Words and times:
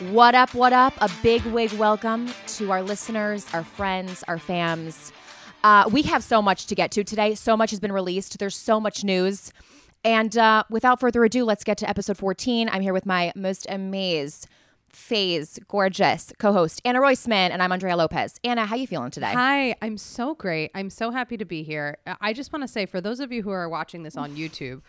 What 0.00 0.34
up, 0.34 0.54
what 0.54 0.72
up? 0.72 0.92
A 0.98 1.08
big 1.22 1.44
wig 1.44 1.72
welcome 1.74 2.28
to 2.48 2.72
our 2.72 2.82
listeners, 2.82 3.46
our 3.54 3.62
friends, 3.62 4.24
our 4.26 4.38
fams. 4.38 5.12
Uh, 5.62 5.88
we 5.92 6.02
have 6.02 6.24
so 6.24 6.42
much 6.42 6.66
to 6.66 6.74
get 6.74 6.90
to 6.92 7.04
today. 7.04 7.36
So 7.36 7.56
much 7.56 7.70
has 7.70 7.78
been 7.78 7.92
released. 7.92 8.40
There's 8.40 8.56
so 8.56 8.80
much 8.80 9.04
news. 9.04 9.52
And 10.04 10.36
uh, 10.36 10.64
without 10.68 10.98
further 10.98 11.22
ado, 11.22 11.44
let's 11.44 11.62
get 11.62 11.78
to 11.78 11.88
episode 11.88 12.16
14. 12.16 12.68
I'm 12.70 12.82
here 12.82 12.92
with 12.92 13.06
my 13.06 13.32
most 13.36 13.68
amazed, 13.70 14.48
phase, 14.88 15.60
gorgeous 15.68 16.32
co-host, 16.40 16.82
Anna 16.84 17.00
Roisman, 17.00 17.50
and 17.50 17.62
I'm 17.62 17.70
Andrea 17.70 17.96
Lopez. 17.96 18.34
Anna, 18.42 18.66
how 18.66 18.74
you 18.74 18.88
feeling 18.88 19.12
today? 19.12 19.32
Hi, 19.32 19.76
I'm 19.80 19.96
so 19.96 20.34
great. 20.34 20.72
I'm 20.74 20.90
so 20.90 21.12
happy 21.12 21.36
to 21.36 21.44
be 21.44 21.62
here. 21.62 21.98
I 22.20 22.32
just 22.32 22.52
want 22.52 22.64
to 22.64 22.68
say 22.68 22.86
for 22.86 23.00
those 23.00 23.20
of 23.20 23.30
you 23.30 23.44
who 23.44 23.50
are 23.50 23.68
watching 23.68 24.02
this 24.02 24.16
on 24.16 24.34
YouTube, 24.34 24.82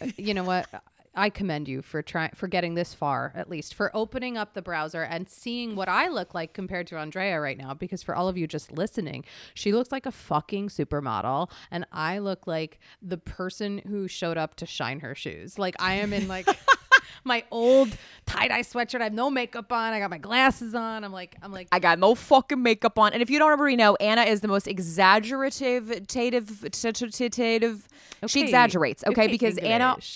uh, 0.00 0.08
you 0.16 0.34
know 0.34 0.44
what? 0.44 0.66
I 1.14 1.30
commend 1.30 1.68
you 1.68 1.82
for 1.82 2.02
trying 2.02 2.30
for 2.34 2.48
getting 2.48 2.74
this 2.74 2.94
far, 2.94 3.32
at 3.34 3.48
least 3.48 3.74
for 3.74 3.90
opening 3.94 4.36
up 4.36 4.54
the 4.54 4.62
browser 4.62 5.02
and 5.02 5.28
seeing 5.28 5.76
what 5.76 5.88
I 5.88 6.08
look 6.08 6.34
like 6.34 6.52
compared 6.52 6.86
to 6.88 6.98
Andrea 6.98 7.40
right 7.40 7.58
now. 7.58 7.74
Because 7.74 8.02
for 8.02 8.14
all 8.14 8.28
of 8.28 8.36
you 8.36 8.46
just 8.46 8.72
listening, 8.72 9.24
she 9.54 9.72
looks 9.72 9.92
like 9.92 10.06
a 10.06 10.12
fucking 10.12 10.68
supermodel, 10.68 11.50
and 11.70 11.86
I 11.92 12.18
look 12.18 12.46
like 12.46 12.78
the 13.02 13.18
person 13.18 13.78
who 13.78 14.08
showed 14.08 14.38
up 14.38 14.56
to 14.56 14.66
shine 14.66 15.00
her 15.00 15.14
shoes. 15.14 15.58
Like 15.58 15.76
I 15.80 15.94
am 15.94 16.12
in 16.12 16.28
like. 16.28 16.48
my 17.24 17.44
old 17.50 17.96
tie-dye 18.26 18.62
sweatshirt. 18.62 19.00
I 19.00 19.04
have 19.04 19.12
no 19.12 19.30
makeup 19.30 19.72
on. 19.72 19.92
I 19.92 19.98
got 19.98 20.10
my 20.10 20.18
glasses 20.18 20.74
on. 20.74 21.04
I'm 21.04 21.12
like, 21.12 21.36
I'm 21.42 21.52
like, 21.52 21.68
I 21.72 21.78
got 21.78 21.98
no 21.98 22.14
fucking 22.14 22.62
makeup 22.62 22.98
on. 22.98 23.12
And 23.12 23.22
if 23.22 23.30
you 23.30 23.38
don't 23.38 23.50
already 23.50 23.76
know, 23.76 23.96
Anna 23.96 24.22
is 24.22 24.40
the 24.40 24.48
most 24.48 24.66
exaggerative, 24.66 25.84
tative, 26.06 26.46
tative. 26.70 27.82
She 28.26 28.42
exaggerates, 28.42 29.04
okay? 29.06 29.26
Because 29.26 29.58
Anna. 29.58 29.96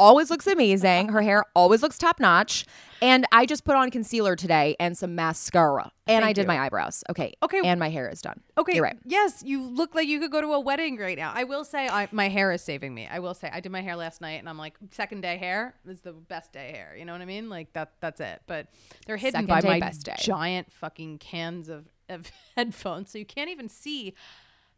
always 0.00 0.30
looks 0.30 0.46
amazing. 0.46 1.10
Her 1.10 1.20
hair 1.20 1.44
always 1.54 1.82
looks 1.82 1.98
top 1.98 2.18
notch. 2.18 2.64
And 3.02 3.24
I 3.32 3.46
just 3.46 3.64
put 3.64 3.76
on 3.76 3.90
concealer 3.90 4.34
today 4.34 4.76
and 4.80 4.96
some 4.96 5.14
mascara. 5.14 5.90
And 6.06 6.24
I 6.24 6.32
did 6.32 6.42
you. 6.42 6.48
my 6.48 6.58
eyebrows. 6.58 7.04
Okay. 7.08 7.32
Okay. 7.42 7.60
And 7.64 7.78
my 7.78 7.88
hair 7.88 8.08
is 8.08 8.20
done. 8.20 8.40
Okay. 8.58 8.74
You're 8.74 8.84
right. 8.84 8.98
Yes, 9.06 9.42
you 9.44 9.62
look 9.62 9.94
like 9.94 10.06
you 10.08 10.18
could 10.20 10.30
go 10.32 10.40
to 10.40 10.48
a 10.48 10.60
wedding 10.60 10.96
right 10.98 11.16
now. 11.16 11.32
I 11.34 11.44
will 11.44 11.64
say 11.64 11.88
I, 11.88 12.08
my 12.12 12.28
hair 12.28 12.50
is 12.52 12.62
saving 12.62 12.94
me. 12.94 13.06
I 13.10 13.20
will 13.20 13.32
say 13.34 13.48
I 13.52 13.60
did 13.60 13.72
my 13.72 13.80
hair 13.82 13.96
last 13.96 14.20
night 14.20 14.40
and 14.40 14.48
I'm 14.48 14.58
like 14.58 14.74
second 14.90 15.20
day 15.20 15.36
hair 15.38 15.74
is 15.86 16.00
the 16.00 16.12
best 16.12 16.52
day 16.52 16.72
hair. 16.72 16.94
You 16.98 17.04
know 17.04 17.12
what 17.12 17.22
I 17.22 17.26
mean? 17.26 17.48
Like 17.48 17.72
that 17.74 17.92
that's 18.00 18.20
it. 18.20 18.42
But 18.46 18.68
they're 19.06 19.16
hidden 19.16 19.32
Second 19.32 19.48
by 19.48 19.60
day, 19.60 19.68
my 19.68 19.80
best 19.80 20.04
day. 20.04 20.16
giant 20.18 20.70
fucking 20.72 21.18
cans 21.18 21.68
of, 21.68 21.86
of 22.08 22.30
headphones. 22.56 23.10
So 23.10 23.18
you 23.18 23.26
can't 23.26 23.50
even 23.50 23.68
see 23.68 24.14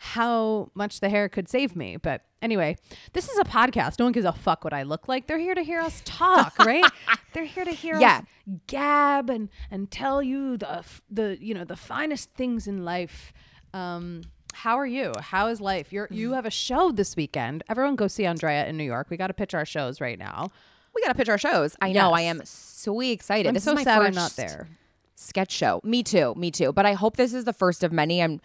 how 0.04 0.68
much 0.74 0.98
the 0.98 1.08
hair 1.08 1.28
could 1.28 1.48
save 1.48 1.76
me. 1.76 1.96
But 1.96 2.22
anyway, 2.42 2.76
this 3.12 3.28
is 3.28 3.38
a 3.38 3.44
podcast. 3.44 4.00
No 4.00 4.06
one 4.06 4.12
gives 4.12 4.26
a 4.26 4.32
fuck 4.32 4.64
what 4.64 4.72
I 4.72 4.82
look 4.82 5.06
like. 5.06 5.28
They're 5.28 5.38
here 5.38 5.54
to 5.54 5.62
hear 5.62 5.80
us 5.80 6.02
talk, 6.04 6.58
right? 6.58 6.84
They're 7.32 7.44
here 7.44 7.64
to 7.64 7.70
hear 7.70 7.96
Yeah. 8.00 8.18
us 8.18 8.24
gab 8.66 9.30
and 9.30 9.48
and 9.70 9.88
tell 9.92 10.20
you 10.20 10.56
the 10.56 10.82
the 11.08 11.38
you 11.40 11.54
know 11.54 11.64
the 11.64 11.76
finest 11.76 12.32
things 12.34 12.66
in 12.66 12.84
life. 12.84 13.32
Um, 13.72 14.22
how 14.54 14.76
are 14.76 14.86
you? 14.86 15.12
How 15.20 15.46
is 15.46 15.60
life? 15.60 15.92
You're 15.92 16.08
you 16.10 16.32
have 16.32 16.46
a 16.46 16.50
show 16.50 16.90
this 16.90 17.14
weekend. 17.14 17.62
Everyone 17.68 17.94
go 17.94 18.08
see 18.08 18.26
Andrea 18.26 18.66
in 18.66 18.76
New 18.76 18.82
York. 18.84 19.06
We 19.08 19.16
got 19.16 19.28
to 19.28 19.34
pitch 19.34 19.54
our 19.54 19.64
shows 19.64 20.00
right 20.00 20.18
now. 20.18 20.50
We 20.96 21.00
got 21.00 21.08
to 21.08 21.14
pitch 21.14 21.28
our 21.28 21.38
shows. 21.38 21.76
I 21.80 21.92
know. 21.92 22.10
I 22.10 22.22
am 22.22 22.42
so 22.44 22.98
excited. 23.00 23.46
I'm 23.48 23.54
this 23.54 23.62
so 23.64 23.70
is 23.70 23.76
my 23.76 23.84
sad 23.84 23.98
first 23.98 24.08
I'm 24.08 24.14
not 24.14 24.32
there. 24.32 24.66
sketch 25.14 25.52
show. 25.52 25.80
Me 25.84 26.02
too. 26.02 26.34
Me 26.36 26.50
too. 26.50 26.72
But 26.72 26.86
I 26.86 26.94
hope 26.94 27.16
this 27.16 27.32
is 27.32 27.44
the 27.44 27.52
first 27.52 27.84
of 27.84 27.92
many. 27.92 28.20
I'm. 28.20 28.40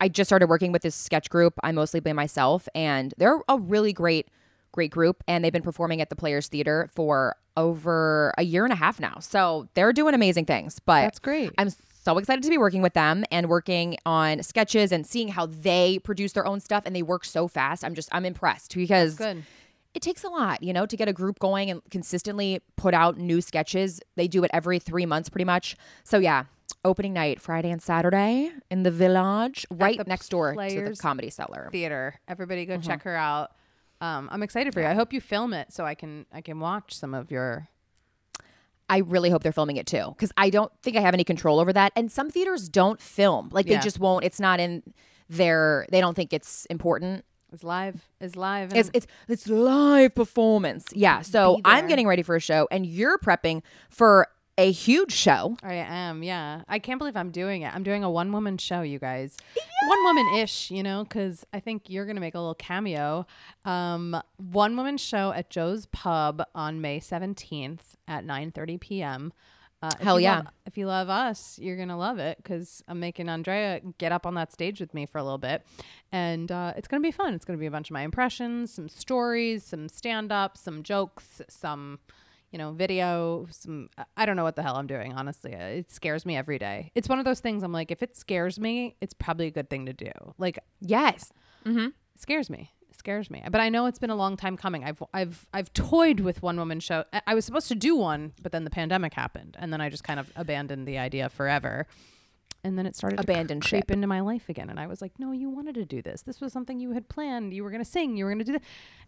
I 0.00 0.08
just 0.08 0.28
started 0.28 0.48
working 0.48 0.72
with 0.72 0.82
this 0.82 0.94
sketch 0.94 1.30
group. 1.30 1.54
I 1.62 1.72
mostly 1.72 2.00
by 2.00 2.12
myself, 2.12 2.68
and 2.74 3.14
they're 3.18 3.40
a 3.48 3.58
really 3.58 3.92
great, 3.92 4.28
great 4.72 4.90
group. 4.90 5.22
And 5.26 5.44
they've 5.44 5.52
been 5.52 5.62
performing 5.62 6.00
at 6.00 6.10
the 6.10 6.16
Players 6.16 6.48
Theater 6.48 6.88
for 6.92 7.36
over 7.56 8.32
a 8.38 8.42
year 8.42 8.64
and 8.64 8.72
a 8.72 8.76
half 8.76 9.00
now. 9.00 9.18
So 9.20 9.68
they're 9.74 9.92
doing 9.92 10.14
amazing 10.14 10.46
things. 10.46 10.78
But 10.78 11.02
That's 11.02 11.18
great. 11.18 11.52
I'm 11.58 11.70
so 12.02 12.18
excited 12.18 12.42
to 12.42 12.50
be 12.50 12.58
working 12.58 12.82
with 12.82 12.94
them 12.94 13.24
and 13.30 13.48
working 13.48 13.96
on 14.06 14.42
sketches 14.42 14.92
and 14.92 15.06
seeing 15.06 15.28
how 15.28 15.46
they 15.46 15.98
produce 15.98 16.32
their 16.32 16.46
own 16.46 16.60
stuff 16.60 16.84
and 16.86 16.96
they 16.96 17.02
work 17.02 17.24
so 17.24 17.48
fast. 17.48 17.84
I'm 17.84 17.94
just 17.94 18.08
I'm 18.12 18.24
impressed 18.24 18.74
because 18.74 19.16
Good. 19.16 19.44
it 19.94 20.02
takes 20.02 20.24
a 20.24 20.28
lot, 20.28 20.62
you 20.62 20.72
know, 20.72 20.86
to 20.86 20.96
get 20.96 21.08
a 21.08 21.12
group 21.12 21.38
going 21.38 21.70
and 21.70 21.82
consistently 21.90 22.62
put 22.76 22.94
out 22.94 23.18
new 23.18 23.40
sketches. 23.40 24.00
They 24.16 24.28
do 24.28 24.42
it 24.44 24.50
every 24.54 24.78
three 24.78 25.06
months 25.06 25.28
pretty 25.28 25.44
much. 25.44 25.76
So 26.04 26.18
yeah, 26.18 26.44
opening 26.84 27.12
night 27.12 27.40
Friday 27.40 27.70
and 27.70 27.82
Saturday 27.82 28.50
in 28.70 28.82
the 28.82 28.90
village, 28.90 29.66
right 29.70 29.98
the 29.98 30.04
next 30.04 30.28
door 30.30 30.54
to 30.54 30.58
the 30.84 30.96
comedy 30.96 31.30
cellar. 31.30 31.68
Theater. 31.72 32.20
Everybody 32.28 32.66
Mm-hmm. 32.66 32.76
go 32.76 32.86
check 32.86 33.02
her 33.02 33.16
out. 33.16 33.52
Um, 34.00 34.28
I'm 34.32 34.42
excited 34.42 34.72
for 34.72 34.80
you. 34.80 34.86
I 34.86 34.94
hope 34.94 35.12
you 35.12 35.20
film 35.20 35.52
it 35.52 35.72
so 35.72 35.84
I 35.84 35.94
can 35.94 36.24
I 36.32 36.40
can 36.40 36.58
watch 36.60 36.94
some 36.94 37.12
of 37.14 37.30
your 37.30 37.68
I 38.88 38.98
really 38.98 39.30
hope 39.30 39.42
they're 39.44 39.52
filming 39.52 39.76
it 39.76 39.86
too 39.86 40.06
because 40.08 40.32
I 40.36 40.50
don't 40.50 40.72
think 40.82 40.96
I 40.96 41.00
have 41.00 41.14
any 41.14 41.22
control 41.22 41.60
over 41.60 41.72
that. 41.72 41.92
And 41.94 42.10
some 42.10 42.28
theaters 42.30 42.68
don't 42.68 43.00
film, 43.00 43.50
like 43.52 43.66
Yeah. 43.66 43.76
they 43.78 43.84
just 43.84 44.00
won't. 44.00 44.24
It's 44.24 44.40
not 44.40 44.58
in 44.58 44.82
their. 45.28 45.86
They 45.92 46.00
don't 46.00 46.14
think 46.14 46.32
it's 46.32 46.64
important. 46.66 47.24
It's 47.52 47.62
live 47.62 48.08
It's 48.20 48.36
live. 48.36 48.72
It's 48.74 48.90
it's 48.94 49.06
it's 49.28 49.46
live 49.48 50.14
performance. 50.14 50.86
Yeah. 50.92 51.20
So 51.22 51.60
I'm 51.64 51.86
getting 51.88 52.06
ready 52.06 52.22
for 52.22 52.34
a 52.36 52.40
show, 52.40 52.66
and 52.70 52.86
you're 52.86 53.18
prepping 53.18 53.62
for 53.90 54.26
a 54.60 54.70
huge 54.70 55.12
show. 55.12 55.56
I 55.62 55.74
am, 55.74 56.22
yeah. 56.22 56.62
I 56.68 56.78
can't 56.78 56.98
believe 56.98 57.16
I'm 57.16 57.30
doing 57.30 57.62
it. 57.62 57.74
I'm 57.74 57.82
doing 57.82 58.04
a 58.04 58.10
one 58.10 58.30
woman 58.30 58.58
show, 58.58 58.82
you 58.82 58.98
guys. 58.98 59.36
One 59.88 60.04
woman 60.04 60.34
ish, 60.34 60.70
you 60.70 60.82
know, 60.82 61.04
because 61.04 61.46
I 61.54 61.60
think 61.60 61.88
you're 61.88 62.04
going 62.04 62.16
to 62.16 62.20
make 62.20 62.34
a 62.34 62.38
little 62.38 62.54
cameo. 62.54 63.26
Um, 63.64 64.20
one 64.36 64.76
woman 64.76 64.98
show 64.98 65.32
at 65.32 65.48
Joe's 65.48 65.86
Pub 65.86 66.42
on 66.54 66.82
May 66.82 67.00
17th 67.00 67.80
at 68.06 68.26
9.30 68.26 68.80
p.m. 68.80 69.32
Uh, 69.82 69.90
if 69.94 70.00
Hell 70.00 70.20
you 70.20 70.24
yeah. 70.24 70.36
love- 70.36 70.46
if 70.66 70.76
you 70.76 70.86
love 70.86 71.08
us, 71.08 71.58
you're 71.58 71.76
going 71.76 71.88
to 71.88 71.96
love 71.96 72.18
it 72.18 72.36
because 72.36 72.84
I'm 72.86 73.00
making 73.00 73.30
Andrea 73.30 73.80
get 73.96 74.12
up 74.12 74.26
on 74.26 74.34
that 74.34 74.52
stage 74.52 74.78
with 74.78 74.92
me 74.92 75.06
for 75.06 75.16
a 75.16 75.22
little 75.22 75.38
bit. 75.38 75.64
And 76.12 76.52
uh, 76.52 76.74
it's 76.76 76.86
going 76.86 77.02
to 77.02 77.06
be 77.06 77.10
fun. 77.10 77.32
It's 77.32 77.46
going 77.46 77.58
to 77.58 77.60
be 77.60 77.66
a 77.66 77.70
bunch 77.70 77.88
of 77.88 77.94
my 77.94 78.02
impressions, 78.02 78.74
some 78.74 78.90
stories, 78.90 79.64
some 79.64 79.88
stand 79.88 80.30
up, 80.30 80.58
some 80.58 80.82
jokes, 80.82 81.40
some 81.48 81.98
you 82.50 82.58
know, 82.58 82.72
video, 82.72 83.46
some 83.50 83.88
I 84.16 84.26
don't 84.26 84.36
know 84.36 84.42
what 84.44 84.56
the 84.56 84.62
hell 84.62 84.76
I'm 84.76 84.86
doing, 84.86 85.12
honestly. 85.14 85.54
Uh, 85.54 85.58
It 85.80 85.90
scares 85.92 86.26
me 86.26 86.36
every 86.36 86.58
day. 86.58 86.90
It's 86.94 87.08
one 87.08 87.18
of 87.18 87.24
those 87.24 87.40
things 87.40 87.62
I'm 87.62 87.72
like 87.72 87.90
if 87.90 88.02
it 88.02 88.16
scares 88.16 88.58
me, 88.58 88.96
it's 89.00 89.14
probably 89.14 89.46
a 89.46 89.50
good 89.50 89.70
thing 89.70 89.86
to 89.86 89.92
do. 89.92 90.10
Like 90.38 90.58
Yes. 90.80 91.32
it 91.64 91.92
scares 92.16 92.50
me. 92.50 92.72
It 92.90 92.96
scares 92.98 93.30
me. 93.30 93.42
But 93.50 93.60
I 93.60 93.68
know 93.68 93.86
it's 93.86 94.00
been 94.00 94.10
a 94.10 94.16
long 94.16 94.36
time 94.36 94.56
coming. 94.56 94.82
I've 94.84 95.02
I've 95.14 95.46
I've 95.54 95.72
toyed 95.74 96.20
with 96.20 96.42
one 96.42 96.56
woman 96.56 96.80
show. 96.80 97.04
I- 97.12 97.22
I 97.28 97.34
was 97.34 97.44
supposed 97.44 97.68
to 97.68 97.74
do 97.76 97.94
one, 97.96 98.32
but 98.42 98.50
then 98.52 98.64
the 98.64 98.70
pandemic 98.70 99.14
happened 99.14 99.56
and 99.60 99.72
then 99.72 99.80
I 99.80 99.88
just 99.88 100.02
kind 100.04 100.18
of 100.18 100.30
abandoned 100.36 100.88
the 100.88 100.98
idea 100.98 101.28
forever. 101.28 101.86
And 102.62 102.76
then 102.76 102.84
it 102.84 102.94
started 102.94 103.20
Abandoned 103.20 103.62
to 103.62 103.68
ship. 103.68 103.86
creep 103.86 103.90
into 103.90 104.06
my 104.06 104.20
life 104.20 104.50
again. 104.50 104.68
And 104.68 104.78
I 104.78 104.86
was 104.86 105.00
like, 105.00 105.12
no, 105.18 105.32
you 105.32 105.48
wanted 105.48 105.76
to 105.76 105.86
do 105.86 106.02
this. 106.02 106.20
This 106.22 106.42
was 106.42 106.52
something 106.52 106.78
you 106.78 106.90
had 106.92 107.08
planned. 107.08 107.54
You 107.54 107.64
were 107.64 107.70
going 107.70 107.82
to 107.82 107.88
sing. 107.90 108.18
You 108.18 108.26
were 108.26 108.30
going 108.32 108.40
to 108.40 108.44
do 108.44 108.52
that. 108.52 108.62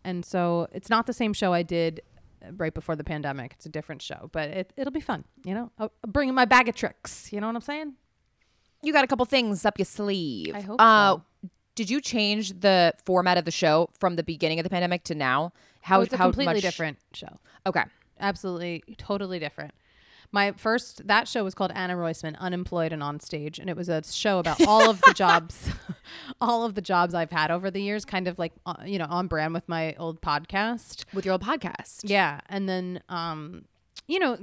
And 0.05 0.25
so 0.25 0.69
it's 0.73 0.89
not 0.89 1.07
the 1.07 1.13
same 1.13 1.35
show 1.35 1.53
I 1.53 1.63
did 1.63 2.01
right 2.57 2.75
before 2.75 2.97
the 2.97 3.05
pandemic. 3.05 3.53
It's 3.55 3.67
a 3.67 3.69
different 3.69 4.03
show, 4.03 4.31
but 4.33 4.49
it, 4.51 4.73
it'll 4.77 4.93
be 4.93 5.01
fun. 5.01 5.25
You 5.45 5.55
know, 5.55 5.71
I'll, 5.79 5.93
I'll 6.05 6.11
bring 6.11 6.29
in 6.29 6.35
my 6.35 6.45
bag 6.45 6.69
of 6.69 6.75
tricks. 6.75 7.33
You 7.33 7.41
know 7.41 7.47
what 7.47 7.57
I'm 7.57 7.63
saying? 7.63 7.95
You 8.83 8.93
got 8.93 9.05
a 9.05 9.07
couple 9.07 9.25
things 9.27 9.65
up 9.65 9.79
your 9.79 9.87
sleeve. 9.87 10.55
I 10.55 10.61
hope 10.61 10.81
uh, 10.81 11.17
so. 11.17 11.23
Did 11.75 11.89
you 11.89 12.01
change 12.01 12.61
the 12.61 12.93
format 13.07 13.39
of 13.39 13.45
the 13.45 13.51
show 13.51 13.89
from 13.99 14.17
the 14.17 14.23
beginning 14.23 14.59
of 14.59 14.65
the 14.65 14.71
pandemic 14.71 15.05
to 15.05 15.15
now? 15.15 15.53
How 15.81 16.01
oh, 16.01 16.03
it's 16.03 16.13
a 16.13 16.17
how 16.17 16.25
completely 16.25 16.55
much- 16.55 16.63
different 16.63 16.99
show. 17.13 17.39
Okay. 17.67 17.85
absolutely 18.21 18.83
totally 18.99 19.39
different 19.39 19.73
my 20.33 20.53
first 20.53 21.07
that 21.07 21.29
show 21.29 21.45
was 21.45 21.55
called 21.55 21.71
anna 21.75 21.95
roisman 21.95 22.37
unemployed 22.39 22.93
and 22.93 23.03
on 23.03 23.21
stage 23.21 23.59
and 23.59 23.69
it 23.71 23.77
was 23.77 23.89
a 23.89 24.03
show 24.05 24.39
about 24.39 24.61
all 24.67 24.89
of 24.91 25.01
the 25.03 25.13
jobs 25.25 25.69
all 26.41 26.65
of 26.65 26.75
the 26.75 26.81
jobs 26.83 27.15
i've 27.15 27.31
had 27.31 27.51
over 27.51 27.71
the 27.71 27.81
years 27.83 28.05
kind 28.05 28.27
of 28.27 28.39
like 28.39 28.53
uh, 28.67 28.75
you 28.85 28.99
know 28.99 29.07
on 29.09 29.27
brand 29.27 29.53
with 29.55 29.69
my 29.69 29.95
old 29.99 30.21
podcast 30.21 31.05
With 31.15 31.25
your 31.25 31.33
old 31.33 31.43
podcast. 31.43 32.01
yeah 32.05 32.41
and 32.49 32.69
then 32.69 33.03
um 33.09 33.65
you 34.09 34.19
know 34.19 34.39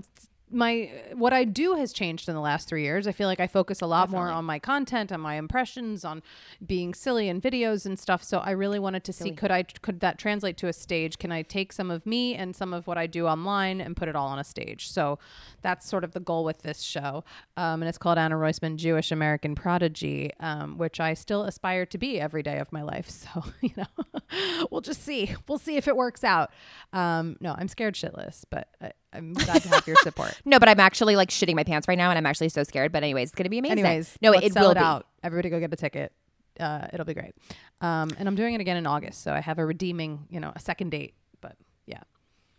my 0.51 0.92
what 1.13 1.34
I 1.34 1.44
do 1.44 1.75
has 1.75 1.94
changed 1.94 2.28
in 2.28 2.36
the 2.36 2.42
last 2.42 2.68
three 2.68 2.84
years. 2.84 3.07
I 3.07 3.12
feel 3.12 3.28
like 3.28 3.40
I 3.40 3.48
focus 3.48 3.81
a 3.81 3.86
lot 3.86 4.10
more 4.10 4.30
on 4.30 4.46
my 4.46 4.60
content, 4.60 5.12
on 5.12 5.22
my 5.22 5.36
impressions, 5.36 6.04
on 6.04 6.22
being 6.66 6.94
silly 6.94 7.30
in 7.30 7.40
videos 7.40 7.86
and 7.86 8.00
stuff. 8.00 8.24
So 8.24 8.40
I 8.40 8.51
really 8.51 8.80
wanted 8.80 9.04
to 9.06 9.13
see 9.13 9.31
could 9.31 9.51
I 9.51 9.63
could 9.63 10.00
that 10.00 10.18
translate 10.18 10.57
to 10.57 10.68
a 10.68 10.74
stage? 10.74 11.18
Can 11.18 11.31
I 11.31 11.42
take 11.44 11.72
some 11.72 11.92
of 11.92 12.06
me 12.06 12.36
and 12.36 12.56
some 12.56 12.74
of 12.74 12.88
what 12.88 12.98
I 12.98 13.07
do 13.07 13.28
online 13.28 13.81
and 13.81 13.96
put 13.96 14.07
it 14.07 14.16
all 14.16 14.28
on 14.28 14.40
a 14.40 14.44
stage? 14.44 14.90
So 14.90 15.19
that's 15.62 15.88
sort 15.88 16.04
of 16.04 16.13
the 16.13 16.19
goal 16.19 16.44
with 16.44 16.60
this 16.63 16.81
show, 16.81 17.24
um, 17.57 17.81
and 17.81 17.90
it's 17.90 17.98
called 17.98 18.18
Anna 18.18 18.36
Roisman 18.36 18.78
Jewish 18.78 19.12
American 19.12 19.56
Prodigy, 19.56 20.31
um, 20.40 20.78
which 20.78 21.00
I 21.00 21.13
still 21.13 21.44
aspire 21.44 21.86
to 21.88 21.98
be 21.98 22.19
every 22.19 22.44
day 22.44 22.60
of 22.60 22.72
my 22.72 22.81
life. 22.81 23.10
So 23.19 23.44
you 23.62 23.72
know, 23.75 24.68
we'll 24.72 24.81
just 24.81 25.04
see. 25.04 25.36
We'll 25.48 25.57
see 25.57 25.75
if 25.75 25.88
it 25.88 25.96
works 25.96 26.24
out. 26.24 26.51
Um, 26.94 27.36
no, 27.42 27.54
I'm 27.57 27.68
scared 27.68 27.96
shitless, 27.96 28.44
but 28.50 28.69
I, 28.81 28.92
I'm 29.14 29.34
glad 29.34 29.62
to 29.64 29.70
have 29.70 29.88
your 29.88 29.96
support. 29.98 30.40
No, 30.46 30.60
but 30.60 30.70
I'm 30.70 30.80
actually 30.80 31.16
like 31.16 31.30
shitting 31.30 31.56
my 31.56 31.64
pants 31.64 31.88
right 31.88 31.98
now, 31.98 32.10
and 32.10 32.18
I'm 32.18 32.26
actually 32.26 32.50
so 32.50 32.64
scared. 32.64 32.92
But 32.92 33.04
anyways, 33.04 33.30
it's 33.30 33.36
gonna 33.36 33.50
be 33.50 33.60
amazing. 33.60 33.80
Anyways, 33.80 34.18
no, 34.22 34.34
it 34.34 34.54
sell 34.54 34.66
will 34.66 34.72
it 34.72 34.76
be. 34.76 34.80
out. 34.80 35.08
Everybody 35.24 35.50
go 35.50 35.60
get 35.60 35.74
a 35.74 35.76
ticket. 35.76 36.14
Uh, 36.60 36.88
it'll 36.94 37.06
be 37.06 37.14
great. 37.14 37.34
Um, 37.82 38.10
and 38.18 38.28
I'm 38.28 38.36
doing 38.36 38.54
it 38.54 38.62
again 38.62 38.78
in 38.78 38.86
August, 38.86 39.22
so 39.24 39.32
I 39.32 39.40
have 39.40 39.60
a 39.60 39.66
redeeming, 39.66 40.28
you 40.30 40.40
know, 40.40 40.52
a 40.56 40.60
second 40.60 40.90
date. 40.90 41.14
But 41.42 41.56
yeah, 41.86 42.02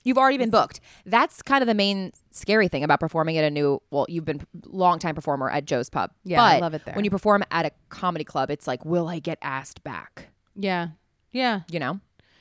You've 0.02 0.17
already 0.19 0.38
been 0.38 0.50
booked. 0.50 0.81
That's 1.05 1.43
kind 1.43 1.62
of 1.62 1.67
the 1.67 1.75
main 1.75 2.12
scary 2.31 2.69
thing 2.69 2.82
about 2.82 3.00
performing 3.00 3.37
at 3.37 3.44
a 3.44 3.50
new. 3.50 3.82
Well, 3.91 4.06
you've 4.08 4.25
been 4.25 4.47
long 4.67 4.99
time 4.99 5.14
performer 5.14 5.50
at 5.50 5.67
Joe's 5.67 5.91
Pub. 5.91 6.11
Yeah, 6.25 6.43
I 6.43 6.58
love 6.58 6.75
it 6.75 6.85
there. 6.85 6.94
When 6.94 7.05
you 7.05 7.11
perform 7.11 7.44
at 7.50 7.67
a 7.67 7.70
comedy 7.91 8.25
club, 8.25 8.50
it's 8.50 8.67
like, 8.67 8.85
will 8.85 9.08
I 9.08 9.19
get 9.19 9.38
asked 9.43 9.85
back? 9.85 10.29
Yeah. 10.56 10.88
Yeah. 11.32 11.61
You 11.70 11.81
know. 11.81 12.00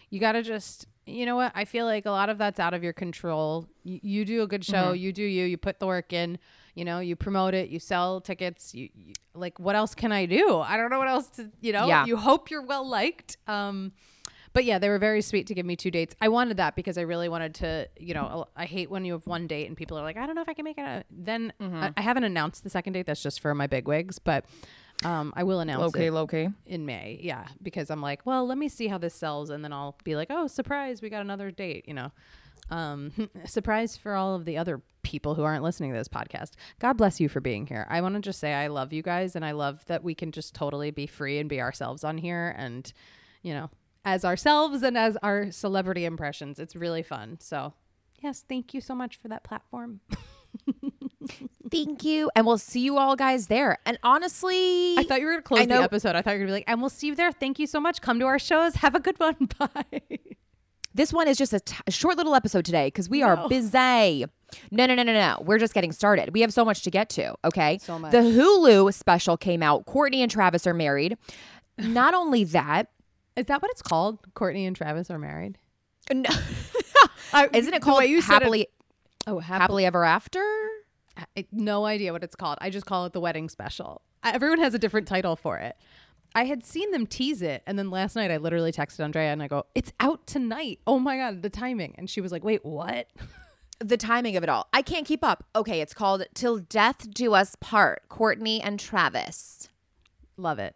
You 0.10 0.20
got 0.20 0.32
to 0.32 0.42
just, 0.42 0.88
you 1.10 1.26
know 1.26 1.36
what? 1.36 1.52
I 1.56 1.66
feel 1.66 1.86
like 1.86 2.06
a 2.06 2.12
lot 2.12 2.30
of 2.30 2.38
that's 2.38 2.60
out 2.60 2.74
of 2.74 2.84
your 2.84 2.94
control. 2.94 3.68
You, 3.84 4.00
you 4.02 4.26
do 4.26 4.42
a 4.44 4.48
good 4.48 4.64
show, 4.64 4.88
mm-hmm. 4.94 4.96
you 5.04 5.14
do 5.14 5.24
you, 5.24 5.46
you 5.46 5.58
put 5.58 5.80
the 5.80 5.88
work 5.88 6.14
in, 6.14 6.38
you 6.76 6.86
know, 6.86 7.00
you 7.00 7.16
promote 7.16 7.54
it, 7.54 7.70
you 7.70 7.80
sell 7.80 8.22
tickets. 8.22 8.74
You, 8.74 8.90
you 8.94 9.14
like, 9.34 9.60
what 9.60 9.76
else 9.76 9.96
can 9.96 10.12
I 10.12 10.26
do? 10.26 10.60
I 10.60 10.78
don't 10.78 10.90
know 10.90 11.00
what 11.00 11.08
else 11.08 11.28
to, 11.32 11.50
you 11.62 11.74
know, 11.74 11.88
Yeah. 11.88 12.06
you 12.06 12.18
hope 12.18 12.50
you're 12.52 12.66
well 12.66 12.88
liked. 12.88 13.38
Um, 13.48 13.92
but 14.52 14.66
yeah, 14.66 14.80
they 14.80 14.90
were 14.90 14.98
very 14.98 15.22
sweet 15.22 15.48
to 15.48 15.54
give 15.54 15.66
me 15.66 15.76
two 15.76 15.92
dates. 15.92 16.16
I 16.20 16.30
wanted 16.30 16.58
that 16.58 16.76
because 16.76 16.98
I 16.98 17.02
really 17.02 17.30
wanted 17.30 17.54
to, 17.56 17.88
you 18.00 18.14
know, 18.14 18.48
I 18.56 18.66
hate 18.66 18.90
when 18.90 19.06
you 19.06 19.14
have 19.14 19.28
one 19.28 19.46
date 19.46 19.68
and 19.68 19.78
people 19.78 19.98
are 19.98 20.04
like, 20.04 20.18
I 20.18 20.26
don't 20.26 20.36
know 20.36 20.42
if 20.42 20.50
I 20.50 20.54
can 20.54 20.66
make 20.66 20.78
it. 20.78 20.82
out." 20.86 21.04
Then 21.12 21.54
I, 21.60 21.92
I 21.96 22.02
haven't 22.02 22.24
announced 22.24 22.64
the 22.64 22.70
second 22.70 22.94
date. 22.94 23.06
That's 23.06 23.22
just 23.22 23.42
for 23.42 23.54
my 23.54 23.68
big 23.68 23.88
wigs, 23.88 24.18
but 24.18 24.46
um, 25.06 25.34
I 25.36 25.44
will 25.44 25.62
announce 25.62 25.96
it 25.96 26.12
okay. 26.12 26.50
in 26.66 26.86
May. 26.86 27.20
Yeah, 27.22 27.48
because 27.62 27.90
I'm 27.90 28.02
like, 28.02 28.26
well, 28.26 28.46
let 28.46 28.58
me 28.58 28.68
see 28.68 28.88
how 28.88 28.98
this 28.98 29.14
sells, 29.14 29.50
and 29.50 29.64
then 29.64 29.72
I'll 29.72 29.96
be 30.04 30.16
like, 30.16 30.28
oh, 30.30 30.48
surprise, 30.48 31.02
we 31.02 31.10
got 31.10 31.22
another 31.22 31.52
date. 31.52 31.86
You 31.88 31.94
know, 31.94 32.12
um, 32.70 33.12
surprise 33.46 33.96
for 33.96 34.14
all 34.16 34.36
of 34.36 34.46
the 34.46 34.58
other 34.58 34.82
people 35.02 35.36
who 35.36 35.44
aren't 35.44 35.64
listening 35.64 35.92
to 35.92 35.98
this 35.98 36.10
podcast. 36.10 36.52
God 36.80 36.94
bless 36.94 37.20
you 37.20 37.30
for 37.30 37.40
being 37.40 37.66
here. 37.66 37.88
I 37.90 38.02
want 38.02 38.16
to 38.16 38.22
just 38.22 38.40
say 38.40 38.54
I 38.54 38.68
love 38.68 38.92
you 38.92 39.02
guys, 39.02 39.36
and 39.36 39.46
I 39.46 39.52
love 39.52 39.86
that 39.86 40.04
we 40.04 40.14
can 40.16 40.32
just 40.32 40.54
totally 40.54 40.92
be 40.92 41.08
free 41.08 41.40
and 41.40 41.48
be 41.48 41.62
ourselves 41.62 42.04
on 42.04 42.18
here, 42.18 42.54
and 42.58 42.92
you 43.42 43.54
know, 43.54 43.70
as 44.04 44.26
ourselves 44.26 44.84
and 44.84 44.98
as 44.98 45.18
our 45.24 45.52
celebrity 45.52 46.06
impressions. 46.06 46.60
It's 46.60 46.76
really 46.76 47.04
fun. 47.04 47.38
So, 47.40 47.74
yes, 48.20 48.44
thank 48.48 48.74
you 48.74 48.82
so 48.82 48.96
much 48.96 49.16
for 49.18 49.30
that 49.30 49.44
platform. 49.44 50.02
Thank 51.72 52.04
you, 52.04 52.30
and 52.36 52.46
we'll 52.46 52.58
see 52.58 52.82
you 52.82 52.98
all 52.98 53.16
guys 53.16 53.48
there. 53.48 53.78
And 53.86 53.98
honestly, 54.04 54.98
I 54.98 55.04
thought 55.04 55.20
you 55.20 55.26
were 55.28 55.32
going 55.34 55.42
to 55.44 55.48
close 55.48 55.68
the 55.68 55.76
episode. 55.76 56.16
I 56.16 56.22
thought 56.22 56.32
you 56.32 56.40
were 56.42 56.46
going 56.46 56.48
to 56.48 56.52
be 56.52 56.54
like, 56.60 56.64
and 56.68 56.82
we'll 56.82 56.90
see 56.90 57.08
you 57.08 57.16
there. 57.16 57.32
Thank 57.32 57.60
you 57.60 57.68
so 57.68 57.80
much. 57.80 58.02
Come 58.02 58.20
to 58.20 58.26
our 58.26 58.40
shows. 58.40 58.76
Have 58.76 58.96
a 58.96 59.00
good 59.00 59.20
one. 59.20 59.36
Bye. 59.60 60.02
This 60.96 61.14
one 61.14 61.28
is 61.28 61.38
just 61.38 61.54
a, 61.54 61.60
t- 61.60 61.76
a 61.86 61.92
short 61.92 62.18
little 62.18 62.34
episode 62.34 62.66
today 62.66 62.88
because 62.88 63.08
we 63.10 63.22
are 63.22 63.48
busy. 63.48 64.26
No, 64.72 64.86
no, 64.88 64.96
no, 64.96 65.04
no, 65.04 65.14
no. 65.14 65.38
We're 65.46 65.60
just 65.60 65.74
getting 65.76 65.92
started. 65.92 66.34
We 66.34 66.42
have 66.42 66.52
so 66.52 66.66
much 66.66 66.82
to 66.84 66.92
get 66.92 67.10
to. 67.12 67.36
Okay. 67.46 67.78
So 67.82 68.00
much. 68.00 68.12
The 68.12 68.18
Hulu 68.18 68.92
special 68.94 69.38
came 69.38 69.62
out. 69.62 69.86
Kourtney 69.86 70.18
and 70.18 70.32
Travis 70.32 70.66
are 70.66 70.74
married. 70.74 71.16
Not 71.78 72.14
only 72.16 72.44
that, 72.46 72.88
Is 73.36 73.46
that 73.46 73.62
what 73.62 73.70
it's 73.72 73.84
called? 73.84 74.18
Kourtney 74.34 74.66
and 74.66 74.76
Travis 74.76 75.10
are 75.12 75.20
married. 75.20 75.58
no, 76.12 76.30
isn't 77.54 77.74
it 77.74 77.82
called 77.84 78.04
you 78.06 78.22
said 78.22 78.42
it- 78.42 78.70
oh, 79.28 79.38
happily. 79.40 79.60
happily 79.60 79.86
ever 79.86 80.04
after? 80.04 80.44
I, 81.38 81.46
no 81.52 81.86
idea 81.86 82.12
what 82.14 82.24
it's 82.24 82.36
called. 82.36 82.58
I 82.62 82.70
just 82.70 82.86
call 82.86 83.06
it 83.06 83.14
the 83.14 83.20
wedding 83.20 83.50
special. 83.50 84.02
Everyone 84.24 84.60
has 84.60 84.74
a 84.74 84.80
different 84.80 85.08
title 85.08 85.36
for 85.36 85.58
it. 85.58 85.76
I 86.36 86.46
had 86.46 86.64
seen 86.64 86.92
them 86.92 87.08
tease 87.08 87.42
it, 87.42 87.64
and 87.66 87.80
then 87.80 87.90
last 87.90 88.16
night 88.16 88.30
I 88.30 88.38
literally 88.38 88.72
texted 88.72 89.00
Andrea 89.00 89.32
and 89.32 89.42
I 89.42 89.48
go, 89.48 89.66
"It's 89.74 89.92
out 90.00 90.28
tonight." 90.28 90.80
Oh 90.86 91.00
my 91.00 91.18
god, 91.18 91.42
the 91.42 91.50
timing! 91.50 91.96
And 91.98 92.10
she 92.10 92.22
was 92.22 92.32
like, 92.32 92.44
"Wait, 92.44 92.64
what?" 92.66 93.08
The 93.82 93.96
timing 93.96 94.36
of 94.36 94.44
it 94.44 94.50
all. 94.50 94.68
I 94.74 94.82
can't 94.82 95.06
keep 95.08 95.24
up. 95.24 95.46
Okay, 95.56 95.80
it's 95.80 95.94
called 95.94 96.26
Till 96.34 96.58
Death 96.58 97.10
Do 97.12 97.34
Us 97.34 97.56
Part. 97.62 98.02
Kourtney 98.10 98.60
and 98.62 98.78
Travis. 98.78 99.70
love 100.36 100.60
it, 100.60 100.76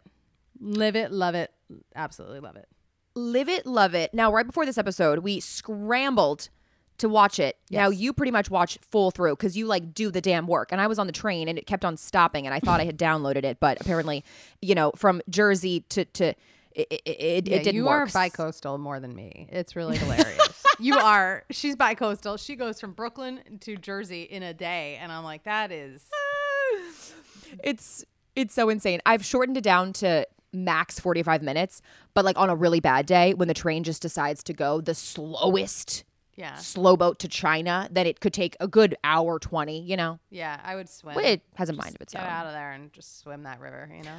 live 0.58 0.96
it, 0.96 1.12
love 1.12 1.34
it, 1.34 1.52
absolutely 1.94 2.40
love 2.40 2.56
it. 2.56 2.66
Live 3.14 3.50
it, 3.50 3.66
love 3.66 3.94
it. 3.94 4.14
Now, 4.14 4.32
right 4.32 4.46
before 4.46 4.64
this 4.64 4.78
episode, 4.78 5.18
we 5.18 5.38
scrambled 5.38 6.48
to 6.98 7.08
watch 7.08 7.38
it. 7.38 7.56
Now, 7.70 7.88
you 7.90 8.12
pretty 8.12 8.30
much 8.30 8.50
watch 8.50 8.78
full 8.90 9.10
through 9.10 9.34
because 9.36 9.56
you 9.56 9.66
like 9.66 9.94
do 9.94 10.10
the 10.10 10.20
damn 10.20 10.46
work. 10.46 10.70
And 10.72 10.80
I 10.80 10.86
was 10.86 10.98
on 10.98 11.06
the 11.06 11.12
train 11.12 11.48
and 11.48 11.58
it 11.58 11.66
kept 11.66 11.84
on 11.84 11.96
stopping, 11.96 12.46
and 12.46 12.54
I 12.54 12.60
thought 12.60 12.80
I 12.80 12.84
had 12.84 12.98
downloaded 12.98 13.44
it, 13.44 13.58
but 13.60 13.80
apparently, 13.80 14.24
you 14.62 14.74
know, 14.74 14.92
from 14.96 15.20
Jersey 15.28 15.80
to 15.90 16.04
to 16.04 16.34
it, 16.72 16.88
it, 16.90 17.02
it, 17.06 17.48
Yeah, 17.48 17.56
it 17.56 17.64
didn't 17.64 17.74
you 17.74 17.84
work. 17.84 18.08
are 18.08 18.12
bi-coastal 18.12 18.78
more 18.78 18.98
than 19.00 19.14
me. 19.14 19.48
It's 19.50 19.76
really 19.76 19.96
hilarious. 19.96 20.62
you 20.80 20.96
are. 20.96 21.44
She's 21.50 21.76
bi-coastal. 21.76 22.36
She 22.36 22.56
goes 22.56 22.80
from 22.80 22.92
Brooklyn 22.92 23.40
to 23.60 23.76
Jersey 23.76 24.22
in 24.22 24.42
a 24.42 24.52
day, 24.52 24.98
and 25.00 25.12
I'm 25.12 25.22
like, 25.24 25.44
that 25.44 25.70
is. 25.70 26.02
it's 27.62 28.04
it's 28.34 28.54
so 28.54 28.68
insane. 28.68 29.00
I've 29.06 29.24
shortened 29.24 29.56
it 29.56 29.64
down 29.64 29.92
to 29.94 30.26
max 30.52 30.98
45 31.00 31.42
minutes, 31.42 31.82
but 32.14 32.24
like 32.24 32.38
on 32.38 32.48
a 32.50 32.54
really 32.56 32.80
bad 32.80 33.06
day 33.06 33.34
when 33.34 33.48
the 33.48 33.54
train 33.54 33.84
just 33.84 34.02
decides 34.02 34.42
to 34.44 34.52
go 34.52 34.80
the 34.80 34.94
slowest 34.94 36.04
Yeah, 36.36 36.56
slow 36.56 36.96
boat 36.96 37.18
to 37.20 37.28
China, 37.28 37.88
then 37.92 38.06
it 38.06 38.20
could 38.20 38.32
take 38.32 38.56
a 38.58 38.66
good 38.66 38.96
hour 39.04 39.38
20, 39.38 39.80
you 39.82 39.96
know. 39.96 40.18
yeah. 40.30 40.60
I 40.64 40.74
would 40.74 40.88
swim. 40.88 41.14
But 41.14 41.24
it 41.24 41.42
has 41.54 41.68
a 41.68 41.72
mind 41.72 41.94
of 41.94 42.00
its 42.00 42.12
Get 42.12 42.22
own. 42.24 42.28
out 42.28 42.46
of 42.46 42.52
there 42.52 42.72
and 42.72 42.92
just 42.92 43.20
swim 43.20 43.44
that 43.44 43.60
river. 43.60 43.88
You 43.96 44.02
know. 44.02 44.16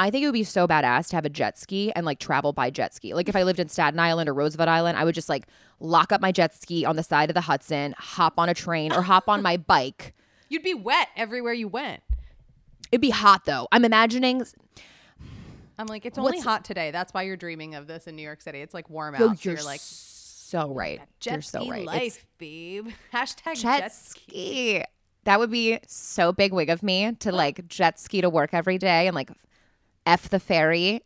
I 0.00 0.10
think 0.10 0.22
it 0.22 0.26
would 0.26 0.32
be 0.34 0.44
so 0.44 0.68
badass 0.68 1.08
to 1.08 1.16
have 1.16 1.24
a 1.24 1.30
jet 1.30 1.58
ski 1.58 1.90
and 1.92 2.04
like 2.06 2.18
travel 2.20 2.52
by 2.52 2.70
jet 2.70 2.94
ski. 2.94 3.14
Like 3.14 3.28
if 3.28 3.34
I 3.34 3.42
lived 3.42 3.58
in 3.58 3.68
Staten 3.68 3.98
Island 3.98 4.28
or 4.28 4.34
Roosevelt 4.34 4.68
Island, 4.68 4.96
I 4.98 5.04
would 5.04 5.14
just 5.14 5.28
like 5.28 5.46
lock 5.80 6.12
up 6.12 6.20
my 6.20 6.30
jet 6.32 6.54
ski 6.54 6.84
on 6.84 6.96
the 6.96 7.02
side 7.02 7.30
of 7.30 7.34
the 7.34 7.40
Hudson, 7.40 7.94
hop 7.98 8.34
on 8.38 8.48
a 8.48 8.54
train 8.54 8.92
or 8.92 9.02
hop 9.02 9.28
on 9.28 9.42
my 9.42 9.56
bike. 9.74 10.14
You'd 10.50 10.62
be 10.62 10.74
wet 10.74 11.08
everywhere 11.16 11.52
you 11.54 11.66
went. 11.66 12.02
It'd 12.92 13.00
be 13.00 13.10
hot 13.10 13.44
though. 13.46 13.66
I'm 13.72 13.84
imagining 13.84 14.44
I'm 15.78 15.86
like, 15.86 16.04
it's 16.04 16.18
only 16.18 16.32
What's- 16.32 16.44
hot 16.44 16.64
today. 16.64 16.90
That's 16.90 17.14
why 17.14 17.22
you're 17.22 17.36
dreaming 17.36 17.74
of 17.74 17.86
this 17.86 18.06
in 18.06 18.16
New 18.16 18.22
York 18.22 18.40
City. 18.42 18.60
It's 18.60 18.74
like 18.74 18.90
warm 18.90 19.14
out. 19.14 19.20
So 19.20 19.34
you're, 19.42 19.54
you're 19.56 19.64
like, 19.64 19.80
so 20.48 20.72
right. 20.72 21.00
jet 21.20 21.32
you're 21.32 21.42
ski 21.42 21.58
so 21.58 21.70
right. 21.70 21.80
It's 21.80 21.86
life, 21.86 22.26
babe. 22.38 22.88
Hashtag 23.12 23.56
jet, 23.56 23.80
jet, 23.80 23.92
ski. 23.92 24.20
ski. 24.28 24.84
That 25.24 25.38
would 25.38 25.50
be 25.50 25.78
so 25.86 26.32
big 26.32 26.54
wig 26.54 26.70
of 26.70 26.82
me 26.82 27.12
to 27.20 27.32
like 27.32 27.68
jet 27.68 28.00
ski 28.00 28.22
to 28.22 28.30
work 28.30 28.54
every 28.54 28.78
day 28.78 29.06
and 29.06 29.14
like 29.14 29.30
f 30.06 30.28
the 30.30 30.40
ferry. 30.40 31.02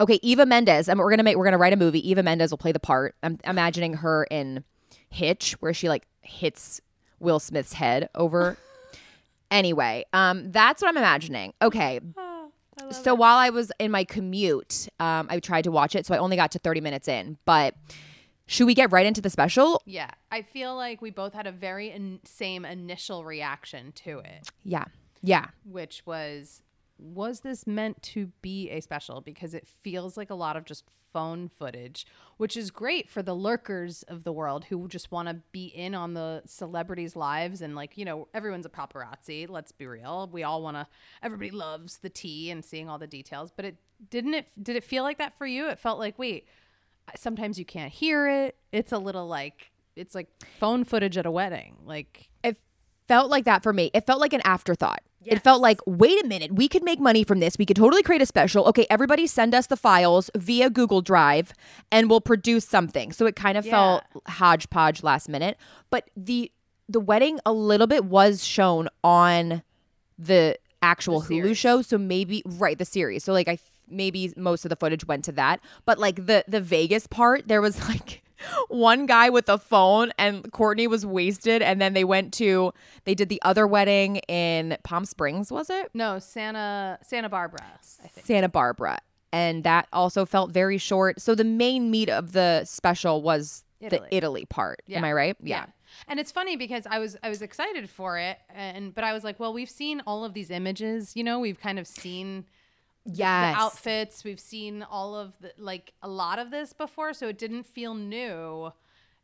Okay, 0.00 0.18
Eva 0.22 0.46
Mendes, 0.46 0.88
and 0.88 0.98
we're 0.98 1.10
gonna 1.10 1.22
make 1.22 1.36
we're 1.36 1.44
gonna 1.44 1.58
write 1.58 1.72
a 1.72 1.76
movie. 1.76 2.08
Eva 2.10 2.22
Mendes 2.22 2.50
will 2.50 2.58
play 2.58 2.72
the 2.72 2.80
part. 2.80 3.14
I'm 3.22 3.38
imagining 3.44 3.94
her 3.94 4.24
in 4.30 4.64
Hitch, 5.10 5.52
where 5.60 5.74
she 5.74 5.88
like 5.88 6.06
hits 6.22 6.80
Will 7.20 7.38
Smith's 7.38 7.74
head 7.74 8.08
over. 8.14 8.56
anyway, 9.50 10.04
um, 10.14 10.50
that's 10.50 10.80
what 10.82 10.88
I'm 10.88 10.96
imagining. 10.96 11.52
Okay, 11.60 12.00
so 12.90 13.14
while 13.14 13.36
I 13.36 13.50
was 13.50 13.70
in 13.78 13.90
my 13.90 14.04
commute, 14.04 14.88
um, 14.98 15.28
I 15.30 15.38
tried 15.40 15.62
to 15.64 15.70
watch 15.70 15.94
it, 15.94 16.06
so 16.06 16.14
I 16.14 16.18
only 16.18 16.36
got 16.36 16.50
to 16.52 16.58
30 16.58 16.80
minutes 16.80 17.08
in. 17.08 17.38
But 17.44 17.74
should 18.46 18.66
we 18.66 18.74
get 18.74 18.92
right 18.92 19.06
into 19.06 19.20
the 19.20 19.30
special? 19.30 19.80
Yeah. 19.86 20.10
I 20.30 20.42
feel 20.42 20.76
like 20.76 21.00
we 21.00 21.10
both 21.10 21.32
had 21.32 21.46
a 21.46 21.52
very 21.52 21.90
in- 21.90 22.20
same 22.24 22.64
initial 22.64 23.24
reaction 23.24 23.92
to 24.04 24.18
it, 24.18 24.48
Yeah, 24.62 24.84
yeah. 25.22 25.46
which 25.64 26.02
was, 26.04 26.62
was 26.98 27.40
this 27.40 27.66
meant 27.66 28.02
to 28.02 28.32
be 28.42 28.70
a 28.70 28.80
special? 28.80 29.20
Because 29.20 29.54
it 29.54 29.66
feels 29.66 30.16
like 30.16 30.30
a 30.30 30.34
lot 30.34 30.56
of 30.56 30.64
just 30.64 30.84
phone 31.12 31.48
footage, 31.48 32.06
which 32.38 32.56
is 32.56 32.70
great 32.70 33.08
for 33.08 33.22
the 33.22 33.34
lurkers 33.34 34.02
of 34.04 34.24
the 34.24 34.32
world 34.32 34.64
who 34.64 34.88
just 34.88 35.10
want 35.12 35.28
to 35.28 35.34
be 35.52 35.66
in 35.66 35.94
on 35.94 36.14
the 36.14 36.42
celebrities' 36.44 37.14
lives. 37.16 37.62
And, 37.62 37.74
like, 37.76 37.96
you 37.96 38.04
know, 38.04 38.28
everyone's 38.34 38.66
a 38.66 38.68
paparazzi. 38.68 39.48
Let's 39.48 39.70
be 39.72 39.86
real. 39.86 40.28
We 40.32 40.42
all 40.42 40.60
want 40.62 40.76
to, 40.76 40.86
everybody 41.22 41.50
loves 41.50 41.98
the 41.98 42.10
tea 42.10 42.50
and 42.50 42.64
seeing 42.64 42.88
all 42.88 42.98
the 42.98 43.06
details. 43.06 43.52
But 43.54 43.64
it 43.64 43.76
didn't 44.10 44.34
it, 44.34 44.48
did 44.60 44.76
it 44.76 44.84
feel 44.84 45.02
like 45.04 45.18
that 45.18 45.38
for 45.38 45.46
you? 45.46 45.68
It 45.68 45.78
felt 45.78 45.98
like, 45.98 46.18
wait, 46.18 46.46
sometimes 47.16 47.58
you 47.58 47.64
can't 47.64 47.92
hear 47.92 48.28
it. 48.28 48.56
It's 48.72 48.92
a 48.92 48.98
little 48.98 49.26
like, 49.26 49.70
it's 49.96 50.14
like 50.14 50.28
phone 50.58 50.84
footage 50.84 51.16
at 51.16 51.26
a 51.26 51.30
wedding. 51.30 51.76
Like, 51.84 52.28
It 52.42 52.56
felt 53.08 53.30
like 53.30 53.44
that 53.44 53.62
for 53.62 53.72
me. 53.72 53.90
It 53.94 54.06
felt 54.06 54.20
like 54.20 54.32
an 54.32 54.42
afterthought. 54.44 55.02
It 55.26 55.42
felt 55.42 55.62
like, 55.62 55.80
wait 55.86 56.22
a 56.22 56.26
minute, 56.26 56.54
we 56.54 56.68
could 56.68 56.84
make 56.84 57.00
money 57.00 57.24
from 57.24 57.40
this. 57.40 57.56
We 57.58 57.64
could 57.64 57.76
totally 57.76 58.02
create 58.02 58.20
a 58.20 58.26
special. 58.26 58.66
Okay, 58.66 58.86
everybody 58.90 59.26
send 59.26 59.54
us 59.54 59.66
the 59.66 59.76
files 59.76 60.30
via 60.36 60.68
Google 60.68 61.00
Drive 61.00 61.52
and 61.90 62.10
we'll 62.10 62.20
produce 62.20 62.66
something. 62.66 63.12
So 63.12 63.24
it 63.26 63.34
kind 63.36 63.56
of 63.56 63.64
felt 63.64 64.02
hodgepodge 64.28 65.02
last 65.02 65.28
minute. 65.28 65.56
But 65.90 66.10
the 66.16 66.50
the 66.88 67.00
wedding 67.00 67.40
a 67.46 67.52
little 67.52 67.86
bit 67.86 68.04
was 68.04 68.44
shown 68.44 68.88
on 69.02 69.62
the 70.18 70.58
actual 70.82 71.20
The 71.20 71.36
Hulu 71.40 71.56
show. 71.56 71.80
So 71.80 71.96
maybe 71.96 72.42
right, 72.44 72.76
the 72.76 72.84
series. 72.84 73.24
So 73.24 73.32
like 73.32 73.48
I 73.48 73.58
maybe 73.88 74.32
most 74.36 74.64
of 74.64 74.68
the 74.68 74.76
footage 74.76 75.06
went 75.06 75.24
to 75.26 75.32
that. 75.32 75.60
But 75.84 75.98
like 75.98 76.26
the 76.26 76.44
the 76.48 76.60
Vegas 76.60 77.06
part, 77.06 77.48
there 77.48 77.60
was 77.60 77.88
like 77.88 78.22
one 78.68 79.06
guy 79.06 79.30
with 79.30 79.48
a 79.48 79.58
phone 79.58 80.12
and 80.18 80.44
Kourtney 80.52 80.88
was 80.88 81.06
wasted 81.06 81.62
and 81.62 81.80
then 81.80 81.94
they 81.94 82.04
went 82.04 82.32
to 82.34 82.72
they 83.04 83.14
did 83.14 83.28
the 83.28 83.40
other 83.42 83.66
wedding 83.66 84.16
in 84.28 84.76
Palm 84.84 85.04
Springs, 85.04 85.50
was 85.50 85.70
it? 85.70 85.90
no, 85.94 86.18
Santa, 86.18 86.98
Santa 87.02 87.28
Barbara, 87.28 87.64
I 88.02 88.08
think. 88.08 88.26
Santa 88.26 88.48
Barbara. 88.48 88.98
And 89.32 89.64
that 89.64 89.88
also 89.92 90.24
felt 90.24 90.52
very 90.52 90.78
short. 90.78 91.20
So 91.20 91.34
the 91.34 91.42
main 91.44 91.90
meat 91.90 92.08
of 92.08 92.32
the 92.32 92.64
special 92.64 93.20
was 93.22 93.64
Italy. 93.80 94.06
the 94.10 94.16
Italy 94.16 94.44
part. 94.44 94.82
Am 94.88 95.02
I 95.04 95.12
right? 95.12 95.36
Yeah. 95.42 95.66
And 96.06 96.20
it's 96.20 96.30
funny 96.32 96.56
because 96.56 96.86
I 96.88 96.98
was 96.98 97.16
I 97.22 97.28
was 97.28 97.40
excited 97.42 97.88
for 97.88 98.18
it 98.18 98.38
and 98.54 98.94
but 98.94 99.04
I 99.04 99.12
was 99.12 99.24
like, 99.24 99.40
well, 99.40 99.52
we've 99.52 99.70
seen 99.70 100.02
all 100.06 100.24
of 100.24 100.34
these 100.34 100.50
images, 100.50 101.16
you 101.16 101.24
know, 101.24 101.38
we've 101.40 101.58
kind 101.60 101.78
of 101.78 101.86
seen 101.86 102.44
Yes. 103.06 103.54
the 103.54 103.60
outfits, 103.62 104.24
we've 104.24 104.40
seen 104.40 104.82
all 104.82 105.14
of 105.14 105.34
the 105.40 105.52
like 105.58 105.92
a 106.02 106.08
lot 106.08 106.38
of 106.38 106.50
this 106.50 106.72
before, 106.72 107.12
so 107.12 107.28
it 107.28 107.38
didn't 107.38 107.64
feel 107.66 107.94
new. 107.94 108.72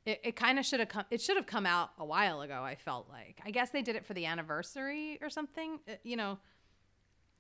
it, 0.06 0.20
it 0.25 0.37
kind 0.37 0.58
of 0.58 0.64
should 0.66 0.80
have 0.80 0.88
come 0.88 1.04
it 1.10 1.20
should 1.20 1.37
have 1.37 1.46
come 1.46 1.66
out 1.66 1.90
a 1.99 2.04
while 2.04 2.40
ago 2.40 2.62
i 2.62 2.75
felt 2.75 3.06
like 3.10 3.38
i 3.44 3.50
guess 3.50 3.68
they 3.70 3.82
did 3.82 3.96
it 3.96 4.04
for 4.06 4.14
the 4.14 4.25
anniversary 4.25 5.18
or 5.20 5.28
something 5.28 5.78
uh, 5.88 5.92
you 6.04 6.16
know 6.16 6.38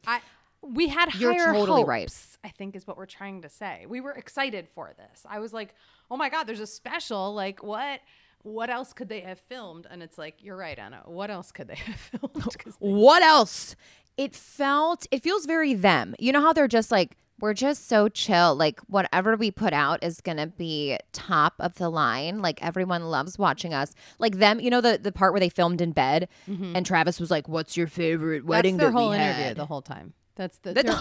i 0.06 0.20
we 0.62 0.88
had 0.88 1.14
You're 1.14 1.32
higher 1.32 1.52
totally 1.54 1.80
hopes, 1.82 1.88
right. 1.88 2.12
i 2.44 2.48
think 2.50 2.76
is 2.76 2.86
what 2.86 2.98
we're 2.98 3.06
trying 3.06 3.40
to 3.42 3.48
say 3.48 3.86
we 3.88 4.00
were 4.02 4.12
excited 4.12 4.68
for 4.74 4.92
this 4.96 5.24
i 5.28 5.38
was 5.38 5.52
like 5.54 5.74
oh 6.10 6.16
my 6.18 6.28
god 6.28 6.44
there's 6.44 6.60
a 6.60 6.66
special 6.66 7.32
like 7.34 7.62
what 7.62 8.00
what 8.42 8.68
else 8.68 8.92
could 8.92 9.08
they 9.08 9.20
have 9.20 9.38
filmed 9.38 9.86
and 9.90 10.02
it's 10.02 10.18
like 10.18 10.42
you're 10.44 10.56
right 10.56 10.78
anna 10.78 11.00
what 11.06 11.30
else 11.30 11.50
could 11.52 11.66
they 11.68 11.74
have 11.76 11.96
filmed 12.20 12.58
'Cause 12.58 12.76
What 12.78 13.22
else? 13.22 13.74
It 14.20 14.34
felt, 14.34 15.06
it 15.10 15.22
feels 15.22 15.46
very 15.46 15.72
them. 15.72 16.14
You 16.18 16.30
know 16.30 16.42
how 16.42 16.52
they're 16.52 16.68
just 16.68 16.90
like, 16.90 17.16
we're 17.40 17.54
just 17.54 17.88
so 17.88 18.08
chill. 18.08 18.54
Like, 18.54 18.78
whatever 18.80 19.34
we 19.34 19.50
put 19.50 19.72
out 19.72 20.04
is 20.04 20.20
going 20.20 20.36
to 20.36 20.46
be 20.46 20.98
top 21.12 21.54
of 21.58 21.76
the 21.76 21.88
line. 21.88 22.42
Like, 22.42 22.62
everyone 22.62 23.04
loves 23.04 23.38
watching 23.38 23.72
us. 23.72 23.94
Like, 24.18 24.36
them, 24.36 24.60
you 24.60 24.68
know, 24.68 24.82
the, 24.82 24.98
the 24.98 25.10
part 25.10 25.32
where 25.32 25.40
they 25.40 25.48
filmed 25.48 25.80
in 25.80 25.92
bed 25.92 26.28
mm-hmm. 26.46 26.76
and 26.76 26.84
Travis 26.84 27.18
was 27.18 27.30
like, 27.30 27.48
What's 27.48 27.78
your 27.78 27.86
favorite 27.86 28.44
wedding 28.44 28.76
that's 28.76 28.82
their 28.82 28.90
that 28.92 28.98
whole 28.98 29.12
interview 29.12 29.42
had? 29.44 29.56
the 29.56 29.64
whole 29.64 29.80
time 29.80 30.12
that's 30.34 30.58
the 30.58 30.74
That- 30.74 30.84
they're, 30.84 30.98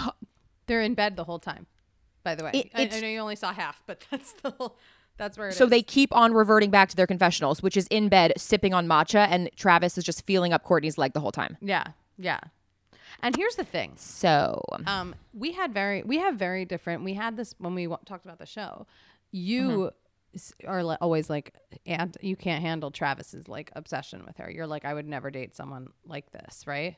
they're 0.68 0.82
in 0.82 0.94
bed 0.94 1.18
the 1.18 1.26
whole 1.26 1.40
time 1.40 1.68
by 2.24 2.36
the 2.36 2.46
way 2.46 2.52
It- 2.54 2.72
I, 2.74 2.90
I 2.90 3.00
know 3.02 3.08
you 3.08 3.20
only 3.20 3.36
saw 3.36 3.52
half 3.52 3.84
but 3.86 4.06
that's 4.12 4.32
the 4.42 4.52
whole 4.52 4.78
that's 5.18 5.38
where 5.38 5.48
it 5.48 5.52
is. 5.52 5.58
So 5.58 5.66
they 5.66 5.82
keep 5.82 6.16
on 6.16 6.34
reverting 6.34 6.70
back 6.72 6.88
to 6.88 6.96
their 6.96 7.06
confessionals, 7.06 7.62
which 7.62 7.76
is 7.76 7.88
in 7.92 8.08
bed 8.08 8.32
sipping 8.38 8.74
on 8.74 8.88
matcha, 8.88 9.28
and 9.30 9.50
Travis 9.58 9.98
is 9.98 10.06
just 10.06 10.26
feeling 10.26 10.54
up 10.54 10.64
Kourtney's 10.64 10.98
leg 10.98 11.12
the 11.12 11.20
whole 11.20 11.34
time. 11.34 11.58
Yeah, 11.60 11.88
yeah. 12.18 12.40
And 13.22 13.36
here's 13.36 13.56
the 13.56 13.64
thing. 13.64 13.94
So, 13.98 14.62
Um, 14.88 15.16
we 15.34 15.52
had 15.54 15.74
very, 15.74 16.04
we 16.04 16.18
have 16.20 16.36
very 16.36 16.66
different. 16.66 17.04
We 17.04 17.14
had 17.14 17.36
this 17.38 17.54
when 17.58 17.76
we 17.76 17.86
w- 17.86 18.00
talked 18.06 18.26
about 18.26 18.40
the 18.40 18.46
show. 18.46 18.86
You 19.32 19.92
s 20.36 20.54
are 20.68 20.84
li- 20.84 20.98
always 21.02 21.30
like, 21.30 21.54
and 21.86 22.16
you 22.22 22.36
can't 22.36 22.62
handle 22.62 22.92
Travis's 22.92 23.48
like 23.48 23.72
obsession 23.76 24.24
with 24.26 24.38
her. 24.38 24.50
You're 24.50 24.68
like, 24.68 24.86
I 24.86 24.94
would 24.94 25.08
never 25.08 25.32
date 25.32 25.56
someone 25.56 25.90
like 26.06 26.32
this, 26.32 26.66
right? 26.68 26.96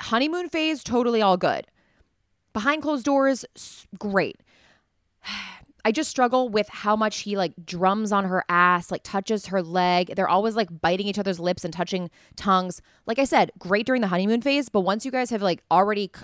honeymoon 0.00 0.48
phase, 0.48 0.82
totally 0.82 1.22
all 1.22 1.36
good. 1.36 1.66
Behind 2.52 2.82
closed 2.82 3.04
doors, 3.04 3.44
s- 3.54 3.86
great. 3.98 4.40
I 5.84 5.90
just 5.92 6.08
struggle 6.10 6.48
with 6.48 6.68
how 6.68 6.94
much 6.94 7.20
he 7.20 7.36
like 7.36 7.52
drums 7.66 8.12
on 8.12 8.24
her 8.24 8.44
ass, 8.48 8.90
like 8.92 9.02
touches 9.02 9.46
her 9.46 9.62
leg. 9.62 10.12
They're 10.14 10.28
always 10.28 10.54
like 10.54 10.68
biting 10.80 11.06
each 11.08 11.18
other's 11.18 11.40
lips 11.40 11.64
and 11.64 11.74
touching 11.74 12.08
tongues. 12.36 12.80
Like 13.06 13.18
I 13.18 13.24
said, 13.24 13.50
great 13.58 13.84
during 13.86 14.00
the 14.00 14.06
honeymoon 14.08 14.42
phase, 14.42 14.68
but 14.68 14.82
once 14.82 15.04
you 15.04 15.10
guys 15.10 15.30
have 15.30 15.42
like 15.42 15.62
already, 15.70 16.10
c- 16.14 16.22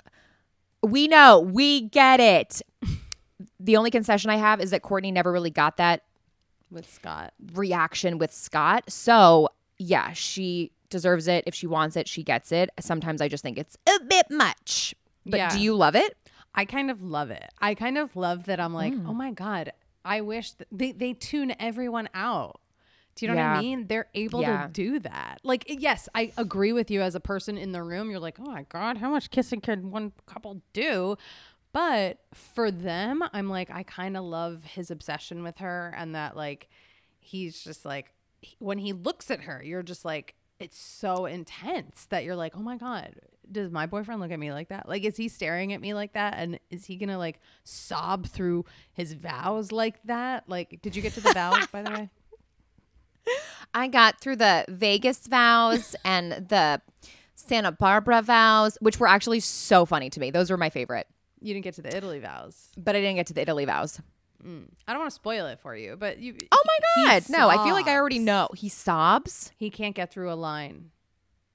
we 0.81 1.07
know, 1.09 1.39
we 1.41 1.81
get 1.81 2.19
it. 2.21 2.61
The 3.59 3.75
only 3.77 3.91
concession 3.91 4.29
I 4.29 4.37
have 4.37 4.61
is 4.61 4.71
that 4.71 4.81
Kourtney 4.81 5.11
never 5.11 5.31
really 5.31 5.49
got 5.49 5.77
that 5.77 6.03
With 6.71 6.89
Scott. 6.89 7.33
reaction 7.53 8.17
with 8.17 8.31
Scott. 8.33 8.83
So, 8.89 9.49
yeah, 9.77 10.13
she 10.13 10.71
deserves 10.89 11.27
it. 11.27 11.43
If 11.47 11.53
she 11.55 11.67
wants 11.67 11.95
it, 11.97 12.07
she 12.07 12.23
gets 12.23 12.51
it. 12.51 12.69
Sometimes 12.79 13.21
I 13.21 13.27
just 13.27 13.43
think 13.43 13.57
it's 13.57 13.77
a 13.87 14.03
bit 14.05 14.25
much. 14.31 14.95
But 15.25 15.37
Yeah. 15.37 15.49
do 15.49 15.59
you 15.59 15.75
love 15.75 15.95
it? 15.95 16.17
I 16.59 16.65
kind 16.65 16.91
of 16.91 17.01
love 17.01 17.31
it. 17.31 17.49
I 17.61 17.73
kind 17.73 17.97
of 17.97 18.17
love 18.17 18.47
that 18.47 18.59
I'm 18.59 18.73
like, 18.73 18.91
oh 18.91 19.11
mm. 19.13 19.15
my 19.15 19.31
God, 19.31 19.71
I 20.03 20.19
wish 20.19 20.51
th- 20.51 20.67
they, 20.73 20.91
they 20.91 21.13
tune 21.13 21.53
everyone 21.57 22.09
out. 22.13 22.59
Do 23.15 23.25
you 23.25 23.31
know 23.31 23.37
what 23.37 23.45
I 23.45 23.61
mean? 23.61 23.87
They're 23.87 24.07
able 24.13 24.41
Yeah. 24.41 24.67
to 24.67 24.73
do 24.73 24.99
that. 24.99 25.39
Like, 25.43 25.69
eh, 25.71 25.77
yes, 25.79 26.09
I 26.13 26.33
agree 26.35 26.73
with 26.73 26.91
you 26.91 27.01
as 27.01 27.15
a 27.15 27.21
person 27.21 27.57
in 27.57 27.71
the 27.71 27.81
room. 27.81 28.09
You're 28.09 28.19
like, 28.19 28.41
oh 28.41 28.51
my 28.51 28.63
God, 28.63 28.97
how 28.97 29.09
much 29.09 29.29
kissing 29.29 29.61
can 29.61 29.89
one 29.89 30.11
couple 30.25 30.61
do? 30.73 31.15
But 31.71 32.17
for 32.33 32.71
them, 32.71 33.23
I'm 33.31 33.49
like, 33.49 33.69
I 33.71 33.83
kind 33.83 34.17
of 34.17 34.25
love 34.25 34.65
his 34.65 34.91
obsession 34.91 35.43
with 35.43 35.59
her 35.59 35.93
and 35.97 36.13
that, 36.13 36.35
like, 36.35 36.67
he's 37.21 37.63
just 37.63 37.85
like, 37.85 38.11
he- 38.41 38.57
when 38.59 38.79
he 38.79 38.91
looks 38.91 39.31
at 39.31 39.41
her, 39.43 39.63
you're 39.63 39.81
just 39.83 40.03
like, 40.03 40.35
it's 40.59 40.77
so 40.77 41.25
intense 41.25 42.05
that 42.09 42.25
you're 42.25 42.35
like, 42.35 42.57
oh 42.57 42.61
my 42.61 42.75
God, 42.75 43.15
does 43.51 43.71
my 43.71 43.85
boyfriend 43.85 44.21
look 44.21 44.31
at 44.31 44.39
me 44.39 44.51
like 44.51 44.69
that? 44.69 44.87
Like, 44.87 45.03
is 45.03 45.17
he 45.17 45.27
staring 45.27 45.73
at 45.73 45.81
me 45.81 45.93
like 45.93 46.13
that? 46.13 46.35
And 46.37 46.59
is 46.69 46.85
he 46.85 46.95
gonna 46.95 47.17
like 47.17 47.39
sob 47.63 48.27
through 48.27 48.65
his 48.93 49.13
vows 49.13 49.71
like 49.71 50.01
that? 50.03 50.43
Like, 50.47 50.79
did 50.81 50.95
you 50.95 51.01
get 51.01 51.13
to 51.13 51.21
the 51.21 51.33
vows, 51.33 51.67
by 51.71 51.83
the 51.83 51.91
way? 51.91 52.09
I 53.73 53.87
got 53.87 54.19
through 54.19 54.37
the 54.37 54.65
Vegas 54.67 55.27
vows 55.27 55.95
and 56.03 56.31
the 56.31 56.81
Santa 57.35 57.71
Barbara 57.71 58.21
vows, 58.21 58.77
which 58.81 58.99
were 58.99 59.07
actually 59.07 59.39
so 59.39 59.85
funny 59.85 60.09
to 60.09 60.19
me. 60.19 60.31
Those 60.31 60.49
were 60.49 60.57
my 60.57 60.69
favorite. 60.69 61.07
You 61.41 61.53
didn't 61.53 61.63
get 61.63 61.75
to 61.75 61.81
the 61.81 61.95
Italy 61.95 62.19
vows. 62.19 62.69
But 62.77 62.95
I 62.95 63.01
didn't 63.01 63.15
get 63.15 63.27
to 63.27 63.33
the 63.33 63.41
Italy 63.41 63.65
vows. 63.65 64.01
Mm. 64.43 64.65
I 64.87 64.93
don't 64.93 64.99
want 64.99 65.11
to 65.11 65.15
spoil 65.15 65.47
it 65.47 65.59
for 65.59 65.75
you, 65.75 65.95
but 65.97 66.19
you. 66.19 66.35
Oh 66.51 66.63
my 66.65 67.05
God. 67.05 67.23
No, 67.29 67.49
I 67.49 67.63
feel 67.65 67.73
like 67.73 67.87
I 67.87 67.95
already 67.95 68.19
know. 68.19 68.49
He 68.55 68.69
sobs. 68.69 69.51
He 69.57 69.69
can't 69.69 69.95
get 69.95 70.11
through 70.11 70.31
a 70.31 70.35
line. 70.35 70.91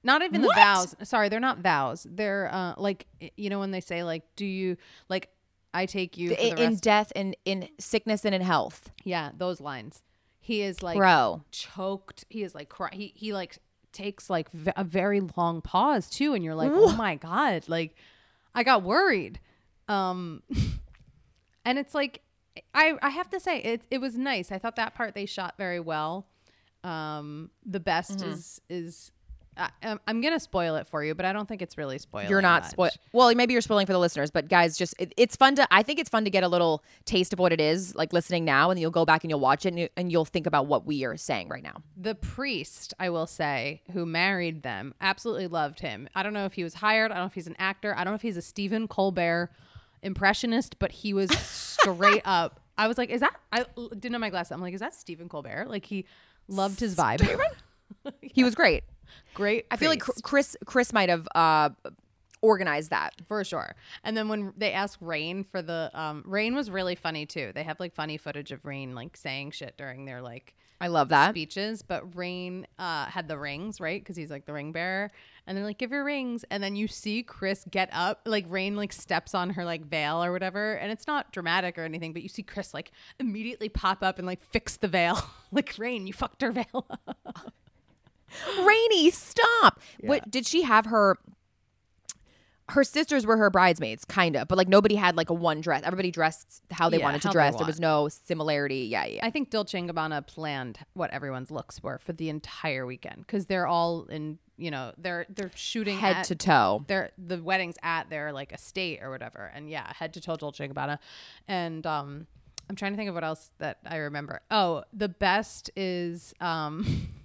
Not 0.05 0.21
even 0.21 0.41
What? 0.41 0.55
the 0.55 0.61
vows. 0.61 0.95
Sorry, 1.03 1.27
they're 1.29 1.39
not 1.41 1.57
vows. 1.59 2.07
They're 2.09 2.49
uh 2.53 2.75
like 2.77 3.07
you 3.35 3.49
know 3.49 3.59
when 3.59 3.71
they 3.71 3.81
say 3.81 4.03
like, 4.03 4.23
do 4.37 4.45
you 4.45 4.77
like 5.09 5.29
I 5.73 5.85
take 5.87 6.17
you 6.17 6.31
In, 6.31 6.77
death 6.77 7.11
and 7.17 7.35
in 7.43 7.67
sickness 7.79 8.23
and 8.23 8.33
in 8.33 8.41
health. 8.41 8.91
yeah 9.03 9.31
those 9.37 9.59
lines. 9.59 10.01
He 10.39 10.61
is 10.61 10.81
like 10.83 10.95
Bro. 10.97 11.43
choked. 11.51 12.23
He 12.29 12.43
is 12.43 12.53
like 12.55 12.69
cry. 12.69 12.89
He 12.93 13.11
he 13.15 13.33
like 13.33 13.57
takes 13.91 14.29
like 14.29 14.51
v- 14.51 14.71
a 14.77 14.83
very 14.83 15.21
long 15.35 15.61
pause 15.61 16.09
too, 16.09 16.33
and 16.33 16.43
you're 16.43 16.53
like, 16.55 16.71
oh 16.73 16.95
my 16.95 17.15
god, 17.15 17.63
like 17.67 17.95
I 18.53 18.63
got 18.63 18.83
worried. 18.83 19.39
Um, 19.87 20.43
and 21.65 21.77
it's 21.79 21.95
like 21.95 22.21
I 22.73 22.93
I 23.01 23.09
have 23.09 23.29
to 23.31 23.39
say 23.39 23.59
it 23.59 23.81
it 23.89 23.99
was 23.99 24.15
nice. 24.15 24.51
I 24.51 24.59
thought 24.59 24.75
that 24.77 24.93
part 24.93 25.13
they 25.15 25.25
shot 25.25 25.55
very 25.57 25.79
well. 25.79 26.27
Um, 26.83 27.49
the 27.65 27.79
best 27.79 28.19
Mm-hmm. 28.19 28.31
is 28.31 28.61
is. 28.69 29.11
I, 29.57 29.69
I'm- 29.83 29.99
I'm 30.07 30.21
gonna 30.21 30.39
spoil 30.39 30.75
it 30.75 30.87
for 30.87 31.03
you, 31.03 31.15
but 31.15 31.25
I 31.25 31.31
don't 31.33 31.47
think 31.47 31.61
it's 31.61 31.77
really 31.77 31.97
spoiling. 31.97 32.29
You're 32.29 32.41
not 32.41 32.65
spoil. 32.65 32.89
Well, 33.13 33.33
maybe 33.35 33.53
you're 33.53 33.61
spoiling 33.61 33.85
for 33.85 33.93
the 33.93 33.99
listeners, 33.99 34.31
but 34.31 34.49
guys, 34.49 34.77
just 34.77 34.93
it, 34.99 35.13
it's 35.17 35.35
fun 35.35 35.55
to. 35.55 35.67
I 35.71 35.81
think 35.83 35.99
it's 35.99 36.09
fun 36.09 36.23
to 36.25 36.29
get 36.29 36.43
a 36.43 36.47
little 36.47 36.83
taste 37.05 37.31
of 37.33 37.39
what 37.39 37.53
it 37.53 37.61
is, 37.61 37.95
like 37.95 38.11
listening 38.13 38.43
now, 38.45 38.69
and 38.69 38.79
you'll 38.79 38.91
go 38.91 39.05
back 39.05 39.23
and 39.23 39.31
you'll 39.31 39.39
watch 39.39 39.65
it, 39.65 39.69
and, 39.69 39.79
you, 39.79 39.89
and 39.95 40.11
you'll 40.11 40.25
think 40.25 40.45
about 40.47 40.67
what 40.67 40.85
we 40.85 41.05
are 41.05 41.15
saying 41.17 41.47
right 41.49 41.63
now. 41.63 41.81
The 41.95 42.15
priest, 42.15 42.93
I 42.99 43.09
will 43.09 43.27
say, 43.27 43.81
who 43.93 44.05
married 44.05 44.63
them, 44.63 44.93
absolutely 44.99 45.47
loved 45.47 45.79
him. 45.79 46.09
I 46.15 46.23
don't 46.23 46.33
know 46.33 46.45
if 46.45 46.53
he 46.53 46.63
was 46.63 46.75
hired. 46.75 47.11
I 47.11 47.15
don't 47.15 47.23
know 47.23 47.27
if 47.27 47.33
he's 47.33 47.47
an 47.47 47.55
actor. 47.59 47.93
I 47.97 48.03
don't 48.03 48.11
know 48.11 48.15
if 48.15 48.21
he's 48.21 48.37
a 48.37 48.41
Stephen 48.41 48.87
Colbert 48.87 49.51
impressionist, 50.03 50.77
but 50.79 50.91
he 50.91 51.13
was 51.13 51.29
straight 51.31 52.21
up. 52.25 52.59
I 52.77 52.87
was 52.87 52.97
like, 52.97 53.09
is 53.09 53.21
that? 53.21 53.33
I 53.53 53.65
didn't 53.77 54.11
know 54.11 54.19
my 54.19 54.29
glasses. 54.29 54.51
I'm 54.51 54.61
like, 54.61 54.73
is 54.73 54.81
that 54.81 54.93
Stephen 54.93 55.29
Colbert? 55.29 55.67
Like 55.69 55.85
he 55.85 56.05
loved 56.47 56.79
his 56.79 56.95
vibe. 56.95 57.25
He 58.21 58.43
was 58.43 58.55
great. 58.55 58.83
Great. 59.33 59.65
I 59.71 59.77
feel 59.77 59.89
like 59.89 60.01
Kris 60.01 60.55
Kris 60.65 60.93
might 60.93 61.09
have 61.09 61.27
uh, 61.35 61.69
organized 62.41 62.91
that. 62.91 63.13
for 63.27 63.43
sure. 63.43 63.75
And 64.03 64.15
then 64.15 64.29
when 64.29 64.53
they 64.55 64.71
asked 64.71 64.97
Reign 65.01 65.43
for 65.43 65.61
the 65.61 65.89
um, 65.93 66.23
Reign 66.25 66.55
was 66.55 66.69
really 66.69 66.95
funny 66.95 67.25
too. 67.25 67.51
They 67.53 67.63
have 67.63 67.79
like 67.79 67.93
funny 67.93 68.17
footage 68.17 68.51
of 68.51 68.65
Reign 68.65 68.93
like 68.95 69.17
saying 69.17 69.51
shit 69.51 69.75
during 69.77 70.05
their 70.05 70.21
like 70.21 70.55
I 70.81 70.87
love 70.87 71.09
that. 71.09 71.29
speeches, 71.29 71.81
but 71.81 72.15
Reign 72.15 72.67
uh, 72.77 73.05
had 73.05 73.27
the 73.27 73.37
rings, 73.37 73.79
right? 73.79 74.01
Because 74.01 74.15
he's 74.15 74.29
like 74.29 74.45
the 74.45 74.53
ring 74.53 74.71
bearer. 74.71 75.09
And 75.47 75.57
they're 75.57 75.63
like, 75.63 75.77
give 75.77 75.91
your 75.91 76.03
rings. 76.03 76.43
And 76.51 76.61
then 76.61 76.75
you 76.75 76.87
see 76.87 77.23
Kris 77.23 77.65
get 77.69 77.89
up, 77.93 78.21
like 78.25 78.45
Reign 78.49 78.75
like 78.75 78.91
steps 78.91 79.33
on 79.33 79.51
her 79.51 79.63
like 79.63 79.85
veil 79.85 80.23
or 80.23 80.31
whatever. 80.31 80.73
And 80.73 80.91
it's 80.91 81.07
not 81.07 81.31
dramatic 81.31 81.77
or 81.77 81.83
anything, 81.83 82.13
but 82.13 82.23
you 82.23 82.29
see 82.29 82.43
Kris 82.43 82.73
like 82.73 82.91
immediately 83.19 83.69
pop 83.69 84.03
up 84.03 84.17
and 84.17 84.27
like 84.27 84.43
fix 84.43 84.77
the 84.77 84.87
veil. 84.87 85.17
like, 85.51 85.75
Reign, 85.77 86.07
you 86.07 86.13
fucked 86.13 86.41
her 86.41 86.51
veil 86.51 86.85
up. 86.89 87.53
Rainy, 88.63 89.09
stop. 89.11 89.79
What 90.01 90.29
did 90.31 90.45
she 90.45 90.63
have 90.63 90.85
her? 90.87 91.17
Her 92.69 92.83
sisters 92.83 93.27
were 93.27 93.37
her 93.37 93.51
bridesmaids, 93.51 94.05
kind 94.05 94.35
of, 94.35 94.47
but 94.47 94.57
like 94.57 94.67
nobody 94.67 94.95
had 94.95 95.15
like 95.15 95.29
a 95.29 95.35
one 95.35 95.61
dress. 95.61 95.83
Everybody 95.85 96.09
dressed 96.09 96.63
how 96.71 96.89
they 96.89 96.97
Yeah, 96.97 97.03
wanted 97.05 97.21
to 97.21 97.29
dress. 97.29 97.55
There 97.55 97.65
was 97.67 97.79
no 97.79 98.07
similarity. 98.09 98.87
Yeah, 98.89 99.05
yeah. 99.05 99.23
I 99.23 99.29
think 99.29 99.51
Dolce 99.51 99.77
and 99.77 99.87
Gabbana 99.87 100.25
planned 100.25 100.79
what 100.95 101.11
everyone's 101.11 101.51
looks 101.51 101.83
were 101.83 101.99
for 101.99 102.13
the 102.13 102.27
entire 102.29 102.87
weekend 102.87 103.17
because 103.19 103.45
they're 103.45 103.67
all 103.67 104.05
in, 104.05 104.39
you 104.57 104.71
know, 104.71 104.93
they're 104.97 105.27
they're 105.29 105.51
shooting 105.53 105.99
Head 105.99 106.15
at- 106.17 106.25
to 106.25 106.35
toe. 106.35 106.83
their 106.87 107.11
the 107.19 107.37
weddings 107.41 107.75
at 107.83 108.09
their 108.09 108.33
like 108.33 108.51
estate 108.51 108.99
or 109.03 109.11
whatever. 109.11 109.51
And 109.53 109.69
yeah, 109.69 109.93
head 109.93 110.13
to 110.15 110.19
toe 110.21 110.35
Dolce 110.35 110.65
and 110.65 110.73
Gabbana. 110.73 110.97
And 111.47 111.85
um 111.85 112.25
I'm 112.67 112.75
trying 112.75 112.93
to 112.93 112.97
think 112.97 113.09
of 113.09 113.13
what 113.13 113.23
else 113.23 113.51
that 113.59 113.77
I 113.85 113.97
remember. 113.97 114.41
Oh, 114.49 114.83
the 114.91 115.07
best 115.09 115.69
is 115.75 116.33
um 116.41 117.09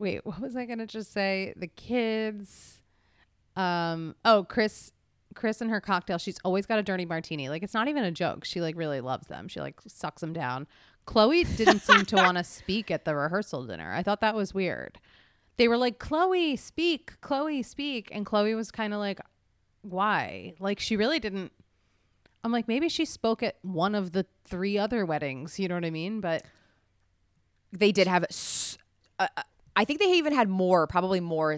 wait, 0.00 0.20
what 0.26 0.40
was 0.40 0.56
I 0.56 0.64
gonna 0.66 0.86
just 0.86 1.12
say? 1.12 1.54
The 1.56 1.68
kids. 1.68 2.80
Um 3.56 4.14
oh 4.24 4.44
Kris 4.48 4.92
Kris 5.34 5.60
and 5.60 5.70
her 5.70 5.80
cocktail, 5.80 6.18
she's 6.18 6.38
always 6.44 6.66
got 6.66 6.78
a 6.78 6.82
dirty 6.82 7.04
martini. 7.06 7.48
Like 7.48 7.62
it's 7.62 7.74
not 7.74 7.86
even 7.88 8.02
a 8.04 8.10
joke. 8.10 8.44
She 8.44 8.60
like 8.60 8.76
really 8.76 9.00
loves 9.00 9.28
them. 9.28 9.46
She 9.46 9.60
like 9.60 9.80
sucks 9.86 10.20
them 10.20 10.32
down. 10.32 10.66
Khloé 11.06 11.44
didn't 11.56 11.80
seem 11.80 12.04
to 12.06 12.16
want 12.16 12.36
to 12.36 12.44
speak 12.58 12.90
at 12.90 13.04
the 13.04 13.14
rehearsal 13.14 13.64
dinner. 13.66 13.92
I 13.92 14.02
thought 14.02 14.20
that 14.22 14.34
was 14.34 14.52
weird. 14.54 14.98
They 15.56 15.66
were 15.68 15.76
like, 15.76 15.98
Khloé, 15.98 16.58
speak, 16.58 17.20
Khloé, 17.20 17.64
speak. 17.64 18.08
And 18.12 18.24
Khloé 18.26 18.54
was 18.56 18.70
kind 18.70 18.92
of 18.94 18.98
like, 19.00 19.20
why? 19.82 20.54
Like 20.58 20.78
she 20.80 20.96
really 20.96 21.18
didn't. 21.20 21.52
I'm 22.42 22.52
like, 22.52 22.66
maybe 22.68 22.88
she 22.88 23.04
spoke 23.04 23.42
at 23.42 23.56
one 23.62 23.94
of 23.94 24.12
the 24.12 24.24
three 24.44 24.78
other 24.78 25.04
weddings. 25.04 25.58
You 25.58 25.68
know 25.68 25.74
what 25.74 25.84
I 25.84 25.90
mean? 25.90 26.20
But 26.20 26.44
they 27.72 27.92
did 27.92 28.06
have. 28.06 28.24
s- 28.24 28.78
Uh, 29.18 29.28
uh, 29.36 29.42
I 29.80 29.84
think 29.84 29.98
they 30.00 30.12
even 30.12 30.32
had 30.34 30.48
more, 30.48 30.86
probably 30.86 31.20
more 31.20 31.56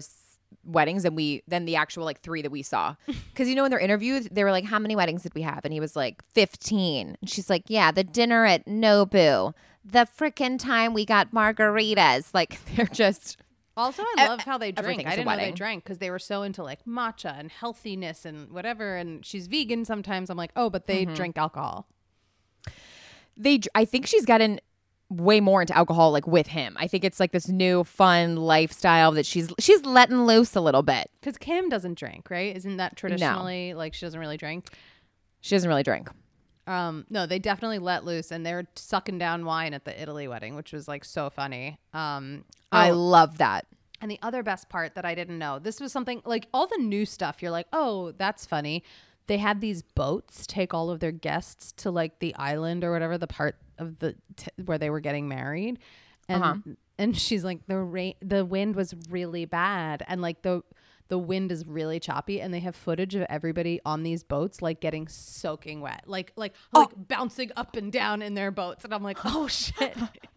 weddings 0.63 1.03
than 1.03 1.13
we 1.15 1.43
than 1.47 1.65
the 1.65 1.75
actual 1.75 2.05
like 2.05 2.21
three 2.21 2.41
that 2.41 2.51
we 2.51 2.61
saw. 2.63 2.95
Because 3.33 3.49
you 3.49 3.55
know, 3.55 3.65
in 3.65 3.71
their 3.71 3.79
interviews, 3.79 4.27
they 4.31 4.43
were 4.43 4.51
like, 4.51 4.65
"How 4.65 4.79
many 4.79 4.95
weddings 4.95 5.23
did 5.23 5.33
we 5.35 5.41
have?" 5.41 5.61
And 5.65 5.73
he 5.73 5.79
was 5.79 5.95
like, 5.95 6.23
15. 6.33 7.17
And 7.19 7.29
she's 7.29 7.49
like, 7.49 7.63
"Yeah, 7.67 7.91
the 7.91 8.03
dinner 8.03 8.45
at 8.45 8.65
Nobu, 8.65 9.53
the 9.83 10.07
frickin' 10.17 10.57
time 10.59 10.93
we 10.93 11.05
got 11.05 11.31
margaritas." 11.31 12.29
Like 12.39 12.59
they're 12.75 12.85
just 12.85 13.37
Also, 13.75 14.03
I 14.17 14.27
love 14.27 14.41
how 14.41 14.57
they 14.59 14.71
drink. 14.71 15.01
i 15.07 15.15
didn't 15.15 15.25
know 15.25 15.35
they 15.37 15.51
drank 15.51 15.83
because 15.83 15.97
they 15.97 16.11
were 16.11 16.19
so 16.19 16.43
into 16.43 16.61
like 16.63 16.85
matcha 16.85 17.37
and 17.39 17.49
healthiness 17.51 18.23
and 18.23 18.51
whatever. 18.51 18.95
And 18.95 19.25
she's 19.25 19.47
vegan 19.47 19.83
sometimes. 19.85 20.29
I'm 20.29 20.37
like, 20.37 20.51
oh, 20.55 20.69
but 20.69 20.85
they 20.85 21.05
Mm-hmm. 21.05 21.15
drink 21.15 21.37
alcohol. 21.37 21.87
they. 23.35 23.59
I 23.73 23.85
think 23.85 24.05
she's 24.07 24.25
gotten 24.25 24.59
way 25.19 25.39
more 25.39 25.61
into 25.61 25.75
alcohol 25.75 26.11
like 26.11 26.27
with 26.27 26.47
him. 26.47 26.75
I 26.79 26.87
think 26.87 27.03
it's 27.03 27.19
like 27.19 27.31
this 27.31 27.47
new 27.47 27.83
fun 27.83 28.35
lifestyle 28.35 29.11
that 29.13 29.25
she's 29.25 29.51
she's 29.59 29.83
letting 29.85 30.25
loose 30.25 30.55
a 30.55 30.61
little 30.61 30.83
bit. 30.83 31.09
Because 31.19 31.37
Kim 31.37 31.69
doesn't 31.69 31.97
drink, 31.97 32.29
right? 32.29 32.55
Isn't 32.55 32.77
that 32.77 32.95
traditionally 32.95 33.73
like 33.73 33.93
she 33.93 34.05
doesn't 34.05 34.19
really 34.19 34.37
drink? 34.37 34.69
She 35.41 35.55
doesn't 35.55 35.67
really 35.67 35.83
drink. 35.83 36.09
Um, 36.65 37.05
no, 37.09 37.25
they 37.25 37.39
definitely 37.39 37.79
let 37.79 38.05
loose 38.05 38.31
and 38.31 38.45
they 38.45 38.53
were 38.53 38.65
sucking 38.75 39.17
down 39.17 39.43
wine 39.45 39.73
at 39.73 39.83
the 39.83 40.01
Italy 40.01 40.27
wedding, 40.27 40.55
which 40.55 40.71
was 40.71 40.87
like 40.87 41.03
so 41.03 41.29
funny. 41.29 41.77
Um, 41.93 42.45
I 42.71 42.91
oh, 42.91 42.97
love 42.97 43.37
that. 43.39 43.65
and 44.03 44.11
the 44.11 44.19
other 44.21 44.43
best 44.43 44.67
part 44.67 44.95
that 44.95 45.05
I 45.05 45.15
didn't 45.15 45.39
know, 45.39 45.59
this 45.59 45.79
was 45.79 45.93
something 45.93 46.21
like 46.25 46.47
all 46.53 46.67
the 46.67 46.77
new 46.77 47.05
stuff. 47.05 47.41
You're 47.41 47.51
like, 47.51 47.67
oh, 47.71 48.11
that's 48.11 48.45
funny. 48.45 48.83
They 49.27 49.37
had 49.37 49.61
these 49.61 49.81
boats 49.81 50.45
take 50.45 50.73
all 50.73 50.89
of 50.89 50.99
their 50.99 51.13
guests 51.13 51.71
to 51.77 51.89
like 51.89 52.19
the 52.19 52.35
island 52.35 52.83
or 52.83 52.91
whatever 52.91 53.17
the 53.17 53.27
part 53.27 53.55
of 53.77 53.99
the 53.99 54.15
t- 54.35 54.47
where 54.65 54.77
they 54.77 54.89
were 54.89 54.99
getting 54.99 55.27
married, 55.27 55.79
and 56.27 56.43
Uh-huh. 56.43 56.73
and 56.97 57.17
she's 57.17 57.43
like 57.43 57.65
the 57.67 57.77
rain, 57.77 58.15
the 58.21 58.45
wind 58.45 58.75
was 58.75 58.93
really 59.09 59.45
bad, 59.45 60.03
and 60.07 60.21
like 60.21 60.41
the 60.41 60.61
the 61.09 61.17
wind 61.19 61.51
is 61.51 61.67
really 61.67 61.99
choppy, 61.99 62.39
and 62.41 62.53
they 62.53 62.61
have 62.61 62.75
footage 62.75 63.13
of 63.13 63.23
everybody 63.29 63.79
on 63.85 64.03
these 64.03 64.23
boats 64.23 64.61
like 64.61 64.79
getting 64.79 65.07
soaking 65.07 65.81
wet, 65.81 66.03
like 66.07 66.31
like 66.35 66.53
like 66.71 66.89
bouncing 66.95 67.51
up 67.55 67.75
and 67.75 67.91
down 67.91 68.21
in 68.21 68.33
their 68.35 68.51
boats, 68.51 68.83
and 68.85 68.93
I'm 68.93 69.03
like, 69.03 69.19
oh 69.25 69.47
shit. 69.47 69.95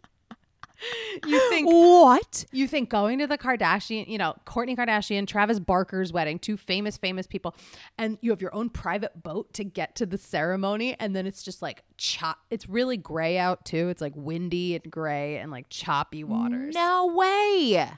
you 1.26 1.50
think 1.50 1.68
What? 1.68 2.44
you 2.52 2.66
think 2.66 2.90
going 2.90 3.18
to 3.18 3.26
the 3.26 3.38
Kardashian, 3.38 4.08
you 4.08 4.18
know, 4.18 4.34
Kourtney 4.46 4.76
Kardashian, 4.76 5.26
Travis 5.26 5.58
Barker's 5.58 6.12
wedding, 6.12 6.38
two 6.38 6.56
famous, 6.56 6.96
famous 6.96 7.26
people, 7.26 7.54
and 7.98 8.18
you 8.20 8.30
have 8.30 8.40
your 8.42 8.54
own 8.54 8.68
private 8.70 9.22
boat 9.22 9.52
to 9.54 9.64
get 9.64 9.94
to 9.96 10.06
the 10.06 10.18
ceremony, 10.18 10.96
and 10.98 11.14
then 11.14 11.26
it's 11.26 11.42
just 11.42 11.62
like 11.62 11.82
chop. 11.96 12.38
It's 12.50 12.68
really 12.68 12.96
gray 12.96 13.38
out 13.38 13.64
too. 13.64 13.88
It's 13.88 14.00
like 14.00 14.12
windy 14.14 14.74
and 14.74 14.90
gray 14.90 15.38
and 15.38 15.50
like 15.50 15.66
choppy 15.68 16.24
waters. 16.24 16.74
No 16.74 17.06
way. 17.06 17.90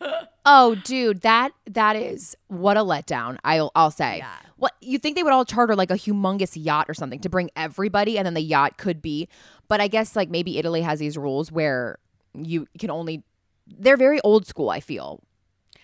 oh, 0.46 0.74
dude, 0.84 1.22
that 1.22 1.52
that 1.66 1.96
is 1.96 2.36
what 2.48 2.76
a 2.76 2.80
letdown. 2.80 3.38
I'll 3.44 3.70
I'll 3.74 3.90
say. 3.90 4.18
Yeah. 4.18 4.34
What 4.56 4.74
you 4.80 4.98
think 4.98 5.16
they 5.16 5.22
would 5.22 5.32
all 5.32 5.44
charter 5.44 5.74
like 5.74 5.90
a 5.90 5.94
humongous 5.94 6.52
yacht 6.54 6.86
or 6.88 6.94
something 6.94 7.18
to 7.20 7.28
bring 7.28 7.50
everybody, 7.56 8.18
and 8.18 8.26
then 8.26 8.34
the 8.34 8.40
yacht 8.40 8.78
could 8.78 9.02
be. 9.02 9.28
But 9.68 9.80
I 9.80 9.88
guess 9.88 10.14
like 10.14 10.30
maybe 10.30 10.58
Italy 10.58 10.82
has 10.82 10.98
these 10.98 11.16
rules 11.16 11.50
where 11.50 11.98
you 12.34 12.66
can 12.78 12.90
only. 12.90 13.24
They're 13.66 13.96
very 13.96 14.20
old 14.22 14.46
school. 14.46 14.70
I 14.70 14.80
feel. 14.80 15.22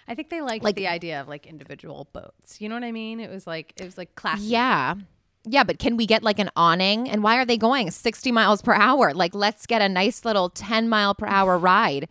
I 0.06 0.14
think 0.14 0.30
they 0.30 0.40
liked 0.40 0.64
Like- 0.64 0.74
the 0.76 0.88
idea 0.88 1.20
of 1.20 1.28
like 1.28 1.46
individual 1.46 2.08
boats. 2.12 2.60
You 2.60 2.68
know 2.68 2.74
what 2.74 2.84
I 2.84 2.92
mean? 2.92 3.20
It 3.20 3.30
was 3.30 3.46
like 3.46 3.74
it 3.80 3.84
was 3.84 3.98
like 3.98 4.14
classy. 4.14 4.44
Yeah. 4.44 4.94
Yeah, 5.50 5.64
but 5.64 5.78
can 5.78 5.96
we 5.96 6.04
get 6.04 6.22
like 6.22 6.38
an 6.38 6.50
awning? 6.56 7.08
And 7.08 7.22
why 7.22 7.36
are 7.38 7.44
they 7.46 7.56
going 7.56 7.90
60 7.90 8.32
miles 8.32 8.60
per 8.60 8.74
hour? 8.74 9.14
Like, 9.14 9.34
let's 9.34 9.64
get 9.66 9.80
a 9.80 9.88
nice 9.88 10.24
little 10.24 10.50
10 10.50 10.88
mile 10.90 11.14
per 11.14 11.26
hour 11.26 11.56
ride, 11.56 12.06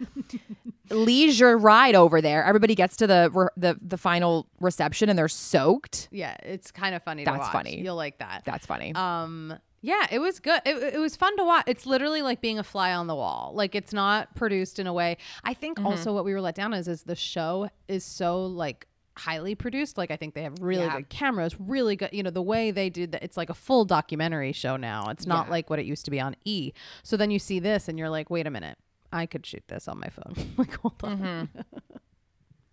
leisure 0.89 1.57
ride 1.57 1.93
over 1.95 2.21
there. 2.21 2.43
Everybody 2.43 2.73
gets 2.75 2.95
to 2.97 3.07
the 3.07 3.29
re- 3.33 3.47
the 3.57 3.77
the 3.81 3.97
final 3.97 4.47
reception 4.59 5.09
and 5.09 5.17
they're 5.19 5.27
soaked. 5.27 6.07
yeah. 6.11 6.35
It's 6.43 6.71
kind 6.71 6.95
of 6.95 7.03
funny. 7.03 7.25
to 7.25 7.31
That's 7.31 7.41
watch. 7.43 7.51
funny. 7.51 7.81
You'll 7.81 7.95
like 7.95 8.19
that. 8.19 8.43
That's 8.45 8.65
funny. 8.65 8.93
Um, 8.95 9.53
yeah, 9.81 10.07
it 10.11 10.19
was 10.19 10.39
good. 10.39 10.61
It, 10.65 10.95
it 10.95 10.99
was 10.99 11.15
fun 11.15 11.35
to 11.37 11.43
watch. 11.43 11.65
It's 11.67 11.85
literally 11.85 12.21
like 12.21 12.41
being 12.41 12.59
a 12.59 12.63
fly 12.63 12.93
on 12.93 13.07
the 13.07 13.15
wall. 13.15 13.51
Like 13.55 13.75
it's 13.75 13.93
not 13.93 14.35
produced 14.35 14.79
in 14.79 14.87
a 14.87 14.93
way. 14.93 15.17
I 15.43 15.53
think 15.53 15.77
Mm-hmm. 15.77 15.87
also 15.87 16.13
what 16.13 16.25
we 16.25 16.33
were 16.33 16.41
let 16.41 16.55
down 16.55 16.73
is 16.73 16.87
is 16.87 17.03
the 17.03 17.15
show 17.15 17.69
is 17.87 18.03
so 18.03 18.45
like 18.45 18.87
highly 19.17 19.55
produced. 19.55 19.97
Like 19.97 20.11
I 20.11 20.15
think 20.15 20.33
they 20.33 20.43
have 20.43 20.55
really 20.61 20.83
Yeah. 20.85 20.97
good 20.97 21.09
cameras, 21.09 21.55
really 21.59 21.95
good. 21.95 22.09
You 22.11 22.23
know 22.23 22.29
the 22.29 22.41
way 22.41 22.71
they 22.71 22.89
did 22.89 23.11
that. 23.13 23.23
It's 23.23 23.37
like 23.37 23.49
a 23.49 23.53
full 23.55 23.85
documentary 23.85 24.51
show 24.51 24.77
now. 24.77 25.09
It's 25.09 25.25
not 25.27 25.45
Yeah. 25.47 25.51
like 25.51 25.69
what 25.69 25.79
it 25.79 25.85
used 25.85 26.05
to 26.05 26.11
be 26.11 26.19
on 26.19 26.35
E. 26.45 26.71
So 27.03 27.17
then 27.17 27.31
you 27.31 27.39
see 27.39 27.59
this 27.59 27.87
and 27.87 27.97
you're 27.99 28.09
like, 28.09 28.29
wait 28.29 28.45
a 28.47 28.51
minute, 28.51 28.77
I 29.11 29.25
could 29.25 29.45
shoot 29.45 29.63
this 29.67 29.87
on 29.87 29.99
my 29.99 30.09
phone. 30.09 30.35
like 30.57 30.73
hold 30.79 30.95
on, 31.03 31.49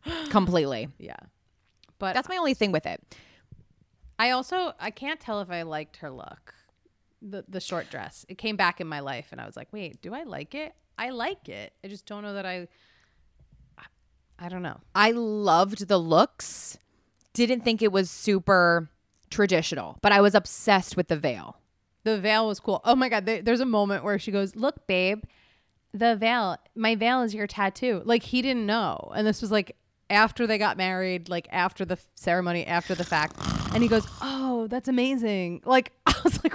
Completely. 0.30 0.88
yeah. 0.98 1.16
But 1.98 2.14
That's 2.14 2.28
my 2.28 2.36
only 2.36 2.54
thing 2.54 2.72
with 2.72 2.86
it. 2.86 3.00
I 4.18 4.30
also 4.30 4.72
I 4.78 4.90
can't 4.90 5.20
tell 5.20 5.40
if 5.40 5.50
I 5.50 5.62
liked 5.62 5.96
her 5.98 6.10
look. 6.10 6.54
The 7.26 7.44
the 7.48 7.60
short 7.60 7.88
dress. 7.90 8.26
It 8.28 8.36
came 8.36 8.54
back 8.56 8.80
in 8.80 8.86
my 8.86 9.00
life 9.00 9.28
and 9.32 9.40
I 9.40 9.46
was 9.46 9.56
like, 9.56 9.68
"Wait, 9.72 10.02
do 10.02 10.12
I 10.14 10.24
like 10.24 10.54
it? 10.54 10.74
I 10.98 11.08
like 11.10 11.48
it. 11.48 11.72
I 11.82 11.88
just 11.88 12.04
don't 12.06 12.22
know 12.22 12.34
that 12.34 12.44
I 12.46 12.68
I 14.38 14.48
don't 14.48 14.62
know. 14.62 14.80
I 14.94 15.12
loved 15.12 15.88
the 15.88 15.98
looks. 15.98 16.76
Didn't 17.32 17.62
think 17.62 17.82
it 17.82 17.92
was 17.92 18.10
super 18.10 18.90
traditional, 19.30 19.98
but 20.02 20.12
I 20.12 20.20
was 20.20 20.34
obsessed 20.34 20.96
with 20.96 21.08
the 21.08 21.16
veil. 21.16 21.56
The 22.04 22.20
veil 22.20 22.46
was 22.46 22.60
cool. 22.60 22.80
Oh 22.84 22.94
my 22.94 23.08
god, 23.08 23.26
there- 23.26 23.42
there's 23.42 23.60
a 23.60 23.66
moment 23.66 24.04
where 24.04 24.18
she 24.18 24.30
goes, 24.30 24.54
"Look, 24.56 24.86
babe, 24.86 25.24
the 25.92 26.16
veil. 26.16 26.58
My 26.74 26.94
veil 26.94 27.22
is 27.22 27.32
your 27.34 27.46
tattoo." 27.46 28.02
Like 28.04 28.24
he 28.24 28.42
didn't 28.42 28.66
know. 28.66 29.12
And 29.16 29.26
this 29.26 29.40
was 29.40 29.50
like 29.50 29.76
after 30.10 30.46
they 30.46 30.58
got 30.58 30.76
married, 30.76 31.28
like 31.28 31.48
after 31.50 31.84
the 31.84 31.98
ceremony, 32.14 32.66
after 32.66 32.94
the 32.94 33.04
fact. 33.04 33.36
And 33.74 33.82
he 33.82 33.88
goes, 33.88 34.06
"Oh, 34.22 34.66
that's 34.68 34.88
amazing." 34.88 35.60
Like 35.64 35.92
I 36.06 36.14
was 36.24 36.42
like, 36.42 36.54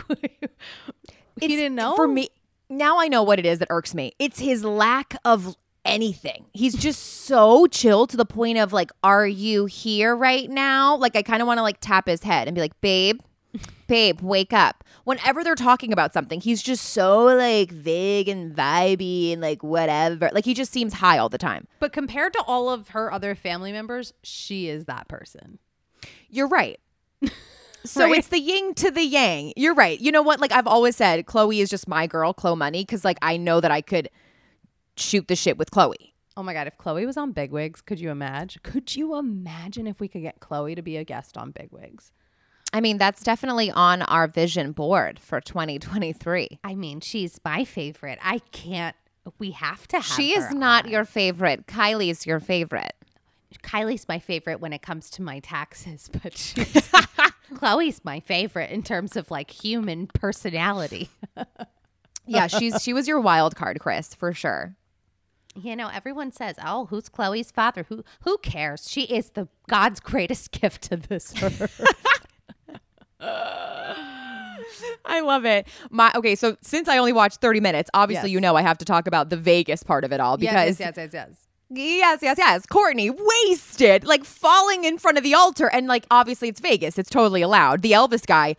he 1.40 1.48
didn't 1.48 1.76
know? 1.76 1.96
For 1.96 2.08
me, 2.08 2.30
now 2.70 3.00
I 3.00 3.08
know 3.08 3.24
what 3.24 3.40
it 3.40 3.46
is 3.46 3.60
that 3.60 3.68
irks 3.70 3.94
me. 3.94 4.14
It's 4.20 4.40
his 4.40 4.64
lack 4.64 5.16
of 5.24 5.56
anything. 5.86 6.46
He's 6.54 6.76
just 6.76 7.26
so 7.26 7.68
chill 7.68 8.08
to 8.08 8.18
the 8.18 8.26
point 8.26 8.58
of 8.58 8.74
like, 8.74 8.92
are 9.04 9.28
you 9.28 9.66
here 9.66 10.16
right 10.16 10.50
now? 10.50 10.96
Like, 10.96 11.16
I 11.16 11.22
kind 11.22 11.42
of 11.42 11.48
want 11.48 11.58
to 11.58 11.62
like 11.62 11.80
tap 11.80 12.08
his 12.08 12.24
head 12.24 12.48
and 12.48 12.56
be 12.56 12.62
like, 12.62 12.80
babe, 12.82 13.22
babe, 13.88 14.22
wake 14.22 14.54
up. 14.54 14.84
Whenever 15.04 15.44
they're 15.44 15.56
talking 15.56 15.92
about 15.92 16.14
something, 16.14 16.40
he's 16.42 16.62
just 16.62 16.86
so 16.86 17.26
like 17.26 17.72
vague 17.72 18.30
and 18.30 18.56
vibey 18.56 19.34
and 19.34 19.42
like 19.42 19.64
whatever. 19.64 20.30
Like, 20.34 20.46
he 20.46 20.54
just 20.54 20.72
seems 20.72 20.94
high 20.96 21.18
all 21.18 21.30
the 21.30 21.38
time. 21.38 21.68
But 21.80 21.94
compared 21.94 22.34
to 22.34 22.44
all 22.44 22.70
of 22.70 22.90
her 22.90 23.12
other 23.12 23.34
family 23.36 23.72
members, 23.72 24.14
she 24.22 24.70
is 24.70 24.86
that 24.86 25.08
person. 25.08 25.60
You're 26.30 26.48
right. 26.48 26.80
So 27.86 28.04
Right? 28.06 28.18
it's 28.18 28.28
the 28.28 28.40
yin 28.40 28.74
to 28.76 28.92
the 28.92 29.04
yang. 29.04 29.54
You're 29.56 29.74
right. 29.74 30.00
You 30.00 30.12
know 30.12 30.22
what? 30.22 30.40
Like 30.42 30.52
I've 30.52 30.68
always 30.68 30.98
said, 30.98 31.26
Khloé 31.26 31.62
is 31.62 31.70
just 31.70 31.88
my 31.88 32.08
girl, 32.08 32.34
Khloé 32.34 32.58
Money, 32.58 32.84
because 32.84 33.06
like 33.06 33.18
I 33.22 33.38
know 33.38 33.62
that 33.62 33.72
I 33.72 33.80
could 33.82 34.10
shoot 34.98 35.28
the 35.30 35.36
shit 35.36 35.58
with 35.58 35.72
Khloé. 35.72 35.96
Oh 36.36 36.44
my 36.44 36.54
god, 36.54 36.68
if 36.68 36.78
Khloé 36.78 37.06
was 37.06 37.16
on 37.18 37.32
Big 37.32 37.52
Wigs, 37.52 37.82
could 37.82 38.00
you 38.00 38.10
imagine? 38.10 38.60
Could 38.64 38.96
you 38.96 39.16
imagine 39.18 39.88
if 39.88 40.00
we 40.02 40.08
could 40.10 40.22
get 40.22 40.40
Khloé 40.42 40.76
to 40.76 40.82
be 40.82 40.98
a 40.98 41.04
guest 41.06 41.38
on 41.38 41.52
Big 41.52 41.70
Wigs? 41.72 42.12
I 42.74 42.82
mean, 42.82 42.98
that's 42.98 43.24
definitely 43.24 43.72
on 43.72 44.02
our 44.04 44.28
vision 44.28 44.74
board 44.74 45.18
for 45.20 45.42
2023. 45.42 46.60
I 46.64 46.76
mean, 46.76 47.00
she's 47.00 47.40
my 47.44 47.64
favorite. 47.64 48.20
I 48.22 48.40
can't. 48.52 48.96
We 49.40 49.52
have 49.52 49.88
to 49.90 49.98
have. 49.98 50.06
She 50.06 50.34
is 50.36 50.52
not 50.54 50.86
on. 50.86 50.92
your 50.92 51.06
favorite. 51.06 51.66
Kylie's 51.66 52.26
your 52.28 52.40
favorite. 52.40 52.94
Kylie's 53.64 54.08
my 54.08 54.20
favorite 54.20 54.60
when 54.60 54.74
it 54.74 54.82
comes 54.82 55.10
to 55.12 55.22
my 55.22 55.40
taxes, 55.40 56.10
but 56.24 56.38
she's, 56.38 56.90
Khloé's 57.54 58.02
my 58.04 58.20
favorite 58.20 58.70
in 58.70 58.84
terms 58.84 59.16
of 59.16 59.32
like 59.32 59.52
human 59.52 60.08
personality. 60.08 61.10
Yeah, 62.32 62.46
she's 62.46 62.84
she 62.84 62.94
was 62.94 63.08
your 63.08 63.20
wild 63.20 63.56
card, 63.56 63.80
Kris, 63.80 64.14
for 64.14 64.34
sure. 64.34 64.76
You 65.56 65.76
know, 65.76 65.90
everyone 65.92 66.32
says, 66.32 66.58
"Oh, 66.64 66.86
who's 66.86 67.10
Khloé's 67.10 67.50
father?" 67.50 67.88
Who 67.90 68.04
who 68.22 68.38
cares? 68.38 68.88
She 68.88 69.02
is 69.06 69.32
the 69.32 69.48
God's 69.68 70.00
greatest 70.00 70.52
gift 70.52 70.84
to 70.84 70.98
this 70.98 71.34
earth. 71.42 71.82
I 75.06 75.22
love 75.22 75.46
it. 75.46 75.68
My 75.90 76.12
okay, 76.16 76.36
so 76.36 76.56
since 76.62 76.88
I 76.88 76.98
only 77.00 77.14
watched 77.14 77.42
30 77.42 77.60
minutes, 77.62 77.90
obviously 77.94 78.30
Yes. 78.30 78.34
you 78.34 78.42
know 78.42 78.56
I 78.56 78.62
have 78.62 78.78
to 78.80 78.86
talk 78.86 79.08
about 79.08 79.30
the 79.30 79.38
Vegas 79.38 79.82
part 79.84 80.04
of 80.04 80.12
it 80.14 80.20
all 80.20 80.38
because 80.38 80.54
yes, 80.54 80.80
yes, 80.80 80.96
yes. 80.96 80.96
Yes, 80.98 81.14
yes, 81.14 81.48
yes. 81.70 82.20
Yes, 82.22 82.38
yes. 82.38 82.66
Kourtney 82.66 83.16
wasted, 83.18 84.04
like 84.04 84.24
falling 84.24 84.84
in 84.84 84.98
front 84.98 85.18
of 85.18 85.24
the 85.24 85.34
altar, 85.34 85.68
and 85.68 85.88
like 85.88 86.06
obviously 86.12 86.48
it's 86.48 86.60
Vegas, 86.60 86.98
it's 86.98 87.10
totally 87.10 87.42
allowed. 87.42 87.82
The 87.82 87.92
Elvis 87.92 88.26
guy, 88.26 88.56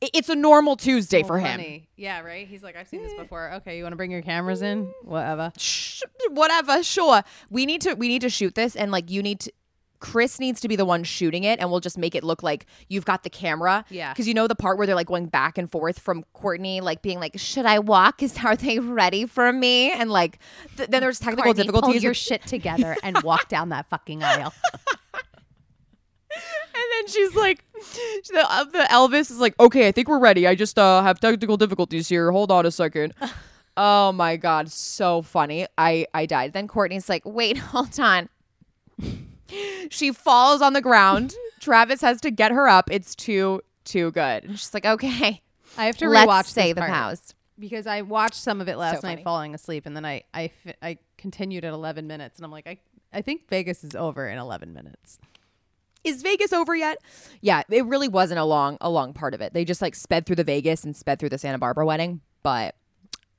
it's 0.00 0.28
a 0.28 0.34
normal 0.36 0.76
Tuesday 0.76 1.22
for 1.22 1.38
him. 1.38 1.82
Yeah, 1.96 2.20
right. 2.20 2.46
He's 2.46 2.62
like, 2.62 2.76
I've 2.76 2.88
seen 2.88 3.02
this 3.02 3.12
eh. 3.12 3.22
before. 3.22 3.52
Okay, 3.54 3.76
you 3.76 3.82
want 3.82 3.92
to 3.92 3.96
bring 3.96 4.10
your 4.10 4.22
cameras 4.22 4.62
in? 4.62 4.92
Whatever. 5.02 5.52
Shh, 5.58 6.02
whatever, 6.30 6.82
sure. 6.82 7.22
We 7.50 7.66
need 7.66 7.80
to 7.82 7.94
we 7.94 8.08
need 8.08 8.22
to 8.22 8.30
shoot 8.30 8.54
this, 8.54 8.76
and 8.76 8.92
like 8.92 9.10
you 9.10 9.22
need 9.22 9.40
to. 9.40 9.52
Kris 10.00 10.38
needs 10.38 10.60
to 10.60 10.68
be 10.68 10.76
the 10.76 10.84
one 10.84 11.04
shooting 11.04 11.44
it, 11.44 11.58
and 11.60 11.70
we'll 11.70 11.80
just 11.80 11.98
make 11.98 12.14
it 12.14 12.24
look 12.24 12.42
like 12.42 12.66
you've 12.88 13.04
got 13.04 13.22
the 13.22 13.30
camera. 13.30 13.84
Yeah. 13.90 14.12
Because 14.12 14.28
you 14.28 14.34
know 14.34 14.46
the 14.46 14.54
part 14.54 14.78
where 14.78 14.86
they're 14.86 14.96
like 14.96 15.06
going 15.06 15.26
back 15.26 15.58
and 15.58 15.70
forth 15.70 15.98
from 15.98 16.24
Kourtney, 16.34 16.80
like 16.80 17.02
being 17.02 17.20
like, 17.20 17.38
"Should 17.38 17.66
I 17.66 17.78
walk? 17.78 18.22
Is 18.22 18.36
are 18.44 18.56
they 18.56 18.78
ready 18.78 19.26
for 19.26 19.52
me?" 19.52 19.90
And 19.90 20.10
like, 20.10 20.38
th- 20.76 20.88
then 20.88 21.00
there's 21.00 21.18
technical 21.18 21.52
Kourtney, 21.52 21.56
difficulties. 21.56 21.94
Pull 21.96 22.02
your 22.02 22.14
shit 22.14 22.42
together 22.46 22.96
and 23.02 23.22
walk 23.22 23.48
down 23.48 23.70
that 23.70 23.88
fucking 23.88 24.22
aisle. 24.22 24.52
and 26.78 26.84
then 26.92 27.08
she's 27.08 27.34
like, 27.34 27.64
the, 28.28 28.46
uh, 28.48 28.64
the 28.64 28.86
Elvis 28.90 29.30
is 29.30 29.38
like, 29.38 29.58
"Okay, 29.58 29.88
I 29.88 29.92
think 29.92 30.08
we're 30.08 30.18
ready. 30.18 30.46
I 30.46 30.54
just 30.54 30.78
uh, 30.78 31.02
have 31.02 31.20
technical 31.20 31.56
difficulties 31.56 32.08
here. 32.08 32.30
Hold 32.30 32.50
on 32.50 32.66
a 32.66 32.70
second. 32.70 33.14
oh 33.76 34.12
my 34.12 34.36
god, 34.36 34.70
so 34.70 35.22
funny. 35.22 35.66
I 35.76 36.06
I 36.14 36.26
died. 36.26 36.52
Then 36.52 36.68
Kourtney's 36.68 37.08
like, 37.08 37.22
"Wait, 37.24 37.58
hold 37.72 37.98
on." 37.98 38.28
She 39.90 40.12
falls 40.12 40.60
on 40.62 40.72
the 40.72 40.80
ground. 40.80 41.34
Travis 41.60 42.00
has 42.02 42.20
to 42.22 42.30
get 42.30 42.50
her 42.52 42.68
up. 42.68 42.90
It's 42.90 43.14
too 43.14 43.62
too 43.84 44.10
good. 44.12 44.44
And 44.44 44.58
she's 44.58 44.72
like, 44.74 44.84
"Okay, 44.86 45.42
I 45.76 45.86
have 45.86 45.96
to 45.98 46.08
let's 46.08 46.28
rewatch 46.30 46.44
save 46.46 46.76
the 46.76 46.82
house." 46.82 47.34
because 47.58 47.88
I 47.88 48.02
watched 48.02 48.36
some 48.36 48.60
of 48.60 48.68
it 48.68 48.76
last 48.78 49.00
funny. 49.02 49.16
night 49.16 49.24
falling 49.24 49.52
asleep, 49.54 49.84
and 49.86 49.96
then 49.96 50.04
I 50.04 50.22
I 50.32 50.50
I 50.80 50.98
continued 51.16 51.64
at 51.64 51.72
11 51.72 52.06
minutes, 52.06 52.36
and 52.38 52.44
I'm 52.44 52.52
like 52.52 52.66
I 52.68 52.78
I 53.12 53.22
think 53.22 53.48
Vegas 53.48 53.82
is 53.82 53.94
over 53.96 54.28
in 54.28 54.38
11 54.38 54.72
minutes. 54.72 55.18
Is 56.04 56.22
Vegas 56.22 56.52
over 56.52 56.76
yet? 56.76 56.98
Yeah, 57.40 57.62
it 57.68 57.84
really 57.86 58.06
wasn't 58.08 58.38
a 58.38 58.44
long 58.44 58.78
a 58.80 58.88
long 58.88 59.12
part 59.12 59.34
of 59.34 59.40
it. 59.40 59.52
They 59.54 59.64
just 59.64 59.82
like 59.82 59.94
sped 59.96 60.26
through 60.26 60.36
the 60.36 60.44
Vegas 60.44 60.84
and 60.84 60.94
sped 60.96 61.18
through 61.18 61.30
the 61.30 61.38
Santa 61.38 61.58
Barbara 61.58 61.84
wedding, 61.84 62.20
but 62.44 62.76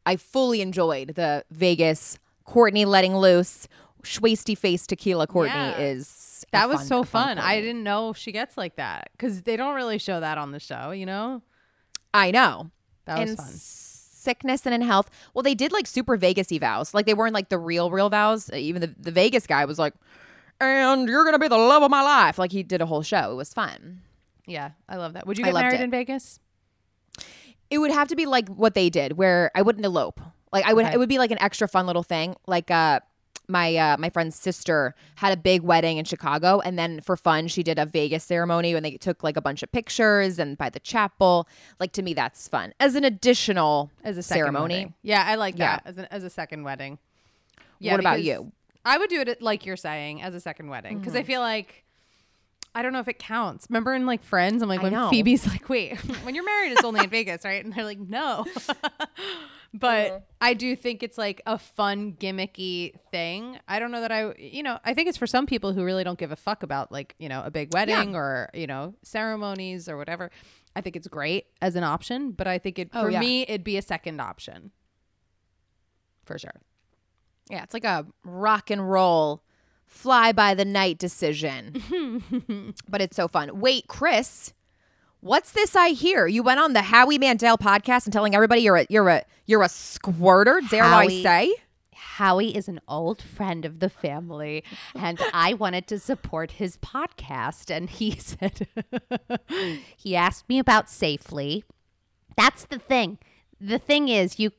I 0.06 0.18
fully 0.18 0.60
enjoyed 0.62 1.16
the 1.16 1.46
Vegas 1.52 2.20
Kourtney 2.48 2.86
letting 2.86 3.16
loose. 3.16 3.68
Schwasty 4.04 4.58
face 4.58 4.88
tequila 4.88 5.28
Kourtney 5.28 5.48
Yeah. 5.48 5.78
is 5.78 6.08
That 6.52 6.70
was 6.70 6.80
fun- 6.80 6.88
so 6.88 7.00
a 7.00 7.06
fun. 7.06 7.38
I 7.40 7.62
didn't 7.62 7.84
know 7.84 8.14
she 8.14 8.32
gets 8.32 8.58
like 8.58 8.76
that 8.78 9.10
because 9.14 9.42
they 9.44 9.58
don't 9.58 9.76
really 9.76 9.98
show 9.98 10.20
that 10.20 10.38
on 10.38 10.52
the 10.52 10.60
show. 10.60 10.92
You 10.92 11.06
know, 11.06 11.42
I 12.14 12.32
know. 12.32 12.72
that 13.06 13.20
was 13.20 13.32
in 13.32 13.38
fun. 13.38 13.46
sickness 13.48 14.66
and 14.66 14.74
in 14.76 14.82
health. 14.82 15.10
Well, 15.34 15.44
they 15.44 15.56
did 15.56 15.72
like 15.72 15.88
super 15.88 16.18
Vegas 16.18 16.50
vows. 16.52 16.94
Like 16.94 17.06
they 17.06 17.14
weren't 17.14 17.34
like 17.34 17.50
the 17.50 17.58
real 17.58 17.92
real 17.92 18.10
vows. 18.10 18.50
Even 18.54 18.82
the 18.82 18.94
the 19.00 19.12
Vegas 19.12 19.46
guy 19.48 19.66
was 19.66 19.80
like, 19.80 19.94
"And 20.62 21.08
you're 21.08 21.24
gonna 21.26 21.40
be 21.40 21.48
the 21.48 21.58
love 21.58 21.84
of 21.84 21.92
my 21.92 22.02
life." 22.02 22.38
Like 22.38 22.52
he 22.52 22.64
did 22.64 22.82
a 22.82 22.86
whole 22.86 23.04
show. 23.04 23.32
It 23.32 23.36
was 23.36 23.54
fun. 23.54 24.02
Yeah, 24.46 24.72
I 24.88 24.98
love 24.98 25.14
that. 25.14 25.28
Would 25.28 25.38
you 25.38 25.44
get 25.46 25.54
married 25.54 25.80
it. 25.80 25.82
in 25.84 25.92
Vegas? 25.92 26.40
It 27.70 27.78
would 27.78 27.92
have 27.92 28.08
to 28.08 28.16
be 28.16 28.26
like 28.26 28.50
what 28.50 28.74
they 28.74 28.90
did, 28.90 29.14
where 29.18 29.52
I 29.54 29.62
wouldn't 29.62 29.86
elope. 29.86 30.20
Like 30.52 30.66
I 30.66 30.74
would, 30.74 30.86
Okay. 30.86 30.96
it 30.96 30.98
would 30.98 31.10
be 31.10 31.20
like 31.20 31.30
an 31.30 31.40
extra 31.40 31.68
fun 31.68 31.86
little 31.86 32.02
thing. 32.02 32.36
Like 32.48 32.72
uh, 32.72 33.00
my 33.50 33.76
uh, 33.76 33.98
my 33.98 34.10
friend's 34.10 34.36
sister 34.36 34.94
had 35.16 35.34
a 35.34 35.38
big 35.38 35.62
wedding 35.62 35.98
in 35.98 36.06
Chicago, 36.06 36.60
and 36.60 36.78
then 36.80 37.02
for 37.02 37.18
fun, 37.18 37.48
she 37.48 37.64
did 37.64 37.78
a 37.80 37.86
Vegas 37.86 38.24
ceremony, 38.24 38.74
when 38.74 38.84
they 38.84 38.92
took 38.98 39.24
like 39.24 39.36
a 39.36 39.42
bunch 39.42 39.64
of 39.64 39.72
pictures 39.72 40.40
and 40.40 40.58
by 40.58 40.70
the 40.70 40.80
chapel. 40.80 41.48
Like 41.80 41.92
to 41.94 42.02
me, 42.02 42.14
that's 42.14 42.48
fun 42.48 42.74
as 42.80 42.96
an 42.96 43.04
additional 43.04 43.90
As 44.04 44.18
a 44.18 44.24
ceremony. 44.24 44.74
wedding. 44.76 44.94
Yeah, 45.02 45.24
I 45.26 45.36
like 45.36 45.58
Yeah. 45.58 45.78
that 45.78 45.82
as, 45.86 45.98
an, 45.98 46.08
as 46.12 46.24
a 46.24 46.30
second 46.30 46.64
wedding. 46.64 47.00
Yeah, 47.80 47.94
What 47.94 48.00
about 48.00 48.22
you? 48.24 48.52
I 48.86 48.98
would 48.98 49.10
do 49.10 49.22
it 49.22 49.42
like 49.42 49.66
you're 49.66 49.76
saying 49.78 50.22
as 50.22 50.34
a 50.36 50.40
second 50.40 50.70
wedding 50.70 51.00
because 51.00 51.16
I 51.16 51.24
feel 51.24 51.42
like 51.42 51.84
I 52.76 52.82
don't 52.84 52.94
know 52.94 53.00
if 53.00 53.08
it 53.08 53.18
counts. 53.20 53.66
Remember 53.70 53.94
in 53.96 54.06
like 54.06 54.24
Friends, 54.24 54.62
I'm 54.62 54.70
like 54.70 54.82
when. 54.84 54.94
Phoebe's 55.10 55.46
like, 55.48 55.68
"Wait, 55.70 55.98
when 56.24 56.36
you're 56.36 56.46
married, 56.46 56.72
it's 56.74 56.84
only 56.84 57.04
in 57.04 57.10
Vegas, 57.10 57.44
right?" 57.44 57.64
And 57.66 57.74
they're 57.74 57.84
like, 57.84 58.00
"No." 58.00 58.46
but 59.74 60.08
mm-hmm. 60.08 60.24
I 60.42 60.54
do 60.54 60.76
think 60.76 61.04
it's 61.04 61.18
like 61.18 61.42
a 61.46 61.58
fun 61.58 62.14
gimmicky 62.14 62.94
thing. 63.12 63.60
I 63.68 63.80
don't 63.80 63.92
know 63.92 64.02
that 64.02 64.12
I, 64.12 64.34
you 64.38 64.64
know, 64.64 64.80
I 64.84 64.94
think 64.94 65.10
it's 65.10 65.18
for 65.18 65.28
some 65.28 65.46
people 65.46 65.74
who 65.74 65.84
really 65.84 66.04
don't 66.04 66.18
give 66.18 66.32
a 66.32 66.36
fuck 66.36 66.64
about 66.64 66.92
like 66.92 67.16
you 67.20 67.30
know 67.30 67.44
a 67.44 67.52
big 67.52 67.74
wedding 67.74 68.16
or 68.16 68.50
you 68.54 68.68
know 68.68 68.96
ceremonies 69.04 69.88
or 69.88 69.98
whatever. 69.98 70.32
I 70.76 70.82
think 70.82 70.96
it's 70.96 71.08
great 71.08 71.48
as 71.62 71.76
an 71.76 71.84
option, 71.84 72.32
but 72.32 72.48
I 72.48 72.58
think 72.58 72.80
it 72.80 72.90
Oh, 72.94 73.04
for 73.04 73.10
yeah. 73.12 73.20
me 73.20 73.42
it'd 73.44 73.64
be 73.64 73.78
a 73.78 73.82
second 73.82 74.20
option. 74.20 74.72
for 76.26 76.38
sure. 76.38 76.62
Yeah, 77.50 77.64
it's 77.64 77.74
like 77.74 77.86
a 77.86 78.06
rock 78.24 78.70
and 78.70 78.90
roll 78.90 79.44
fly 79.88 80.32
by 80.32 80.54
the 80.54 80.66
night 80.66 81.00
decision. 81.00 82.74
but 82.88 83.02
it's 83.02 83.16
so 83.16 83.28
fun. 83.28 83.60
Wait, 83.60 83.88
Chris, 83.88 84.54
what's 85.22 85.52
this 85.52 85.76
I 85.76 85.90
hear? 85.90 86.28
You 86.28 86.44
went 86.44 86.60
on 86.60 86.74
the 86.74 86.82
Howie 86.82 87.18
Mandel 87.18 87.58
podcast 87.58 88.06
and 88.06 88.14
telling 88.14 88.36
everybody 88.36 88.62
you're 88.62 88.78
a 88.78 88.86
you're 88.90 89.10
a 89.10 89.24
you're 89.46 89.64
a 89.64 89.70
squirter, 89.70 90.62
dare 90.70 90.84
I 90.84 91.08
say? 91.08 91.56
Howie 91.94 92.56
is 92.56 92.68
an 92.68 92.82
old 92.88 93.22
friend 93.22 93.64
of 93.66 93.80
the 93.80 93.90
family, 93.90 94.64
and 94.94 95.20
I 95.34 95.54
wanted 95.54 95.88
to 95.88 96.00
support 96.00 96.52
his 96.52 96.78
podcast. 96.78 97.74
And 97.74 97.90
he 97.90 98.12
said, 98.20 98.68
he 99.96 100.16
asked 100.16 100.50
me 100.50 100.60
about 100.60 100.90
Safely. 100.90 101.64
That's 102.36 102.66
the 102.66 102.80
thing. 102.80 103.20
The 103.60 103.80
thing 103.80 104.10
is, 104.10 104.38
you 104.40 104.52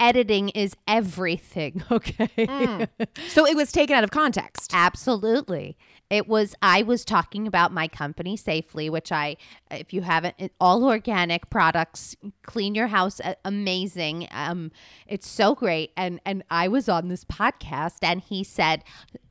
editing 0.00 0.50
is 0.50 0.76
everything. 0.86 1.82
Okay. 1.90 2.28
Mm. 2.36 2.88
So 3.28 3.46
it 3.46 3.54
was 3.54 3.70
taken 3.70 3.94
out 3.94 4.04
of 4.04 4.10
context. 4.10 4.72
Absolutely. 4.74 5.76
It 6.10 6.28
was, 6.28 6.54
I 6.62 6.82
was 6.82 7.04
talking 7.04 7.46
about 7.46 7.72
my 7.72 7.88
company 7.88 8.36
safely, 8.36 8.90
which 8.90 9.10
I, 9.10 9.36
if 9.70 9.92
you 9.92 10.02
haven't, 10.02 10.52
all 10.60 10.84
organic 10.84 11.50
products, 11.50 12.16
clean 12.42 12.74
your 12.74 12.88
house, 12.88 13.20
amazing. 13.44 14.28
Um, 14.30 14.70
it's 15.06 15.28
so 15.28 15.54
great. 15.54 15.92
And, 15.96 16.20
and 16.24 16.44
I 16.50 16.68
was 16.68 16.88
on 16.88 17.08
this 17.08 17.24
podcast 17.24 17.98
and 18.02 18.20
he 18.20 18.44
said, 18.44 18.84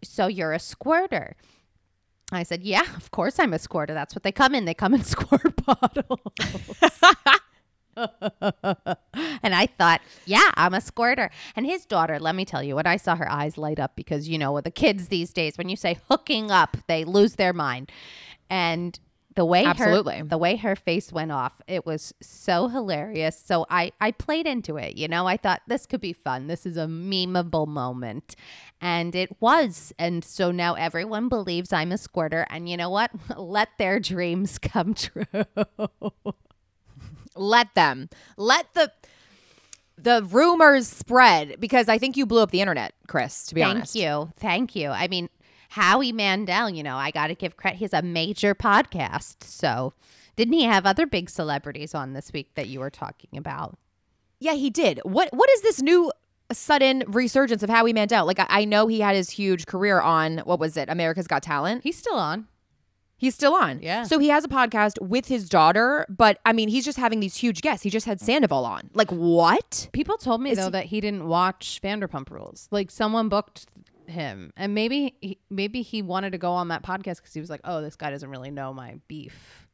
So 0.04 0.28
you're 0.28 0.54
a 0.54 0.60
squirter. 0.60 1.36
I 2.32 2.44
said, 2.44 2.64
Yeah, 2.64 2.86
of 2.96 3.12
course 3.12 3.40
I'm 3.40 3.54
a 3.54 3.60
squirter. 3.60 3.94
That's 3.94 4.16
what 4.16 4.24
they 4.24 4.32
come 4.32 4.56
in. 4.56 4.66
They 4.66 4.74
come 4.74 4.94
in 4.94 5.04
squirt 5.04 5.56
bottles. 5.66 6.20
and 7.98 9.56
I 9.56 9.68
thought, 9.78 10.02
yeah, 10.26 10.52
I'm 10.56 10.74
a 10.74 10.82
squirter. 10.82 11.30
And 11.56 11.66
his 11.66 11.86
daughter, 11.86 12.20
let 12.20 12.36
me 12.36 12.46
tell 12.46 12.64
you, 12.64 12.76
when 12.76 12.88
I 12.88 12.98
saw 12.98 13.16
her 13.16 13.32
eyes 13.32 13.58
light 13.58 13.80
up, 13.80 13.96
because 13.96 14.28
you 14.30 14.38
know, 14.38 14.52
with 14.52 14.66
the 14.66 14.72
kids 14.72 15.08
these 15.08 15.32
days, 15.32 15.58
when 15.58 15.70
you 15.70 15.76
say 15.76 16.00
hooking 16.10 16.52
up, 16.52 16.78
they 16.88 17.04
lose 17.04 17.36
their 17.36 17.54
mind. 17.54 17.92
And 18.50 19.00
the 19.36 19.46
way 19.46 19.66
Absolutely. 19.66 20.18
her, 20.20 20.24
the 20.26 20.38
way 20.38 20.56
her 20.58 20.76
face 20.76 21.12
went 21.12 21.32
off, 21.32 21.62
it 21.68 21.86
was 21.86 22.14
so 22.22 22.68
hilarious. 22.68 23.40
So 23.44 23.66
I, 23.70 23.92
I 24.00 24.12
played 24.12 24.46
into 24.46 24.78
it. 24.78 24.98
You 24.98 25.08
know, 25.08 25.28
I 25.28 25.38
thought 25.38 25.62
this 25.68 25.86
could 25.86 26.02
be 26.02 26.14
fun. 26.14 26.48
This 26.48 26.66
is 26.66 26.78
a 26.78 26.86
memeable 26.86 27.68
moment, 27.68 28.36
and 28.82 29.16
it 29.16 29.42
was. 29.42 29.94
And 29.98 30.24
so 30.24 30.52
now 30.52 30.76
everyone 30.76 31.30
believes 31.30 31.74
I'm 31.74 31.92
a 31.92 31.98
squirter. 31.98 32.46
And 32.50 32.70
you 32.70 32.78
know 32.78 32.90
what? 32.90 33.12
Let 33.38 33.70
their 33.78 34.00
dreams 34.00 34.60
come 34.60 34.94
true. 34.94 35.26
Let 37.36 37.74
them. 37.76 38.10
Let 38.38 38.74
the 38.74 38.92
the 39.98 40.24
rumors 40.24 40.88
spread 40.88 41.60
because 41.60 41.88
I 41.88 41.98
think 41.98 42.18
you 42.18 42.26
blew 42.26 42.42
up 42.42 42.52
the 42.52 42.62
internet, 42.62 42.94
Kris, 43.08 43.46
to 43.48 43.56
be 43.56 43.62
Thank 43.62 43.76
honest. 43.76 43.94
Thank 43.94 44.04
you. 44.04 44.34
Thank 44.38 44.76
you. 44.76 44.90
I 44.90 45.08
mean, 45.08 45.30
Howie 45.70 46.12
Mandel, 46.12 46.70
you 46.70 46.84
know, 46.84 46.98
I 46.98 47.12
got 47.12 47.28
to 47.28 47.36
give 47.36 47.58
credit. 47.58 47.78
He's 47.78 47.94
a 47.94 48.02
major 48.02 48.54
podcast. 48.54 49.44
So, 49.44 49.94
didn't 50.36 50.54
he 50.54 50.64
have 50.64 50.86
other 50.86 51.06
big 51.06 51.30
celebrities 51.30 51.96
on 51.96 52.14
this 52.14 52.32
week 52.34 52.50
that 52.56 52.68
you 52.68 52.80
were 52.80 52.90
talking 52.90 53.38
about? 53.38 53.78
Yeah, 54.40 54.54
he 54.54 54.70
did. 54.70 55.00
What 55.04 55.30
what 55.34 55.50
is 55.52 55.62
this 55.62 55.82
new 55.82 56.12
sudden 56.52 57.04
resurgence 57.08 57.64
of 57.64 57.70
Howie 57.70 57.94
Mandel? 57.94 58.26
Like 58.26 58.40
I, 58.40 58.46
I 58.50 58.66
know 58.66 58.88
he 58.88 59.00
had 59.00 59.16
his 59.16 59.30
huge 59.30 59.66
career 59.66 60.02
on 60.02 60.40
what 60.40 60.60
was 60.60 60.76
it, 60.76 60.90
America's 60.90 61.28
Got 61.28 61.44
Talent. 61.44 61.84
He's 61.84 61.98
still 61.98 62.18
on. 62.18 62.48
He's 63.24 63.34
still 63.36 63.56
on. 63.56 63.80
Yeah. 63.82 64.04
So 64.04 64.20
he 64.20 64.28
has 64.28 64.44
a 64.44 64.50
podcast 64.50 65.02
with 65.02 65.28
his 65.28 65.48
daughter, 65.48 66.06
but 66.10 66.40
I 66.46 66.52
mean, 66.52 66.68
he's 66.68 66.84
just 66.84 66.98
having 66.98 67.22
these 67.22 67.38
huge 67.38 67.62
guests. 67.62 67.82
He 67.82 67.90
just 67.90 68.06
had 68.06 68.20
Sandoval 68.20 68.66
on. 68.66 68.90
Like 68.94 69.10
what? 69.12 69.88
People 69.94 70.18
told 70.18 70.42
me 70.42 70.52
Is 70.52 70.58
though 70.58 70.66
he- 70.66 70.72
that 70.72 70.86
he 70.88 71.00
didn't 71.00 71.26
watch 71.30 71.80
Vanderpump 71.82 72.30
Rules. 72.30 72.68
Like 72.70 72.92
someone 72.92 73.30
booked 73.30 73.68
him, 74.08 74.52
and 74.58 74.76
maybe 74.76 75.16
he, 75.22 75.38
maybe 75.50 75.84
he 75.84 76.02
wanted 76.02 76.32
to 76.34 76.38
go 76.38 76.52
on 76.52 76.68
that 76.68 76.84
podcast 76.84 77.16
because 77.18 77.34
he 77.34 77.40
was 77.40 77.50
like, 77.50 77.62
"Oh, 77.64 77.82
this 77.82 77.96
guy 77.96 78.10
doesn't 78.12 78.30
really 78.30 78.52
know 78.52 78.74
my 78.74 79.00
beef." 79.08 79.68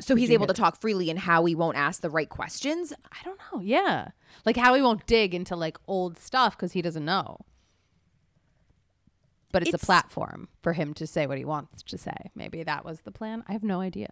So 0.00 0.16
he's 0.16 0.30
able 0.30 0.46
to 0.46 0.54
talk 0.54 0.80
freely 0.80 1.10
and 1.10 1.18
Howie 1.18 1.54
won't 1.54 1.76
ask 1.76 2.00
the 2.00 2.08
right 2.08 2.30
questions. 2.30 2.94
I 3.12 3.18
don't 3.26 3.38
know. 3.52 3.60
Yeah, 3.60 4.08
like 4.46 4.56
Howie 4.56 4.80
won't 4.80 5.06
dig 5.06 5.34
into 5.34 5.54
like 5.54 5.76
old 5.86 6.18
stuff 6.18 6.56
because 6.56 6.72
he 6.72 6.80
doesn't 6.80 7.04
know. 7.04 7.36
But 9.52 9.62
it's, 9.62 9.68
It's- 9.68 9.82
a 9.82 9.86
platform 9.86 10.48
for 10.60 10.72
him 10.72 10.94
to 10.94 11.06
say 11.06 11.26
what 11.26 11.36
he 11.38 11.44
wants 11.44 11.82
to 11.82 11.98
say. 11.98 12.30
Maybe 12.34 12.62
that 12.62 12.84
was 12.84 13.02
the 13.02 13.12
plan. 13.12 13.44
I 13.46 13.52
have 13.52 13.62
no 13.62 13.80
idea. 13.80 14.08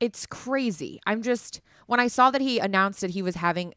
It's 0.00 0.26
crazy. 0.26 1.00
I'm 1.06 1.22
just 1.22 1.60
when 1.86 2.00
I 2.00 2.08
saw 2.08 2.30
that 2.30 2.40
he 2.40 2.58
announced 2.58 3.00
that 3.02 3.10
he 3.10 3.22
was 3.22 3.36
having 3.36 3.74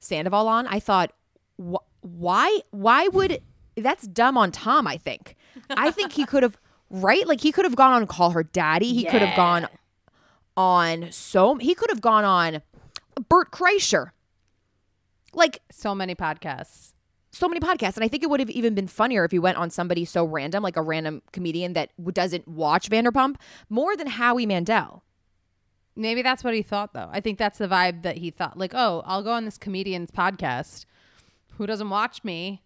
Sandoval 0.00 0.48
on, 0.48 0.66
I 0.66 0.80
thought, 0.80 1.12
wh- 1.58 1.82
why? 2.00 2.60
Why 2.70 3.08
would 3.08 3.40
that's 3.76 4.06
dumb 4.06 4.38
on 4.38 4.52
Tom? 4.52 4.86
I 4.86 4.96
think. 4.96 5.36
I 5.70 5.90
think 5.90 6.12
he 6.12 6.24
could 6.24 6.42
have 6.42 6.56
right, 6.90 7.26
like 7.26 7.40
he 7.40 7.52
could 7.52 7.64
have 7.64 7.76
gone 7.76 7.92
on 7.92 8.06
Call 8.06 8.30
Her 8.30 8.44
Daddy. 8.44 8.94
He 8.94 9.04
could 9.04 9.22
have 9.22 9.36
gone 9.36 9.66
on 10.56 11.10
so 11.10 11.56
he 11.56 11.74
could 11.74 11.90
have 11.90 12.00
gone 12.00 12.24
on 12.24 12.62
Bert 13.28 13.50
Kreischer. 13.50 14.10
Like 15.34 15.60
So 15.70 15.94
many 15.94 16.14
podcasts. 16.14 16.92
So 17.32 17.48
many 17.48 17.60
podcasts, 17.60 17.96
and 17.96 18.04
I 18.04 18.08
think 18.08 18.22
it 18.22 18.30
would 18.30 18.40
have 18.40 18.50
even 18.50 18.74
been 18.74 18.86
funnier 18.86 19.24
if 19.24 19.32
you 19.32 19.40
went 19.40 19.56
on 19.56 19.70
somebody 19.70 20.04
so 20.04 20.24
random, 20.24 20.62
like 20.62 20.76
a 20.76 20.82
random 20.82 21.22
comedian 21.32 21.72
that 21.72 21.90
doesn't 22.12 22.46
watch 22.46 22.90
Vanderpump, 22.90 23.36
more 23.70 23.96
than 23.96 24.06
Howie 24.06 24.46
Mandel. 24.46 25.02
Maybe 25.96 26.22
that's 26.22 26.44
what 26.44 26.54
he 26.54 26.62
thought, 26.62 26.92
though. 26.92 27.08
I 27.10 27.20
think 27.20 27.38
that's 27.38 27.58
the 27.58 27.68
vibe 27.68 28.02
that 28.02 28.18
he 28.18 28.30
thought. 28.30 28.58
Like, 28.58 28.72
oh, 28.74 29.02
I'll 29.06 29.22
go 29.22 29.32
on 29.32 29.44
this 29.44 29.58
comedian's 29.58 30.10
podcast. 30.10 30.84
Who 31.56 31.66
doesn't 31.66 31.90
watch 31.90 32.22
me? 32.22 32.62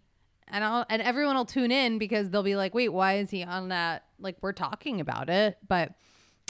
And 0.49 0.63
I'll 0.63 0.87
and 0.89 1.03
everyone 1.03 1.37
will 1.37 1.45
tune 1.45 1.73
in 1.73 1.99
because 1.99 2.31
they'll 2.31 2.45
be 2.45 2.55
like, 2.55 2.73
wait, 2.73 2.91
why 2.91 3.19
is 3.19 3.31
he 3.31 3.43
on 3.43 3.69
that? 3.69 4.05
Like, 4.21 4.37
we're 4.43 4.53
talking 4.53 5.01
about 5.01 5.29
it, 5.29 5.59
but 5.67 5.93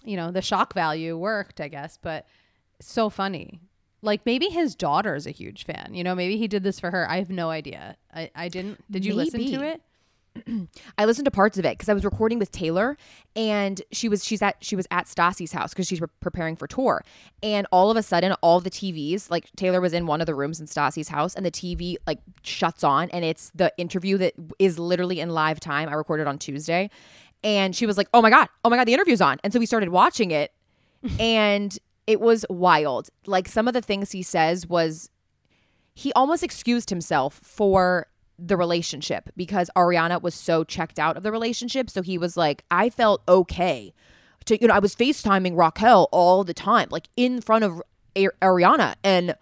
you 0.04 0.16
know, 0.16 0.30
the 0.30 0.42
shock 0.42 0.74
value 0.74 1.16
worked, 1.16 1.60
I 1.60 1.68
guess. 1.68 1.98
But 2.00 2.26
so 2.80 3.08
funny. 3.08 3.60
Like 4.06 4.24
maybe 4.24 4.46
his 4.46 4.74
daughter's 4.74 5.26
a 5.26 5.30
huge 5.30 5.64
fan. 5.64 5.90
You 5.92 6.04
know, 6.04 6.14
maybe 6.14 6.38
he 6.38 6.48
did 6.48 6.62
this 6.62 6.80
for 6.80 6.90
her. 6.90 7.10
I 7.10 7.18
have 7.18 7.28
no 7.28 7.50
idea. 7.50 7.96
I, 8.14 8.30
I 8.34 8.48
didn't. 8.48 8.80
Did 8.90 9.04
you 9.04 9.14
listen 9.14 9.44
to 9.44 9.62
it? 9.62 9.82
I 10.98 11.04
listened 11.04 11.24
to 11.24 11.30
parts 11.30 11.58
of 11.58 11.64
it 11.64 11.76
because 11.76 11.88
I 11.88 11.94
was 11.94 12.04
recording 12.04 12.38
with 12.38 12.50
Taylor, 12.52 12.96
and 13.34 13.82
she 13.92 14.08
was 14.08 14.24
she's 14.24 14.42
at 14.42 14.56
she 14.60 14.76
was 14.76 14.86
at 14.90 15.06
Stassi's 15.06 15.52
house 15.52 15.72
because 15.72 15.86
she's 15.86 15.98
pre- 15.98 16.08
preparing 16.20 16.56
for 16.56 16.66
tour, 16.66 17.04
and 17.42 17.66
all 17.72 17.90
of 17.90 17.96
a 17.96 18.02
sudden, 18.02 18.32
all 18.42 18.60
the 18.60 18.70
TVs 18.70 19.30
like 19.30 19.50
Taylor 19.56 19.80
was 19.80 19.92
in 19.92 20.06
one 20.06 20.20
of 20.20 20.26
the 20.26 20.34
rooms 20.34 20.60
in 20.60 20.66
Stassi's 20.66 21.08
house, 21.08 21.34
and 21.34 21.44
the 21.44 21.50
TV 21.50 21.96
like 22.06 22.20
shuts 22.42 22.84
on, 22.84 23.10
and 23.10 23.24
it's 23.24 23.50
the 23.54 23.72
interview 23.76 24.18
that 24.18 24.34
is 24.58 24.78
literally 24.78 25.20
in 25.20 25.30
live 25.30 25.60
time. 25.60 25.88
I 25.88 25.94
recorded 25.94 26.26
on 26.26 26.38
Tuesday, 26.38 26.90
and 27.42 27.74
she 27.74 27.86
was 27.86 27.96
like, 27.96 28.08
"Oh 28.12 28.22
my 28.22 28.30
god, 28.30 28.48
oh 28.64 28.70
my 28.70 28.76
god, 28.76 28.86
the 28.86 28.94
interview's 28.94 29.20
on," 29.20 29.38
and 29.42 29.52
so 29.52 29.58
we 29.58 29.66
started 29.66 29.88
watching 29.88 30.30
it, 30.30 30.52
and 31.18 31.76
it 32.06 32.20
was 32.20 32.44
wild. 32.48 33.08
Like 33.26 33.48
some 33.48 33.68
of 33.68 33.74
the 33.74 33.80
things 33.80 34.12
he 34.12 34.22
says 34.22 34.66
was 34.66 35.10
he 35.94 36.12
almost 36.12 36.42
excused 36.42 36.90
himself 36.90 37.40
for 37.42 38.06
the 38.38 38.56
relationship 38.56 39.30
because 39.36 39.70
Ariana 39.76 40.20
was 40.20 40.34
so 40.34 40.62
checked 40.62 40.98
out 40.98 41.16
of 41.16 41.22
the 41.22 41.32
relationship. 41.32 41.88
So 41.88 42.02
he 42.02 42.18
was 42.18 42.36
like, 42.36 42.64
I 42.70 42.90
felt 42.90 43.22
okay 43.26 43.94
to, 44.44 44.60
you 44.60 44.68
know, 44.68 44.74
I 44.74 44.78
was 44.78 44.94
FaceTiming 44.94 45.56
Raquel 45.56 46.08
all 46.12 46.44
the 46.44 46.54
time, 46.54 46.88
like 46.90 47.08
in 47.16 47.40
front 47.40 47.64
of 47.64 47.82
A- 48.14 48.28
Ariana. 48.42 48.94
And, 49.02 49.34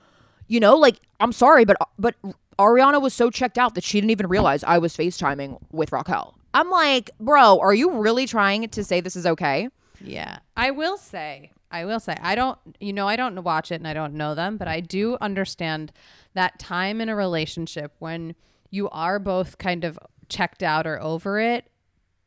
you 0.47 0.61
know, 0.61 0.77
like, 0.77 1.01
I'm 1.21 1.33
sorry, 1.33 1.65
but, 1.65 1.77
but 1.99 2.15
Ariana 2.59 3.03
was 3.03 3.15
so 3.15 3.31
checked 3.31 3.59
out 3.59 3.75
that 3.75 3.85
she 3.85 4.01
didn't 4.01 4.11
even 4.11 4.29
realize 4.29 4.63
I 4.65 4.79
was 4.79 4.97
FaceTiming 4.97 5.59
with 5.73 5.93
Raquel. 5.93 6.39
I'm 6.55 6.71
like, 6.71 7.11
bro, 7.19 7.59
are 7.59 7.75
you 7.75 7.91
really 7.91 8.27
trying 8.27 8.69
to 8.69 8.85
say 8.85 9.01
this 9.01 9.17
is 9.17 9.27
okay? 9.27 9.69
Yeah. 10.01 10.39
I 10.57 10.71
will 10.71 10.97
say, 10.97 11.51
I 11.75 11.85
will 11.85 12.01
say, 12.01 12.17
I 12.21 12.35
don't, 12.35 12.59
you 12.81 12.93
know, 12.93 13.09
I 13.09 13.17
don't 13.17 13.43
watch 13.43 13.73
it 13.73 13.77
and 13.77 13.89
I 13.89 13.95
don't 13.95 14.15
know 14.15 14.35
them, 14.35 14.57
but 14.57 14.69
I 14.69 14.81
do 14.81 15.17
understand 15.21 15.93
that 16.35 16.59
time 16.59 17.01
in 17.01 17.09
a 17.09 17.17
relationship 17.17 17.95
when 17.99 18.35
you 18.71 18.89
are 18.91 19.19
both 19.19 19.59
kind 19.59 19.85
of 19.85 19.99
checked 20.29 20.63
out 20.63 20.87
or 20.87 21.01
over 21.03 21.41
it, 21.41 21.67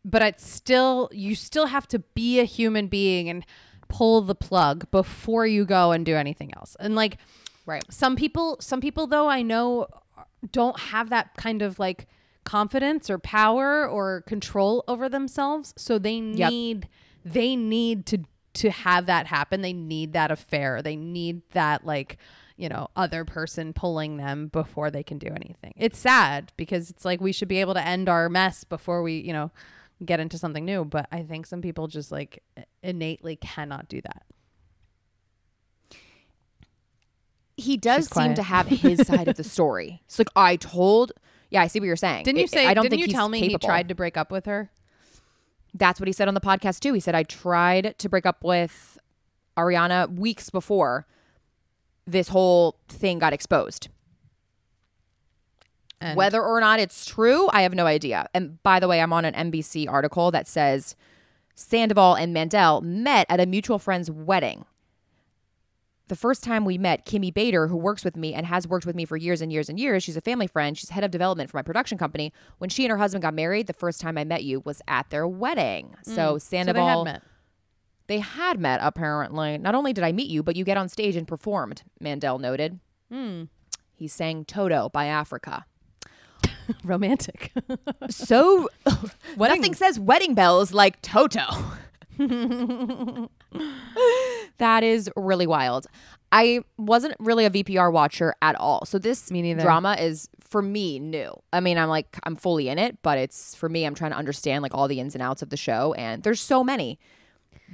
but 0.03 0.21
it's 0.21 0.45
still, 0.47 1.09
you 1.11 1.33
still 1.35 1.67
have 1.67 1.87
to 1.89 1.99
be 1.99 2.39
a 2.39 2.43
human 2.43 2.87
being 2.87 3.29
and 3.29 3.45
pull 3.89 4.21
the 4.21 4.35
plug 4.35 4.89
before 4.91 5.47
you 5.47 5.65
go 5.65 5.91
and 5.91 6.05
do 6.05 6.15
anything 6.15 6.53
else. 6.55 6.75
And 6.79 6.93
like, 6.95 7.17
Right. 7.65 7.83
some 7.91 8.15
people 8.15 8.57
some 8.61 8.79
people 8.79 9.07
though 9.07 9.27
i 9.27 9.41
know 9.41 9.87
don't 10.53 10.79
have 10.79 11.09
that 11.09 11.35
kind 11.35 11.61
of 11.61 11.79
like 11.79 12.07
confidence 12.45 13.09
or 13.09 13.17
power 13.19 13.85
or 13.85 14.21
control 14.21 14.85
over 14.87 15.09
themselves 15.09 15.73
so 15.77 15.99
they 15.99 16.17
Yep. 16.19 16.49
need 16.49 16.87
they 17.25 17.57
need 17.57 18.05
to 18.05 18.19
to 18.57 18.69
have 18.71 19.05
that 19.05 19.27
happen 19.27 19.61
they 19.61 19.73
need 19.73 20.13
that 20.13 20.31
affair 20.31 20.81
they 20.81 20.95
need 20.95 21.41
that 21.51 21.85
like 21.85 22.17
you 22.57 22.67
know 22.69 22.87
other 22.95 23.23
person 23.25 23.71
pulling 23.73 24.17
them 24.17 24.47
before 24.47 24.89
they 24.91 25.03
can 25.03 25.17
do 25.17 25.27
anything 25.27 25.73
it's 25.75 25.97
sad 25.99 26.51
because 26.57 26.89
it's 26.89 27.05
like 27.05 27.21
we 27.21 27.31
should 27.31 27.47
be 27.47 27.59
able 27.61 27.73
to 27.73 27.85
end 27.85 28.09
our 28.09 28.29
mess 28.29 28.63
before 28.63 29.01
we 29.03 29.13
you 29.19 29.31
know 29.33 29.51
get 30.05 30.19
into 30.19 30.37
something 30.37 30.65
new 30.65 30.83
but 30.85 31.07
i 31.11 31.21
think 31.23 31.45
some 31.45 31.61
people 31.61 31.87
just 31.87 32.11
like 32.11 32.43
innately 32.83 33.35
cannot 33.35 33.87
do 33.89 34.01
that 34.01 34.23
He 37.59 37.75
does 37.75 38.07
seem 38.07 38.35
to 38.35 38.43
have 38.43 38.67
his 38.67 39.07
side 39.07 39.27
of 39.27 39.35
the 39.35 39.43
story. 39.55 40.03
It's 40.05 40.19
like, 40.19 40.27
I 40.35 40.57
told, 40.57 41.11
yeah, 41.49 41.61
I 41.63 41.67
see 41.67 41.79
what 41.79 41.87
you're 41.87 41.95
saying. 41.95 42.23
didn't 42.23 42.37
you 42.37 42.43
It- 42.43 42.51
say 42.51 42.67
I 42.67 42.75
don't 42.75 42.83
didn't 42.83 42.99
think 42.99 43.07
you 43.07 43.13
tell 43.13 43.29
me 43.29 43.39
capable. 43.41 43.65
he 43.65 43.67
tried 43.67 43.89
to 43.89 43.95
break 43.95 44.15
up 44.15 44.31
with 44.31 44.45
her 44.45 44.69
That's 45.77 45.99
what 45.99 46.07
he 46.07 46.13
said 46.13 46.27
on 46.27 46.33
the 46.33 46.41
podcast 46.41 46.79
too. 46.79 46.93
He 46.93 46.99
said 46.99 47.15
I 47.15 47.23
tried 47.23 47.95
to 47.99 48.09
break 48.09 48.25
up 48.25 48.43
with 48.43 48.97
Ariana 49.55 50.13
weeks 50.13 50.49
before 50.49 51.05
this 52.05 52.29
whole 52.29 52.77
thing 52.87 53.19
got 53.19 53.33
exposed. 53.33 53.89
and 55.99 56.17
Whether 56.17 56.41
or 56.41 56.59
not 56.59 56.79
it's 56.79 57.05
true, 57.05 57.49
I 57.51 57.63
have 57.63 57.73
no 57.73 57.85
idea. 57.85 58.27
And 58.33 58.61
by 58.63 58.79
the 58.79 58.87
way, 58.87 59.01
I'm 59.01 59.13
on 59.13 59.25
an 59.25 59.51
NBC 59.51 59.89
article 59.89 60.31
that 60.31 60.47
says 60.47 60.95
Sandoval 61.55 62.15
and 62.15 62.33
Mandel 62.33 62.81
met 62.81 63.25
at 63.29 63.39
a 63.39 63.45
mutual 63.45 63.79
friend's 63.79 64.09
wedding. 64.09 64.65
The 66.09 66.15
first 66.15 66.41
time 66.43 66.63
we 66.63 66.77
met, 66.77 67.05
Kimmy 67.05 67.33
Bader, 67.33 67.67
who 67.67 67.75
works 67.75 68.05
with 68.05 68.15
me 68.15 68.33
and 68.33 68.45
has 68.45 68.65
worked 68.67 68.85
with 68.85 68.95
me 68.95 69.03
for 69.03 69.17
years 69.17 69.41
and 69.41 69.51
years 69.51 69.67
and 69.69 69.77
years, 69.79 70.03
she's 70.03 70.15
a 70.15 70.21
family 70.21 70.47
friend. 70.47 70.77
She's 70.77 70.89
head 70.89 71.03
of 71.03 71.11
development 71.11 71.49
for 71.51 71.57
my 71.57 71.61
production 71.63 71.97
company. 71.97 72.31
When 72.59 72.69
she 72.69 72.85
and 72.85 72.91
her 72.91 72.97
husband 72.97 73.21
got 73.23 73.33
married, 73.33 73.67
the 73.67 73.73
first 73.73 73.99
time 73.99 74.17
I 74.17 74.23
met 74.23 74.43
you 74.45 74.61
was 74.63 74.81
at 74.87 75.09
their 75.09 75.27
wedding. 75.27 75.95
So 76.03 76.11
Mm. 76.11 76.15
so 76.15 76.33
they 76.33 76.39
Sandoval, 76.39 77.05
had 77.05 77.13
met. 77.13 77.23
they 78.07 78.19
had 78.19 78.57
met 78.59 78.79
apparently. 78.81 79.57
Not 79.57 79.75
only 79.75 79.91
did 79.91 80.03
I 80.05 80.13
meet 80.13 80.29
you, 80.29 80.43
but 80.43 80.55
you 80.55 80.63
get 80.63 80.77
on 80.77 80.87
stage 80.87 81.15
and 81.17 81.27
performed, 81.27 81.83
Mandel 81.99 82.39
noted. 82.39 82.79
Hmm. 83.11 83.43
He 83.93 84.07
sang 84.07 84.45
Toto 84.45 84.87
by 84.89 85.07
Africa. 85.07 85.65
romantic. 86.83 87.51
So 88.09 88.69
nothing 89.37 89.73
says 89.73 89.99
wedding 89.99 90.35
bells 90.35 90.71
like 90.73 91.01
Toto. 91.01 91.43
that 94.57 94.83
is 94.83 95.09
really 95.15 95.47
wild. 95.47 95.87
I 96.31 96.61
wasn't 96.77 97.15
really 97.19 97.45
a 97.45 97.49
VPR 97.49 97.91
watcher 97.91 98.35
at 98.41 98.55
all. 98.55 98.85
So 98.85 98.99
this 98.99 99.29
drama 99.29 99.95
is 99.99 100.29
for 100.41 100.61
me 100.61 100.99
new. 100.99 101.31
I 101.53 101.59
mean, 101.59 101.77
I'm 101.77 101.89
like 101.89 102.17
I'm 102.23 102.35
fully 102.35 102.69
in 102.69 102.77
it, 102.79 103.01
but 103.01 103.17
it's 103.17 103.55
for 103.55 103.69
me 103.69 103.85
I'm 103.85 103.95
trying 103.95 104.11
to 104.11 104.17
understand 104.17 104.61
like 104.63 104.73
all 104.73 104.87
the 104.87 104.99
ins 104.99 105.15
and 105.15 105.21
outs 105.21 105.41
of 105.41 105.49
the 105.49 105.57
show 105.57 105.93
and 105.93 106.23
there's 106.23 106.41
so 106.41 106.63
many 106.63 106.99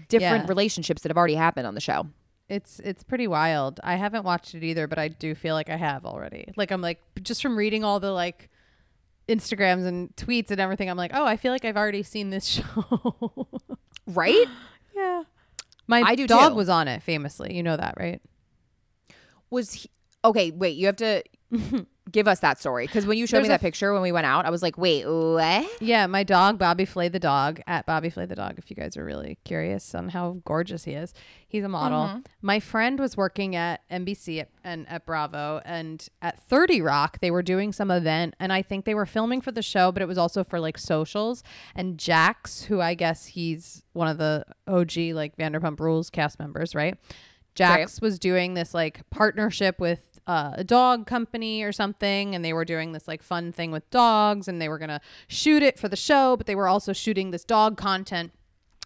different 0.10 0.44
Yeah. 0.46 0.50
relationships 0.50 1.02
that 1.04 1.10
have 1.10 1.18
already 1.18 1.36
happened 1.36 1.68
on 1.68 1.76
the 1.76 1.82
show. 1.82 2.08
it's 2.50 2.80
it's 2.82 3.04
pretty 3.04 3.28
wild. 3.28 3.80
I 3.84 3.96
haven't 3.96 4.24
watched 4.24 4.54
it 4.54 4.64
either, 4.64 4.88
but 4.88 5.00
I 5.00 5.08
do 5.08 5.34
feel 5.36 5.56
like 5.56 5.70
I 5.70 5.78
have 5.78 6.06
already. 6.06 6.52
Like 6.56 6.72
I'm 6.72 6.82
like 6.82 7.00
just 7.22 7.42
from 7.42 7.56
reading 7.58 7.84
all 7.84 8.00
the 8.00 8.12
like 8.12 8.50
Instagrams 9.30 9.86
and 9.88 10.14
tweets 10.18 10.52
and 10.52 10.60
everything, 10.60 10.90
I'm 10.90 10.98
like, 10.98 11.12
oh, 11.14 11.26
I 11.26 11.38
feel 11.38 11.52
like 11.54 11.64
I've 11.66 11.78
already 11.78 12.04
seen 12.04 12.30
this 12.30 12.46
show. 12.60 13.56
Right? 14.08 14.46
yeah. 14.96 15.24
My 15.88 16.02
I 16.02 16.16
do 16.16 16.28
dog 16.28 16.52
too. 16.52 16.56
was 16.56 16.70
on 16.70 16.88
it 16.88 17.04
famously. 17.04 17.56
You 17.56 17.64
know 17.64 17.78
that, 17.78 17.96
right? 17.98 18.22
Was 19.50 19.74
he, 19.74 19.90
Okay, 20.26 20.52
wait, 20.52 20.78
you 20.78 20.86
have 20.86 20.96
to 20.98 21.24
give 22.12 22.28
us 22.28 22.40
that 22.42 22.60
story 22.60 22.88
cuz 22.88 23.06
when 23.06 23.18
you 23.18 23.26
showed 23.26 23.38
There's 23.38 23.44
me 23.46 23.50
that 23.50 23.56
f- 23.56 23.62
picture 23.62 23.94
when 23.94 24.02
we 24.02 24.12
went 24.12 24.26
out, 24.26 24.46
I 24.46 24.50
was 24.50 24.62
like, 24.62 24.78
"Wait, 24.78 25.06
what?" 25.06 25.82
Yeah, 25.82 26.06
my 26.08 26.24
dog 26.24 26.58
Bobby 26.60 26.86
Flay 26.86 27.08
the 27.08 27.20
dog 27.20 27.62
at 27.66 27.86
Bobby 27.86 28.10
Flay 28.10 28.26
the 28.26 28.36
dog. 28.36 28.56
If 28.58 28.70
you 28.70 28.76
guys 28.76 28.98
are 28.98 29.06
really 29.06 29.38
curious 29.46 29.96
on 29.96 30.10
how 30.10 30.42
gorgeous 30.46 30.84
he 30.84 30.92
is, 30.92 31.14
he's 31.48 31.64
a 31.64 31.70
model. 31.70 32.08
Mm-hmm. 32.08 32.20
My 32.42 32.60
friend 32.60 33.00
was 33.00 33.16
working 33.16 33.56
at 33.56 33.82
NBC 33.90 34.42
at, 34.42 34.50
and 34.64 34.88
at 34.90 35.06
Bravo, 35.06 35.62
and 35.66 36.08
at 36.22 36.40
Thirty 36.40 36.82
Rock 36.82 37.20
they 37.20 37.32
were 37.32 37.44
doing 37.44 37.72
some 37.72 37.90
event, 37.90 38.36
and 38.40 38.52
I 38.52 38.62
think 38.62 38.86
they 38.86 38.96
were 38.96 39.06
filming 39.06 39.42
for 39.42 39.52
the 39.52 39.62
show, 39.62 39.92
but 39.92 40.02
it 40.02 40.08
was 40.08 40.18
also 40.18 40.44
for 40.44 40.60
like 40.60 40.78
socials. 40.78 41.44
And 41.76 41.98
Jax, 41.98 42.64
who 42.64 42.82
I 42.82 42.94
guess 42.96 43.28
he's 43.28 43.84
one 43.94 44.08
of 44.08 44.18
the 44.18 44.46
OG 44.68 45.14
like 45.14 45.38
Vanderpump 45.38 45.80
Rules 45.80 46.10
cast 46.10 46.40
members, 46.40 46.76
right? 46.76 46.98
Jax 47.56 48.02
was 48.02 48.18
doing 48.18 48.56
this 48.56 48.74
like 48.74 49.08
partnership 49.10 49.80
with 49.80 50.13
uh, 50.28 50.52
a 50.54 50.64
dog 50.64 51.06
company 51.06 51.64
or 51.64 51.72
something, 51.72 52.34
and 52.36 52.44
they 52.44 52.54
were 52.54 52.66
doing 52.66 52.92
this 52.92 53.08
like 53.08 53.22
fun 53.22 53.52
thing 53.52 53.72
with 53.72 53.90
dogs, 53.90 54.48
and 54.48 54.62
they 54.62 54.70
were 54.70 54.78
gonna 54.78 55.02
shoot 55.28 55.64
it 55.64 55.78
for 55.80 55.90
the 55.90 55.96
show, 55.96 56.38
but 56.38 56.48
they 56.48 56.56
were 56.56 56.68
also 56.68 56.94
shooting 56.94 57.32
this 57.32 57.44
dog 57.44 57.78
content. 57.78 58.32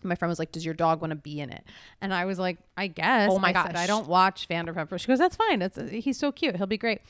My 0.04 0.16
friend 0.16 0.30
was 0.30 0.40
like, 0.40 0.52
"Does 0.52 0.66
your 0.66 0.74
dog 0.74 1.02
want 1.02 1.12
to 1.12 1.16
be 1.16 1.40
in 1.40 1.50
it?" 1.52 1.64
And 2.02 2.14
I 2.14 2.26
was 2.26 2.40
like, 2.40 2.58
"I 2.76 2.88
guess." 2.88 3.30
Oh 3.32 3.40
my 3.40 3.50
I 3.50 3.66
said. 3.66 3.76
I 3.76 3.88
don't 3.88 4.08
watch 4.08 4.48
Vanderpump. 4.48 4.98
She 5.00 5.08
goes, 5.08 5.20
"That's 5.20 5.36
fine. 5.36 5.62
It's 5.62 5.78
he's 5.92 6.18
so 6.18 6.32
cute. 6.32 6.56
He'll 6.56 6.68
be 6.68 6.78
great." 6.78 7.02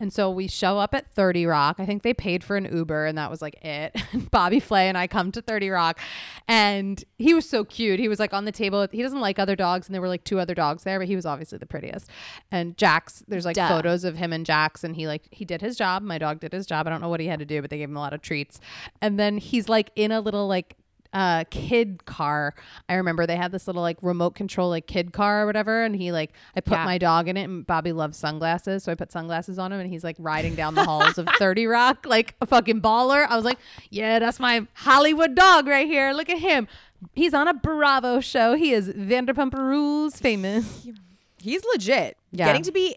And 0.00 0.12
so 0.12 0.30
we 0.30 0.48
show 0.48 0.78
up 0.78 0.94
at 0.94 1.10
30 1.12 1.46
Rock. 1.46 1.76
I 1.78 1.86
think 1.86 2.02
they 2.02 2.14
paid 2.14 2.42
for 2.42 2.56
an 2.56 2.64
Uber 2.74 3.06
and 3.06 3.18
that 3.18 3.30
was 3.30 3.42
like 3.42 3.62
it. 3.62 3.94
Bobby 4.30 4.58
Flay 4.58 4.88
and 4.88 4.96
I 4.96 5.06
come 5.06 5.30
to 5.32 5.42
30 5.42 5.68
Rock 5.68 6.00
and 6.48 7.04
he 7.18 7.34
was 7.34 7.48
so 7.48 7.64
cute. 7.64 8.00
He 8.00 8.08
was 8.08 8.18
like 8.18 8.32
on 8.32 8.46
the 8.46 8.52
table. 8.52 8.88
He 8.90 9.02
doesn't 9.02 9.20
like 9.20 9.38
other 9.38 9.54
dogs 9.54 9.86
and 9.86 9.94
there 9.94 10.00
were 10.00 10.08
like 10.08 10.24
two 10.24 10.40
other 10.40 10.54
dogs 10.54 10.84
there, 10.84 10.98
but 10.98 11.06
he 11.06 11.16
was 11.16 11.26
obviously 11.26 11.58
the 11.58 11.66
prettiest. 11.66 12.10
And 12.50 12.76
Jax, 12.78 13.22
there's 13.28 13.44
like 13.44 13.56
Duh. 13.56 13.68
photos 13.68 14.04
of 14.04 14.16
him 14.16 14.32
and 14.32 14.46
Jax 14.46 14.82
and 14.82 14.96
he 14.96 15.06
like 15.06 15.28
he 15.30 15.44
did 15.44 15.60
his 15.60 15.76
job. 15.76 16.02
My 16.02 16.18
dog 16.18 16.40
did 16.40 16.52
his 16.52 16.66
job. 16.66 16.86
I 16.86 16.90
don't 16.90 17.02
know 17.02 17.10
what 17.10 17.20
he 17.20 17.26
had 17.26 17.38
to 17.40 17.44
do, 17.44 17.60
but 17.60 17.70
they 17.70 17.78
gave 17.78 17.90
him 17.90 17.96
a 17.96 18.00
lot 18.00 18.14
of 18.14 18.22
treats. 18.22 18.58
And 19.02 19.20
then 19.20 19.36
he's 19.36 19.68
like 19.68 19.90
in 19.94 20.12
a 20.12 20.20
little 20.20 20.48
like 20.48 20.76
uh 21.12 21.44
kid 21.50 22.04
car. 22.04 22.54
I 22.88 22.94
remember 22.94 23.26
they 23.26 23.34
had 23.36 23.50
this 23.50 23.66
little 23.66 23.82
like 23.82 23.98
remote 24.00 24.36
control 24.36 24.68
like 24.68 24.86
kid 24.86 25.12
car 25.12 25.42
or 25.42 25.46
whatever 25.46 25.82
and 25.82 25.96
he 25.96 26.12
like 26.12 26.32
I 26.54 26.60
put 26.60 26.74
Yeah. 26.78 26.84
my 26.84 26.98
dog 26.98 27.26
in 27.26 27.36
it 27.36 27.42
and 27.44 27.66
Bobby 27.66 27.92
loves 27.92 28.16
sunglasses 28.16 28.84
so 28.84 28.92
I 28.92 28.94
put 28.94 29.10
sunglasses 29.10 29.58
on 29.58 29.72
him 29.72 29.80
and 29.80 29.90
he's 29.90 30.04
like 30.04 30.14
riding 30.20 30.54
down 30.54 30.74
the 30.76 30.84
halls 30.84 31.18
of 31.18 31.26
30 31.38 31.66
Rock 31.66 32.06
like 32.06 32.36
a 32.40 32.46
fucking 32.46 32.80
baller. 32.80 33.26
I 33.28 33.34
was 33.34 33.44
like, 33.44 33.58
"Yeah, 33.90 34.20
that's 34.20 34.38
my 34.38 34.66
Hollywood 34.74 35.34
dog 35.34 35.66
right 35.66 35.86
here. 35.86 36.12
Look 36.12 36.28
at 36.30 36.38
him." 36.38 36.68
He's 37.14 37.34
on 37.34 37.48
a 37.48 37.54
Bravo 37.54 38.20
show. 38.20 38.54
He 38.54 38.72
is 38.72 38.88
Vanderpump 38.90 39.54
Rules 39.54 40.16
famous. 40.20 40.86
He's 41.38 41.64
legit. 41.72 42.18
Yeah. 42.30 42.44
Getting 42.46 42.62
to 42.64 42.72
be 42.72 42.96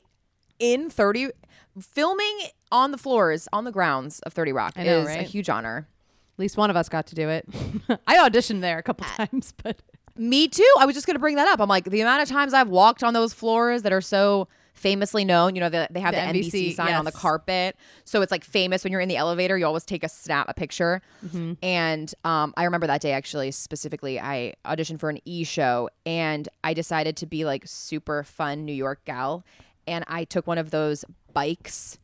in 0.59 0.89
30 0.89 1.29
filming 1.81 2.39
on 2.71 2.91
the 2.91 2.97
floors, 2.97 3.47
on 3.53 3.63
the 3.63 3.71
grounds 3.71 4.19
of 4.19 4.33
30 4.33 4.51
Rock 4.51 4.75
know, 4.77 4.83
is 5.01 5.07
a 5.07 5.23
huge 5.23 5.49
honor. 5.49 5.87
At 6.33 6.39
least 6.39 6.57
one 6.57 6.69
of 6.69 6.75
us 6.75 6.89
got 6.89 7.07
to 7.07 7.15
do 7.15 7.29
it. 7.29 7.47
I 8.07 8.27
auditioned 8.29 8.61
there 8.61 8.77
a 8.79 8.83
couple 8.83 9.05
times, 9.05 9.53
but 9.63 9.77
Me 10.15 10.47
too. 10.47 10.67
I 10.79 10.85
was 10.85 10.95
just 10.95 11.05
going 11.07 11.15
to 11.15 11.19
bring 11.19 11.35
that 11.35 11.47
up. 11.47 11.59
I'm 11.59 11.69
like, 11.69 11.85
the 11.85 12.01
amount 12.01 12.21
of 12.23 12.29
times 12.29 12.53
I've 12.53 12.69
walked 12.69 13.03
on 13.03 13.13
those 13.13 13.33
floors 13.33 13.83
that 13.83 13.93
are 13.93 14.01
so 14.01 14.47
famously 14.73 15.23
known, 15.23 15.55
you 15.55 15.61
know, 15.61 15.69
the, 15.69 15.87
they 15.91 15.99
have 15.99 16.13
The 16.13 16.21
the, 16.21 16.39
NBC, 16.39 16.51
NBC, 16.51 16.75
sign 16.75 16.93
on 16.93 17.05
the 17.05 17.11
carpet. 17.11 17.77
So 18.05 18.21
it's 18.21 18.31
like 18.31 18.43
famous 18.43 18.83
when 18.83 18.91
you're 18.91 19.01
in 19.01 19.09
the 19.09 19.15
elevator, 19.17 19.57
you 19.57 19.65
always 19.65 19.85
take 19.85 20.03
a 20.03 20.09
snap, 20.09 20.47
a 20.49 20.53
picture. 20.53 21.01
Mm-hmm. 21.25 21.53
And 21.61 22.13
um, 22.23 22.53
I 22.57 22.63
remember 22.65 22.87
that 22.87 22.99
day 23.01 23.11
actually, 23.11 23.51
specifically, 23.51 24.19
I 24.19 24.55
auditioned 24.65 24.99
for 24.99 25.09
an 25.09 25.19
E 25.25 25.43
show 25.43 25.89
and 26.05 26.49
I 26.63 26.73
decided 26.73 27.15
to 27.17 27.25
be 27.27 27.45
like 27.45 27.63
super 27.67 28.23
fun 28.23 28.65
New 28.65 28.73
York 28.73 29.05
gal. 29.05 29.43
And 29.87 30.03
I 30.07 30.23
took 30.23 30.47
one 30.47 30.57
of 30.57 30.71
those 30.71 31.05
bikes, 31.33 31.97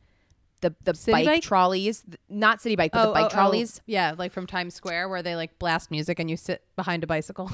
the, 0.60 0.74
the 0.84 0.94
City 0.94 1.12
bike, 1.12 1.26
bike? 1.26 1.42
trolleys, 1.42 2.04
not 2.28 2.60
city 2.60 2.76
bike, 2.76 2.92
but 2.92 3.02
the 3.02 3.10
oh, 3.10 3.14
bike 3.14 3.24
oh, 3.24 3.26
oh. 3.26 3.34
trolleys. 3.34 3.80
Yeah, 3.86 4.14
like 4.16 4.32
from 4.32 4.46
Times 4.46 4.74
Square 4.74 5.08
where 5.08 5.22
they 5.22 5.36
like 5.36 5.58
blast 5.58 5.90
music 5.90 6.18
and 6.18 6.30
you 6.30 6.36
sit 6.36 6.62
behind 6.76 7.04
a 7.04 7.06
bicycle. 7.06 7.50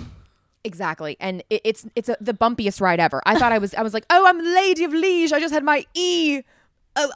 Exactly, 0.64 1.16
and 1.20 1.44
it, 1.48 1.60
it's 1.64 1.86
it's 1.94 2.08
a, 2.08 2.16
the 2.20 2.34
bumpiest 2.34 2.80
ride 2.80 2.98
ever. 2.98 3.22
I 3.24 3.38
thought 3.38 3.52
I 3.52 3.58
was 3.58 3.74
I 3.74 3.82
was 3.82 3.94
like, 3.94 4.06
oh, 4.10 4.26
I'm 4.26 4.38
Lady 4.38 4.84
of 4.84 4.92
Liege. 4.92 5.32
I 5.32 5.38
just 5.38 5.54
had 5.54 5.62
my 5.62 5.86
E 5.94 6.42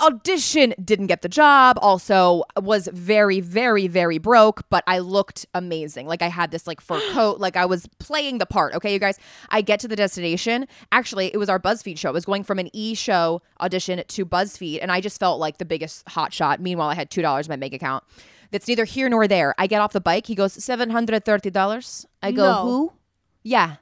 audition, 0.03 0.75
didn't 0.85 1.07
get 1.09 1.23
the 1.23 1.29
job. 1.29 1.79
Also, 1.81 2.45
was 2.57 2.89
very 2.93 3.41
very 3.41 3.87
very 3.87 4.19
broke, 4.19 4.63
but 4.71 4.85
I 4.87 4.99
looked 4.99 5.47
amazing. 5.55 6.07
Like 6.07 6.23
I 6.23 6.29
had 6.29 6.51
this 6.51 6.67
like 6.67 6.81
fur 6.81 7.01
coat, 7.13 7.41
like 7.41 7.57
I 7.57 7.65
was 7.67 7.87
playing 7.99 8.39
the 8.39 8.47
part. 8.47 8.75
Okay, 8.75 8.93
you 8.93 8.99
guys. 8.99 9.19
I 9.49 9.63
get 9.63 9.81
to 9.81 9.89
the 9.89 9.97
destination. 9.97 10.67
Actually, 10.93 11.33
it 11.33 11.39
was 11.39 11.49
our 11.49 11.59
BuzzFeed 11.59 11.99
show. 11.99 12.11
It 12.11 12.15
was 12.15 12.25
going 12.25 12.45
from 12.45 12.59
an 12.59 12.69
E 12.73 12.95
show 12.95 13.43
audition 13.61 14.03
to 14.07 14.27
BuzzFeed, 14.27 14.79
and 14.83 14.93
I 14.93 15.01
just 15.01 15.19
felt 15.21 15.41
like 15.41 15.59
the 15.59 15.65
biggest 15.65 16.09
hot 16.09 16.33
shot. 16.33 16.61
Meanwhile, 16.61 16.89
I 16.91 16.95
had 16.95 17.11
two 17.11 17.23
dollars 17.23 17.47
in 17.47 17.53
my 17.53 17.57
bank 17.57 17.75
account. 17.75 18.05
That's 18.53 18.67
neither 18.67 18.85
here 18.85 19.09
nor 19.09 19.29
there. 19.29 19.55
I 19.59 19.67
get 19.67 19.81
off 19.81 19.93
the 19.93 20.01
bike. 20.01 20.27
He 20.27 20.35
goes 20.35 20.53
seven 20.53 20.91
hundred 20.91 21.25
thirty 21.25 21.51
dollars. 21.51 22.07
I 22.23 22.33
go 22.33 22.43
No. 22.43 22.63
who? 22.65 22.93
Yeah. 23.43 23.77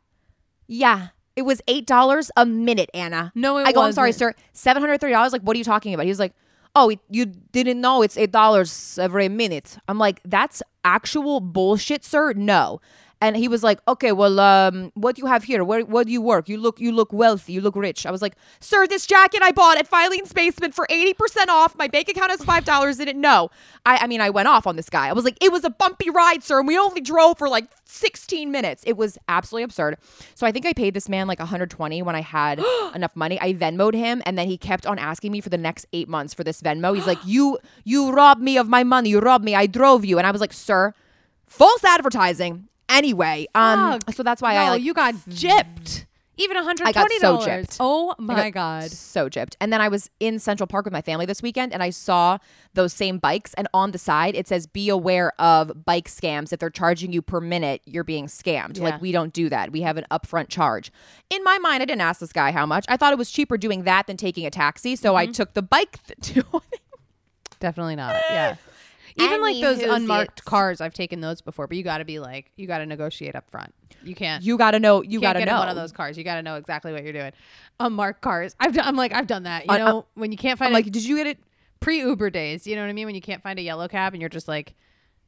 Yeah. 0.66 1.08
It 1.38 1.42
was 1.42 1.62
eight 1.68 1.87
dollars 1.87 2.31
a 2.37 2.44
minute, 2.44 2.90
Anna. 2.92 3.31
No, 3.35 3.59
it 3.59 3.66
I 3.68 3.72
go, 3.72 3.83
I'm 3.83 3.92
sorry, 3.92 4.09
wasn't. 4.09 4.37
sir. 4.37 4.42
Seven 4.53 4.83
hundred 4.83 5.01
thirty 5.01 5.12
dollars. 5.12 5.33
Like, 5.33 5.42
what 5.42 5.55
are 5.55 5.59
you 5.59 5.64
talking 5.64 5.94
about? 5.94 6.03
He 6.05 6.11
was 6.11 6.18
like, 6.18 6.33
Oh, 6.74 6.90
it- 6.90 7.01
you 7.09 7.27
didn't 7.27 7.81
know 7.81 8.03
it's 8.03 8.18
eight 8.18 8.33
dollars 8.33 8.98
every 9.01 9.29
minute. 9.29 9.79
I'm 9.88 9.98
like, 9.98 10.20
that's 10.24 10.62
actual 10.85 11.40
bullshit, 11.40 12.05
sir. 12.05 12.33
No. 12.35 12.81
And 13.20 13.37
he 13.37 13.48
was 13.48 13.62
like, 13.62 13.81
Okay, 13.88 14.12
well, 14.12 14.38
um, 14.38 14.92
what 14.94 15.16
do 15.16 15.22
you 15.22 15.26
have 15.26 15.44
here? 15.44 15.64
Where 15.64 15.83
where 15.85 16.04
do 16.04 16.12
you 16.12 16.22
work? 16.22 16.48
You 16.48 16.59
look 16.59 16.81
you 16.81 16.92
look 16.92 17.12
wealthy. 17.12 17.52
You 17.52 17.61
look 17.61 17.74
rich. 17.74 18.07
I 18.07 18.11
was 18.11 18.22
like, 18.22 18.37
Sir, 18.61 18.87
this 18.87 19.07
jacket 19.07 19.42
I 19.42 19.52
bought 19.52 19.78
at 19.78 19.90
Filene's 19.90 20.33
basement 20.33 20.74
for 20.74 20.87
eighty 20.88 21.14
percent 21.14 21.50
off. 21.50 21.76
My 21.76 21.88
bank 21.88 22.09
account 22.09 22.31
has 22.31 22.44
five 22.44 22.64
dollars 22.64 23.00
in 23.00 23.09
it. 23.09 23.16
No. 23.16 23.50
I 23.85 23.98
I 23.98 24.07
mean, 24.07 24.20
I 24.20 24.31
went 24.31 24.48
off 24.48 24.66
on 24.66 24.76
this 24.76 24.88
guy. 24.88 25.09
I 25.09 25.12
was 25.12 25.24
like, 25.24 25.37
it 25.42 25.50
was 25.50 25.64
a 25.64 25.70
bumpy 25.70 26.11
ride, 26.11 26.44
sir, 26.44 26.59
and 26.59 26.68
we 26.68 26.78
only 26.78 27.00
drove 27.00 27.38
for 27.38 27.48
like 27.48 27.68
16 27.87 28.50
minutes. 28.52 28.85
It 28.87 28.96
was 28.96 29.18
absolutely 29.28 29.64
absurd. 29.64 29.96
So 30.35 30.46
I 30.46 30.52
think 30.52 30.66
I 30.66 30.72
paid 30.72 30.94
this 30.94 31.09
man 31.09 31.26
like 31.26 31.38
120 31.40 32.02
when 32.02 32.14
I 32.14 32.20
had 32.20 32.61
enough 32.94 33.16
money. 33.16 33.40
I 33.40 33.52
Venmoed 33.54 33.94
him 33.94 34.22
and 34.26 34.38
then 34.38 34.46
he 34.46 34.57
kept 34.57 34.87
on 34.87 34.98
asking 34.98 35.33
me 35.33 35.40
for 35.40 35.48
the 35.48 35.59
next 35.59 35.87
8 35.92 36.09
months 36.09 36.35
for 36.35 36.44
this 36.44 36.61
Venmo. 36.62 36.94
He's 36.94 37.07
like, 37.07 37.18
"You 37.24 37.59
you 37.85 38.12
robbed 38.12 38.42
me 38.42 38.57
of 38.59 38.68
my 38.68 38.85
money. 38.85 39.11
You 39.11 39.18
robbed 39.18 39.44
me. 39.44 39.54
I 39.57 39.66
drove 39.66 40.04
you." 40.04 40.18
And 40.18 40.26
I 40.26 40.31
was 40.31 40.40
like, 40.40 40.52
"Sir, 40.52 40.94
false 41.46 41.83
advertising." 41.85 42.68
Anyway, 42.88 43.46
um 43.55 44.01
Fuck. 44.01 44.14
so 44.14 44.22
that's 44.22 44.40
why 44.42 44.55
no, 44.55 44.61
I 44.61 44.70
like 44.70 44.83
you 44.83 44.94
got 44.94 45.14
gypped. 45.29 46.05
Even 46.40 46.57
$120. 46.57 46.83
I 46.85 46.92
got 46.92 47.11
so 47.11 47.38
gypped. 47.38 47.77
Oh 47.81 48.14
I 48.16 48.22
my 48.22 48.51
got 48.51 48.83
god. 48.83 48.90
So 48.92 49.29
gypped. 49.29 49.57
And 49.61 49.72
then 49.72 49.81
I 49.81 49.88
was 49.88 50.09
in 50.20 50.38
Central 50.38 50.68
Park 50.68 50.85
with 50.85 50.92
my 50.92 51.03
family 51.03 51.27
this 51.27 51.42
weekend 51.42 51.72
and 51.72 51.83
I 51.83 51.90
saw 51.90 52.38
those 52.74 52.92
same 52.92 53.18
bikes. 53.18 53.55
And 53.55 53.66
on 53.74 53.90
the 53.90 53.98
side, 53.98 54.37
it 54.37 54.46
says, 54.46 54.68
be 54.68 54.88
aware 54.88 55.33
of 55.40 55.85
bike 55.85 56.09
scams. 56.09 56.53
If 56.53 56.61
they're 56.61 56.70
charging 56.70 57.12
you 57.12 57.22
per 57.22 57.40
minute, 57.40 57.83
you're 57.87 58.05
being 58.05 58.27
scammed. 58.27 58.77
Yeah. 58.79 58.85
Like, 58.85 59.03
we 59.03 59.11
don't 59.11 59.33
do 59.33 59.48
that. 59.48 59.72
We 59.72 59.81
have 59.81 59.96
an 59.96 60.07
upfront 60.12 60.48
charge. 60.48 60.92
In 61.29 61.42
my 61.42 61.59
mind, 61.59 61.83
I 61.83 61.87
didn't 61.87 62.03
ask 62.03 62.20
this 62.20 62.33
guy 62.33 62.53
how 62.53 62.66
much. 62.66 62.85
I 62.88 62.96
thought 62.96 63.12
it 63.12 63.18
was 63.18 63.33
cheaper 63.33 63.59
doing 63.59 63.83
that 63.83 64.07
than 64.07 64.16
taking 64.16 64.46
a 64.46 64.51
taxi. 64.51 64.94
So 64.94 65.16
I 65.16 65.27
took 65.27 65.55
the 65.55 65.62
bike. 65.62 65.98
Th- 66.22 66.44
Definitely 67.59 67.96
not. 67.96 68.14
Yeah. 68.31 68.55
Even 69.16 69.40
like 69.40 69.61
those 69.61 69.81
unmarked 69.83 70.44
cars, 70.44 70.81
I've 70.81 70.94
taken 70.94 71.21
those 71.21 71.40
before, 71.40 71.66
but 71.66 71.77
you 71.77 71.83
got 71.83 71.99
to 71.99 72.05
be 72.05 72.18
like, 72.18 72.51
you 72.57 72.66
got 72.66 72.79
to 72.79 72.87
negotiate 72.87 73.35
up 73.35 73.51
front. 73.51 73.75
You 74.03 74.14
can't. 74.14 74.42
you 74.44 74.57
got 74.57 74.73
to 74.73 74.79
know. 74.81 75.03
You 75.03 75.21
got 75.21 75.33
to 75.35 75.44
know. 75.44 75.59
one 75.59 75.68
of 75.68 75.77
those 75.77 75.92
cars. 75.92 76.16
You 76.16 76.25
got 76.25 76.37
to 76.37 76.42
know 76.42 76.57
exactly 76.57 76.92
what 76.92 77.03
you're 77.03 77.12
doing. 77.12 77.33
Unmarked 77.81 78.21
cars. 78.21 78.55
I've 78.61 78.75
done. 78.75 78.87
I'm 78.87 78.97
like 78.97 79.12
I've 79.12 79.27
done 79.27 79.42
that. 79.44 79.66
You 79.66 79.79
know, 79.79 80.07
when 80.14 80.31
you 80.33 80.38
can't 80.38 80.59
find 80.59 80.68
I'm 80.68 80.73
like 80.73 80.87
like, 80.87 80.92
did 80.92 81.05
you 81.05 81.16
get 81.16 81.27
it? 81.27 81.38
pre 81.81 82.01
Uber 82.01 82.31
days. 82.31 82.66
You 82.66 82.77
know 82.77 82.83
what 82.83 82.90
I 82.90 82.92
mean? 82.92 83.07
When 83.07 83.14
you 83.14 83.21
can't 83.21 83.42
find 83.42 83.59
a 83.59 83.62
yellow 83.62 83.88
cab 83.88 84.14
and 84.14 84.21
you're 84.21 84.29
just 84.29 84.49
like, 84.49 84.75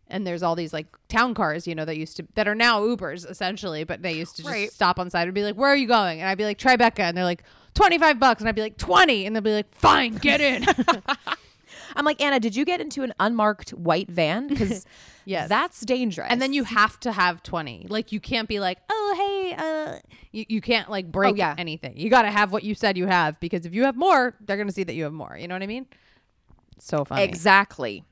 and 0.09 0.27
there's 0.27 0.43
all 0.43 0.57
these 0.57 0.73
like 0.73 0.87
town 1.09 1.35
cars, 1.35 1.67
you 1.67 1.75
know, 1.75 1.85
that 1.85 1.97
used 1.97 2.17
to 2.17 2.27
that 2.35 2.49
are 2.49 2.55
now 2.55 2.81
Ubers 2.81 3.29
essentially, 3.29 3.85
but 3.85 4.03
they 4.03 4.13
used 4.13 4.37
to 4.37 4.43
just 4.43 4.53
Right. 4.53 4.73
stop 4.73 4.99
on 4.99 5.11
side 5.11 5.29
and 5.29 5.35
be 5.35 5.43
like, 5.45 5.55
"Where 5.55 5.71
are 5.71 5.77
you 5.77 5.87
going?" 5.87 6.21
And 6.21 6.29
I'd 6.29 6.39
be 6.39 6.45
like, 6.45 6.59
"Tribeca," 6.59 7.01
and 7.01 7.17
they're 7.17 7.25
like, 7.25 7.45
25 7.75 8.19
bucks," 8.19 8.41
and 8.41 8.49
I'd 8.49 8.57
be 8.57 8.63
like, 8.63 8.77
20, 8.77 9.27
and 9.27 9.37
they'd 9.37 9.45
be 9.45 9.53
like, 9.53 9.73
"Fine, 9.75 10.17
get 10.17 10.41
in." 10.41 10.65
I'm 11.97 12.05
like, 12.05 12.21
Anna, 12.21 12.41
did 12.41 12.57
you 12.57 12.65
get 12.65 12.81
into 12.81 13.03
an 13.03 13.13
unmarked 13.21 13.71
white 13.71 14.09
van? 14.11 14.49
Because 14.61 14.85
Yes. 15.27 15.49
that's 15.49 15.81
dangerous. 15.83 16.29
and 16.31 16.41
then 16.43 16.53
you 16.53 16.65
have 16.65 16.99
to 17.01 17.13
have 17.13 17.43
20. 17.43 17.87
Like 17.89 18.11
you 18.11 18.21
can't 18.21 18.49
be 18.49 18.59
like, 18.59 18.79
"Oh, 18.91 19.15
hey, 19.17 19.55
uh," 19.57 19.99
you, 20.33 20.45
you 20.49 20.61
can't 20.61 20.91
like 20.91 21.13
break 21.13 21.37
yeah. 21.37 21.55
anything. 21.57 21.97
You 21.97 22.11
got 22.11 22.23
to 22.23 22.31
have 22.31 22.53
what 22.53 22.65
you 22.65 22.75
said 22.75 22.97
you 22.97 23.07
have 23.07 23.39
because 23.39 23.65
if 23.67 23.75
you 23.75 23.85
have 23.85 23.97
more, 23.97 24.35
they're 24.41 24.57
gonna 24.57 24.73
see 24.73 24.83
that 24.83 24.95
you 24.95 25.05
have 25.05 25.13
more. 25.13 25.37
You 25.39 25.47
know 25.47 25.55
what 25.55 25.63
I 25.63 25.67
mean? 25.69 25.87
So 26.79 27.05
funny. 27.05 27.23
exactly. 27.23 28.03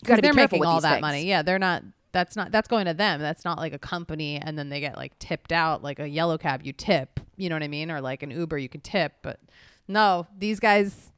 Because 0.00 0.20
they're 0.20 0.32
making 0.32 0.64
all 0.64 0.80
that 0.80 0.92
things. 0.94 1.00
money. 1.02 1.26
Yeah, 1.26 1.42
they're 1.42 1.58
not. 1.58 1.82
That's 2.12 2.36
not. 2.36 2.52
That's 2.52 2.68
going 2.68 2.86
to 2.86 2.94
them. 2.94 3.20
That's 3.20 3.44
not 3.44 3.58
like 3.58 3.72
a 3.74 3.78
company, 3.78 4.36
and 4.40 4.56
then 4.58 4.68
they 4.68 4.80
get 4.80 4.96
like 4.96 5.18
tipped 5.18 5.52
out. 5.52 5.82
Like 5.82 5.98
a 5.98 6.08
yellow 6.08 6.38
cab, 6.38 6.62
you 6.64 6.72
tip. 6.72 7.20
You 7.36 7.48
know 7.50 7.56
what 7.56 7.64
I 7.64 7.68
mean? 7.68 7.90
Or 7.90 8.00
like 8.00 8.22
an 8.22 8.30
Uber, 8.30 8.56
you 8.56 8.68
can 8.68 8.80
tip. 8.80 9.12
But 9.22 9.40
no, 9.88 10.26
these 10.38 10.60
guys, 10.60 11.10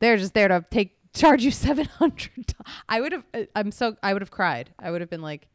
they're 0.00 0.16
just 0.16 0.34
there 0.34 0.48
to 0.48 0.64
take 0.70 0.98
charge 1.14 1.44
you 1.44 1.50
seven 1.50 1.86
hundred. 1.86 2.54
I 2.88 3.00
would 3.00 3.12
have. 3.12 3.24
Uh, 3.32 3.42
I'm 3.54 3.70
so. 3.72 3.96
I 4.02 4.12
would 4.12 4.22
have 4.22 4.30
cried. 4.30 4.70
I 4.78 4.90
would 4.90 5.00
have 5.00 5.10
been 5.10 5.22
like, 5.22 5.48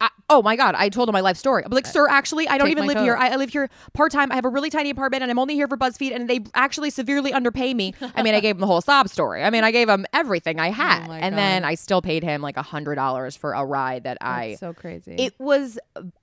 I, 0.00 0.10
oh 0.28 0.42
my 0.42 0.56
god! 0.56 0.74
I 0.76 0.88
told 0.88 1.08
him 1.08 1.12
my 1.12 1.20
life 1.20 1.36
story. 1.36 1.64
I'm 1.64 1.70
like, 1.70 1.86
sir, 1.86 2.08
actually, 2.08 2.48
I 2.48 2.58
don't 2.58 2.70
even 2.70 2.86
live 2.86 2.98
here. 2.98 3.16
I, 3.16 3.30
I 3.30 3.36
live 3.36 3.50
here 3.50 3.68
part 3.92 4.12
time. 4.12 4.32
I 4.32 4.34
have 4.34 4.44
a 4.44 4.48
really 4.48 4.70
tiny 4.70 4.90
apartment, 4.90 5.22
and 5.22 5.30
I'm 5.30 5.38
only 5.38 5.54
here 5.54 5.68
for 5.68 5.76
BuzzFeed. 5.76 6.14
And 6.14 6.28
they 6.28 6.40
actually 6.54 6.90
severely 6.90 7.32
underpay 7.32 7.74
me. 7.74 7.94
I 8.14 8.22
mean, 8.22 8.34
I 8.34 8.40
gave 8.40 8.56
him 8.56 8.60
the 8.60 8.66
whole 8.66 8.80
sob 8.80 9.08
story. 9.08 9.42
I 9.42 9.50
mean, 9.50 9.64
I 9.64 9.70
gave 9.70 9.88
him 9.88 10.06
everything 10.12 10.58
I 10.60 10.68
oh 10.70 10.72
had, 10.72 11.08
Oh 11.08 11.12
and 11.12 11.34
God. 11.34 11.38
then 11.38 11.64
I 11.64 11.74
still 11.74 12.02
paid 12.02 12.22
him 12.22 12.42
like 12.42 12.56
a 12.56 12.62
hundred 12.62 12.96
dollars 12.96 13.36
for 13.36 13.52
a 13.52 13.64
ride 13.64 14.04
that 14.04 14.18
I. 14.20 14.56
So 14.56 14.72
crazy." 14.72 15.14
It 15.18 15.34
was 15.38 15.78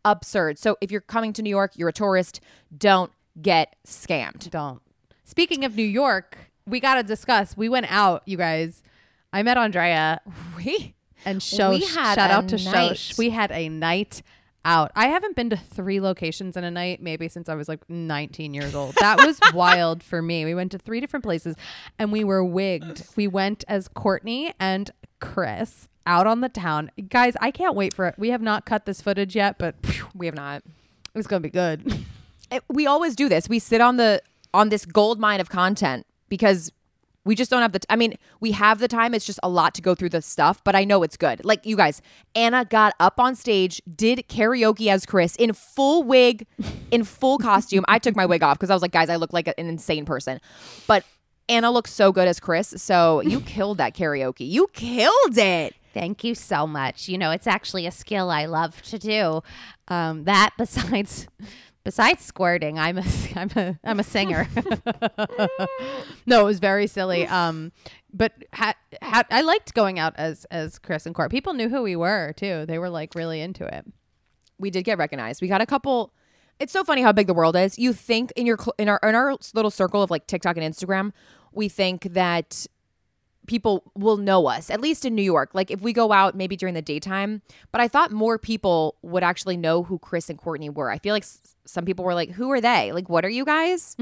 absurd. 0.05 0.60
So 0.60 0.77
if 0.81 0.91
you're 0.91 1.01
coming 1.01 1.34
to 1.34 1.41
New 1.41 1.49
York, 1.49 1.71
you're 1.75 1.89
a 1.89 1.93
tourist. 1.93 2.41
Don't 2.77 3.12
get 3.41 3.75
scammed. 3.88 4.49
don't. 4.49 4.81
Speaking 5.23 5.63
of 5.63 5.75
New 5.75 5.84
York, 5.84 6.38
we 6.71 6.79
got 6.79 6.95
to 6.95 7.03
discuss. 7.03 7.55
We 7.55 7.69
went 7.69 7.86
out, 7.91 8.23
you 8.25 8.38
guys. 8.38 8.81
I 9.34 9.43
met 9.43 9.57
Andrea 9.57 10.21
We 10.57 10.95
and 11.25 11.39
Shosh. 11.39 11.69
We 11.69 11.81
Shout 11.81 12.17
out 12.17 12.47
to 12.49 12.57
night. 12.57 12.93
Shosh. 12.93 13.17
We 13.17 13.29
had 13.29 13.51
a 13.51 13.69
night 13.69 14.23
out. 14.65 14.91
I 14.95 15.07
haven't 15.07 15.36
been 15.36 15.49
to 15.51 15.57
three 15.57 15.99
locations 16.01 16.57
in 16.57 16.63
a 16.63 16.71
night, 16.71 17.01
maybe 17.01 17.27
since 17.27 17.49
I 17.49 17.55
was 17.55 17.67
like 17.67 17.88
19 17.89 18.53
years 18.53 18.73
old. 18.75 18.95
That 18.99 19.19
was 19.25 19.39
wild 19.53 20.03
for 20.03 20.21
me. 20.21 20.45
We 20.45 20.53
went 20.55 20.71
to 20.71 20.77
three 20.77 20.99
different 20.99 21.23
places 21.23 21.55
and 21.99 22.12
we 22.12 22.23
were 22.23 22.43
wigged. 22.43 23.03
We 23.15 23.27
went 23.27 23.63
as 23.67 23.88
Kourtney 23.88 24.53
and 24.60 24.91
Kris 25.19 25.88
out 26.05 26.27
on 26.27 26.41
the 26.41 26.49
town. 26.49 26.91
Guys, 27.10 27.36
I 27.41 27.51
can't 27.51 27.75
wait 27.75 27.93
for 27.93 28.07
it. 28.07 28.15
We 28.17 28.29
have 28.29 28.41
not 28.41 28.65
cut 28.65 28.86
this 28.86 29.01
footage 29.01 29.36
yet, 29.36 29.57
but 29.57 29.75
phew, 29.84 30.05
we 30.15 30.25
have 30.25 30.36
not. 30.36 30.63
it's 31.15 31.27
going 31.27 31.41
to 31.41 31.47
be 31.47 31.51
good. 31.51 32.05
it- 32.51 32.63
we 32.69 32.86
always 32.88 33.15
do 33.15 33.30
this. 33.30 33.47
We 33.47 33.59
sit 33.59 33.82
on 33.82 33.97
the 33.97 34.22
on 34.53 34.69
this 34.69 34.86
gold 34.86 35.17
mine 35.19 35.39
of 35.39 35.49
content 35.49 36.05
because 36.32 36.71
we 37.23 37.36
just 37.36 37.51
don't 37.51 37.61
have 37.61 37.73
the 37.73 37.79
t- 37.79 37.86
I 37.89 37.95
mean, 37.97 38.17
we 38.39 38.51
have 38.53 38.79
the 38.79 38.88
time. 38.88 39.13
It's 39.13 39.25
just 39.25 39.39
a 39.43 39.49
lot 39.49 39.75
to 39.75 39.82
go 39.82 39.93
through 39.93 40.09
the 40.09 40.21
stuff, 40.21 40.63
but 40.63 40.75
I 40.75 40.86
know 40.86 41.03
it's 41.03 41.17
good. 41.17 41.45
Like 41.45 41.65
you 41.65 41.75
guys, 41.75 42.01
Anna 42.34 42.65
got 42.65 42.95
up 42.99 43.19
on 43.19 43.36
stage, 43.36 43.82
did 43.95 44.25
karaoke 44.27 44.88
as 44.88 45.05
Kris 45.05 45.36
in 45.36 45.53
full 45.53 46.03
wig, 46.03 46.47
in 46.89 47.03
full 47.03 47.38
costume. 47.38 47.84
I 47.88 47.99
took 47.99 48.15
my 48.15 48.25
wig 48.25 48.41
off 48.41 48.57
because 48.57 48.71
I 48.71 48.73
was 48.73 48.82
like, 48.82 48.91
guys, 48.91 49.09
I 49.09 49.17
look 49.17 49.34
like 49.34 49.47
an 49.47 49.53
insane 49.57 50.05
person. 50.05 50.39
But 50.88 51.03
Anna 51.47 51.69
looks 51.69 51.91
so 51.91 52.11
good 52.11 52.27
as 52.27 52.39
Kris. 52.39 52.73
So 52.77 53.21
you 53.21 53.41
killed 53.45 53.77
that 53.77 53.93
karaoke. 53.93 54.49
You 54.49 54.67
killed 54.73 55.38
it. 55.38 55.75
Thank 55.93 56.23
you 56.23 56.34
so 56.34 56.65
much. 56.65 57.09
You 57.09 57.17
know, 57.17 57.32
it's 57.32 57.45
actually 57.47 57.86
a 57.86 57.91
skill 57.91 58.32
I 58.32 58.45
love 58.45 58.82
to 58.84 58.97
do. 58.97 59.43
Um, 59.89 60.23
that 60.23 60.51
besides 60.57 61.27
besides 61.84 62.23
squirting, 62.23 62.79
I'm 62.79 62.97
a 62.97 63.03
I'm 63.36 63.49
a 63.55 63.79
I'm 63.84 63.99
a 63.99 64.03
singer. 64.03 64.47
no, 66.25 66.41
it 66.41 66.45
was 66.45 66.59
very 66.59 66.88
silly. 66.88 67.27
Um, 67.27 67.71
but 68.13 68.34
had, 68.53 68.75
had 69.01 69.25
I 69.29 69.41
liked 69.41 69.73
going 69.73 69.99
out 69.99 70.13
as 70.17 70.45
as 70.45 70.79
Kris 70.79 71.05
and 71.05 71.15
Kourt. 71.15 71.32
People 71.32 71.53
knew 71.53 71.69
who 71.69 71.82
we 71.82 71.95
were 71.95 72.34
too. 72.34 72.65
They 72.65 72.77
were 72.77 72.89
like 72.89 73.15
really 73.15 73.41
into 73.41 73.65
it. 73.65 73.86
We 74.57 74.69
did 74.69 74.84
get 74.84 74.97
recognized. 74.97 75.41
We 75.41 75.47
got 75.47 75.61
a 75.61 75.65
couple. 75.65 76.13
It's 76.59 76.73
so 76.73 76.84
funny 76.84 77.01
how 77.01 77.11
big 77.11 77.27
the 77.27 77.34
world 77.34 77.55
is. 77.55 77.79
You 77.79 77.93
think 77.93 78.32
in 78.36 78.45
your 78.45 78.59
in 78.77 78.89
our 78.89 78.99
in 79.03 79.15
our 79.15 79.36
little 79.53 79.71
circle 79.71 80.03
of 80.03 80.11
like 80.11 80.27
TikTok 80.27 80.57
and 80.57 80.73
Instagram, 80.73 81.11
we 81.51 81.69
think 81.69 82.03
that 82.13 82.67
people 83.52 83.84
will 83.95 84.16
know 84.16 84.47
us 84.47 84.70
at 84.70 84.80
least 84.80 85.04
in 85.04 85.14
New 85.14 85.22
York. 85.22 85.49
Like 85.54 85.70
if 85.70 85.82
we 85.82 85.91
go 85.91 86.14
out 86.14 86.36
maybe 86.36 86.56
during 86.56 86.74
the 86.74 86.82
daytime, 86.82 87.41
but 87.74 87.82
I 87.82 87.89
thought 87.89 88.10
more 88.12 88.38
people 88.39 88.95
would 89.02 89.24
actually 89.24 89.58
know 89.58 89.84
who 89.84 89.99
Kris 89.99 90.30
and 90.30 90.39
Kourtney 90.39 90.74
were. 90.74 90.89
I 90.89 90.97
feel 90.99 91.14
like 91.14 91.24
s- 91.24 91.56
some 91.66 91.84
people 91.84 92.06
were 92.06 92.14
like, 92.16 92.32
"Who 92.32 92.49
are 92.52 92.62
they? 92.62 92.93
Like 92.93 93.10
what 93.10 93.26
are 93.26 93.30
you 93.30 93.43
guys?" 93.43 93.97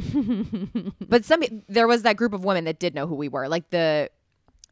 but 1.10 1.26
some 1.26 1.42
there 1.68 1.88
was 1.88 2.04
that 2.04 2.16
group 2.16 2.34
of 2.34 2.46
women 2.46 2.66
that 2.66 2.80
did 2.80 2.94
know 2.94 3.08
who 3.08 3.16
we 3.16 3.28
were. 3.28 3.48
Like 3.50 3.70
the 3.72 4.12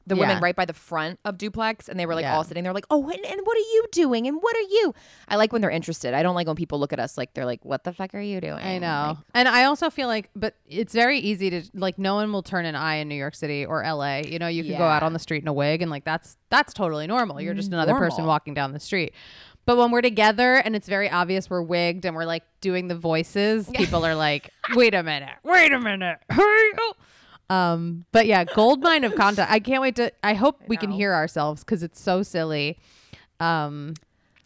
the 0.08 0.16
women 0.16 0.38
Yeah. 0.38 0.43
right 0.43 0.55
by 0.55 0.66
the 0.66 0.74
front 0.74 1.20
of 1.26 1.38
duplex 1.38 1.88
and 1.89 1.99
they 1.99 2.05
were 2.05 2.16
like 2.16 2.24
Yeah. 2.24 2.36
all 2.36 2.43
sitting 2.43 2.64
there 2.64 2.74
like 2.74 2.86
oh 2.89 3.03
and, 3.10 3.26
and 3.26 3.41
what 3.43 3.55
are 3.58 3.60
you 3.60 3.86
doing 3.91 4.26
and 4.28 4.38
what 4.41 4.55
are 4.55 4.62
you 4.62 4.93
i 5.28 5.36
like 5.36 5.51
when 5.53 5.62
they're 5.62 5.70
interested 5.70 6.14
i 6.14 6.24
don't 6.24 6.34
like 6.34 6.47
when 6.47 6.55
people 6.55 6.80
look 6.80 6.93
at 6.93 6.99
us 6.99 7.18
like 7.18 7.34
they're 7.34 7.45
like 7.45 7.64
what 7.66 7.84
the 7.84 7.93
fuck 7.93 8.16
are 8.16 8.22
you 8.22 8.41
doing 8.41 8.64
I 8.64 8.78
know. 8.80 9.18
And 9.34 9.47
I 9.47 9.66
also 9.66 9.89
feel 9.89 10.08
like, 10.08 10.30
but 10.36 10.55
it's 10.68 10.93
very 10.93 11.20
easy 11.20 11.49
to 11.49 11.62
like, 11.74 11.97
no 11.99 12.16
one 12.16 12.32
will 12.32 12.41
turn 12.43 12.66
an 12.66 12.76
eye 12.76 12.95
in 12.95 13.08
New 13.08 13.16
York 13.16 13.36
City 13.36 13.66
or 13.66 13.84
LA. 13.84 14.18
You 14.18 14.39
know, 14.39 14.47
you 14.47 14.64
can 14.64 14.78
go 14.78 14.84
out 14.84 15.03
on 15.03 15.14
the 15.14 15.20
street 15.20 15.41
in 15.43 15.47
a 15.47 15.53
wig 15.53 15.82
and 15.82 15.91
like 15.91 16.03
that's 16.05 16.38
that's 16.49 16.74
totally 16.74 17.05
normal. 17.08 17.39
You're 17.41 17.53
just 17.53 17.72
another 17.72 17.93
person 17.95 18.26
walking 18.26 18.53
down 18.53 18.72
the 18.74 18.80
street. 18.80 19.14
But 19.66 19.78
when 19.78 19.91
we're 19.91 20.01
together 20.01 20.55
and 20.55 20.76
it's 20.76 20.88
very 20.88 21.10
obvious 21.10 21.49
we're 21.49 21.62
wigged 21.62 22.05
and 22.05 22.16
we're 22.16 22.26
like 22.26 22.43
doing 22.62 22.88
the 22.88 22.95
voices, 22.95 23.70
people 23.76 24.05
are 24.05 24.16
like, 24.16 24.49
wait 24.76 24.93
a 24.93 25.03
minute, 25.03 25.36
wait 25.43 25.72
a 25.74 25.80
minute. 25.80 26.18
Oh. 26.32 26.93
Um, 27.50 28.06
but 28.12 28.26
yeah, 28.28 28.43
gold 28.43 28.82
mine 28.82 29.04
of 29.04 29.16
content. 29.16 29.50
I 29.50 29.60
can't 29.60 29.82
wait 29.82 29.95
to 29.98 30.12
I 30.24 30.34
hope 30.34 30.62
we 30.68 30.76
can 30.78 30.91
hear 30.91 31.14
ourselves 31.14 31.64
because 31.64 31.82
it's 31.84 32.00
so 32.02 32.24
silly. 32.24 32.78
Um 33.39 33.93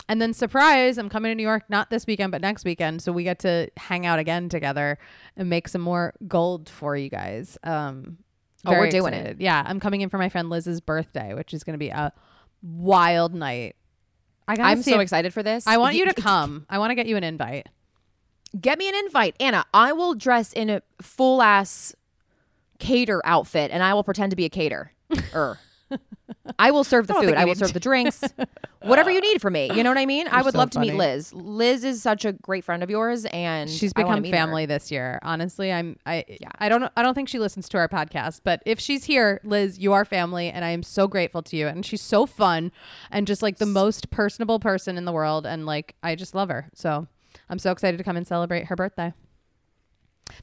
and 0.09 0.21
then 0.21 0.33
surprise, 0.33 0.97
I'm 0.97 1.07
coming 1.09 1.31
to 1.31 1.35
New 1.35 1.43
York 1.43 1.63
not 1.69 1.89
this 1.89 2.05
weekend 2.05 2.31
but 2.31 2.41
next 2.41 2.65
weekend, 2.65 3.01
so 3.01 3.11
we 3.11 3.23
get 3.23 3.39
to 3.39 3.69
hang 3.77 4.05
out 4.05 4.19
again 4.19 4.49
together 4.49 4.99
and 5.37 5.49
make 5.49 5.67
some 5.67 5.81
more 5.81 6.13
gold 6.27 6.69
for 6.69 6.95
you 6.95 7.09
guys. 7.09 7.57
Um 7.63 8.17
Oh, 8.63 8.71
we're 8.73 8.91
doing 8.91 9.13
it. 9.15 9.41
Yeah, 9.41 9.63
I'm 9.65 9.79
coming 9.79 10.01
in 10.01 10.09
for 10.09 10.19
my 10.19 10.29
friend 10.29 10.47
Liz's 10.51 10.81
birthday, 10.81 11.33
which 11.33 11.51
is 11.51 11.63
going 11.63 11.73
to 11.73 11.79
be 11.79 11.89
a 11.89 12.13
wild 12.61 13.33
night. 13.33 13.75
I 14.47 14.55
i'm 14.59 14.83
so 14.83 14.95
if- 14.95 15.01
excited 15.01 15.33
for 15.33 15.41
this 15.41 15.65
I 15.65 15.77
want 15.77 15.95
you 15.95 16.05
to 16.05 16.13
come. 16.21 16.65
I 16.69 16.77
want 16.77 16.91
to 16.91 16.95
get 16.95 17.07
you 17.07 17.17
an 17.17 17.23
invite. 17.23 17.67
get 18.59 18.77
me 18.77 18.89
an 18.89 18.95
invite 18.95 19.33
anna 19.39 19.63
i 19.73 19.93
will 19.93 20.13
dress 20.13 20.51
in 20.51 20.69
a 20.69 20.81
full 21.01 21.41
ass 21.41 21.95
cater 22.81 23.21
outfit 23.23 23.71
and 23.71 23.83
i 23.83 23.93
will 23.93 24.03
pretend 24.03 24.29
to 24.31 24.35
be 24.35 24.45
a 24.45 24.49
cater 24.49 24.91
er 25.35 25.57
I 26.57 26.71
will 26.71 26.83
serve 26.83 27.07
the 27.07 27.15
I 27.15 27.21
food. 27.21 27.33
I 27.35 27.45
will 27.45 27.55
serve 27.55 27.69
to. 27.69 27.73
the 27.73 27.79
drinks. 27.79 28.23
Whatever 28.81 29.11
you 29.11 29.21
need 29.21 29.41
from 29.41 29.53
me. 29.53 29.71
You 29.73 29.83
know 29.83 29.89
what 29.89 29.97
I 29.97 30.05
mean? 30.05 30.27
I 30.31 30.37
You're 30.37 30.45
would 30.45 30.53
so 30.53 30.59
love 30.59 30.69
to 30.71 30.79
meet. 30.79 30.95
Liz. 30.95 31.33
Liz 31.33 31.83
is 31.83 32.01
such 32.01 32.25
a 32.25 32.31
great 32.31 32.63
friend 32.63 32.81
of 32.81 32.89
yours 32.89 33.25
and 33.25 33.69
She's 33.69 33.91
I 33.95 34.03
become 34.03 34.21
meet 34.21 34.29
her. 34.31 34.37
family 34.37 34.65
this 34.65 34.91
year. 34.91 35.19
Honestly, 35.21 35.71
I'm 35.71 35.97
I 36.05 36.23
Yeah. 36.39 36.49
I 36.59 36.69
don't 36.69 36.91
I 36.95 37.03
don't 37.03 37.13
think 37.13 37.29
she 37.29 37.39
listens 37.39 37.67
to 37.69 37.77
our 37.77 37.87
podcast, 37.87 38.41
but 38.43 38.61
if 38.65 38.79
she's 38.79 39.03
here, 39.03 39.39
Liz, 39.43 39.79
you 39.79 39.93
are 39.93 40.05
family 40.05 40.49
and 40.49 40.63
I 40.63 40.69
am 40.69 40.83
so 40.83 41.07
grateful 41.07 41.41
to 41.43 41.57
you 41.57 41.67
and 41.67 41.85
she's 41.85 42.01
so 42.01 42.25
fun 42.25 42.71
and 43.11 43.27
just 43.27 43.41
like 43.41 43.57
the 43.57 43.65
most 43.65 44.09
personable 44.09 44.59
person 44.59 44.97
in 44.97 45.05
the 45.05 45.11
world 45.11 45.45
and 45.45 45.65
like 45.65 45.95
I 46.01 46.15
just 46.15 46.33
love 46.33 46.49
her. 46.49 46.67
So, 46.73 47.07
I'm 47.49 47.59
so 47.59 47.71
excited 47.71 47.97
to 47.97 48.03
come 48.03 48.17
and 48.17 48.25
celebrate 48.25 48.65
her 48.67 48.75
birthday. 48.75 49.13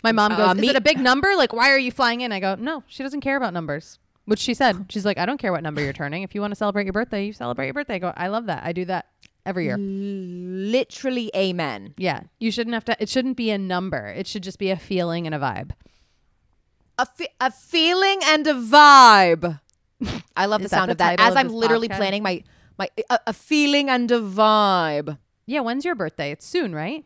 My 0.05 0.13
mom 0.13 0.37
goes, 0.37 0.49
Uh, 0.49 0.53
"Is 0.55 0.61
me- 0.61 0.69
it 0.71 0.77
a 0.77 0.81
big 0.81 0.99
number? 0.99 1.35
Like 1.37 1.53
why 1.53 1.71
are 1.71 1.79
you 1.79 1.91
flying 1.91 2.21
in?" 2.23 2.33
I 2.33 2.41
go, 2.41 2.55
"No, 2.55 2.83
she 2.87 3.03
doesn't 3.03 3.21
care 3.21 3.37
about 3.37 3.53
numbers." 3.53 3.99
Which 4.27 4.41
she 4.41 4.53
said. 4.55 4.87
She's 4.91 5.05
like, 5.07 5.17
"I 5.19 5.25
don't 5.27 5.39
care 5.39 5.53
what 5.53 5.63
number 5.63 5.81
you're 5.81 5.93
turning. 5.95 6.23
If 6.23 6.35
you 6.35 6.41
want 6.43 6.51
to 6.51 6.57
celebrate 6.57 6.85
your 6.85 6.93
birthday, 6.93 7.25
you 7.27 7.33
celebrate 7.33 7.67
your 7.67 7.75
birthday." 7.75 7.95
I 7.95 7.99
go, 7.99 8.13
"I 8.17 8.29
love 8.29 8.47
that. 8.47 8.63
I 8.65 8.73
do 8.73 8.85
that 8.87 9.07
every 9.47 9.65
year." 9.65 9.77
Literally 9.79 11.31
amen. 11.35 11.95
Yeah, 11.97 12.21
you 12.39 12.51
shouldn't 12.51 12.75
have 12.75 12.85
to. 12.87 12.97
It 13.03 13.09
shouldn't 13.09 13.37
be 13.37 13.51
a 13.51 13.59
number. 13.59 14.07
It 14.09 14.27
should 14.27 14.43
just 14.43 14.59
be 14.59 14.71
a 14.71 14.77
feeling 14.77 15.27
and 15.27 15.35
a 15.35 15.39
vibe. 15.39 15.71
A, 16.99 17.07
fe- 17.07 17.33
a 17.41 17.51
feeling 17.51 18.21
and 18.25 18.47
a 18.47 18.55
vibe. 18.55 19.61
I 20.37 20.47
love 20.47 20.63
the 20.65 20.69
sound 20.69 20.89
the 20.89 20.93
of 20.93 20.99
that. 20.99 21.21
As 21.21 21.33
of 21.33 21.37
I'm 21.39 21.49
literally 21.49 21.89
podcast? 21.89 21.97
planning 21.97 22.23
my 22.23 22.43
my 22.79 22.91
a, 23.09 23.19
a 23.29 23.33
feeling 23.33 23.89
and 23.89 24.11
a 24.11 24.21
vibe. 24.21 25.17
Yeah, 25.47 25.61
when's 25.61 25.85
your 25.87 25.95
birthday? 25.95 26.31
It's 26.33 26.45
soon, 26.45 26.75
right? 26.75 27.05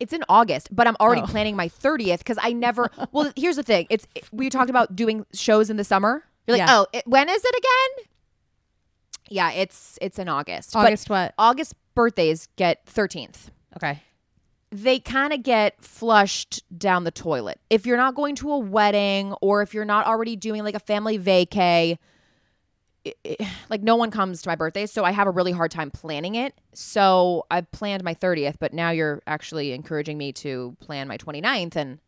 It's 0.00 0.12
in 0.12 0.24
August, 0.28 0.74
but 0.74 0.86
I'm 0.88 0.96
already 1.00 1.20
Oh. 1.22 1.26
planning 1.26 1.54
my 1.56 1.68
30th 1.68 2.18
because 2.18 2.38
I 2.40 2.52
never. 2.52 2.90
well, 3.12 3.30
here's 3.36 3.56
the 3.56 3.62
thing. 3.62 3.86
It's 3.90 4.06
we 4.32 4.48
talked 4.50 4.70
about 4.70 4.96
doing 4.96 5.26
shows 5.34 5.70
in 5.70 5.76
the 5.76 5.84
summer. 5.84 6.24
You're 6.46 6.56
like, 6.58 6.66
Yeah. 6.66 6.78
oh, 6.80 6.86
it, 6.92 7.06
when 7.06 7.28
is 7.28 7.42
it 7.44 7.54
again? 7.56 8.06
Yeah, 9.28 9.52
it's 9.52 9.98
it's 10.02 10.18
in 10.18 10.28
August. 10.28 10.72
But 10.72 10.86
August 10.86 11.10
what? 11.10 11.34
August 11.38 11.74
birthdays 11.94 12.48
get 12.56 12.84
13th. 12.86 13.50
Okay. 13.76 14.02
they 14.72 14.98
kind 15.00 15.32
of 15.32 15.42
get 15.42 15.82
flushed 15.84 16.62
down 16.76 17.04
the 17.04 17.10
toilet. 17.10 17.60
If 17.70 17.86
you're 17.86 17.96
not 17.96 18.14
going 18.14 18.34
to 18.36 18.50
a 18.52 18.58
wedding 18.58 19.32
or 19.40 19.62
if 19.62 19.74
you're 19.74 19.84
not 19.84 20.06
already 20.06 20.34
doing 20.36 20.62
like 20.64 20.74
a 20.76 20.80
family 20.80 21.18
vacay, 21.18 21.98
i- 23.06 23.14
i- 23.26 23.50
like 23.70 23.82
no 23.82 23.96
one 23.96 24.10
comes 24.10 24.42
to 24.42 24.48
my 24.48 24.54
birthday, 24.56 24.86
so 24.86 25.04
I 25.04 25.10
have 25.12 25.26
a 25.26 25.30
really 25.30 25.52
hard 25.52 25.70
time 25.70 25.90
planning 25.90 26.34
it. 26.34 26.54
So 26.74 27.46
I 27.50 27.60
planned 27.62 28.04
my 28.04 28.14
30th, 28.14 28.56
but 28.58 28.72
now 28.72 28.90
you're 28.90 29.22
actually 29.26 29.72
encouraging 29.72 30.18
me 30.18 30.32
to 30.34 30.76
plan 30.80 31.08
my 31.08 31.16
29th 31.18 31.76
and 31.76 31.98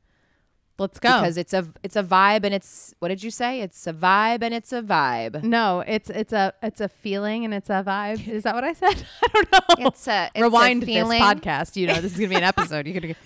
Let's 0.78 0.98
go. 0.98 1.20
because 1.20 1.36
it's 1.36 1.52
a 1.52 1.66
it's 1.82 1.96
a 1.96 2.02
vibe 2.02 2.44
and 2.44 2.52
it's 2.54 2.94
what 2.98 3.08
did 3.08 3.22
you 3.22 3.30
say? 3.30 3.60
It's 3.60 3.86
a 3.86 3.92
vibe 3.92 4.42
and 4.42 4.52
it's 4.54 4.72
a 4.72 4.82
vibe. 4.82 5.42
no, 5.44 5.80
it's 5.86 6.10
it's 6.10 6.32
a 6.32 6.54
it's 6.62 6.80
a 6.80 6.88
feeling 6.88 7.44
and 7.44 7.52
it's 7.54 7.68
a 7.70 7.84
vibe. 7.86 8.26
Is 8.28 8.42
that 8.44 8.54
what 8.54 8.64
I 8.64 8.72
said? 8.72 9.04
I 9.22 9.28
don't 9.32 9.52
know. 9.52 9.86
It's 9.86 10.08
a 10.08 10.30
it's 10.34 10.42
Rewind 10.42 10.82
a 10.82 10.86
this 10.86 11.04
podcast. 11.08 11.76
You 11.76 11.86
know, 11.88 12.00
this 12.00 12.12
is 12.12 12.18
gonna 12.18 12.30
be 12.30 12.36
an 12.36 12.42
episode. 12.54 12.86
You 12.88 13.00
could. 13.00 13.16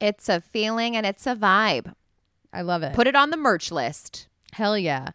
It's 0.00 0.28
a 0.28 0.40
feeling 0.40 0.96
and 0.96 1.06
it's 1.06 1.26
a 1.26 1.34
vibe. 1.36 1.94
I 2.52 2.62
love 2.62 2.82
it. 2.82 2.94
Put 2.94 3.06
it 3.06 3.14
on 3.14 3.30
the 3.30 3.36
merch 3.36 3.70
list. 3.70 4.26
Hell 4.52 4.76
yeah. 4.76 5.10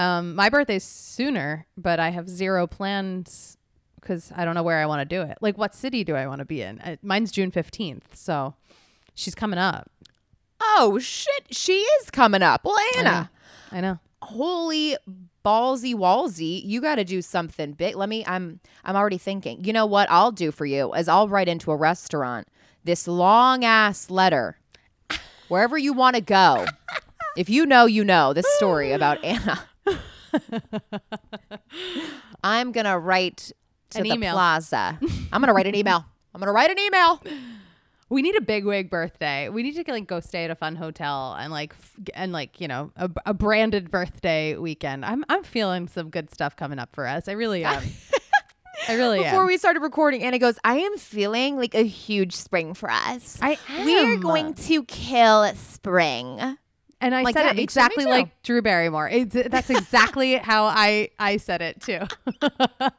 Um, 0.00 0.34
my 0.34 0.48
birthday's 0.48 0.84
sooner, 0.84 1.66
but 1.76 2.00
I 2.00 2.08
have 2.10 2.28
zero 2.28 2.66
plans 2.66 3.58
because 4.00 4.32
I 4.34 4.44
don't 4.44 4.54
know 4.54 4.62
where 4.62 4.78
I 4.78 4.86
want 4.86 5.00
to 5.08 5.16
do 5.16 5.20
it. 5.22 5.36
Like, 5.40 5.58
what 5.58 5.74
city 5.74 6.04
do 6.04 6.14
I 6.16 6.26
want 6.26 6.38
to 6.38 6.44
be 6.46 6.62
in? 6.62 6.80
Uh, 6.80 6.96
mine's 7.02 7.30
June 7.30 7.50
fifteenth, 7.50 8.16
so 8.16 8.54
she's 9.14 9.34
coming 9.34 9.58
up. 9.58 9.90
Oh 10.62 10.98
shit, 11.00 11.44
she 11.50 11.80
is 12.00 12.10
coming 12.10 12.42
up. 12.42 12.64
Well, 12.64 12.76
Anna. 12.96 13.30
I 13.72 13.80
know. 13.80 13.98
holy 14.22 14.96
ballsy 15.44 15.94
wallsy 15.94 16.62
you 16.64 16.80
got 16.80 16.96
to 16.96 17.04
do 17.04 17.22
something 17.22 17.72
big 17.72 17.96
let 17.96 18.08
me 18.10 18.22
i'm 18.26 18.60
i'm 18.84 18.94
already 18.94 19.16
thinking 19.16 19.64
you 19.64 19.72
know 19.72 19.86
what 19.86 20.06
i'll 20.10 20.32
do 20.32 20.50
for 20.52 20.66
you 20.66 20.92
is 20.92 21.08
i'll 21.08 21.28
write 21.28 21.48
into 21.48 21.70
a 21.70 21.76
restaurant 21.76 22.46
this 22.84 23.08
long 23.08 23.64
ass 23.64 24.10
letter 24.10 24.58
wherever 25.48 25.78
you 25.78 25.94
want 25.94 26.14
to 26.14 26.20
go 26.20 26.66
if 27.38 27.48
you 27.48 27.64
know 27.64 27.86
you 27.86 28.04
know 28.04 28.34
this 28.34 28.46
story 28.56 28.92
about 28.92 29.24
anna 29.24 29.58
i'm 32.44 32.72
gonna 32.72 32.98
write 32.98 33.52
to 33.90 33.98
An 33.98 34.04
the 34.04 34.12
email. 34.14 34.34
plaza 34.34 34.98
i'm 35.32 35.40
gonna 35.40 35.52
write 35.54 35.66
an 35.66 35.74
email 35.74 36.04
i'm 36.34 36.40
gonna 36.40 36.52
write 36.52 36.70
an 36.70 36.78
email 36.78 37.22
We 38.08 38.22
need 38.22 38.34
a 38.36 38.40
big 38.40 38.64
wig 38.64 38.90
birthday. 38.90 39.48
We 39.50 39.62
need 39.62 39.76
to 39.76 39.84
like 39.92 40.08
go 40.08 40.18
stay 40.18 40.44
at 40.44 40.50
a 40.50 40.56
fun 40.56 40.74
hotel 40.74 41.36
and 41.38 41.52
like 41.52 41.74
f- 41.74 41.94
and 42.14 42.32
like 42.32 42.60
you 42.60 42.66
know 42.66 42.90
a, 42.96 43.08
a 43.24 43.32
branded 43.32 43.88
birthday 43.92 44.56
weekend. 44.56 45.04
I'm 45.04 45.24
I'm 45.28 45.44
feeling 45.44 45.86
some 45.86 46.10
good 46.10 46.28
stuff 46.32 46.56
coming 46.56 46.80
up 46.80 46.92
for 46.92 47.06
us. 47.06 47.28
I 47.28 47.32
really 47.34 47.62
am. 47.64 47.80
I 48.88 48.94
really 48.96 49.18
before 49.22 49.42
am. 49.42 49.46
we 49.46 49.56
started 49.58 49.78
recording 49.78 50.24
anna 50.24 50.40
goes 50.40 50.58
i 50.64 50.74
am 50.78 50.96
feeling 50.98 51.56
like 51.56 51.76
a 51.76 51.84
huge 51.84 52.34
spring 52.34 52.74
for 52.74 52.90
us 52.90 53.38
I 53.40 53.58
We're 53.84 54.16
going 54.16 54.54
to 54.54 54.82
kill 54.86 55.46
spring. 55.54 56.58
And 57.00 57.14
I 57.14 57.22
like, 57.22 57.34
said 57.34 57.44
yeah, 57.44 57.50
it 57.50 57.52
me 57.52 57.54
too, 57.54 57.58
me 57.58 57.64
exactly 57.64 58.04
too. 58.04 58.10
like 58.10 58.42
Drew 58.42 58.62
Barrymore. 58.62 59.08
It's, 59.08 59.34
that's 59.34 59.70
exactly 59.70 60.34
how 60.36 60.64
I 60.64 61.10
I 61.18 61.36
said 61.38 61.62
it 61.62 61.80
too. 61.80 62.00
Can 62.40 62.90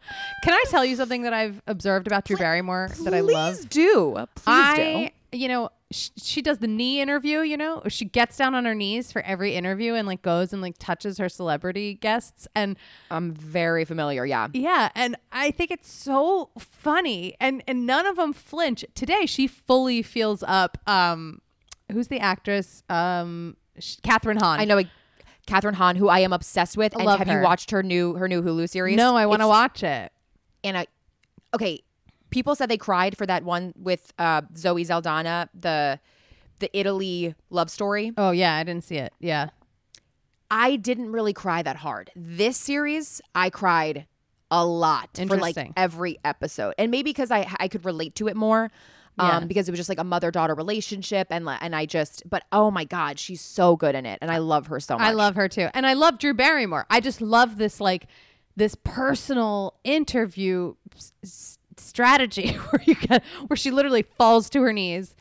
I 0.53 0.63
tell 0.69 0.83
you 0.85 0.95
something 0.95 1.23
that 1.23 1.33
I've 1.33 1.61
observed 1.67 2.07
about 2.07 2.25
Drew 2.25 2.37
Barrymore 2.37 2.89
that 3.03 3.13
I 3.13 3.21
love? 3.21 3.55
Please 3.55 3.65
do. 3.65 4.13
Please 4.35 4.43
I, 4.47 5.11
you 5.31 5.47
know, 5.47 5.69
sh- 5.91 6.09
she 6.17 6.41
does 6.41 6.57
the 6.57 6.67
knee 6.67 6.99
interview, 7.01 7.39
you 7.39 7.57
know, 7.57 7.81
she 7.87 8.05
gets 8.05 8.37
down 8.37 8.55
on 8.55 8.65
her 8.65 8.75
knees 8.75 9.11
for 9.11 9.21
every 9.21 9.55
interview 9.55 9.93
and 9.93 10.07
like 10.07 10.21
goes 10.21 10.51
and 10.53 10.61
like 10.61 10.75
touches 10.77 11.17
her 11.17 11.29
celebrity 11.29 11.93
guests. 11.95 12.47
And. 12.55 12.77
I'm 13.09 13.33
very 13.33 13.85
familiar. 13.85 14.25
Yeah. 14.25 14.47
yeah, 14.53 14.89
and 14.95 15.15
I 15.31 15.51
think 15.51 15.71
it's 15.71 15.91
so 15.91 16.49
funny 16.57 17.35
and, 17.39 17.63
and 17.67 17.85
none 17.85 18.05
of 18.05 18.15
them 18.17 18.33
flinch. 18.33 18.83
Today, 18.95 19.25
she 19.25 19.47
fully 19.47 20.01
feels 20.01 20.43
up. 20.47 20.77
Um, 20.87 21.41
who's 21.91 22.07
the 22.07 22.19
actress? 22.19 22.83
Um, 22.89 23.55
Kathryn 23.79 24.39
Hahn. 24.39 24.59
I 24.59 24.65
know 24.65 24.75
like, 24.75 24.87
Kathryn 25.47 25.73
Hahn, 25.73 25.95
who 25.95 26.07
I 26.07 26.19
am 26.19 26.33
obsessed 26.33 26.77
with. 26.77 26.93
and 26.95 27.03
love 27.05 27.19
have 27.19 27.27
her. 27.27 27.37
you 27.39 27.43
watched 27.43 27.71
her 27.71 27.81
new 27.83 28.13
her 28.15 28.27
new 28.27 28.41
Hulu 28.41 28.69
series? 28.69 28.95
No, 28.97 29.15
I 29.15 29.25
want 29.25 29.39
to 29.41 29.45
It's- 29.45 29.49
watch 29.49 29.83
it. 29.83 30.11
And 30.63 30.77
I, 30.77 30.85
okay, 31.55 31.81
people 32.29 32.53
said 32.55 32.69
they 32.69 32.77
cried 32.77 33.17
for 33.17 33.25
that 33.25 33.43
one 33.43 33.73
with 33.75 34.13
uh, 34.19 34.43
Zoe 34.55 34.83
Saldana, 34.83 35.49
the 35.59 35.99
the 36.59 36.69
Italy 36.77 37.33
love 37.49 37.71
story. 37.71 38.11
Oh 38.17 38.31
yeah, 38.31 38.55
I 38.55 38.63
didn't 38.63 38.83
see 38.83 38.97
it. 38.97 39.13
Yeah. 39.19 39.49
I 40.51 40.75
didn't 40.75 41.11
really 41.11 41.33
cry 41.33 41.61
that 41.63 41.77
hard. 41.77 42.11
This 42.15 42.57
series, 42.57 43.21
I 43.33 43.49
cried 43.49 44.05
a 44.51 44.65
lot 44.65 45.09
for 45.15 45.23
like 45.25 45.31
Interesting. 45.57 45.73
every 45.77 46.19
episode, 46.25 46.75
and 46.77 46.91
maybe 46.91 47.09
because 47.11 47.31
I 47.31 47.47
I 47.59 47.67
could 47.69 47.85
relate 47.85 48.15
to 48.15 48.27
it 48.27 48.35
more. 48.35 48.69
Um, 49.19 49.27
Yeah. 49.43 49.47
because 49.47 49.67
it 49.67 49.71
was 49.71 49.79
just 49.79 49.89
like 49.89 49.99
a 49.99 50.03
mother 50.03 50.31
daughter 50.31 50.55
relationship, 50.55 51.27
and 51.31 51.47
and 51.47 51.75
I 51.75 51.85
just, 51.85 52.27
but 52.29 52.43
oh 52.51 52.71
my 52.71 52.85
god, 52.85 53.19
she's 53.19 53.41
so 53.41 53.75
good 53.75 53.93
in 53.95 54.05
it, 54.05 54.17
and 54.21 54.31
I 54.31 54.37
love 54.37 54.67
her 54.67 54.79
so 54.79 54.97
much. 54.97 55.07
I 55.07 55.11
love 55.11 55.35
her 55.35 55.47
too. 55.49 55.67
And 55.73 55.85
I 55.85 55.93
love 55.93 56.17
Drew 56.17 56.33
Barrymore. 56.33 56.85
I 56.89 56.99
just 57.01 57.21
love 57.21 57.57
this 57.57 57.79
like 57.81 58.07
this 58.55 58.75
personal 58.75 59.75
interview 59.83 60.75
s- 61.23 61.57
strategy 61.77 62.53
where 62.69 62.81
you 62.85 62.95
get 62.95 63.23
where 63.47 63.57
she 63.57 63.71
literally 63.71 64.03
falls 64.17 64.49
to 64.51 64.61
her 64.61 64.73
knees 64.73 65.15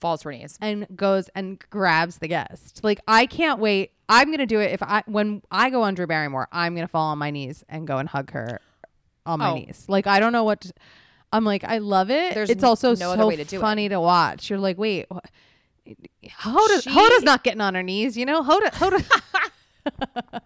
falls 0.00 0.22
for 0.22 0.32
knees. 0.32 0.56
and 0.62 0.86
goes 0.96 1.28
and 1.34 1.62
grabs 1.68 2.18
the 2.18 2.28
guest. 2.28 2.80
Like 2.82 3.00
I 3.06 3.26
can't 3.26 3.58
wait. 3.60 3.92
I'm 4.08 4.28
going 4.28 4.38
to 4.38 4.46
do 4.46 4.58
it 4.58 4.72
if 4.72 4.82
I 4.82 5.02
when 5.06 5.42
I 5.50 5.68
go 5.70 5.82
on 5.82 5.94
Drew 5.94 6.06
Barrymore, 6.06 6.48
I'm 6.52 6.74
going 6.74 6.86
to 6.86 6.90
fall 6.90 7.08
on 7.08 7.18
my 7.18 7.30
knees 7.30 7.64
and 7.68 7.86
go 7.86 7.98
and 7.98 8.08
hug 8.08 8.30
her 8.32 8.60
on 9.26 9.40
my 9.40 9.50
Oh. 9.50 9.54
knees. 9.56 9.84
Like 9.88 10.06
I 10.06 10.18
don't 10.18 10.32
know 10.32 10.44
what 10.44 10.62
to- 10.62 10.72
I'm 11.32 11.44
like 11.44 11.64
I 11.64 11.78
love 11.78 12.10
it. 12.10 12.34
There's 12.34 12.50
it's 12.50 12.64
also 12.64 12.94
no 12.94 13.12
other 13.12 13.22
so 13.22 13.28
way 13.28 13.36
to 13.36 13.44
do 13.44 13.56
it. 13.58 13.60
funny 13.60 13.88
to 13.88 14.00
watch. 14.00 14.50
You're 14.50 14.58
like, 14.58 14.78
"Wait, 14.78 15.06
wh- 15.12 15.18
Hoda 16.42 16.82
She- 16.82 16.90
Hoda's 16.90 17.22
not 17.22 17.44
getting 17.44 17.60
on 17.60 17.74
her 17.74 17.82
knees, 17.82 18.16
you 18.16 18.26
know? 18.26 18.42
Hoda 18.42 18.70
Hoda 18.72 19.00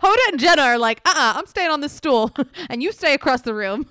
Hoda 0.00 0.16
and 0.28 0.40
Jenna 0.40 0.62
are 0.62 0.78
like, 0.78 1.00
uh-uh, 1.06 1.34
I'm 1.36 1.46
staying 1.46 1.70
on 1.70 1.80
this 1.80 1.92
stool 1.92 2.32
and 2.70 2.82
you 2.82 2.92
stay 2.92 3.14
across 3.14 3.42
the 3.42 3.54
room. 3.54 3.86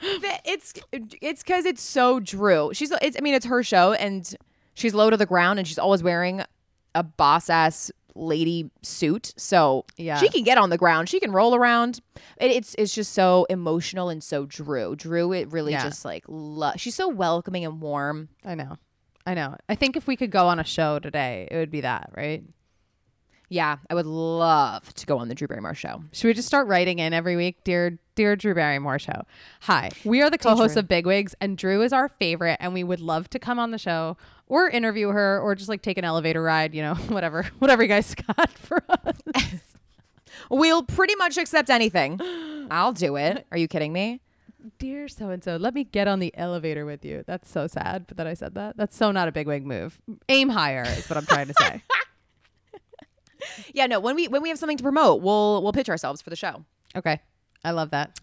It's 0.00 0.74
it's 0.92 1.42
because 1.42 1.64
it's 1.64 1.82
so 1.82 2.20
Drew. 2.20 2.70
She's 2.74 2.92
it's 3.00 3.16
I 3.16 3.20
mean 3.22 3.34
it's 3.34 3.46
her 3.46 3.62
show 3.62 3.92
and 3.94 4.34
she's 4.74 4.92
low 4.94 5.08
to 5.08 5.16
the 5.16 5.24
ground 5.26 5.58
and 5.58 5.66
she's 5.66 5.78
always 5.78 6.02
wearing 6.02 6.42
a 6.94 7.02
boss 7.02 7.48
ass 7.48 7.90
lady 8.14 8.70
suit. 8.82 9.34
So 9.36 9.84
Yeah. 9.96 10.18
she 10.18 10.28
can 10.28 10.44
get 10.44 10.58
on 10.58 10.70
the 10.70 10.78
ground. 10.78 11.08
She 11.08 11.20
can 11.20 11.32
roll 11.32 11.54
around. 11.54 12.00
It, 12.40 12.50
it's 12.52 12.74
it's 12.78 12.94
just 12.94 13.12
so 13.12 13.46
emotional 13.50 14.08
and 14.08 14.22
so 14.22 14.46
Drew. 14.46 14.94
Drew 14.96 15.32
it 15.32 15.50
really 15.52 15.72
Yeah. 15.72 15.82
just 15.84 16.04
like 16.04 16.24
lo- 16.28 16.72
she's 16.76 16.94
so 16.94 17.08
welcoming 17.08 17.64
and 17.64 17.80
warm. 17.80 18.28
I 18.44 18.54
know. 18.54 18.76
I 19.26 19.34
know. 19.34 19.56
I 19.68 19.74
think 19.74 19.96
if 19.96 20.06
we 20.06 20.16
could 20.16 20.30
go 20.30 20.46
on 20.48 20.58
a 20.60 20.64
show 20.64 20.98
today, 20.98 21.48
it 21.50 21.56
would 21.56 21.70
be 21.70 21.80
that, 21.80 22.10
right? 22.16 22.42
Yeah, 23.48 23.76
I 23.90 23.94
would 23.94 24.06
love 24.06 24.92
to 24.94 25.06
go 25.06 25.18
on 25.18 25.28
the 25.28 25.34
Drew 25.34 25.46
Barrymore 25.46 25.74
show. 25.74 26.02
Should 26.12 26.28
we 26.28 26.34
just 26.34 26.48
start 26.48 26.66
writing 26.66 26.98
in 26.98 27.12
every 27.12 27.36
week, 27.36 27.62
dear, 27.62 27.98
dear 28.14 28.36
Drew 28.36 28.54
Barrymore 28.54 28.98
show? 28.98 29.22
Hi, 29.62 29.90
we 30.04 30.22
are 30.22 30.30
the 30.30 30.38
co-hosts 30.38 30.76
of 30.76 30.88
Bigwigs, 30.88 31.34
and 31.40 31.56
Drew 31.58 31.82
is 31.82 31.92
our 31.92 32.08
favorite, 32.08 32.56
and 32.60 32.72
we 32.72 32.82
would 32.82 33.00
love 33.00 33.28
to 33.30 33.38
come 33.38 33.58
on 33.58 33.70
the 33.70 33.78
show 33.78 34.16
or 34.46 34.68
interview 34.68 35.08
her, 35.08 35.40
or 35.40 35.54
just 35.54 35.68
like 35.68 35.82
take 35.82 35.98
an 35.98 36.04
elevator 36.04 36.42
ride, 36.42 36.74
you 36.74 36.82
know, 36.82 36.94
whatever, 37.08 37.44
whatever 37.58 37.82
you 37.82 37.88
guys 37.88 38.14
got 38.36 38.50
for 38.52 38.82
us. 38.88 39.16
We'll 40.50 40.82
pretty 40.82 41.14
much 41.14 41.38
accept 41.38 41.70
anything. 41.70 42.20
I'll 42.70 42.92
do 42.92 43.16
it. 43.16 43.46
Are 43.50 43.56
you 43.56 43.68
kidding 43.68 43.92
me? 43.92 44.20
dear 44.78 45.08
so 45.08 45.28
and 45.28 45.44
so, 45.44 45.56
let 45.56 45.74
me 45.74 45.84
get 45.84 46.08
on 46.08 46.18
the 46.20 46.32
elevator 46.36 46.84
with 46.86 47.04
you. 47.04 47.22
That's 47.26 47.50
so 47.50 47.66
sad, 47.66 48.06
but 48.06 48.16
that 48.16 48.26
I 48.26 48.34
said 48.34 48.54
that. 48.54 48.76
That's 48.76 48.96
so 48.96 49.12
not 49.12 49.28
a 49.28 49.32
bigwig 49.32 49.64
move. 49.64 49.98
Aim 50.28 50.48
higher 50.48 50.82
is 50.82 51.08
what 51.08 51.16
I'm 51.16 51.26
trying 51.26 51.48
to 51.48 51.54
say. 51.60 51.82
Yeah, 53.72 53.86
no. 53.86 54.00
When 54.00 54.14
we 54.16 54.28
when 54.28 54.42
we 54.42 54.48
have 54.48 54.58
something 54.58 54.76
to 54.76 54.82
promote, 54.82 55.22
we'll 55.22 55.62
we'll 55.62 55.72
pitch 55.72 55.88
ourselves 55.88 56.22
for 56.22 56.30
the 56.30 56.36
show. 56.36 56.64
Okay, 56.96 57.20
I 57.64 57.70
love 57.72 57.90
that. 57.90 58.18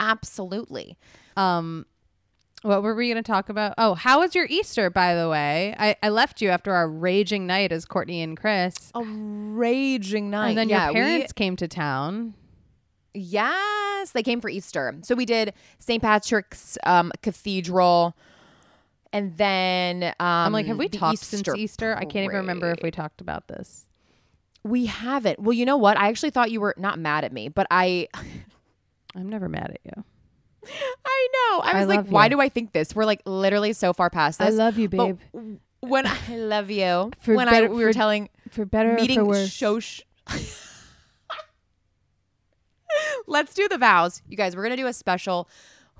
Absolutely. 0.00 0.96
Um, 1.36 1.86
what 2.62 2.82
were 2.82 2.94
we 2.94 3.06
going 3.08 3.22
to 3.22 3.26
talk 3.26 3.48
about? 3.48 3.74
Oh, 3.78 3.94
how 3.94 4.20
was 4.20 4.34
your 4.34 4.46
Easter, 4.50 4.90
by 4.90 5.14
the 5.14 5.28
way? 5.28 5.76
I, 5.78 5.94
I 6.02 6.08
left 6.08 6.40
you 6.40 6.48
after 6.50 6.72
our 6.72 6.88
raging 6.88 7.46
night 7.46 7.70
as 7.70 7.84
Kourtney 7.86 8.22
and 8.22 8.36
Kris. 8.36 8.90
A 8.96 9.02
raging 9.04 10.30
night. 10.30 10.48
and 10.50 10.58
then 10.58 10.68
yeah, 10.68 10.86
your 10.86 10.94
we- 10.94 11.10
parents 11.10 11.32
came 11.32 11.54
to 11.56 11.68
town. 11.68 12.34
yes, 13.14 14.10
they 14.12 14.22
came 14.22 14.40
for 14.40 14.48
Easter. 14.50 14.96
So 15.02 15.14
we 15.14 15.24
did 15.24 15.52
St. 15.78 16.02
Patrick's 16.02 16.78
um, 16.84 17.12
Cathedral, 17.22 18.16
and 19.12 19.36
then 19.36 20.02
um, 20.04 20.14
I'm 20.18 20.52
like, 20.52 20.66
have 20.66 20.78
we 20.78 20.88
the 20.88 20.98
talked 20.98 21.18
since 21.18 21.48
Easter? 21.56 21.94
I 21.96 22.04
can't 22.04 22.24
even 22.24 22.36
remember 22.36 22.70
if 22.70 22.82
we 22.82 22.90
talked 22.90 23.20
about 23.20 23.48
this. 23.48 23.86
We 24.64 24.86
haven't. 24.86 25.38
Well, 25.38 25.52
you 25.52 25.64
know 25.64 25.76
what? 25.76 25.96
I 25.98 26.08
actually 26.08 26.30
thought 26.30 26.50
you 26.50 26.60
were 26.60 26.74
not 26.76 26.98
mad 26.98 27.24
at 27.24 27.32
me, 27.32 27.48
but 27.48 27.66
I, 27.70 28.08
I'm 29.14 29.28
never 29.28 29.48
mad 29.48 29.70
at 29.70 29.80
you. 29.84 30.04
I 31.06 31.28
know. 31.32 31.60
I 31.60 31.72
I 31.72 31.78
was 31.80 31.86
like, 31.88 32.06
why 32.08 32.24
you. 32.24 32.30
do 32.30 32.40
I 32.40 32.48
think 32.48 32.72
this? 32.72 32.94
We're 32.94 33.04
like 33.06 33.22
literally 33.24 33.72
so 33.72 33.92
far 33.92 34.10
past 34.10 34.38
this. 34.40 34.48
I 34.48 34.50
love 34.50 34.78
you, 34.78 34.88
But 34.88 35.16
when 35.80 36.06
I 36.06 36.18
love 36.36 36.70
you, 36.70 37.10
For 37.20 37.34
when 37.34 37.48
I 37.48 37.52
better- 37.52 37.68
we 37.70 37.84
were 37.84 37.90
for 37.90 37.94
telling 37.94 38.28
For 38.50 38.64
better 38.66 38.94
meeting 38.94 39.32
show. 39.46 39.78
Sh- 39.80 40.02
Let's 43.26 43.54
do 43.54 43.68
the 43.68 43.78
vows, 43.78 44.22
you 44.28 44.36
guys. 44.36 44.56
We're 44.56 44.62
gonna 44.64 44.76
do 44.76 44.86
a 44.86 44.92
special 44.92 45.48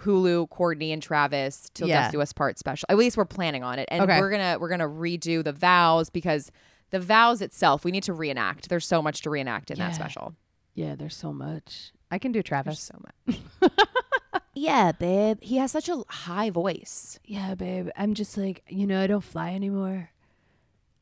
Hulu, 0.01 0.49
Kourtney 0.49 0.93
and 0.93 1.03
Travis 1.03 1.69
till 1.75 1.89
Yeah. 1.89 2.03
death 2.05 2.13
do 2.13 2.21
us 2.21 2.33
part 2.33 2.59
special. 2.59 2.87
At 2.89 2.97
least 2.97 3.17
we're 3.17 3.25
planning 3.25 3.63
on 3.63 3.79
it, 3.79 3.89
and 3.91 4.03
Okay. 4.03 4.19
we're 4.21 4.31
gonna 4.31 4.57
we're 4.59 4.69
gonna 4.69 4.89
redo 4.89 5.45
the 5.45 5.53
vows 5.53 6.09
because 6.11 6.51
the 6.91 7.01
vows 7.01 7.41
itself 7.43 7.85
we 7.85 7.91
need 7.91 8.03
to 8.05 8.13
reenact. 8.13 8.69
There's 8.69 8.87
so 8.87 9.03
much 9.03 9.23
to 9.23 9.31
reenact 9.31 9.71
in 9.71 9.77
Yeah. 9.79 9.89
that 9.89 9.95
special. 9.95 10.35
Yeah, 10.75 10.95
there's 10.95 11.17
so 11.17 11.33
much. 11.33 11.93
I 12.11 12.19
can 12.19 12.33
do 12.33 12.43
Travis. 12.43 12.89
There's 12.89 13.01
Travis. 13.27 13.43
so 13.59 13.71
much. 13.71 13.83
yeah, 14.55 14.93
babe. 14.93 15.39
He 15.43 15.57
has 15.59 15.73
such 15.73 15.89
a 15.89 16.03
high 16.09 16.51
voice. 16.51 17.19
Yeah, 17.25 17.55
babe. 17.55 17.89
I'm 17.97 18.15
just 18.15 18.37
like, 18.39 18.63
you 18.69 18.87
know, 18.87 19.01
I 19.03 19.07
don't 19.07 19.25
fly 19.25 19.55
anymore. 19.55 20.11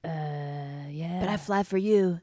Uh, 0.05 0.89
yeah. 0.89 1.19
But 1.21 1.29
I 1.29 1.37
fly 1.37 1.63
for 1.63 1.77
you. 1.79 2.21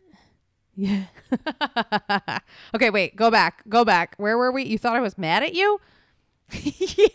Yeah. 0.76 1.04
okay, 2.76 2.90
wait. 2.90 3.16
Go 3.16 3.30
back. 3.30 3.68
Go 3.70 3.86
back. 3.86 4.16
Where 4.18 4.38
were 4.38 4.52
we? 4.52 4.64
You 4.64 4.78
thought 4.78 4.96
I 4.96 5.02
was 5.02 5.18
mad 5.18 5.44
at 5.44 5.54
you? 5.54 5.80
yeah. 6.64 7.08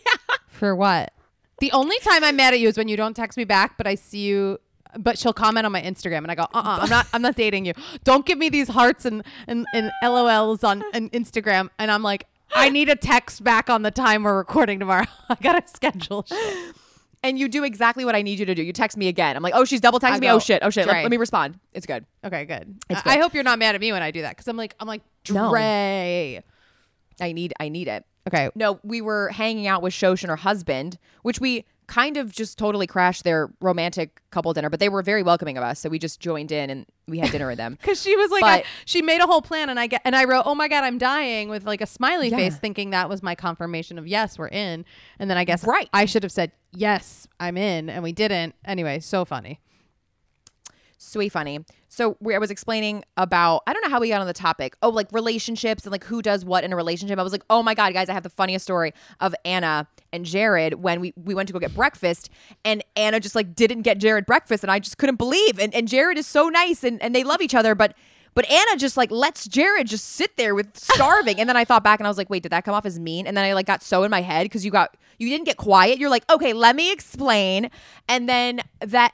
For 0.47 0.75
what? 0.75 1.13
The 1.59 1.71
only 1.73 1.99
time 1.99 2.23
I'm 2.23 2.35
mad 2.37 2.53
at 2.53 2.59
you 2.59 2.69
is 2.69 2.77
when 2.77 2.87
you 2.87 2.95
don't 2.95 3.13
text 3.15 3.37
me 3.37 3.43
back, 3.43 3.77
but 3.77 3.85
I 3.85 3.95
see 3.95 4.19
you. 4.19 4.59
But 4.97 5.19
she'll 5.19 5.33
comment 5.33 5.65
on 5.65 5.71
my 5.71 5.81
Instagram, 5.81 6.19
and 6.19 6.31
I 6.31 6.35
go, 6.35 6.43
"Uh, 6.53 6.57
uh 6.57 6.79
I'm 6.81 6.89
not. 6.89 7.07
I'm 7.13 7.21
not 7.21 7.35
dating 7.35 7.65
you. 7.65 7.73
Don't 8.03 8.25
give 8.25 8.37
me 8.37 8.49
these 8.49 8.67
hearts 8.67 9.05
and 9.05 9.23
and, 9.47 9.65
and 9.73 9.91
LOLs 10.03 10.63
on, 10.63 10.83
on 10.93 11.09
Instagram." 11.09 11.69
And 11.77 11.91
I'm 11.91 12.01
like, 12.01 12.25
I 12.53 12.69
need 12.69 12.89
a 12.89 12.95
text 12.95 13.43
back 13.43 13.69
on 13.69 13.83
the 13.83 13.91
time 13.91 14.23
we're 14.23 14.37
recording 14.37 14.79
tomorrow. 14.79 15.05
I 15.29 15.35
gotta 15.41 15.67
schedule. 15.67 16.25
Shit. 16.27 16.75
And 17.21 17.37
you 17.37 17.49
do 17.49 17.65
exactly 17.65 18.05
what 18.05 18.15
I 18.15 18.21
need 18.21 18.39
you 18.39 18.45
to 18.45 18.55
do. 18.55 18.63
You 18.63 18.71
text 18.71 18.95
me 18.95 19.09
again. 19.09 19.35
I'm 19.35 19.43
like, 19.43 19.53
oh, 19.53 19.65
she's 19.65 19.81
double 19.81 19.99
texting 19.99 20.21
me. 20.21 20.27
go, 20.27 20.35
Oh 20.35 20.39
shit. 20.39 20.61
Oh 20.63 20.69
shit. 20.69 20.87
Let, 20.87 21.03
let 21.03 21.11
me 21.11 21.17
respond. 21.17 21.59
It's 21.73 21.85
good. 21.85 22.05
Okay, 22.23 22.45
good. 22.45 22.77
It's 22.89 23.01
I, 23.05 23.15
I 23.15 23.19
hope 23.19 23.33
you're 23.33 23.43
not 23.43 23.59
mad 23.59 23.75
at 23.75 23.81
me 23.81 23.91
when 23.91 24.01
I 24.01 24.11
do 24.11 24.21
that 24.21 24.31
because 24.31 24.47
I'm 24.47 24.55
like, 24.55 24.73
I'm 24.79 24.87
like, 24.87 25.01
No. 25.29 25.49
Dre. 25.49 26.41
I 27.21 27.31
need. 27.33 27.53
I 27.59 27.67
need 27.67 27.89
it. 27.89 28.05
Okay. 28.27 28.49
No, 28.55 28.79
we 28.83 29.01
were 29.01 29.29
hanging 29.29 29.67
out 29.67 29.81
with 29.81 29.93
Shosh 29.93 30.21
and 30.23 30.29
her 30.29 30.37
husband, 30.37 30.97
which 31.23 31.41
we 31.41 31.65
kind 31.89 32.15
of 32.17 32.31
just 32.31 32.57
totally 32.57 32.87
crashed 32.87 33.23
their 33.25 33.49
romantic 33.59 34.21
couple 34.31 34.53
dinner, 34.53 34.69
but 34.69 34.79
they 34.79 34.87
were 34.89 35.01
very 35.01 35.23
welcoming 35.23 35.57
of 35.57 35.63
us. 35.63 35.79
So 35.79 35.89
we 35.89 35.99
just 35.99 36.19
joined 36.21 36.51
in 36.51 36.69
and 36.69 36.85
we 37.07 37.17
had 37.19 37.31
dinner 37.31 37.47
with 37.47 37.57
them. 37.57 37.75
Because 37.81 38.01
she 38.01 38.15
was 38.15 38.29
like, 38.31 38.41
But- 38.41 38.59
I- 38.59 38.63
she 38.85 39.01
made 39.01 39.19
a 39.19 39.25
whole 39.25 39.41
plan, 39.41 39.69
and 39.69 39.79
I 39.79 39.87
get, 39.87 40.01
and 40.05 40.15
I 40.15 40.23
wrote, 40.25 40.43
"Oh 40.45 40.55
my 40.55 40.67
god, 40.67 40.83
I'm 40.83 40.97
dying" 40.99 41.49
with 41.49 41.65
like 41.65 41.81
a 41.81 41.87
smiley 41.87 42.29
Yeah. 42.29 42.37
face, 42.37 42.55
thinking 42.57 42.91
that 42.91 43.09
was 43.09 43.21
my 43.23 43.35
confirmation 43.35 43.97
of 43.99 44.07
yes, 44.07 44.37
we're 44.37 44.47
in. 44.49 44.85
And 45.19 45.29
then 45.29 45.37
I 45.37 45.43
guess 45.43 45.63
Right. 45.65 45.89
I 45.91 46.05
should 46.05 46.23
have 46.23 46.31
said 46.31 46.51
yes, 46.71 47.27
I'm 47.39 47.57
in, 47.57 47.89
and 47.89 48.03
we 48.03 48.11
didn't. 48.13 48.55
Anyway, 48.63 48.99
so 48.99 49.25
funny. 49.25 49.59
Sweet 50.97 51.29
funny. 51.31 51.65
So 51.89 52.17
we, 52.19 52.35
I 52.35 52.37
was 52.37 52.51
explaining 52.51 53.03
about 53.17 53.63
I 53.67 53.73
don't 53.73 53.83
know 53.83 53.89
how 53.89 53.99
we 53.99 54.09
got 54.09 54.21
on 54.21 54.27
the 54.27 54.33
topic. 54.33 54.75
Oh, 54.81 54.89
like 54.89 55.11
relationships 55.11 55.83
and 55.83 55.91
like 55.91 56.03
who 56.03 56.21
does 56.21 56.45
what 56.45 56.63
in 56.63 56.71
a 56.71 56.75
relationship. 56.75 57.17
I 57.19 57.23
was 57.23 57.31
like, 57.31 57.43
oh 57.49 57.63
my 57.63 57.73
god, 57.73 57.93
guys, 57.93 58.09
I 58.09 58.13
have 58.13 58.23
the 58.23 58.29
funniest 58.29 58.63
story 58.63 58.93
of 59.19 59.35
Anna 59.43 59.87
and 60.13 60.23
Jared 60.23 60.75
when 60.75 61.01
we 61.01 61.13
we 61.17 61.33
went 61.33 61.47
to 61.47 61.53
go 61.53 61.59
get 61.59 61.73
breakfast 61.73 62.29
and 62.63 62.83
Anna 62.95 63.19
just 63.19 63.35
like 63.35 63.55
didn't 63.55 63.81
get 63.81 63.97
Jared 63.97 64.25
breakfast 64.25 64.63
and 64.63 64.71
I 64.71 64.79
just 64.79 64.97
couldn't 64.97 65.17
believe. 65.17 65.59
And 65.59 65.73
and 65.73 65.87
Jared 65.87 66.17
is 66.17 66.27
so 66.27 66.47
nice 66.47 66.83
and 66.83 67.01
and 67.01 67.13
they 67.13 67.23
love 67.23 67.41
each 67.41 67.55
other, 67.55 67.75
but. 67.75 67.95
But 68.35 68.49
Anna 68.49 68.77
just 68.77 68.95
like 68.95 69.09
lets 69.09 69.47
Jared 69.47 69.87
just 69.87 70.05
sit 70.05 70.37
there 70.37 70.53
with 70.53 70.77
starving, 70.77 71.39
and 71.39 71.49
then 71.49 71.57
I 71.57 71.65
thought 71.65 71.83
back 71.83 71.99
and 71.99 72.05
I 72.05 72.09
was 72.09 72.17
like, 72.17 72.29
"Wait, 72.29 72.43
did 72.43 72.51
that 72.51 72.63
come 72.63 72.75
off 72.75 72.85
as 72.85 72.99
mean?" 72.99 73.25
And 73.25 73.35
then 73.35 73.43
I 73.43 73.53
like 73.53 73.65
got 73.65 73.81
so 73.81 74.03
in 74.03 74.11
my 74.11 74.21
head 74.21 74.45
because 74.45 74.63
you 74.63 74.69
got 74.69 74.95
you 75.17 75.27
didn't 75.29 75.45
get 75.45 75.57
quiet. 75.57 75.97
You're 75.97 76.11
like, 76.11 76.31
"Okay, 76.31 76.53
let 76.53 76.75
me 76.75 76.91
explain," 76.93 77.71
and 78.07 78.29
then 78.29 78.61
that 78.81 79.13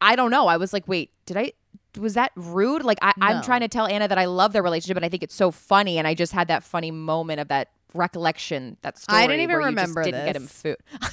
I 0.00 0.16
don't 0.16 0.30
know. 0.30 0.46
I 0.46 0.56
was 0.56 0.72
like, 0.72 0.88
wait, 0.88 1.10
did 1.26 1.36
I? 1.36 1.52
Was 1.98 2.14
that 2.14 2.32
rude? 2.36 2.82
Like, 2.84 2.98
I, 3.02 3.12
I'm 3.20 3.36
No. 3.38 3.42
trying 3.42 3.60
to 3.60 3.68
tell 3.68 3.86
Anna 3.86 4.06
that 4.08 4.18
I 4.18 4.26
love 4.26 4.52
their 4.52 4.62
relationship 4.62 4.96
and 4.96 5.04
I 5.04 5.08
think 5.08 5.22
it's 5.22 5.34
so 5.34 5.50
funny. 5.50 5.98
And 5.98 6.06
I 6.06 6.14
just 6.14 6.32
had 6.32 6.48
that 6.48 6.62
funny 6.64 6.90
moment 6.90 7.40
of 7.40 7.48
that 7.48 7.68
recollection, 7.94 8.76
that 8.82 8.98
story. 8.98 9.22
I 9.22 9.26
didn't 9.26 9.42
even 9.42 9.56
remember 9.56 10.04
didn't 10.04 10.24
get 10.24 10.36
him 10.36 10.46
food. 10.46 10.76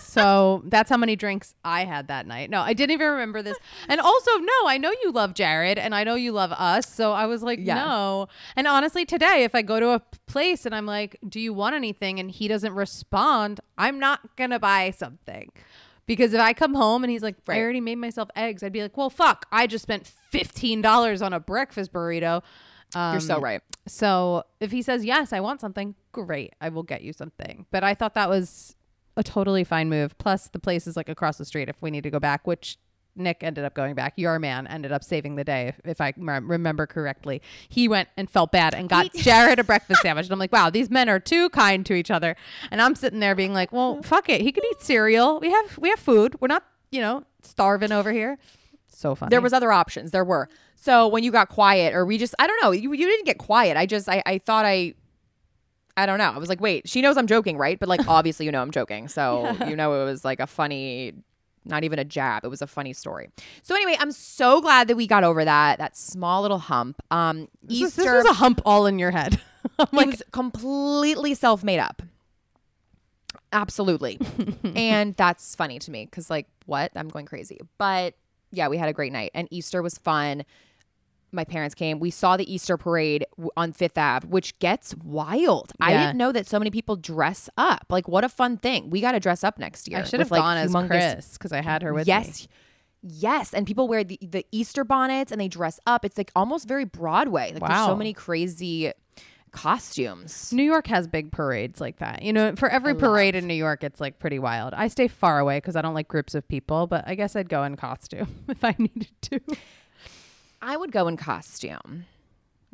so 0.00 0.62
that's 0.66 0.90
how 0.90 0.96
many 0.98 1.16
drinks 1.16 1.54
I 1.64 1.84
had 1.86 2.08
that 2.08 2.26
night. 2.26 2.50
No, 2.50 2.60
I 2.60 2.74
didn't 2.74 2.90
even 2.92 3.08
remember 3.12 3.40
this. 3.40 3.56
And 3.88 3.98
also, 4.00 4.30
no, 4.38 4.52
I 4.66 4.76
know 4.78 4.92
you 5.02 5.10
love 5.10 5.32
Jared 5.32 5.78
and 5.78 5.94
I 5.94 6.04
know 6.04 6.14
you 6.16 6.32
love 6.32 6.52
us. 6.52 6.86
So 6.92 7.12
I 7.12 7.24
was 7.26 7.42
like, 7.42 7.58
Yeah. 7.62 7.76
no. 7.76 8.26
And 8.56 8.66
honestly, 8.66 9.06
today, 9.06 9.44
if 9.44 9.54
I 9.54 9.62
go 9.62 9.80
to 9.80 9.90
a 9.90 10.02
place 10.26 10.66
and 10.66 10.74
I'm 10.74 10.84
like, 10.86 11.16
do 11.26 11.40
you 11.40 11.54
want 11.54 11.74
anything? 11.74 12.18
And 12.20 12.30
he 12.30 12.46
doesn't 12.48 12.74
respond, 12.74 13.60
I'm 13.78 13.98
not 13.98 14.36
going 14.36 14.50
to 14.50 14.58
buy 14.58 14.90
something. 14.90 15.50
Because 16.06 16.32
if 16.34 16.40
I 16.40 16.52
come 16.52 16.74
home 16.74 17.04
and 17.04 17.10
he's 17.10 17.22
like, 17.22 17.36
I 17.48 17.52
Right. 17.52 17.60
already 17.60 17.80
made 17.80 17.96
myself 17.98 18.28
eggs, 18.34 18.62
I'd 18.62 18.72
be 18.72 18.82
like, 18.82 18.96
well, 18.96 19.08
fuck, 19.10 19.46
I 19.52 19.66
just 19.66 19.82
spent 19.82 20.10
$15 20.32 21.24
on 21.24 21.32
a 21.32 21.40
breakfast 21.40 21.92
burrito. 21.92 22.42
Um, 22.94 23.12
You're 23.14 23.20
so 23.20 23.40
right. 23.40 23.62
so 23.86 24.42
if 24.60 24.70
he 24.72 24.82
says 24.82 25.04
yes, 25.04 25.32
I 25.32 25.40
want 25.40 25.60
something, 25.60 25.94
great, 26.12 26.54
I 26.60 26.68
will 26.68 26.82
get 26.82 27.02
you 27.02 27.12
something. 27.12 27.66
But 27.70 27.84
I 27.84 27.94
thought 27.94 28.14
that 28.14 28.28
was 28.28 28.76
a 29.16 29.22
totally 29.22 29.64
fine 29.64 29.88
move. 29.88 30.18
Plus, 30.18 30.48
the 30.48 30.58
place 30.58 30.86
is 30.86 30.96
like 30.96 31.08
across 31.08 31.38
the 31.38 31.44
street 31.44 31.68
if 31.68 31.80
we 31.80 31.90
need 31.90 32.02
to 32.02 32.10
go 32.10 32.18
back, 32.20 32.46
which 32.46 32.78
Nick 33.14 33.42
ended 33.42 33.64
up 33.64 33.74
going 33.74 33.94
back. 33.94 34.14
Your 34.16 34.38
man 34.38 34.66
ended 34.66 34.92
up 34.92 35.04
saving 35.04 35.36
the 35.36 35.44
day, 35.44 35.68
if, 35.68 35.80
if 35.84 36.00
I 36.00 36.14
remember 36.16 36.86
correctly. 36.86 37.42
He 37.68 37.88
went 37.88 38.08
and 38.16 38.28
felt 38.28 38.52
bad 38.52 38.74
and 38.74 38.88
got 38.88 39.12
Jared 39.16 39.58
a 39.58 39.64
breakfast 39.64 40.02
sandwich. 40.02 40.26
And 40.26 40.32
I'm 40.32 40.38
like, 40.38 40.52
wow, 40.52 40.70
these 40.70 40.90
men 40.90 41.08
are 41.08 41.20
too 41.20 41.48
kind 41.50 41.84
to 41.86 41.94
each 41.94 42.10
other. 42.10 42.36
And 42.70 42.80
I'm 42.80 42.94
sitting 42.94 43.20
there 43.20 43.34
being 43.34 43.52
like, 43.52 43.72
well, 43.72 44.02
fuck 44.02 44.28
it, 44.28 44.40
he 44.40 44.52
could 44.52 44.64
eat 44.64 44.80
cereal. 44.80 45.40
We 45.40 45.50
have 45.50 45.78
we 45.78 45.90
have 45.90 45.98
food. 45.98 46.36
We're 46.40 46.48
not, 46.48 46.64
you 46.90 47.00
know, 47.00 47.24
starving 47.42 47.92
over 47.92 48.12
here. 48.12 48.38
So 48.88 49.14
funny. 49.14 49.30
There 49.30 49.40
was 49.40 49.52
other 49.52 49.72
options. 49.72 50.10
There 50.10 50.24
were. 50.24 50.48
So 50.76 51.06
when 51.08 51.22
you 51.22 51.30
got 51.30 51.48
quiet, 51.48 51.94
or 51.94 52.04
we 52.04 52.18
just, 52.18 52.34
I 52.38 52.46
don't 52.46 52.60
know, 52.62 52.72
you, 52.72 52.92
you 52.92 53.06
didn't 53.06 53.24
get 53.24 53.38
quiet. 53.38 53.76
I 53.76 53.86
just, 53.86 54.08
I, 54.08 54.22
I 54.26 54.38
thought 54.38 54.64
I, 54.64 54.94
I 55.96 56.06
don't 56.06 56.18
know. 56.18 56.32
I 56.32 56.38
was 56.38 56.48
like, 56.48 56.60
wait, 56.60 56.88
she 56.88 57.02
knows 57.02 57.16
I'm 57.16 57.26
joking, 57.26 57.56
right? 57.56 57.78
But 57.78 57.88
like, 57.88 58.00
obviously, 58.08 58.46
you 58.46 58.52
know, 58.52 58.62
I'm 58.62 58.70
joking. 58.70 59.08
So 59.08 59.50
you 59.66 59.76
know, 59.76 60.02
it 60.02 60.04
was 60.04 60.24
like 60.24 60.40
a 60.40 60.46
funny, 60.46 61.12
not 61.64 61.84
even 61.84 61.98
a 61.98 62.04
jab. 62.04 62.44
It 62.44 62.48
was 62.48 62.62
a 62.62 62.66
funny 62.66 62.92
story. 62.92 63.30
So 63.62 63.74
anyway, 63.74 63.96
I'm 64.00 64.12
so 64.12 64.60
glad 64.60 64.88
that 64.88 64.96
we 64.96 65.06
got 65.06 65.24
over 65.24 65.44
that 65.44 65.78
that 65.78 65.96
small 65.96 66.42
little 66.42 66.58
hump. 66.58 67.00
Um, 67.10 67.48
this, 67.62 67.80
was- 67.80 67.98
Easter, 67.98 68.02
this 68.02 68.24
was 68.24 68.30
a 68.30 68.34
hump 68.34 68.60
all 68.64 68.86
in 68.86 68.98
your 68.98 69.10
head. 69.10 69.40
I'm 69.78 69.86
it 69.92 69.92
like, 69.92 70.06
was 70.08 70.22
completely 70.32 71.34
self 71.34 71.62
made 71.62 71.78
up. 71.78 72.02
Absolutely. 73.52 74.18
and 74.74 75.14
that's 75.16 75.54
funny 75.54 75.78
to 75.80 75.90
me 75.90 76.06
because, 76.06 76.30
like, 76.30 76.46
what? 76.66 76.90
I'm 76.96 77.08
going 77.08 77.26
crazy. 77.26 77.60
But 77.78 78.14
yeah, 78.50 78.68
we 78.68 78.78
had 78.78 78.88
a 78.88 78.92
great 78.92 79.12
night 79.12 79.30
and 79.34 79.48
Easter 79.50 79.82
was 79.82 79.98
fun. 79.98 80.44
My 81.32 81.44
parents 81.44 81.74
came. 81.74 81.98
We 81.98 82.10
saw 82.10 82.36
the 82.36 82.52
Easter 82.52 82.76
parade 82.76 83.24
on 83.56 83.72
Fifth 83.72 83.96
Ave, 83.96 84.28
which 84.28 84.58
gets 84.58 84.94
wild. 84.96 85.72
I 85.80 85.92
didn't 85.94 86.16
know 86.18 86.30
that 86.32 86.46
so 86.46 86.58
many 86.58 86.70
people 86.70 86.96
dress 86.96 87.48
up. 87.56 87.86
Like, 87.88 88.06
what 88.06 88.22
a 88.22 88.28
fun 88.28 88.58
thing. 88.58 88.90
We 88.90 89.00
got 89.00 89.12
to 89.12 89.20
dress 89.20 89.42
up 89.42 89.58
next 89.58 89.88
year. 89.88 90.00
I 90.00 90.04
should 90.04 90.20
have 90.20 90.30
like, 90.30 90.40
gone 90.42 90.58
as 90.58 90.72
humongous- 90.72 90.88
Kris 90.88 91.32
because 91.32 91.52
I 91.52 91.62
had 91.62 91.82
her 91.82 91.92
with 91.94 92.06
me. 92.06 92.12
yes. 92.12 92.46
Yes. 93.02 93.52
And 93.52 93.66
people 93.66 93.88
wear 93.88 94.04
the, 94.04 94.18
the 94.22 94.46
Easter 94.52 94.84
bonnets 94.84 95.32
and 95.32 95.40
they 95.40 95.48
dress 95.48 95.80
up. 95.86 96.04
It's 96.04 96.16
like 96.16 96.30
almost 96.36 96.68
very 96.68 96.84
Broadway. 96.84 97.52
Like, 97.52 97.66
there's 97.66 97.86
so 97.86 97.96
many 97.96 98.12
crazy 98.12 98.92
costumes. 99.52 100.52
New 100.52 100.62
York 100.62 100.86
has 100.86 101.06
big 101.06 101.30
parades 101.30 101.80
like 101.80 101.98
that. 101.98 102.22
You 102.22 102.32
know, 102.32 102.54
for 102.56 102.68
every 102.68 102.94
parade 102.94 103.34
in 103.34 103.46
New 103.46 103.54
York, 103.54 103.84
it's 103.84 104.00
like 104.00 104.18
pretty 104.18 104.38
wild. 104.38 104.74
I 104.74 104.88
stay 104.88 105.08
far 105.08 105.38
away 105.38 105.58
because 105.58 105.76
I 105.76 105.82
don't 105.82 105.94
like 105.94 106.08
groups 106.08 106.34
of 106.34 106.46
people, 106.48 106.86
but 106.86 107.04
I 107.06 107.14
guess 107.14 107.36
I'd 107.36 107.48
go 107.48 107.62
in 107.64 107.76
costume 107.76 108.28
if 108.48 108.64
I 108.64 108.74
needed 108.78 109.10
to. 109.22 109.40
I 110.62 110.76
would 110.76 110.92
go 110.92 111.08
in 111.08 111.16
costume. 111.16 112.06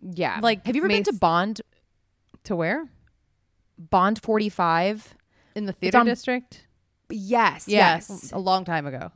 Yeah. 0.02 0.38
Like, 0.42 0.64
have 0.66 0.76
you 0.76 0.82
ever 0.82 0.88
been 0.88 1.02
to 1.04 1.12
Bond 1.12 1.60
to 2.44 2.54
where? 2.54 2.88
Bond 3.78 4.20
45? 4.22 5.14
In 5.54 5.64
the 5.66 5.72
theater 5.72 5.98
on- 5.98 6.06
district? 6.06 6.66
Yes. 7.10 7.66
Yes. 7.66 8.06
Yes. 8.10 8.32
A 8.32 8.38
long 8.38 8.64
time 8.64 8.86
ago. 8.86 9.10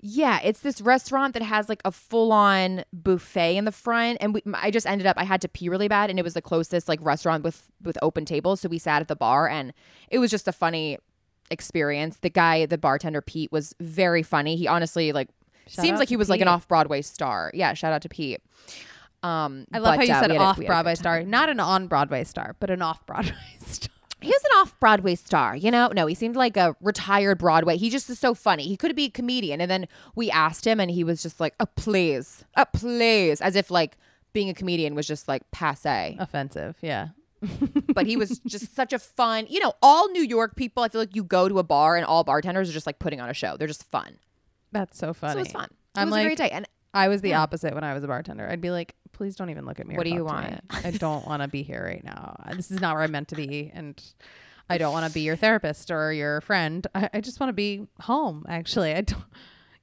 Yeah, 0.00 0.38
it's 0.44 0.60
this 0.60 0.80
restaurant 0.80 1.34
that 1.34 1.42
has 1.42 1.68
like 1.68 1.82
a 1.84 1.90
full-on 1.90 2.84
buffet 2.92 3.56
in 3.56 3.64
the 3.64 3.72
front 3.72 4.18
and 4.20 4.32
we, 4.32 4.42
I 4.54 4.70
just 4.70 4.86
ended 4.86 5.08
up 5.08 5.16
I 5.18 5.24
had 5.24 5.40
to 5.40 5.48
pee 5.48 5.68
really 5.68 5.88
bad 5.88 6.08
and 6.08 6.20
it 6.20 6.22
was 6.22 6.34
the 6.34 6.40
closest 6.40 6.88
like 6.88 7.00
restaurant 7.02 7.42
with 7.42 7.68
with 7.82 7.98
open 8.00 8.24
tables 8.24 8.60
so 8.60 8.68
we 8.68 8.78
sat 8.78 9.02
at 9.02 9.08
the 9.08 9.16
bar 9.16 9.48
and 9.48 9.72
it 10.08 10.20
was 10.20 10.30
just 10.30 10.46
a 10.46 10.52
funny 10.52 10.98
experience. 11.50 12.18
The 12.18 12.30
guy, 12.30 12.64
the 12.66 12.78
bartender 12.78 13.20
Pete 13.20 13.50
was 13.50 13.74
very 13.80 14.22
funny. 14.22 14.54
He 14.54 14.68
honestly 14.68 15.10
like 15.10 15.30
Shout 15.68 15.84
seems 15.84 15.98
like 15.98 16.08
he 16.08 16.16
was 16.16 16.28
like 16.28 16.40
an 16.40 16.48
off-Broadway 16.48 17.02
star. 17.02 17.50
Yeah, 17.54 17.74
shout 17.74 17.92
out 17.92 18.02
to 18.02 18.08
Pete. 18.08 18.40
Um 19.22 19.66
I 19.72 19.78
love 19.78 19.96
but, 19.96 19.98
how 19.98 20.02
you 20.04 20.12
uh, 20.12 20.20
said 20.20 20.30
a- 20.30 20.36
off 20.36 20.58
a 20.58 20.64
Broadway 20.64 20.94
star, 20.94 21.22
not 21.22 21.48
an 21.48 21.60
on 21.60 21.88
Broadway 21.88 22.24
star, 22.24 22.56
but 22.60 22.70
an 22.70 22.82
off 22.82 23.04
Broadway 23.06 23.34
star. 23.66 23.94
He 24.20 24.28
was 24.28 24.42
an 24.44 24.58
off 24.60 24.78
Broadway 24.80 25.14
star, 25.14 25.54
you 25.54 25.70
know? 25.70 25.92
No, 25.94 26.06
he 26.06 26.14
seemed 26.14 26.34
like 26.34 26.56
a 26.56 26.74
retired 26.80 27.38
Broadway. 27.38 27.76
He 27.76 27.88
just 27.88 28.10
is 28.10 28.18
so 28.18 28.34
funny. 28.34 28.64
He 28.64 28.76
could 28.76 28.96
be 28.96 29.04
a 29.04 29.10
comedian. 29.10 29.60
And 29.60 29.70
then 29.70 29.86
we 30.16 30.28
asked 30.28 30.66
him, 30.66 30.80
and 30.80 30.90
he 30.90 31.04
was 31.04 31.22
just 31.22 31.38
like, 31.38 31.54
oh, 31.60 31.66
please, 31.76 32.44
oh, 32.56 32.64
please, 32.72 33.40
as 33.40 33.54
if 33.54 33.70
like 33.70 33.96
being 34.32 34.48
a 34.48 34.54
comedian 34.54 34.96
was 34.96 35.06
just 35.06 35.28
like 35.28 35.48
passe. 35.52 36.16
Offensive. 36.18 36.76
Yeah. 36.80 37.08
But 37.94 38.06
he 38.06 38.16
was 38.16 38.40
just 38.40 38.74
such 38.74 38.92
a 38.92 38.98
fun, 38.98 39.46
you 39.48 39.60
know, 39.60 39.72
all 39.82 40.08
New 40.10 40.22
York 40.22 40.56
people, 40.56 40.82
I 40.82 40.88
feel 40.88 41.00
like 41.00 41.14
you 41.16 41.24
go 41.24 41.48
to 41.48 41.58
a 41.58 41.62
bar 41.64 41.96
and 41.96 42.04
all 42.04 42.22
bartenders 42.24 42.68
are 42.68 42.72
just 42.72 42.86
like 42.86 42.98
putting 42.98 43.20
on 43.20 43.28
a 43.30 43.34
show. 43.34 43.56
They're 43.56 43.68
just 43.68 43.84
fun. 43.90 44.18
That's 44.72 44.98
so 44.98 45.12
funny. 45.12 45.32
So 45.32 45.38
it 45.38 45.42
was 45.42 45.52
fun. 45.52 45.64
It 45.64 46.00
I'm 46.00 46.06
was 46.06 46.12
like, 46.12 46.24
a 46.24 46.28
great 46.28 46.38
day. 46.38 46.50
And 46.50 46.66
I 46.94 47.08
was 47.08 47.20
the 47.20 47.34
opposite 47.34 47.74
when 47.74 47.84
I 47.84 47.94
was 47.94 48.04
a 48.04 48.06
bartender. 48.06 48.48
I'd 48.48 48.60
be 48.60 48.70
like, 48.70 48.94
please 49.12 49.36
don't 49.36 49.50
even 49.50 49.64
look 49.66 49.80
at 49.80 49.86
me. 49.86 49.96
What 49.96 50.04
do 50.04 50.10
you 50.10 50.24
talk 50.24 50.44
to 50.44 50.50
me. 50.50 50.58
want? 50.70 50.86
I 50.86 50.90
don't 50.92 51.26
want 51.26 51.42
to 51.42 51.48
be 51.48 51.62
here 51.62 51.84
right 51.84 52.04
now. 52.04 52.36
Uh, 52.44 52.54
this 52.54 52.70
is 52.70 52.80
not 52.80 52.94
where 52.94 53.02
I'm 53.02 53.12
meant 53.12 53.28
to 53.28 53.34
be. 53.36 53.70
And 53.74 54.02
I 54.70 54.78
don't 54.78 54.92
want 54.92 55.06
to 55.06 55.12
be 55.12 55.20
your 55.20 55.36
therapist 55.44 55.90
or 55.90 56.12
your 56.12 56.40
friend. 56.40 56.86
I, 56.94 57.10
I 57.14 57.20
just 57.20 57.40
want 57.40 57.48
to 57.50 57.54
be 57.54 57.86
home, 58.00 58.44
actually. 58.48 58.94
I 58.94 59.02
don't. 59.02 59.22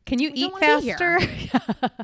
Can 0.06 0.20
you 0.20 0.30
don't 0.30 0.38
eat 0.38 0.52
wanna 0.52 0.78
be 0.78 0.84
here. 0.84 1.20
faster? 1.20 2.00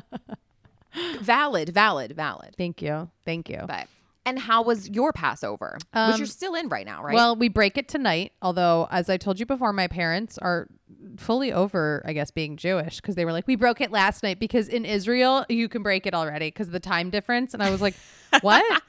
valid, 1.20 1.68
valid, 1.68 2.12
valid. 2.12 2.54
Thank 2.56 2.82
you. 2.82 3.10
Thank 3.24 3.48
you. 3.48 3.62
But, 3.66 3.86
and 4.24 4.38
how 4.38 4.62
was 4.62 4.88
your 4.88 5.12
Passover? 5.12 5.78
Which 5.78 5.84
Um, 5.92 6.14
you're 6.16 6.26
still 6.26 6.54
in 6.54 6.68
right 6.68 6.86
now, 6.86 7.02
right? 7.02 7.14
Well, 7.14 7.36
we 7.36 7.48
break 7.48 7.76
it 7.76 7.88
tonight. 7.88 8.32
Although, 8.40 8.88
as 8.90 9.10
I 9.10 9.16
told 9.16 9.40
you 9.40 9.46
before, 9.46 9.72
my 9.72 9.88
parents 9.88 10.38
are 10.38 10.68
fully 11.16 11.52
over, 11.52 12.02
I 12.06 12.12
guess, 12.12 12.30
being 12.30 12.56
Jewish 12.56 13.00
because 13.00 13.16
they 13.16 13.24
were 13.24 13.32
like, 13.32 13.46
we 13.46 13.56
broke 13.56 13.80
it 13.80 13.90
last 13.90 14.22
night 14.22 14.38
because 14.38 14.68
in 14.68 14.84
Israel 14.84 15.44
you 15.48 15.68
can 15.68 15.82
break 15.82 16.06
it 16.06 16.14
already 16.14 16.48
because 16.48 16.68
of 16.68 16.72
the 16.72 16.80
time 16.80 17.10
difference. 17.10 17.54
And 17.54 17.62
I 17.62 17.70
was 17.70 17.80
like, 17.80 17.94
what? 18.42 18.82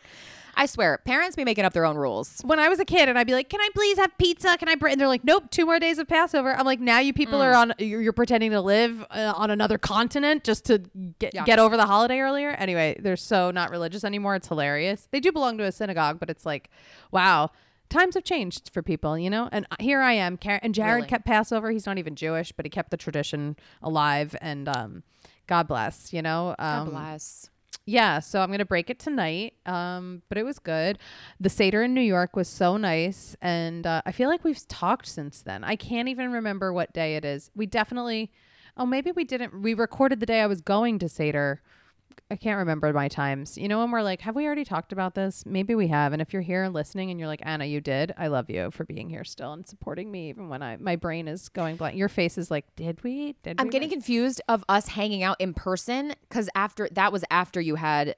I 0.55 0.65
swear, 0.67 0.99
parents 1.05 1.35
be 1.35 1.43
making 1.43 1.65
up 1.65 1.73
their 1.73 1.85
own 1.85 1.97
rules. 1.97 2.41
when 2.45 2.59
I 2.59 2.69
was 2.69 2.79
a 2.79 2.85
kid 2.85 3.09
and 3.09 3.17
I'd 3.17 3.27
be 3.27 3.33
like, 3.33 3.49
"Can 3.49 3.59
I 3.59 3.69
please 3.73 3.97
have 3.97 4.15
pizza? 4.17 4.55
Can 4.57 4.69
I?" 4.69 4.75
Br-? 4.75 4.87
And 4.89 4.99
they're 5.01 5.07
like, 5.07 5.23
"Nope, 5.23 5.49
two 5.49 5.65
more 5.65 5.79
days 5.79 5.97
of 5.99 6.07
Passover." 6.07 6.55
I'm 6.55 6.65
like, 6.65 6.79
"Now 6.79 6.99
you 6.99 7.13
people 7.13 7.41
are 7.41 7.53
on. 7.53 7.73
You're, 7.79 8.01
you're 8.01 8.13
pretending 8.13 8.51
to 8.51 8.61
live 8.61 9.03
uh, 9.09 9.33
on 9.35 9.49
another 9.49 9.77
continent 9.77 10.43
just 10.43 10.65
to 10.65 10.79
get 11.19 11.33
Yeah. 11.33 11.43
get 11.45 11.59
over 11.59 11.75
the 11.77 11.85
holiday 11.85 12.19
earlier." 12.19 12.51
Anyway, 12.51 12.95
they're 12.99 13.15
so 13.17 13.51
not 13.51 13.71
religious 13.71 14.03
anymore. 14.03 14.35
It's 14.35 14.47
hilarious. 14.47 15.07
They 15.11 15.19
do 15.19 15.31
belong 15.31 15.57
to 15.57 15.63
a 15.63 15.71
synagogue, 15.71 16.19
but 16.19 16.29
it's 16.29 16.45
like, 16.45 16.69
wow. 17.11 17.49
Times 17.89 18.15
have 18.15 18.23
changed 18.23 18.71
for 18.73 18.81
people, 18.81 19.19
you 19.19 19.29
know, 19.29 19.49
and 19.51 19.67
here 19.79 19.99
I 20.01 20.13
am. 20.13 20.35
Karen, 20.37 20.59
and 20.63 20.73
Jared 20.73 20.95
Really? 20.95 21.07
kept 21.07 21.25
Passover. 21.25 21.69
He's 21.69 21.85
not 21.85 21.99
even 21.99 22.15
Jewish, 22.15 22.51
but 22.51 22.65
he 22.65 22.69
kept 22.71 22.89
the 22.89 22.97
tradition 22.97 23.55
alive. 23.83 24.35
And 24.41 24.67
um, 24.67 25.03
God 25.45 25.67
bless, 25.67 26.11
you 26.11 26.23
know. 26.23 26.55
Um, 26.57 26.85
God 26.85 26.89
bless. 26.91 27.49
Yeah, 27.85 28.19
so 28.19 28.41
I'm 28.41 28.49
gonna 28.51 28.65
break 28.65 28.89
it 28.89 28.99
tonight. 28.99 29.53
Um, 29.65 30.21
but 30.29 30.37
it 30.37 30.43
was 30.43 30.59
good. 30.59 30.99
The 31.39 31.49
Seder 31.49 31.83
in 31.83 31.93
New 31.93 32.01
York 32.01 32.35
was 32.35 32.47
so 32.47 32.77
nice, 32.77 33.35
and 33.41 33.85
uh, 33.85 34.01
I 34.05 34.11
feel 34.11 34.29
like 34.29 34.43
we've 34.43 34.67
talked 34.67 35.07
since 35.07 35.41
then. 35.41 35.63
I 35.63 35.75
can't 35.75 36.07
even 36.07 36.31
remember 36.31 36.71
what 36.71 36.93
day 36.93 37.15
it 37.15 37.25
is. 37.25 37.51
We 37.55 37.65
definitely, 37.65 38.31
oh, 38.77 38.85
maybe 38.85 39.11
we 39.11 39.23
didn't. 39.23 39.61
We 39.61 39.73
recorded 39.73 40.19
the 40.19 40.25
day 40.25 40.41
I 40.41 40.47
was 40.47 40.61
going 40.61 40.99
to 40.99 41.09
Seder. 41.09 41.61
I 42.31 42.35
can't 42.35 42.57
remember 42.57 42.91
my 42.93 43.07
times. 43.07 43.57
You 43.57 43.67
know, 43.67 43.79
when 43.79 43.91
we're 43.91 44.01
like, 44.01 44.21
have 44.21 44.35
we 44.35 44.45
already 44.45 44.65
talked 44.65 44.91
about 44.91 45.15
this? 45.15 45.45
Maybe 45.45 45.75
we 45.75 45.87
have. 45.87 46.13
And 46.13 46.21
if 46.21 46.33
you're 46.33 46.41
here 46.41 46.67
listening, 46.67 47.11
and 47.11 47.19
you're 47.19 47.27
like, 47.27 47.41
Anna, 47.43 47.65
you 47.65 47.81
did. 47.81 48.13
I 48.17 48.27
love 48.27 48.49
you 48.49 48.71
for 48.71 48.85
being 48.85 49.09
here 49.09 49.23
still 49.23 49.53
and 49.53 49.67
supporting 49.67 50.11
me, 50.11 50.29
even 50.29 50.49
when 50.49 50.61
I 50.61 50.77
my 50.77 50.95
brain 50.95 51.27
is 51.27 51.49
going 51.49 51.75
blank. 51.75 51.95
Your 51.95 52.09
face 52.09 52.37
is 52.37 52.49
like, 52.51 52.65
did 52.75 53.03
we? 53.03 53.35
Did 53.43 53.59
I'm 53.59 53.67
we 53.67 53.71
getting 53.71 53.89
re-" 53.89 53.93
confused 53.95 54.41
of 54.47 54.63
us 54.69 54.87
hanging 54.89 55.23
out 55.23 55.39
in 55.39 55.53
person 55.53 56.13
because 56.27 56.49
after 56.55 56.89
that 56.93 57.11
was 57.11 57.23
after 57.31 57.59
you 57.61 57.75
had 57.75 58.15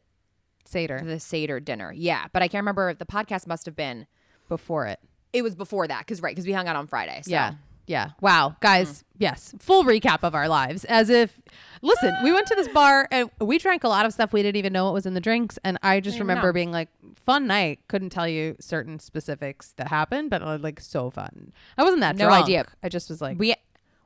Seder 0.65 1.01
the 1.03 1.19
Seder 1.19 1.59
dinner. 1.59 1.93
Yeah, 1.95 2.25
but 2.33 2.41
I 2.41 2.47
can't 2.47 2.61
remember. 2.61 2.93
The 2.93 3.05
podcast 3.05 3.47
must 3.47 3.65
have 3.65 3.75
been. 3.75 4.07
before 4.47 4.85
it. 4.87 4.99
It 5.33 5.41
was 5.43 5.55
before 5.55 5.87
that 5.87 5.99
because 5.99 6.21
right 6.21 6.35
because 6.35 6.45
we 6.45 6.53
hung 6.53 6.67
out 6.67 6.75
on 6.75 6.87
Friday. 6.87 7.21
So. 7.23 7.31
Yeah. 7.31 7.53
Yeah. 7.87 8.11
Wow. 8.21 8.55
Guys, 8.61 9.03
yes. 9.17 9.53
Full 9.59 9.83
recap 9.83 10.19
of 10.23 10.33
our 10.33 10.47
lives. 10.47 10.85
As 10.85 11.09
if, 11.09 11.39
listen, 11.81 12.15
we 12.23 12.31
went 12.31 12.47
to 12.47 12.55
this 12.55 12.67
bar 12.69 13.07
and 13.11 13.29
we 13.39 13.57
drank 13.59 13.83
a 13.83 13.87
lot 13.87 14.05
of 14.05 14.13
stuff 14.13 14.33
we 14.33 14.41
didn't 14.41 14.57
even 14.57 14.73
know 14.73 14.85
what 14.85 14.93
was 14.93 15.05
in 15.05 15.13
the 15.13 15.21
drinks. 15.21 15.59
And 15.63 15.77
I 15.83 15.99
just 15.99 16.17
I 16.17 16.19
remember 16.21 16.47
know. 16.47 16.53
being 16.53 16.71
like, 16.71 16.89
fun 17.25 17.45
night. 17.47 17.79
Couldn't 17.87 18.09
tell 18.09 18.27
you 18.27 18.55
certain 18.59 18.97
specifics 18.99 19.73
that 19.77 19.87
happened, 19.89 20.29
but 20.31 20.41
uh, 20.41 20.57
like 20.59 20.79
so 20.79 21.09
fun. 21.11 21.53
I 21.77 21.83
wasn't 21.83 22.01
that 22.01 22.15
No 22.15 22.25
drunk. 22.25 22.45
idea. 22.45 22.65
I 22.81 22.89
just 22.89 23.09
was 23.09 23.21
like, 23.21 23.37
We 23.39 23.53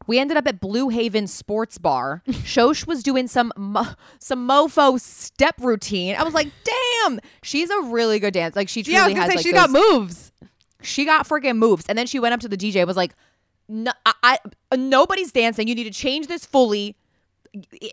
we 0.07 0.17
ended 0.17 0.37
up 0.37 0.47
at 0.47 0.59
Blue 0.59 0.89
Haven 0.89 1.27
Sports 1.27 1.77
Bar. 1.77 2.23
Shosh 2.29 2.87
was 2.87 3.03
doing 3.03 3.27
some 3.27 3.51
mo- 3.57 3.93
some 4.19 4.47
mofo 4.47 4.99
step 4.99 5.55
routine. 5.59 6.15
I 6.15 6.23
was 6.23 6.33
like, 6.33 6.47
damn, 7.03 7.19
she's 7.43 7.69
a 7.69 7.81
really 7.83 8.19
good 8.19 8.33
dancer. 8.33 8.57
Like 8.59 8.69
she 8.69 8.81
truly 8.83 8.95
yeah, 8.97 9.03
I 9.03 9.07
was 9.07 9.13
gonna 9.13 9.21
has 9.23 9.31
say 9.31 9.35
like 9.37 9.45
she 9.45 9.51
those- 9.51 9.71
got 9.71 9.99
moves. 9.99 10.31
she 10.81 11.05
got 11.05 11.27
freaking 11.27 11.57
moves. 11.57 11.85
And 11.87 11.97
then 11.97 12.07
she 12.07 12.19
went 12.19 12.33
up 12.33 12.39
to 12.41 12.47
the 12.47 12.57
DJ 12.57 12.77
and 12.77 12.87
was 12.87 12.97
like, 12.97 13.13
no, 13.69 13.91
I, 14.05 14.39
I 14.71 14.75
nobody's 14.75 15.31
dancing. 15.31 15.67
You 15.69 15.75
need 15.75 15.85
to 15.85 15.91
change 15.91 16.27
this 16.27 16.45
fully. 16.45 16.95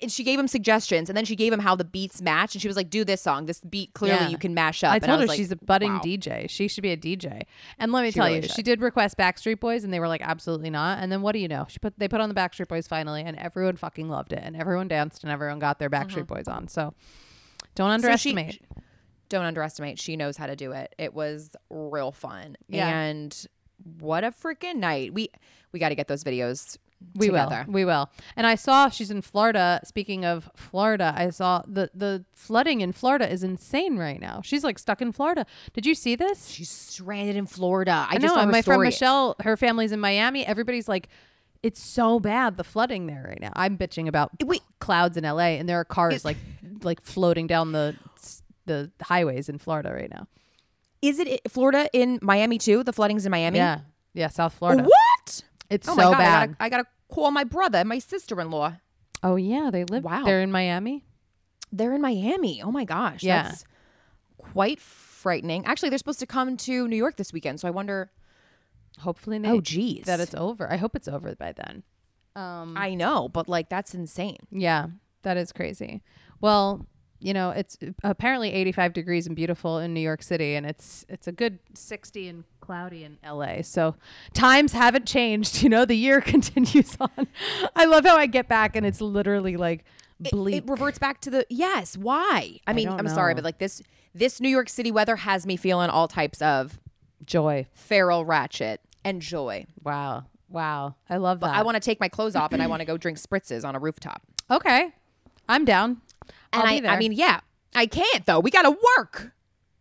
And 0.03 0.13
she 0.13 0.23
gave 0.23 0.39
him 0.39 0.49
suggestions, 0.49 1.09
and 1.09 1.17
then 1.17 1.25
she 1.25 1.35
gave 1.35 1.51
him 1.51 1.61
how 1.61 1.75
the 1.75 1.85
beats 1.85 2.21
match, 2.21 2.55
and 2.55 2.61
she 2.61 2.69
was 2.69 2.77
like, 2.77 2.91
"Do 2.91 3.05
this 3.07 3.23
song. 3.23 3.47
This 3.47 3.61
beat 3.61 3.95
clearly 3.95 4.21
Yeah. 4.25 4.29
you 4.29 4.37
can 4.37 4.53
mash 4.53 4.85
up." 4.85 4.93
I 4.93 4.97
And 4.97 5.05
told 5.05 5.17
was 5.21 5.23
her 5.23 5.29
like, 5.29 5.37
she's 5.39 5.51
a 5.51 5.57
budding 5.57 5.95
wow. 5.95 6.01
DJ. 6.05 6.51
She 6.51 6.69
should 6.69 6.83
be 6.83 6.91
a 6.93 6.97
DJ. 6.97 7.45
And 7.79 7.91
let 7.91 8.03
me 8.03 8.09
She 8.11 8.17
tell 8.17 8.27
really 8.27 8.37
you, 8.37 8.43
should. 8.43 8.51
she 8.53 8.63
did 8.63 8.83
request 8.83 9.17
Backstreet 9.17 9.59
Boys, 9.59 9.83
and 9.83 9.95
they 9.95 9.99
were 9.99 10.09
like, 10.09 10.21
absolutely 10.21 10.69
not. 10.69 10.99
And 10.99 11.11
then 11.11 11.23
what 11.23 11.33
do 11.33 11.39
you 11.39 11.49
know? 11.49 11.65
She 11.71 11.79
put 11.79 11.99
they 11.99 12.07
put 12.07 12.21
on 12.21 12.29
the 12.29 12.35
Backstreet 12.35 12.69
Boys 12.69 12.87
finally, 12.87 13.23
and 13.23 13.35
everyone 13.39 13.77
fucking 13.77 14.11
loved 14.11 14.35
it, 14.35 14.41
and 14.43 14.57
everyone 14.57 14.89
danced, 14.89 15.25
and 15.25 15.33
everyone 15.33 15.59
got 15.59 15.79
their 15.79 15.89
Backstreet 15.89 16.27
Boys 16.27 16.49
on. 16.49 16.69
So 16.69 16.93
don't 17.75 17.89
Uh-huh. 17.89 17.97
So 17.99 18.17
she- 18.19 18.31
underestimate. 18.31 18.61
don't 19.31 19.45
underestimate. 19.47 19.99
She 19.99 20.17
knows 20.17 20.37
how 20.37 20.47
to 20.49 20.55
do 20.57 20.73
it. 20.73 20.95
It 20.99 21.15
was 21.15 21.51
real 21.71 22.13
fun. 22.13 22.57
Yeah. 22.69 22.89
And 22.89 23.47
what 23.99 24.25
a 24.25 24.31
freaking 24.31 24.77
night. 24.77 25.13
We 25.13 25.31
we 25.73 25.79
got 25.79 25.91
to 25.91 25.95
get 25.95 26.09
those 26.09 26.25
videos 26.25 26.79
we 27.15 27.27
together. 27.27 27.65
will. 27.67 27.73
We 27.73 27.85
will. 27.85 28.11
And 28.37 28.47
I 28.47 28.55
saw 28.55 28.89
she's 28.89 29.11
in 29.11 29.23
Florida. 29.23 29.81
Speaking 29.85 30.25
of 30.25 30.51
Florida, 30.57 31.13
I 31.17 31.31
saw 31.31 31.63
the 31.67 31.91
the 31.95 32.25
flooding 32.33 32.81
in 32.81 32.93
Florida 32.93 33.31
is 33.31 33.43
insane 33.43 33.97
right 33.99 34.21
now. 34.21 34.41
She's 34.43 34.65
like 34.65 34.79
stuck 34.79 35.03
in 35.03 35.13
Florida. 35.13 35.47
Did 35.73 35.87
you 35.87 35.95
see 35.95 36.17
this? 36.17 36.49
She's 36.49 36.71
stranded 36.71 37.37
in 37.37 37.47
Florida. 37.47 38.07
I, 38.11 38.15
I 38.15 38.19
just 38.19 38.23
know. 38.23 38.29
saw 38.29 38.41
and 38.41 38.49
her 38.49 38.53
my 38.53 38.63
friend. 38.63 38.83
Michelle, 38.83 39.37
her 39.41 39.57
family's 39.57 39.93
in 39.93 40.01
Miami. 40.01 40.47
Everybody's 40.47 40.89
like, 40.89 41.09
it's 41.63 41.81
so 41.81 42.21
bad 42.21 42.57
the 42.57 42.65
flooding 42.65 43.07
there 43.07 43.27
right 43.29 43.41
now. 43.41 43.53
I'm 43.55 43.77
bitching 43.77 44.09
about 44.09 44.31
Wait. 44.43 44.63
clouds 44.79 45.17
in 45.17 45.25
LA, 45.25 45.57
and 45.59 45.69
there 45.69 45.79
are 45.79 45.85
cars 45.85 46.25
like 46.25 46.37
like 46.83 47.03
floating 47.03 47.47
down 47.47 47.73
the 47.73 47.97
the 48.67 48.91
highways 49.03 49.49
in 49.49 49.59
Florida 49.59 49.93
right 49.93 50.11
now. 50.11 50.27
Is 51.03 51.19
it 51.19 51.41
Florida 51.51 51.89
in 51.93 52.19
Miami 52.23 52.59
too? 52.59 52.83
The 52.83 52.93
floodings 52.93 53.27
in 53.27 53.31
Miami. 53.31 53.59
Yeah, 53.59 53.81
yeah, 54.15 54.29
South 54.29 54.55
Florida. 54.55 54.83
What? 54.85 55.43
It's 55.71 55.89
Oh 55.89 55.95
so 55.95 56.11
god! 56.13 56.19
bad. 56.19 56.43
I 56.43 56.47
gotta, 56.47 56.57
I 56.61 56.69
gotta 56.69 56.85
call 57.13 57.31
my 57.31 57.45
brother 57.45 57.79
and 57.79 57.89
my 57.89 57.99
sister-in-law. 57.99 58.75
oh 59.23 59.37
yeah, 59.37 59.71
they 59.73 59.85
live. 59.85 60.05
Wow. 60.05 60.25
they're 60.25 60.41
in 60.41 60.51
Miami. 60.51 61.05
They're 61.73 61.93
in 61.95 62.01
Miami. 62.01 62.63
Oh 62.63 62.71
my 62.71 62.85
gosh. 62.85 63.23
Yeah. 63.23 63.43
That's 63.45 63.65
quite 64.39 64.81
frightening. 64.81 65.65
Actually, 65.67 65.89
they're 65.91 65.99
supposed 65.99 66.21
to 66.21 66.27
come 66.27 66.57
to 66.59 66.87
New 66.89 66.97
York 66.97 67.17
this 67.17 67.33
weekend, 67.33 67.61
so 67.61 67.69
I 67.69 67.71
wonder. 67.73 68.11
Hopefully, 69.01 69.39
they, 69.39 69.49
Oh 69.51 69.61
geez. 69.61 70.05
that 70.07 70.21
it's 70.21 70.35
over. 70.35 70.71
I 70.73 70.77
hope 70.77 70.97
it's 70.97 71.09
over 71.09 71.35
by 71.35 71.53
then. 71.53 71.83
Um, 72.35 72.75
I 72.77 72.95
know, 72.95 73.29
but 73.29 73.49
like 73.49 73.69
that's 73.69 73.95
insane. 73.95 74.39
Yeah, 74.51 74.87
that 75.23 75.37
is 75.37 75.53
crazy. 75.53 76.03
Well, 76.41 76.87
you 77.19 77.33
know, 77.33 77.51
it's 77.51 77.79
apparently 78.05 78.53
85 78.53 78.93
degrees 78.93 79.27
and 79.27 79.35
beautiful 79.35 79.79
in 79.79 79.95
New 79.95 80.01
York 80.01 80.23
City 80.23 80.55
and 80.55 80.67
it's 80.67 81.05
it's 81.09 81.27
a 81.27 81.33
good 81.33 81.59
60 81.75 82.29
and 82.29 82.45
cloudy 82.61 83.05
in 83.05 83.19
LA. 83.27 83.63
So 83.63 83.97
times 84.35 84.73
haven't 84.73 85.07
changed, 85.07 85.63
you 85.63 85.69
know, 85.69 85.85
the 85.85 85.95
year 85.95 86.21
continues 86.35 86.97
on. 87.01 87.27
I 87.75 87.87
love 87.87 88.05
how 88.05 88.17
I 88.17 88.27
get 88.27 88.49
back 88.49 88.77
and 88.77 88.85
it's 88.85 89.01
literally 89.01 89.57
like 89.57 89.85
It- 90.23 90.31
bleak. 90.31 90.65
It, 90.65 90.69
reverts 90.71 90.99
back 90.99 91.21
to 91.23 91.31
the 91.31 91.47
yes. 91.49 91.97
Why? 91.97 92.61
I 92.67 92.73
mean, 92.73 92.89
don't 92.89 92.99
I'm 92.99 93.09
sorry, 93.09 93.35
but 93.35 93.45
like 93.45 93.59
this 93.59 93.83
this 94.15 94.41
New 94.41 94.49
York 94.49 94.69
City 94.69 94.91
weather 94.91 95.17
has 95.17 95.47
me 95.47 95.57
feeling 95.57 95.91
all 95.91 96.09
types 96.09 96.41
of 96.43 96.79
Joy. 97.25 97.67
feral 97.75 98.25
ratchet 98.25 98.81
and 99.05 99.21
joy. 99.23 99.67
Wow. 99.83 100.25
Wow. 100.49 100.95
I 101.11 101.17
love 101.17 101.41
that. 101.41 101.55
I 101.55 101.63
want 101.63 101.75
to 101.77 101.81
take 101.81 102.01
my 102.01 102.09
clothes 102.09 102.37
off 102.37 102.53
and 102.53 102.63
I 102.63 102.67
want 102.67 102.81
to 102.81 102.87
go 102.87 102.97
drink 102.97 103.19
spritzes 103.19 103.65
on 103.65 103.75
a 103.75 103.79
rooftop. 103.79 104.23
Okay. 104.51 104.93
I'm 105.49 105.65
down. 105.65 106.01
And 106.57 106.87
I. 106.87 106.95
I 106.95 106.99
mean, 106.99 107.13
yeah, 107.13 107.41
I 107.75 107.87
can't 107.87 108.27
though. 108.27 108.41
We 108.41 108.51
got 108.51 108.63
to 108.63 108.77
work. 108.97 109.33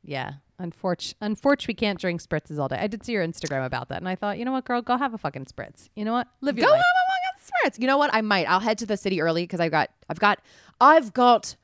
Yeah. 0.03 0.33
Unfortunately, 0.57 1.17
unfortunately, 1.19 1.73
we 1.73 1.75
can't 1.75 1.99
drink 1.99 2.21
spritzes 2.21 2.57
all 2.57 2.69
day. 2.69 2.77
I 2.77 2.87
did 2.87 3.03
see 3.03 3.11
your 3.11 3.27
Instagram 3.27 3.65
about 3.65 3.89
that, 3.89 3.97
and 3.97 4.07
I 4.07 4.15
thought, 4.15 4.37
you 4.39 4.45
know 4.45 4.53
what, 4.53 4.63
girl, 4.63 4.81
go 4.81 4.95
have 4.95 5.13
a 5.13 5.17
fucking 5.17 5.45
spritz. 5.45 5.89
You 5.97 6.05
know 6.05 6.13
what, 6.13 6.27
live 6.39 6.57
your 6.57 6.67
Go 6.67 6.73
have 6.73 6.81
a 6.81 6.83
fucking 6.85 7.51
spritz. 7.75 7.81
You 7.81 7.87
know 7.87 7.97
what? 7.97 8.13
I 8.13 8.21
might. 8.21 8.49
I'll 8.49 8.61
head 8.61 8.77
to 8.77 8.85
the 8.85 8.95
city 8.95 9.19
early 9.19 9.43
because 9.43 9.59
I've 9.59 9.71
got, 9.71 9.89
I've 10.09 10.19
got, 10.19 10.39
I've 10.79 11.13
got 11.13 11.57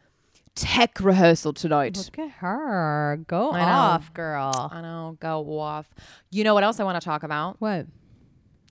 tech 0.56 1.00
rehearsal 1.00 1.54
tonight. 1.54 1.96
Look 1.98 2.20
at 2.20 2.32
her. 2.40 3.20
Go 3.28 3.52
I 3.52 3.60
know. 3.62 3.72
off, 3.72 4.14
girl. 4.14 4.70
I 4.74 4.82
know. 4.82 5.18
Go 5.22 5.60
off. 5.60 5.88
You 6.30 6.44
know 6.44 6.54
what 6.54 6.66
else 6.66 6.82
I 6.82 6.84
want 6.84 7.02
to 7.02 7.06
talk 7.06 7.24
about? 7.24 7.62
What? 7.62 7.86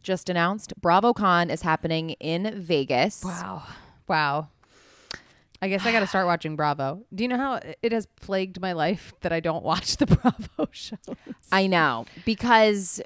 Just 0.03 0.29
announced. 0.29 0.75
BravoCon 0.83 1.51
is 1.51 1.63
happening 1.63 2.11
in 2.21 2.61
Vegas. 2.61 3.25
Wow. 3.25 3.63
Wow. 4.07 4.49
I 5.63 5.69
guess 5.69 5.85
I 5.85 5.93
got 5.93 6.01
to 6.01 6.07
start 6.07 6.27
watching 6.27 6.57
Bravo. 6.57 7.05
Do 7.15 7.23
you 7.23 7.29
know 7.29 7.37
how 7.37 7.61
it 7.83 7.93
has 7.93 8.07
plagued 8.07 8.61
my 8.61 8.73
life 8.73 9.13
that 9.21 9.33
I 9.33 9.41
don't 9.41 9.65
watch 9.65 9.97
the 9.97 10.07
Bravo 10.07 10.69
shows? 10.73 10.99
I 11.53 11.67
know 11.67 12.07
because 12.25 13.03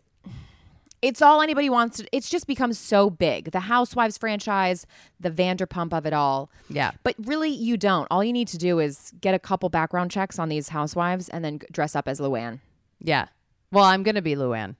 it's 1.02 1.20
all 1.20 1.42
anybody 1.42 1.68
wants. 1.68 1.98
To, 1.98 2.06
it's 2.12 2.30
just 2.30 2.46
become 2.46 2.72
so 2.72 3.10
big. 3.10 3.50
The 3.50 3.60
Housewives 3.60 4.16
franchise, 4.16 4.86
the 5.20 5.30
Vanderpump 5.30 5.92
of 5.92 6.06
it 6.06 6.12
all. 6.12 6.50
Yeah. 6.70 6.92
But 7.02 7.14
really, 7.18 7.50
you 7.50 7.76
don't. 7.76 8.06
All 8.10 8.24
you 8.24 8.32
need 8.32 8.48
to 8.48 8.58
do 8.58 8.78
is 8.78 9.12
get 9.20 9.34
a 9.34 9.38
couple 9.38 9.68
background 9.68 10.10
checks 10.10 10.38
on 10.38 10.48
these 10.48 10.70
housewives 10.70 11.28
and 11.28 11.44
then 11.44 11.60
dress 11.72 11.94
up 11.94 12.08
as 12.08 12.20
Luann. 12.20 12.60
Yeah. 13.00 13.26
Well, 13.70 13.84
I'm 13.84 14.02
going 14.02 14.14
to 14.14 14.22
be 14.22 14.34
Luann. 14.34 14.76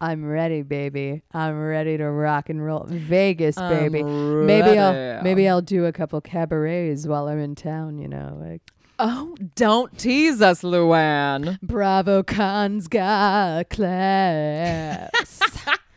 I'm 0.00 0.24
ready, 0.24 0.62
baby. 0.62 1.22
I'm 1.32 1.60
ready 1.60 1.96
to 1.96 2.08
rock 2.08 2.48
and 2.48 2.64
roll. 2.64 2.84
Vegas, 2.88 3.56
baby. 3.56 4.02
Maybe 4.02 4.78
I'll 4.78 5.22
maybe 5.22 5.48
I'll 5.48 5.60
do 5.60 5.86
a 5.86 5.92
couple 5.92 6.20
cabarets 6.20 7.06
while 7.06 7.26
I'm 7.28 7.38
in 7.40 7.54
town, 7.54 7.98
you 7.98 8.08
know, 8.08 8.38
like 8.40 8.62
Oh, 9.00 9.36
don't 9.54 9.96
tease 9.96 10.42
us, 10.42 10.62
Luann. 10.62 11.60
Bravo 11.62 12.24
Con's 12.24 12.88
got 12.88 13.70
class. 13.70 15.40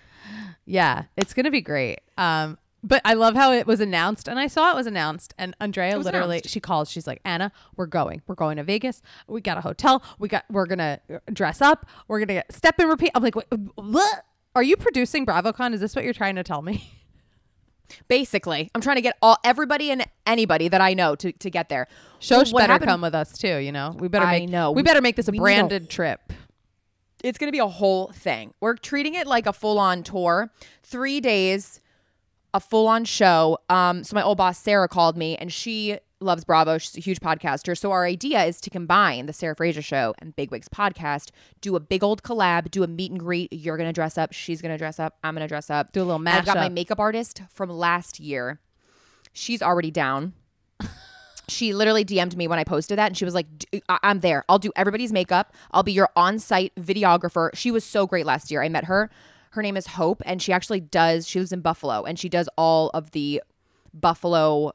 yeah, 0.66 1.06
it's 1.18 1.34
gonna 1.34 1.50
be 1.52 1.62
great. 1.62 2.00
Um, 2.18 2.58
but 2.84 3.02
I 3.06 3.14
love 3.14 3.36
how 3.36 3.52
it 3.54 3.68
was 3.68 3.80
announced, 3.80 4.28
and 4.28 4.40
I 4.40 4.48
saw 4.48 4.72
it 4.72 4.76
was 4.76 4.88
announced, 4.88 5.34
and 5.38 5.56
Andrea 5.60 5.98
literally 5.98 6.38
announced. 6.38 6.50
she 6.50 6.60
calls. 6.60 6.90
She's 6.90 7.06
like, 7.08 7.22
Anna, 7.26 7.52
we're 7.76 7.86
going. 7.86 8.22
We're 8.28 8.36
going 8.36 8.58
to 8.58 8.64
Vegas. 8.64 9.02
We 9.28 9.42
got 9.42 9.58
a 9.58 9.62
hotel. 9.62 10.04
We 10.20 10.28
got. 10.28 10.46
We're 10.50 10.66
gonna 10.66 11.00
dress 11.32 11.62
up. 11.62 11.86
We're 12.08 12.20
gonna 12.20 12.34
get 12.34 12.52
step 12.54 12.76
and 12.80 12.90
repeat. 12.90 13.12
I'm 13.16 13.24
like, 13.24 13.36
what? 13.36 13.48
what? 13.76 14.26
Are 14.56 14.64
you 14.64 14.76
producing 14.78 15.26
BravoCon? 15.26 15.74
Is 15.74 15.80
this 15.80 15.96
what 15.96 16.04
you're 16.04 16.14
trying 16.14 16.36
to 16.36 16.44
tell 16.44 16.62
me? 16.62 16.90
Basically, 18.08 18.70
I'm 18.74 18.82
trying 18.82 18.96
to 18.96 19.02
get 19.02 19.18
all 19.22 19.38
everybody 19.44 19.92
and 19.92 20.06
anybody 20.26 20.70
that 20.70 20.80
I 20.82 20.94
know 20.94 21.16
to, 21.16 21.32
to 21.34 21.50
get 21.50 21.68
there. 21.70 21.88
Shosh 22.22 22.54
what 22.54 22.62
better 22.62 22.74
happened- 22.74 22.90
come 22.90 23.02
with 23.02 23.14
us 23.16 23.38
too. 23.38 23.58
You 23.58 23.72
know, 23.72 23.96
we 23.98 24.08
better 24.08 24.26
I 24.26 24.46
know. 24.46 24.72
We 24.72 24.82
better 24.82 25.02
make 25.02 25.16
this 25.18 25.28
a 25.28 25.32
We 25.32 25.38
need 25.38 25.42
a- 25.42 25.44
branded 25.44 25.90
trip. 25.90 26.34
It's 27.24 27.38
going 27.38 27.50
to 27.50 27.52
be 27.52 27.60
a 27.60 27.68
whole 27.68 28.08
thing. 28.08 28.54
We're 28.62 28.76
treating 28.76 29.14
it 29.14 29.28
like 29.28 29.46
a 29.46 29.54
full 29.54 29.78
on 29.78 30.02
tour, 30.04 30.52
three 30.84 31.20
days, 31.20 31.80
a 32.54 32.60
full 32.60 32.88
on 32.88 33.06
show. 33.06 33.58
Um, 33.70 34.04
so 34.04 34.16
my 34.16 34.24
old 34.24 34.38
boss 34.38 34.58
Sarah 34.58 34.88
called 34.88 35.18
me, 35.18 35.36
and 35.38 35.52
she 35.52 35.98
loves 36.20 36.44
Bravo. 36.44 36.78
She's 36.78 36.96
a 36.98 37.00
huge 37.00 37.20
podcaster. 37.20 37.78
So 37.78 37.92
our 37.92 38.06
idea 38.06 38.44
is 38.44 38.62
to 38.62 38.70
combine 38.70 39.26
the 39.26 39.34
Sarah 39.34 39.56
Fraser 39.56 39.82
show 39.82 40.14
and 40.20 40.36
Big 40.36 40.52
Wigs 40.52 40.70
podcast, 40.70 41.30
do 41.62 41.76
a 41.76 41.80
big 41.80 42.04
old 42.04 42.22
collab, 42.24 42.70
do 42.70 42.84
a 42.84 42.88
meet 42.88 43.10
and 43.12 43.20
greet. 43.20 43.52
You're 43.52 43.78
going 43.78 43.90
to 43.90 43.94
dress 43.94 44.18
up. 44.18 44.32
She's 44.32 44.62
going 44.62 44.72
to 44.72 44.78
dress 44.78 45.00
up. 45.00 45.18
I'm 45.24 45.34
going 45.34 45.44
to 45.44 45.48
dress 45.48 45.70
up. 45.70 45.92
Do 45.92 46.02
a 46.02 46.04
little 46.04 46.20
I've 46.28 46.46
got 46.46 46.58
my 46.58 46.70
makeup 46.70 47.00
artist 47.00 47.42
from 47.52 47.70
last 47.70 48.20
year. 48.20 48.60
She's 49.34 49.62
already 49.62 49.92
down. 49.92 50.34
She 51.48 51.74
literally 51.74 52.06
DM'd 52.06 52.38
me 52.38 52.48
when 52.48 52.60
I 52.60 52.64
posted 52.64 52.98
that, 52.98 53.08
and 53.08 53.18
she 53.18 53.26
was 53.26 53.34
like, 53.34 53.46
I- 53.90 54.00
"I'm 54.04 54.20
there. 54.22 54.46
I'll 54.48 54.60
do 54.60 54.72
everybody's 54.74 55.12
makeup. 55.12 55.54
I'll 55.72 55.84
be 55.84 55.92
your 55.92 56.08
on-site 56.16 56.72
videographer." 56.76 57.50
She 57.54 57.72
was 57.72 57.84
so 57.84 58.08
great 58.08 58.26
last 58.26 58.52
year. 58.52 58.64
I 58.64 58.70
met 58.70 58.86
her. 58.86 59.10
Her 59.52 59.62
name 59.62 59.76
is 59.78 59.88
Hope, 59.88 60.22
and 60.26 60.42
she 60.42 60.54
actually 60.54 60.80
does. 60.80 61.28
She 61.28 61.40
lives 61.40 61.52
in 61.52 61.62
Buffalo, 61.62 62.04
and 62.04 62.18
she 62.18 62.30
does 62.30 62.48
all 62.58 62.90
of 62.94 63.12
the 63.12 63.42
Buffalo 63.94 64.72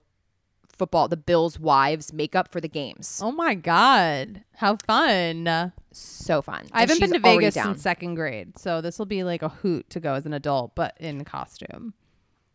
football, 0.69 1.09
the 1.09 1.17
Bills' 1.17 1.59
wives 1.59 2.13
makeup 2.13 2.53
for 2.53 2.61
the 2.61 2.69
games. 2.69 3.21
Oh 3.23 3.33
my 3.33 3.55
god, 3.55 4.45
how 4.57 4.77
fun! 4.77 5.73
So 5.93 6.43
fun. 6.43 6.67
I 6.73 6.81
haven't 6.81 7.01
been 7.01 7.13
to 7.15 7.19
Vegas 7.19 7.55
since 7.55 7.81
second 7.81 8.17
grade, 8.17 8.59
so 8.59 8.83
this 8.83 8.99
will 8.99 9.07
be 9.07 9.25
like 9.25 9.43
a 9.43 9.49
hoot 9.49 9.89
to 9.91 10.01
go 10.01 10.13
as 10.15 10.27
an 10.27 10.35
adult, 10.35 10.75
but 10.75 10.95
in 11.01 11.25
costume. 11.25 11.95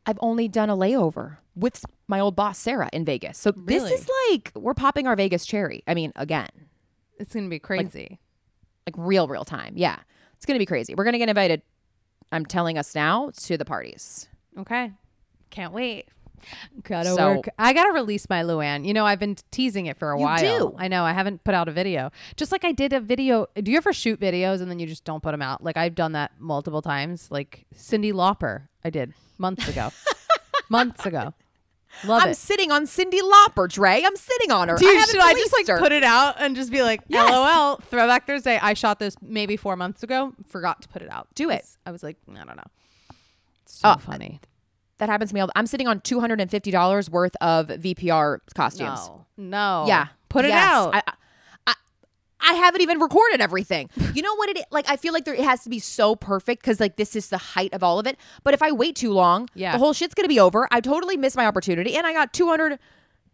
I've 0.05 0.19
only 0.21 0.47
done 0.47 0.69
a 0.69 0.77
layover 0.77 1.37
with 1.55 1.83
my 2.07 2.19
old 2.19 2.35
boss 2.35 2.59
Sarah 2.59 2.89
in 2.93 3.03
Vegas. 3.03 3.37
So 3.39 3.51
this 3.51 3.83
is 3.91 4.07
like 4.29 4.51
we're 4.55 4.73
popping 4.75 5.07
our 5.07 5.15
Vegas 5.15 5.45
cherry. 5.45 5.83
I 5.87 5.95
mean, 5.95 6.11
again, 6.15 6.49
It's 7.17 7.33
gonna 7.33 7.49
be 7.49 7.59
crazy. 7.59 8.19
like 8.85 8.95
real 8.95 9.27
real 9.27 9.45
time. 9.45 9.73
Yeah. 9.75 9.97
It's 10.41 10.45
going 10.47 10.55
to 10.55 10.59
be 10.59 10.65
crazy. 10.65 10.95
We're 10.95 11.03
going 11.03 11.13
to 11.13 11.19
get 11.19 11.29
invited 11.29 11.61
I'm 12.31 12.45
telling 12.45 12.77
us 12.77 12.95
now 12.95 13.31
to 13.43 13.57
the 13.57 13.65
parties. 13.65 14.27
okay, 14.57 14.91
can't 15.49 15.73
wait. 15.73 16.07
Gotta 16.83 17.13
So- 17.13 17.35
work. 17.35 17.49
I 17.59 17.71
gotta 17.73 17.91
release 17.93 18.27
my 18.27 18.41
Luann. 18.41 18.83
You 18.83 18.93
know, 18.93 19.05
I've 19.05 19.19
been 19.19 19.35
teasing 19.51 19.85
it 19.85 19.99
for 19.99 20.11
a 20.11 20.17
You 20.17 20.23
while. 20.23 20.39
do. 20.39 20.75
I 20.77 20.87
know. 20.87 21.03
I 21.03 21.13
haven't 21.13 21.43
put 21.43 21.53
out 21.53 21.67
a 21.67 21.71
video. 21.71 22.09
Just 22.35 22.51
like 22.51 22.65
I 22.65 22.71
did 22.71 22.93
a 22.93 22.99
video. 22.99 23.45
Do 23.61 23.69
you 23.71 23.77
ever 23.77 23.93
shoot 23.93 24.19
videos 24.19 24.59
and 24.59 24.69
then 24.71 24.79
you 24.79 24.87
just 24.87 25.03
don't 25.03 25.21
put 25.21 25.31
them 25.31 25.41
out? 25.43 25.63
Like 25.63 25.77
I've 25.77 25.93
done 25.93 26.13
that 26.13 26.31
multiple 26.39 26.81
times. 26.81 27.29
Like 27.29 27.65
Cyndi 27.75 28.11
Lauper, 28.11 28.69
I 28.83 28.89
did 28.89 29.13
months 29.37 29.67
ago. 29.67 29.91
months 30.69 31.05
ago. 31.05 31.33
Love 32.05 32.23
I'm 32.23 32.29
it. 32.29 32.37
sitting 32.37 32.71
on 32.71 32.85
Cyndi 32.85 33.19
Lauper, 33.21 33.69
Dre. 33.71 34.01
I'm 34.05 34.15
sitting 34.15 34.51
on 34.51 34.69
her. 34.69 34.75
Dude, 34.77 34.87
haven't 34.87 35.09
should 35.11 35.21
I 35.21 35.33
just 35.33 35.53
like 35.53 35.67
her. 35.67 35.79
put 35.79 35.91
it 35.91 36.03
out 36.03 36.35
and 36.39 36.55
just 36.55 36.71
be 36.71 36.81
like, 36.81 37.01
Yes. 37.07 37.29
LOL, 37.31 37.77
Throwback 37.77 38.25
Thursday. 38.25 38.57
I 38.61 38.73
shot 38.73 38.99
this 38.99 39.15
maybe 39.21 39.55
four 39.57 39.75
months 39.75 40.01
ago. 40.03 40.33
Forgot 40.47 40.81
to 40.83 40.87
put 40.89 41.01
it 41.01 41.09
out. 41.11 41.27
Do 41.35 41.49
it. 41.49 41.65
I 41.85 41.91
was 41.91 42.01
like, 42.03 42.17
I 42.31 42.43
don't 42.43 42.55
know. 42.57 42.63
So 43.65 43.89
Oh, 43.93 43.97
funny. 43.97 44.39
That 44.97 45.09
happens 45.09 45.31
to 45.31 45.33
me. 45.35 45.41
All 45.41 45.49
I'm 45.55 45.65
sitting 45.67 45.87
on 45.87 45.99
two 46.01 46.19
hundred 46.19 46.39
and 46.41 46.49
fifty 46.51 46.69
dollars 46.71 47.09
worth 47.09 47.35
of 47.41 47.67
VPR 47.67 48.39
costumes. 48.53 48.99
No, 49.07 49.25
no. 49.37 49.85
Yeah, 49.87 50.07
put 50.29 50.45
it 50.45 50.49
Yes. 50.49 50.63
out. 50.63 50.93
I, 50.95 51.01
I, 51.07 51.13
I 52.41 52.53
haven't 52.53 52.81
even 52.81 52.99
recorded 52.99 53.41
everything. 53.41 53.89
You 54.13 54.21
know 54.21 54.35
what 54.35 54.49
it 54.49 54.57
like? 54.71 54.89
I 54.89 54.95
feel 54.97 55.13
like 55.13 55.25
there 55.25 55.33
it 55.35 55.43
has 55.43 55.63
to 55.63 55.69
be 55.69 55.79
so 55.79 56.15
perfect 56.15 56.61
because 56.61 56.79
like 56.79 56.95
this 56.95 57.15
is 57.15 57.29
the 57.29 57.37
height 57.37 57.73
of 57.73 57.83
all 57.83 57.99
of 57.99 58.07
it. 58.07 58.17
But 58.43 58.53
if 58.53 58.61
I 58.61 58.71
wait 58.71 58.95
too 58.95 59.11
long, 59.13 59.47
Yeah. 59.53 59.71
the 59.73 59.77
whole 59.77 59.93
shit's 59.93 60.13
gonna 60.13 60.27
be 60.27 60.39
over. 60.39 60.67
I 60.71 60.81
totally 60.81 61.17
missed 61.17 61.35
my 61.37 61.45
opportunity, 61.45 61.95
and 61.95 62.05
I 62.07 62.13
got 62.13 62.33
200 62.33 62.79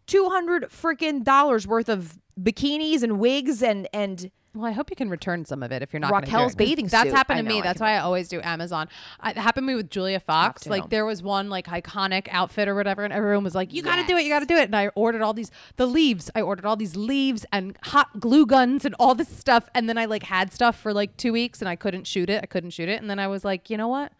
200 0.06 0.70
freaking 0.70 1.22
dollars 1.22 1.66
worth 1.66 1.88
of 1.88 2.18
bikinis 2.40 3.02
and 3.02 3.18
wigs 3.18 3.62
and 3.62 3.88
and 3.92 4.30
Well, 4.58 4.66
I 4.66 4.72
hope 4.72 4.90
you 4.90 4.96
can 4.96 5.08
return 5.08 5.44
some 5.44 5.62
of 5.62 5.70
it 5.70 5.82
if 5.82 5.92
you're 5.92 6.00
not 6.00 6.10
gonna 6.10 6.26
do 6.26 6.32
Raquel's 6.32 6.52
it, 6.54 6.58
bathing 6.58 6.86
That's 6.88 7.08
suit. 7.10 7.16
happened 7.16 7.38
to 7.38 7.44
me. 7.44 7.60
I 7.60 7.62
That's 7.62 7.78
can- 7.78 7.86
why 7.86 7.92
I 7.94 7.98
always 8.00 8.28
do 8.28 8.40
Amazon. 8.42 8.88
I, 9.20 9.30
it 9.30 9.36
happened 9.36 9.66
to 9.66 9.68
me 9.68 9.76
with 9.76 9.88
Julia 9.88 10.18
Fox. 10.18 10.62
to. 10.62 10.70
Like 10.70 10.90
there 10.90 11.06
was 11.06 11.22
one 11.22 11.48
like 11.48 11.66
iconic 11.68 12.26
outfit 12.30 12.66
or 12.66 12.74
whatever, 12.74 13.04
and 13.04 13.12
everyone 13.12 13.44
was 13.44 13.54
like, 13.54 13.72
"You 13.72 13.82
got 13.82 13.96
to 13.96 14.06
do 14.06 14.16
it. 14.16 14.24
You 14.24 14.30
got 14.30 14.40
to 14.40 14.46
do 14.46 14.56
it." 14.56 14.64
And 14.64 14.74
I 14.74 14.88
ordered 14.96 15.22
all 15.22 15.32
these 15.32 15.52
the 15.76 15.86
leaves. 15.86 16.30
I 16.34 16.40
ordered 16.40 16.66
all 16.66 16.74
these 16.76 16.96
leaves 16.96 17.46
and 17.52 17.78
hot 17.84 18.18
glue 18.18 18.46
guns 18.46 18.84
and 18.84 18.96
all 18.98 19.14
this 19.14 19.28
stuff. 19.28 19.68
And 19.74 19.88
then 19.88 19.96
I 19.96 20.06
like 20.06 20.24
had 20.24 20.52
stuff 20.52 20.76
for 20.80 20.92
like 20.92 21.16
two 21.16 21.32
weeks, 21.32 21.60
and 21.60 21.68
I 21.68 21.76
couldn't 21.76 22.08
shoot 22.08 22.28
it. 22.28 22.42
I 22.42 22.46
couldn't 22.46 22.70
shoot 22.70 22.88
it. 22.88 23.00
And 23.00 23.08
then 23.08 23.20
I 23.20 23.28
was 23.28 23.44
like, 23.44 23.70
you 23.70 23.76
know 23.76 23.88
what? 23.88 24.12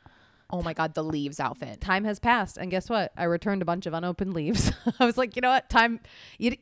oh 0.50 0.62
my 0.62 0.72
god, 0.72 0.94
the 0.94 1.04
leaves 1.04 1.40
outfit. 1.40 1.78
Time 1.78 2.04
has 2.04 2.18
passed, 2.18 2.56
and 2.56 2.70
guess 2.70 2.88
what? 2.88 3.12
I 3.18 3.24
returned 3.24 3.60
a 3.60 3.66
bunch 3.66 3.84
of 3.84 3.92
unopened 3.92 4.32
leaves. 4.32 4.72
I 4.98 5.04
was 5.04 5.18
like, 5.18 5.36
you 5.36 5.42
know 5.42 5.50
what? 5.50 5.68
Time. 5.68 6.00
You, 6.38 6.56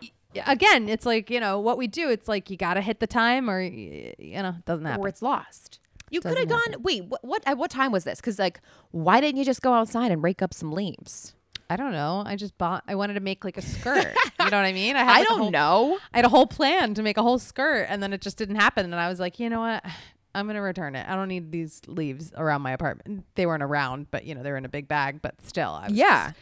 again, 0.47 0.89
it's 0.89 1.07
like 1.07 1.30
you 1.30 1.41
know 1.41 1.59
what 1.61 1.78
we 1.78 1.87
do. 1.87 2.09
It's 2.11 2.28
like 2.28 2.51
you 2.51 2.57
got 2.57 2.74
to 2.74 2.80
hit 2.80 3.01
the 3.01 3.07
time, 3.07 3.49
or 3.49 3.61
you 3.61 4.14
know, 4.43 4.55
it 4.59 4.64
doesn't 4.64 4.84
happen. 4.84 5.05
or 5.05 5.09
it's 5.09 5.22
lost. 5.22 5.78
You 6.11 6.20
could 6.20 6.39
have 6.39 6.49
gone. 6.49 6.82
Wait, 6.82 7.05
what, 7.07 7.24
what? 7.24 7.43
At 7.47 7.59
what 7.59 7.70
time 7.70 7.91
was 7.93 8.05
this? 8.05 8.20
Because 8.20 8.39
like, 8.39 8.61
why 8.91 9.20
didn't 9.20 9.39
you 9.39 9.45
just 9.45 9.62
go 9.62 9.72
outside 9.72 10.11
and 10.12 10.22
rake 10.22 10.41
up 10.43 10.55
some 10.55 10.72
leaves? 10.72 11.34
I 11.68 11.74
don't 11.74 11.91
know. 11.91 12.22
I 12.24 12.37
just 12.37 12.57
bought. 12.59 12.84
I 12.87 12.95
wanted 12.95 13.14
to 13.14 13.20
make 13.20 13.45
like 13.45 13.57
a 13.57 13.62
skirt. 13.62 14.14
you 14.41 14.51
know 14.51 14.57
what 14.57 14.64
I 14.66 14.72
mean? 14.72 14.95
I, 14.95 15.01
had, 15.03 15.12
like, 15.18 15.22
a 15.22 15.28
don't 15.28 15.39
whole- 15.41 15.51
know. 15.51 15.99
I 16.14 16.18
had 16.18 16.24
a 16.24 16.28
whole 16.28 16.47
plan 16.47 16.95
to 16.95 17.03
make 17.03 17.16
a 17.16 17.22
whole 17.22 17.41
skirt, 17.41 17.87
and 17.89 18.01
then 18.03 18.12
it 18.12 18.20
just 18.20 18.37
didn't 18.39 18.57
happen. 18.57 18.84
And 18.84 18.95
I 18.95 19.09
was 19.09 19.18
like, 19.18 19.41
you 19.41 19.51
know 19.51 19.61
what? 19.61 19.84
I'm 20.34 20.47
gonna 20.47 20.61
return 20.62 20.95
it. 20.95 21.09
I 21.09 21.16
don't 21.16 21.28
need 21.28 21.51
these 21.51 21.80
leaves 21.87 22.30
around 22.37 22.61
my 22.61 22.70
apartment. 22.72 23.24
They 23.37 23.47
weren't 23.47 23.62
around, 23.62 24.11
but 24.11 24.24
you 24.26 24.34
know 24.34 24.43
they're 24.43 24.59
in 24.59 24.66
a 24.66 24.68
big 24.68 24.87
bag. 24.87 25.22
But 25.22 25.34
still, 25.47 25.70
I 25.70 25.89
was 25.89 25.93
Yeah. 25.97 26.26
just- 26.28 26.39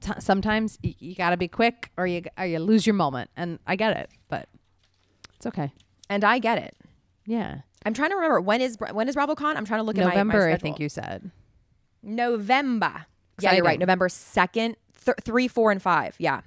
t- 0.00 0.12
sometimes 0.18 0.78
y- 0.82 0.94
you 0.98 1.14
got 1.14 1.30
to 1.30 1.36
be 1.36 1.48
quick, 1.48 1.90
or 1.96 2.06
you 2.06 2.22
or 2.38 2.46
you 2.46 2.58
lose 2.58 2.86
your 2.86 2.94
moment. 2.94 3.30
And 3.36 3.58
I 3.66 3.76
get 3.76 3.96
it, 3.96 4.10
but 4.28 4.48
it's 5.36 5.46
okay. 5.46 5.72
And 6.10 6.24
I 6.24 6.38
get 6.38 6.58
it. 6.58 6.76
Yeah, 7.26 7.58
I'm 7.86 7.94
trying 7.94 8.10
to 8.10 8.16
remember 8.16 8.40
when 8.40 8.60
is 8.60 8.76
when 8.92 9.08
is 9.08 9.16
BravoCon? 9.16 9.56
I'm 9.56 9.64
trying 9.64 9.80
to 9.80 9.84
look 9.84 9.96
at 9.98 10.04
my- 10.04 10.10
my 10.10 10.14
November. 10.16 10.48
I 10.50 10.56
think 10.56 10.78
you 10.80 10.88
said. 10.88 11.30
November. 12.02 13.06
Yeah, 13.40 13.54
you're 13.54 13.64
right. 13.64 13.78
November 13.78 14.08
second, 14.08 14.76
th- 15.04 15.16
three, 15.22 15.48
four, 15.48 15.72
and 15.72 15.82
five. 15.82 16.14
Yeah. 16.18 16.42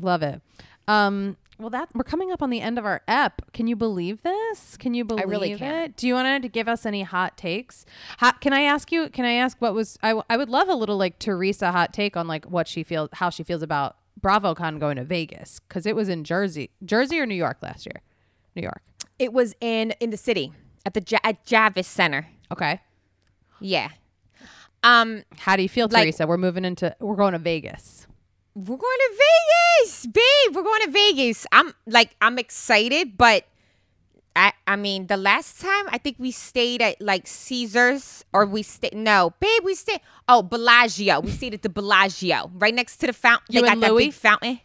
Love 0.00 0.22
it. 0.22 0.40
Um, 0.88 1.36
well, 1.58 1.70
that 1.70 1.88
we're 1.94 2.04
coming 2.04 2.30
up 2.32 2.42
on 2.42 2.50
the 2.50 2.60
end 2.60 2.78
of 2.78 2.84
our 2.84 3.02
ep. 3.08 3.40
Can 3.52 3.66
you 3.66 3.76
believe 3.76 4.22
this? 4.22 4.76
Can 4.76 4.94
you 4.94 5.04
believe 5.04 5.24
I 5.24 5.28
really 5.28 5.56
can. 5.56 5.84
it? 5.84 5.96
Do 5.96 6.06
you 6.06 6.14
want 6.14 6.42
to 6.42 6.48
give 6.48 6.68
us 6.68 6.84
any 6.86 7.02
hot 7.02 7.36
takes? 7.36 7.86
Hot, 8.18 8.40
can 8.40 8.52
I 8.52 8.62
ask 8.62 8.92
you? 8.92 9.08
Can 9.08 9.24
I 9.24 9.32
ask 9.32 9.56
what 9.60 9.72
was? 9.74 9.98
I, 10.02 10.08
w- 10.10 10.24
I 10.28 10.36
would 10.36 10.48
love 10.50 10.68
a 10.68 10.74
little 10.74 10.96
like 10.96 11.18
Teresa 11.18 11.72
hot 11.72 11.92
take 11.92 12.16
on 12.16 12.26
like 12.28 12.44
what 12.44 12.68
she 12.68 12.82
feels, 12.82 13.08
how 13.14 13.30
she 13.30 13.42
feels 13.42 13.62
about 13.62 13.96
BravoCon 14.20 14.78
going 14.80 14.96
to 14.96 15.04
Vegas 15.04 15.60
because 15.60 15.86
it 15.86 15.96
was 15.96 16.08
in 16.08 16.24
Jersey, 16.24 16.70
Jersey 16.84 17.18
or 17.20 17.26
New 17.26 17.34
York 17.34 17.58
last 17.62 17.86
year. 17.86 18.00
New 18.54 18.62
York. 18.62 18.82
It 19.18 19.32
was 19.32 19.54
in 19.60 19.92
in 20.00 20.10
the 20.10 20.16
city 20.16 20.52
at 20.84 20.94
the 20.94 21.02
ja- 21.06 21.18
at 21.24 21.44
Javits 21.46 21.84
Center. 21.86 22.26
Okay. 22.52 22.80
Yeah. 23.60 23.88
Um, 24.82 25.24
How 25.38 25.56
do 25.56 25.62
you 25.62 25.68
feel, 25.68 25.88
Like- 25.90 26.04
Teresa? 26.04 26.26
We're 26.26 26.36
moving 26.36 26.64
into. 26.64 26.94
We're 27.00 27.16
going 27.16 27.32
to 27.32 27.38
Vegas. 27.38 28.06
We're 28.56 28.78
going 28.78 28.80
to 28.80 29.20
Vegas, 29.84 30.06
babe. 30.06 30.56
We're 30.56 30.62
going 30.62 30.80
to 30.86 30.90
Vegas. 30.90 31.46
I'm 31.52 31.74
like 31.86 32.16
I'm 32.22 32.38
excited, 32.38 33.18
but 33.18 33.44
I 34.34 34.54
I 34.66 34.76
mean 34.76 35.08
the 35.08 35.18
last 35.18 35.60
time 35.60 35.84
I 35.90 35.98
think 35.98 36.16
we 36.18 36.30
stayed 36.30 36.80
at 36.80 36.98
like 36.98 37.26
Caesars 37.26 38.24
or 38.32 38.46
we 38.46 38.62
stayed 38.62 38.94
no, 38.94 39.34
babe, 39.40 39.62
we 39.62 39.74
stayed 39.74 40.00
oh 40.26 40.40
Bellagio. 40.42 41.20
We 41.20 41.32
stayed 41.32 41.52
at 41.52 41.60
the 41.60 41.68
Bellagio 41.68 42.50
right 42.54 42.72
next 42.72 42.96
to 42.98 43.06
the 43.06 43.12
fountain. 43.12 43.44
You 43.50 43.60
they 43.60 43.68
and 43.68 43.78
got 43.78 43.86
that 43.88 43.92
Luis? 43.92 44.06
big 44.06 44.14
fountain. 44.14 44.60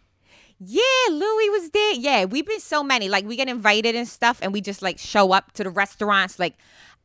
Yeah, 0.63 0.81
Luis 1.09 1.49
was 1.49 1.69
there. 1.71 1.93
Yeah, 1.95 2.25
we've 2.25 2.45
been 2.45 2.61
so 2.61 2.83
many. 2.83 3.09
Like 3.09 3.25
we 3.25 3.35
get 3.35 3.49
invited 3.49 3.95
and 3.95 4.07
stuff, 4.07 4.39
and 4.41 4.53
we 4.53 4.61
just 4.61 4.81
like 4.81 4.99
show 4.99 5.33
up 5.33 5.51
to 5.53 5.65
the 5.65 5.69
restaurants. 5.69 6.39
Like 6.39 6.55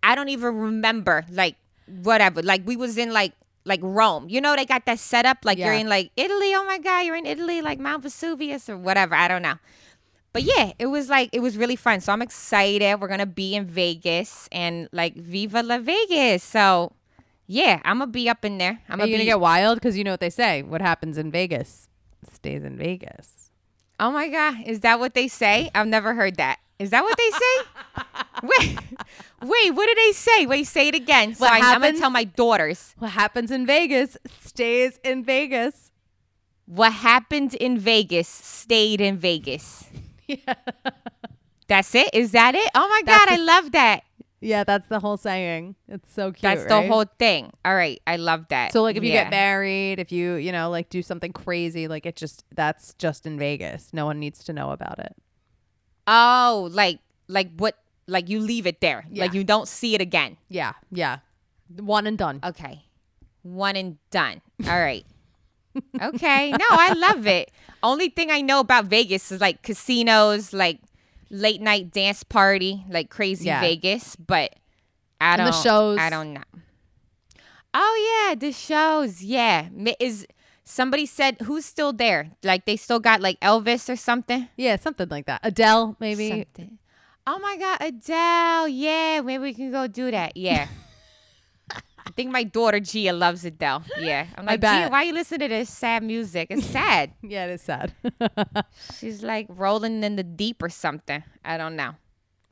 I 0.05 0.15
don't 0.15 0.29
even 0.29 0.55
remember. 0.55 1.25
Like 1.31 1.57
whatever. 1.89 2.43
Like 2.43 2.63
we 2.65 2.77
was 2.77 2.97
in 2.97 3.13
like 3.13 3.33
like 3.67 3.81
Rome. 3.83 4.29
You 4.29 4.41
know 4.41 4.57
they 4.57 4.65
got 4.65 4.87
that 4.87 4.99
set 4.99 5.27
up 5.27 5.39
Like 5.43 5.59
you're 5.59 5.73
in 5.73 5.89
like 5.89 6.11
Italy. 6.17 6.55
Oh 6.55 6.65
my 6.65 6.79
god, 6.79 7.01
you're 7.01 7.17
in 7.17 7.27
Italy, 7.27 7.61
like 7.61 7.79
Mount 7.79 8.03
Vesuvius 8.03 8.69
or 8.69 8.79
whatever. 8.79 9.15
I 9.15 9.29
don't 9.29 9.43
know. 9.43 9.57
But 10.33 10.43
yeah, 10.43 10.73
it 10.79 10.87
was 10.87 11.09
like 11.09 11.31
it 11.33 11.41
was 11.41 11.57
really 11.57 11.77
fun. 11.77 12.01
So 12.01 12.13
I'm 12.13 12.23
excited. 12.23 13.01
We're 13.01 13.09
gonna 13.09 13.27
be 13.27 13.55
in 13.55 13.67
Vegas 13.67 14.49
and 14.53 14.89
like 14.93 15.15
Viva 15.17 15.63
La 15.63 15.79
Vegas. 15.79 16.43
So 16.43 16.93
yeah, 17.47 17.81
I'm 17.85 17.99
gonna 17.99 18.11
be 18.11 18.29
up 18.29 18.45
in 18.45 18.59
there. 18.59 18.81
I'm 18.89 19.01
you 19.01 19.07
be, 19.07 19.13
gonna 19.13 19.25
get 19.25 19.41
wild? 19.41 19.79
Because 19.79 19.97
you 19.97 20.05
know 20.05 20.13
what 20.13 20.21
they 20.21 20.31
say. 20.31 20.63
What 20.63 20.81
happens 20.81 21.19
in 21.19 21.31
Vegas 21.31 21.89
stays 22.33 22.65
in 22.65 22.77
Vegas. 22.77 23.51
Oh 23.99 24.11
my 24.11 24.29
God. 24.29 24.57
Is 24.67 24.81
that 24.81 25.01
what 25.01 25.15
they 25.15 25.29
say? 25.29 25.71
I've 25.75 25.87
never 25.87 26.15
heard 26.15 26.37
that. 26.37 26.59
Is 26.79 26.91
that 26.91 27.03
what 27.03 27.17
they 27.17 27.31
say? 27.31 28.03
wait, 28.43 28.79
wait, 29.43 29.71
what 29.75 29.87
do 29.87 29.95
they 29.95 30.13
say? 30.13 30.47
Wait, 30.47 30.65
say 30.65 30.89
it 30.89 30.95
again. 30.95 31.35
So 31.35 31.45
What 31.47 31.53
I, 31.53 31.73
I'm 31.75 31.81
gonna 31.81 31.99
tell 31.99 32.11
my 32.11 32.25
daughters. 32.25 32.95
What 32.99 33.11
happens 33.13 33.51
in 33.51 33.67
Vegas 33.67 34.17
stays 34.41 34.99
in 35.05 35.25
Vegas. 35.25 35.91
What 36.67 36.93
happened 36.93 37.55
in 37.55 37.79
Vegas 37.79 38.29
stayed 38.29 39.01
in 39.01 39.19
Vegas. 39.19 39.85
Yeah. 40.29 40.55
That's 41.69 41.95
it? 41.95 42.11
Is 42.13 42.33
that 42.33 42.57
it? 42.57 42.69
Oh 42.75 42.89
my 42.89 43.03
That's 43.07 43.25
God, 43.27 43.33
I 43.33 43.37
love 43.37 43.71
that. 43.73 44.03
Yeah, 44.41 44.65
that's 44.65 44.89
the 44.89 44.99
whole 44.99 45.17
saying. 45.17 45.77
It's 45.89 46.13
so 46.13 46.33
cute. 46.33 46.43
That's 46.43 46.63
right? 46.63 46.69
the 46.69 46.83
whole 46.83 47.05
thing. 47.19 47.53
All 47.65 47.75
right, 47.77 48.01
I 48.09 48.17
love 48.17 48.47
that. 48.49 48.73
So 48.73 48.83
like 48.83 48.97
if 48.97 49.05
you 49.05 49.11
Yeah. 49.11 49.23
get 49.23 49.31
married, 49.31 50.01
if 50.01 50.11
you, 50.11 50.35
you 50.35 50.51
know, 50.51 50.69
like 50.69 50.89
do 50.89 51.01
something 51.01 51.33
crazy, 51.33 51.87
like 51.87 52.07
it 52.07 52.17
just 52.17 52.45
that's 52.57 52.95
just 52.95 53.25
in 53.25 53.39
Vegas. 53.39 53.93
No 53.93 54.05
one 54.05 54.19
needs 54.19 54.43
to 54.45 54.53
know 54.53 54.73
about 54.73 54.99
it. 54.99 55.15
Oh, 56.07 56.69
like 56.73 57.01
like 57.29 57.51
what 57.57 57.77
like 58.07 58.29
you 58.29 58.41
leave 58.41 58.67
it 58.67 58.81
there. 58.81 59.05
Yeah. 59.11 59.25
Like 59.25 59.35
you 59.35 59.45
don't 59.45 59.69
see 59.69 59.95
it 59.95 60.01
again. 60.01 60.37
Yeah. 60.49 60.73
Yeah. 60.91 61.19
One 61.77 62.07
and 62.07 62.17
done. 62.17 62.41
Okay. 62.45 62.85
One 63.43 63.77
and 63.77 63.99
done. 64.11 64.41
All 64.67 64.79
right. 64.79 65.05
okay. 66.01 66.51
No, 66.53 66.67
I 66.71 66.93
love 66.95 67.27
it. 67.27 67.51
Only 67.83 68.09
thing 68.09 68.31
I 68.31 68.41
know 68.41 68.61
about 68.61 68.87
Vegas 68.87 69.31
is 69.33 69.41
like 69.41 69.63
casinos, 69.63 70.53
like 70.53 70.81
late 71.31 71.61
night 71.61 71.91
dance 71.93 72.23
party, 72.23 72.85
like 72.89 73.11
crazy 73.11 73.47
Yeah. 73.47 73.61
Vegas, 73.61 74.17
but 74.17 74.55
I 75.21 75.37
don't 75.37 75.47
the 75.47 75.53
shows. 75.53 75.99
I 75.99 76.11
don't 76.11 76.33
know. 76.33 76.43
Oh 77.75 78.27
yeah, 78.29 78.35
the 78.37 78.53
shows. 78.53 79.23
Yeah. 79.23 79.69
Is 80.01 80.27
somebody 80.67 81.07
said 81.07 81.41
who's 81.43 81.65
still 81.65 81.95
there? 81.95 82.33
Like 82.43 82.67
they 82.67 82.77
still 82.77 83.01
got 83.01 83.23
like 83.23 83.41
Elvis 83.41 83.89
or 83.89 83.97
something? 83.97 84.49
Yeah, 84.57 84.77
something 84.77 85.09
like 85.09 85.27
that. 85.27 85.41
Adele, 85.43 85.97
maybe. 85.99 86.29
Something. 86.29 86.79
Oh 87.27 87.39
my 87.39 87.57
God, 87.57 87.79
Adele. 87.81 88.69
Yeah, 88.69 89.21
maybe 89.23 89.43
we 89.43 89.55
can 89.55 89.71
go 89.71 89.87
do 89.87 90.11
that. 90.11 90.37
Yeah. 90.37 90.69
I 91.71 92.11
think 92.15 92.31
my 92.31 92.45
daughter 92.45 92.79
Gia 92.79 93.13
loves 93.13 93.45
Adele. 93.45 93.83
Yeah. 93.99 94.27
I'm 94.37 94.47
like, 94.47 94.61
Gia, 94.61 94.89
why 94.91 95.05
you 95.05 95.13
listen 95.13 95.41
to 95.41 95.49
this 95.49 95.71
sad 95.71 96.03
music? 96.03 96.49
It's 96.51 96.67
sad. 96.67 97.13
Yeah, 97.23 97.47
it 97.47 97.55
is 97.55 97.63
sad. 97.63 97.93
She's 98.99 99.23
like 99.23 99.47
rolling 99.49 100.05
in 100.05 100.17
the 100.17 100.23
deep 100.23 100.63
or 100.63 100.69
something. 100.69 101.25
I 101.45 101.57
don't 101.57 101.75
know. 101.75 101.95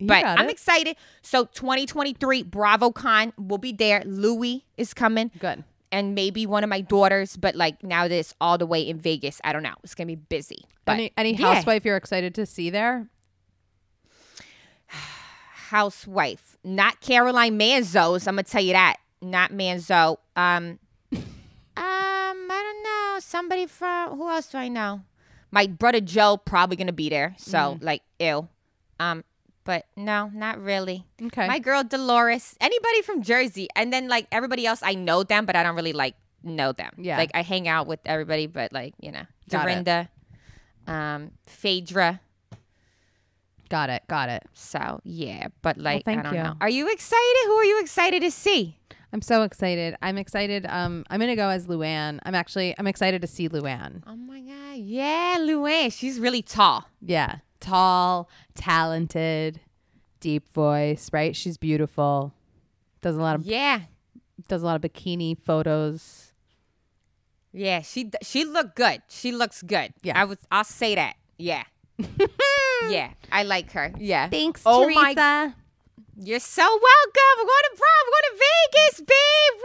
You 0.00 0.08
but 0.08 0.24
I'm 0.24 0.50
excited. 0.50 0.96
So 1.22 1.44
2023 1.44 2.44
BravoCon 2.44 3.32
will 3.38 3.58
be 3.58 3.70
there. 3.70 4.02
Luis 4.04 4.62
is 4.76 4.92
coming. 4.92 5.30
Good. 5.38 5.62
And 5.94 6.16
maybe 6.16 6.44
one 6.44 6.64
of 6.64 6.70
my 6.70 6.80
daughters, 6.80 7.36
but 7.36 7.54
like 7.54 7.84
now 7.84 8.08
that 8.08 8.14
it's 8.14 8.34
all 8.40 8.58
the 8.58 8.66
way 8.66 8.82
in 8.82 8.98
Vegas, 8.98 9.40
I 9.44 9.52
don't 9.52 9.62
know. 9.62 9.76
It's 9.84 9.94
gonna 9.94 10.08
be 10.08 10.16
busy. 10.16 10.64
But 10.84 10.94
any 10.94 11.12
any 11.16 11.34
yeah. 11.36 11.54
housewife 11.54 11.84
you're 11.84 11.96
excited 11.96 12.34
to 12.34 12.46
see 12.46 12.68
there? 12.68 13.08
housewife, 14.90 16.56
not 16.64 17.00
Caroline 17.00 17.56
Manzo's. 17.56 18.26
I'm 18.26 18.34
gonna 18.34 18.42
tell 18.42 18.60
you 18.60 18.72
that, 18.72 18.96
not 19.22 19.52
Manzo. 19.52 20.18
Um, 20.34 20.80
um, 21.12 21.22
I 21.76 22.32
don't 22.48 22.82
know. 22.82 23.20
Somebody 23.20 23.66
from 23.66 24.18
who 24.18 24.28
else 24.28 24.48
do 24.48 24.58
I 24.58 24.66
know? 24.66 25.02
My 25.52 25.68
brother 25.68 26.00
Joe 26.00 26.38
probably 26.38 26.76
gonna 26.76 26.92
be 26.92 27.08
there. 27.08 27.36
So 27.38 27.78
like, 27.80 28.02
ew. 28.18 28.48
Um, 28.98 29.22
but 29.64 29.86
no, 29.96 30.30
not 30.32 30.60
really. 30.62 31.04
Okay. 31.20 31.46
My 31.48 31.58
girl 31.58 31.82
Dolores. 31.84 32.54
Anybody 32.60 33.02
from 33.02 33.22
Jersey, 33.22 33.68
and 33.74 33.92
then 33.92 34.08
like 34.08 34.26
everybody 34.30 34.66
else, 34.66 34.80
I 34.82 34.94
know 34.94 35.22
them, 35.22 35.46
but 35.46 35.56
I 35.56 35.62
don't 35.62 35.76
really 35.76 35.92
like 35.92 36.14
know 36.42 36.72
them. 36.72 36.92
Yeah. 36.98 37.16
Like 37.18 37.30
I 37.34 37.42
hang 37.42 37.66
out 37.68 37.86
with 37.86 38.00
everybody, 38.04 38.46
but 38.46 38.72
like 38.72 38.94
you 39.00 39.12
know, 39.12 39.24
Got 39.48 39.60
it. 39.68 39.70
Dorinda, 39.70 40.08
um, 40.86 41.30
Phaedra. 41.46 42.20
got 43.68 43.90
it. 43.90 44.02
Got 44.08 44.28
it. 44.28 44.42
So 44.52 45.00
yeah, 45.04 45.48
but 45.62 45.78
like 45.78 46.04
thank 46.04 46.20
I 46.20 46.22
don't 46.22 46.34
you. 46.34 46.42
know. 46.42 46.54
Are 46.60 46.68
you 46.68 46.90
excited? 46.90 47.42
Who 47.46 47.54
are 47.54 47.64
you 47.64 47.80
excited 47.80 48.20
to 48.22 48.30
see? 48.30 48.78
I'm 49.12 49.22
so 49.22 49.42
excited. 49.42 49.96
I'm 50.02 50.18
excited. 50.18 50.66
Um, 50.68 51.04
I'm 51.08 51.20
gonna 51.20 51.36
go 51.36 51.48
as 51.48 51.66
Luann. 51.66 52.18
I'm 52.24 52.34
actually 52.34 52.74
I'm 52.78 52.86
excited 52.86 53.22
to 53.22 53.28
see 53.28 53.48
Luann. 53.48 54.02
Oh 54.06 54.16
my 54.16 54.40
god, 54.40 54.76
yeah, 54.78 55.36
Luann. 55.38 55.92
She's 55.92 56.18
really 56.18 56.42
tall. 56.42 56.88
Yeah, 57.00 57.36
tall, 57.64 58.28
talented, 58.54 59.60
deep 60.20 60.48
voice. 60.52 61.10
Right? 61.12 61.34
She's 61.34 61.56
beautiful. 61.56 62.32
Does 63.00 63.16
a 63.16 63.20
lot 63.20 63.34
of 63.36 63.44
Yeah, 63.46 63.80
does 64.48 64.62
a 64.62 64.66
lot 64.66 64.76
of 64.76 64.82
bikini 64.90 65.36
photos. 65.38 66.32
yeah. 67.52 67.80
She 67.82 68.10
she 68.22 68.44
looked 68.44 68.76
good. 68.76 69.02
She 69.08 69.32
looks 69.32 69.62
good. 69.62 69.92
Yeah. 70.02 70.20
I 70.20 70.24
was. 70.24 70.38
I'll 70.50 70.64
say 70.64 70.94
that. 70.94 71.16
Yeah, 71.38 71.64
yeah. 72.88 73.10
I 73.32 73.42
like 73.42 73.72
her. 73.72 73.92
Yeah. 73.98 74.28
Thanks, 74.28 74.62
Oh 74.64 74.88
my- 74.90 75.14
Teresa. 75.14 75.54
You're 76.16 76.38
so 76.38 76.62
welcome. 76.62 77.34
We're 77.38 77.44
going 77.44 77.68
to 77.70 77.76
prom. 77.76 78.02
We're 78.06 78.14
going 78.14 78.38
to 78.38 78.44
Vegas, 78.44 79.00
babe. 79.00 79.60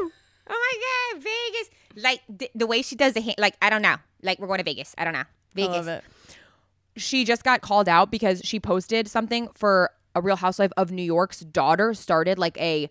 Woo! 0.00 0.10
Oh 0.48 0.58
my 0.66 0.74
God, 1.20 1.22
Vegas. 1.22 1.70
Like 2.02 2.20
the, 2.26 2.50
the 2.54 2.66
way 2.66 2.80
she 2.80 2.96
does 2.96 3.12
the 3.12 3.20
hand, 3.20 3.34
like, 3.38 3.54
I 3.60 3.68
don't 3.68 3.82
know. 3.82 3.96
Like, 4.22 4.38
we're 4.38 4.46
going 4.46 4.58
to 4.60 4.64
Vegas. 4.64 4.94
I 4.96 5.04
don't 5.04 5.12
know. 5.12 5.24
Vegas. 5.54 5.86
She 6.96 7.24
just 7.24 7.44
got 7.44 7.60
called 7.60 7.88
out 7.88 8.10
because 8.10 8.40
she 8.44 8.60
posted 8.60 9.08
something 9.08 9.48
for 9.54 9.90
a 10.14 10.20
Real 10.20 10.36
Housewife 10.36 10.72
of 10.76 10.90
New 10.90 11.02
York's 11.02 11.40
daughter 11.40 11.92
started 11.94 12.38
like 12.38 12.58
a 12.60 12.88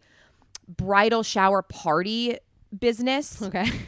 bridal 0.68 1.24
shower 1.24 1.62
party 1.62 2.38
business. 2.78 3.41
Okay. 3.41 3.70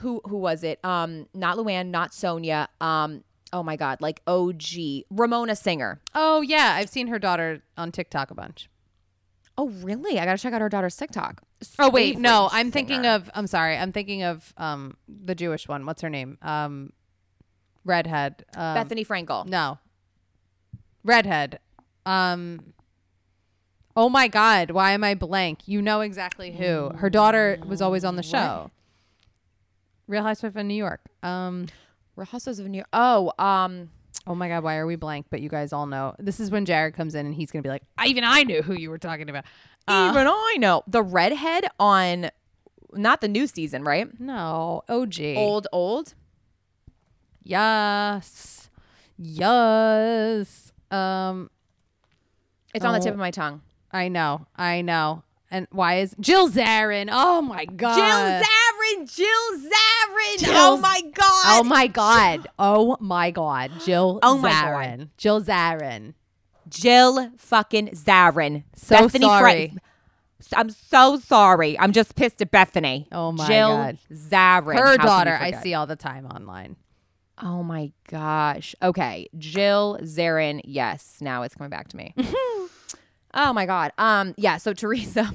Who 0.00 0.20
who 0.24 0.36
was 0.36 0.62
it? 0.62 0.78
Um, 0.84 1.26
not 1.34 1.56
Luann, 1.56 1.88
not 1.88 2.12
Sonja. 2.12 2.68
Um, 2.80 3.24
oh 3.52 3.64
my 3.64 3.74
God, 3.74 4.00
like 4.00 4.22
OG 4.28 4.62
Ramona 5.10 5.56
Singer. 5.56 6.00
Oh 6.14 6.40
yeah, 6.40 6.74
I've 6.76 6.88
seen 6.88 7.08
her 7.08 7.18
daughter 7.18 7.62
on 7.76 7.90
TikTok 7.90 8.30
a 8.30 8.34
bunch. 8.34 8.70
Oh 9.56 9.70
really? 9.70 10.20
I 10.20 10.24
gotta 10.24 10.38
check 10.38 10.52
out 10.52 10.60
her 10.60 10.68
daughter's 10.68 10.94
TikTok. 10.94 11.42
Oh 11.80 11.90
wait, 11.90 12.16
no, 12.16 12.48
I'm 12.52 12.70
thinking 12.70 13.06
of. 13.06 13.28
I'm 13.34 13.48
sorry, 13.48 13.76
I'm 13.76 13.90
thinking 13.90 14.22
of 14.22 14.54
um 14.56 14.96
the 15.08 15.34
Jewish 15.34 15.66
one. 15.66 15.84
What's 15.84 16.02
her 16.02 16.10
name? 16.10 16.38
Um, 16.42 16.92
redhead. 17.88 18.44
Um, 18.54 18.76
Bethenny 18.76 19.06
Frankel. 19.06 19.46
No. 19.46 19.78
Redhead. 21.04 21.58
Um. 22.06 22.72
Oh 23.96 24.08
my 24.08 24.28
God! 24.28 24.70
Why 24.70 24.92
am 24.92 25.02
I 25.02 25.14
blank? 25.14 25.60
You 25.66 25.82
know 25.82 26.00
exactly 26.02 26.52
who. 26.52 26.90
Her 26.90 27.10
daughter 27.10 27.58
was 27.66 27.82
always 27.82 28.04
on 28.04 28.14
the 28.16 28.22
show. 28.22 28.70
Real 30.06 30.22
Housewife 30.22 30.54
of 30.56 30.64
New 30.66 30.74
York. 30.74 31.00
Um. 31.22 31.66
Real 32.16 32.26
Housewives 32.26 32.58
of 32.58 32.66
New 32.66 32.78
York. 32.78 32.88
Oh, 32.92 33.32
um, 33.38 33.90
Oh 34.26 34.34
my 34.34 34.48
God! 34.48 34.62
Why 34.62 34.76
are 34.76 34.86
we 34.86 34.96
blank? 34.96 35.26
But 35.30 35.40
you 35.40 35.48
guys 35.48 35.72
all 35.72 35.86
know. 35.86 36.14
This 36.18 36.38
is 36.40 36.50
when 36.50 36.64
Jared 36.66 36.94
comes 36.94 37.14
in 37.14 37.26
and 37.26 37.34
he's 37.34 37.50
gonna 37.50 37.62
be 37.62 37.68
like, 37.70 37.82
"I- 37.96 38.06
"Even 38.06 38.24
I 38.24 38.42
knew 38.42 38.62
who 38.62 38.74
you 38.74 38.90
were 38.90 38.98
talking 38.98 39.28
about." 39.30 39.44
Uh, 39.86 40.08
even 40.12 40.26
I 40.26 40.56
know 40.58 40.82
the 40.86 41.02
redhead 41.02 41.66
on, 41.80 42.30
not 42.92 43.20
the 43.22 43.28
new 43.28 43.46
season, 43.46 43.82
right? 43.84 44.08
no, 44.20 44.82
OG. 44.88 45.34
Old, 45.36 45.66
old. 45.72 46.14
Yes. 47.48 48.68
Yes. 49.16 50.72
Um. 50.90 51.50
It's 52.74 52.84
on 52.84 52.92
the 52.92 53.00
tip 53.00 53.12
Oh. 53.12 53.14
of 53.14 53.18
my 53.18 53.30
tongue. 53.30 53.62
I 53.90 54.08
know. 54.08 54.46
I 54.54 54.82
know. 54.82 55.22
And 55.50 55.66
why 55.70 56.00
is 56.00 56.14
Jill 56.20 56.50
Zarin? 56.50 57.08
Oh 57.10 57.40
my 57.40 57.64
god. 57.64 57.94
Jill 57.96 58.46
Zarin. 58.46 59.14
Jill 59.16 59.58
Zarin. 59.70 60.38
Jill- 60.38 60.50
oh 60.54 60.76
my 60.76 61.00
god. 61.14 61.44
Oh 61.46 61.64
my 61.64 61.86
god. 61.86 62.46
Oh 62.58 62.96
my 63.00 63.30
god. 63.30 63.70
Jill 63.84 64.18
Oh 64.22 64.36
my 64.36 64.52
Zarin. 64.52 65.08
Jill 65.16 65.40
Zarin. 65.42 66.12
Jill 66.68 67.30
fucking 67.38 67.88
Zarin. 67.88 68.64
So 68.76 68.96
Bethenny 68.96 69.20
sorry. 69.22 69.68
Fra- 70.42 70.58
I'm 70.58 70.68
so 70.70 71.18
sorry. 71.18 71.78
I'm 71.78 71.92
just 71.92 72.14
pissed 72.14 72.42
at 72.42 72.52
Bethenny. 72.52 73.06
Oh 73.10 73.32
my 73.32 73.46
Jill 73.48 73.68
God. 73.68 73.98
Zarin. 74.12 74.74
Her 74.74 74.84
How 74.84 74.92
can 74.96 75.00
you 75.00 75.06
daughter 75.06 75.34
I 75.40 75.46
forget? 75.46 75.62
see 75.62 75.72
all 75.74 75.86
the 75.86 75.96
time 75.96 76.26
online. 76.26 76.76
Oh 77.42 77.62
my 77.62 77.92
gosh. 78.08 78.74
Okay. 78.82 79.28
Jill 79.38 79.98
Zarin. 80.02 80.60
Yes. 80.64 81.18
Now 81.20 81.42
it's 81.42 81.54
coming 81.54 81.70
back 81.70 81.88
to 81.88 81.96
me. 81.96 82.14
oh 83.34 83.52
my 83.52 83.66
God. 83.66 83.92
Um, 83.98 84.34
yeah. 84.36 84.56
So 84.56 84.72
Teresa 84.72 85.32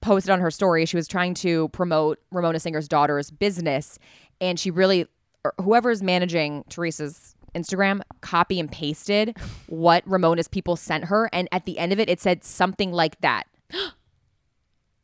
posted 0.00 0.30
on 0.30 0.40
her 0.40 0.50
story, 0.50 0.86
she 0.86 0.96
was 0.96 1.06
trying 1.06 1.34
to 1.34 1.68
promote 1.68 2.18
Ramona 2.30 2.58
Singer's 2.58 2.88
daughter's 2.88 3.30
business. 3.30 3.98
And 4.40 4.58
she 4.58 4.70
really, 4.70 5.06
or 5.44 5.54
whoever's 5.60 6.02
managing 6.02 6.64
Teresa's 6.68 7.34
Instagram, 7.54 8.00
copy 8.20 8.60
and 8.60 8.70
pasted 8.70 9.36
what 9.66 10.02
Ramona's 10.06 10.48
people 10.48 10.76
sent 10.76 11.04
her. 11.06 11.28
And 11.32 11.48
at 11.52 11.66
the 11.66 11.78
end 11.78 11.92
of 11.92 11.98
it, 11.98 12.08
it 12.08 12.20
said 12.20 12.44
something 12.44 12.92
like 12.92 13.20
that. 13.20 13.44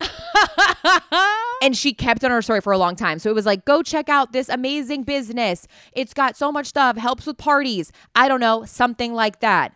and 1.62 1.76
she 1.76 1.92
kept 1.92 2.24
on 2.24 2.30
her 2.30 2.42
story 2.42 2.60
for 2.60 2.72
a 2.72 2.78
long 2.78 2.96
time. 2.96 3.18
So 3.18 3.30
it 3.30 3.34
was 3.34 3.46
like, 3.46 3.64
go 3.64 3.82
check 3.82 4.08
out 4.08 4.32
this 4.32 4.48
amazing 4.48 5.04
business. 5.04 5.66
It's 5.92 6.14
got 6.14 6.36
so 6.36 6.52
much 6.52 6.66
stuff, 6.66 6.96
helps 6.96 7.26
with 7.26 7.38
parties. 7.38 7.92
I 8.14 8.28
don't 8.28 8.40
know, 8.40 8.64
something 8.64 9.14
like 9.14 9.40
that. 9.40 9.74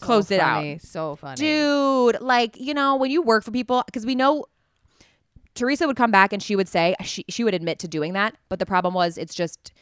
Closed 0.00 0.28
so 0.28 0.34
it 0.34 0.40
out. 0.40 0.80
So 0.82 1.16
funny. 1.16 1.36
Dude, 1.36 2.20
like, 2.20 2.58
you 2.58 2.74
know, 2.74 2.96
when 2.96 3.10
you 3.10 3.22
work 3.22 3.44
for 3.44 3.50
people, 3.50 3.82
because 3.86 4.06
we 4.06 4.14
know 4.14 4.46
Teresa 5.54 5.86
would 5.86 5.96
come 5.96 6.12
back 6.12 6.32
and 6.32 6.42
she 6.42 6.54
would 6.54 6.68
say, 6.68 6.94
she, 7.02 7.24
she 7.28 7.42
would 7.42 7.54
admit 7.54 7.80
to 7.80 7.88
doing 7.88 8.12
that. 8.12 8.36
But 8.48 8.60
the 8.60 8.66
problem 8.66 8.94
was, 8.94 9.18
it's 9.18 9.34
just, 9.34 9.72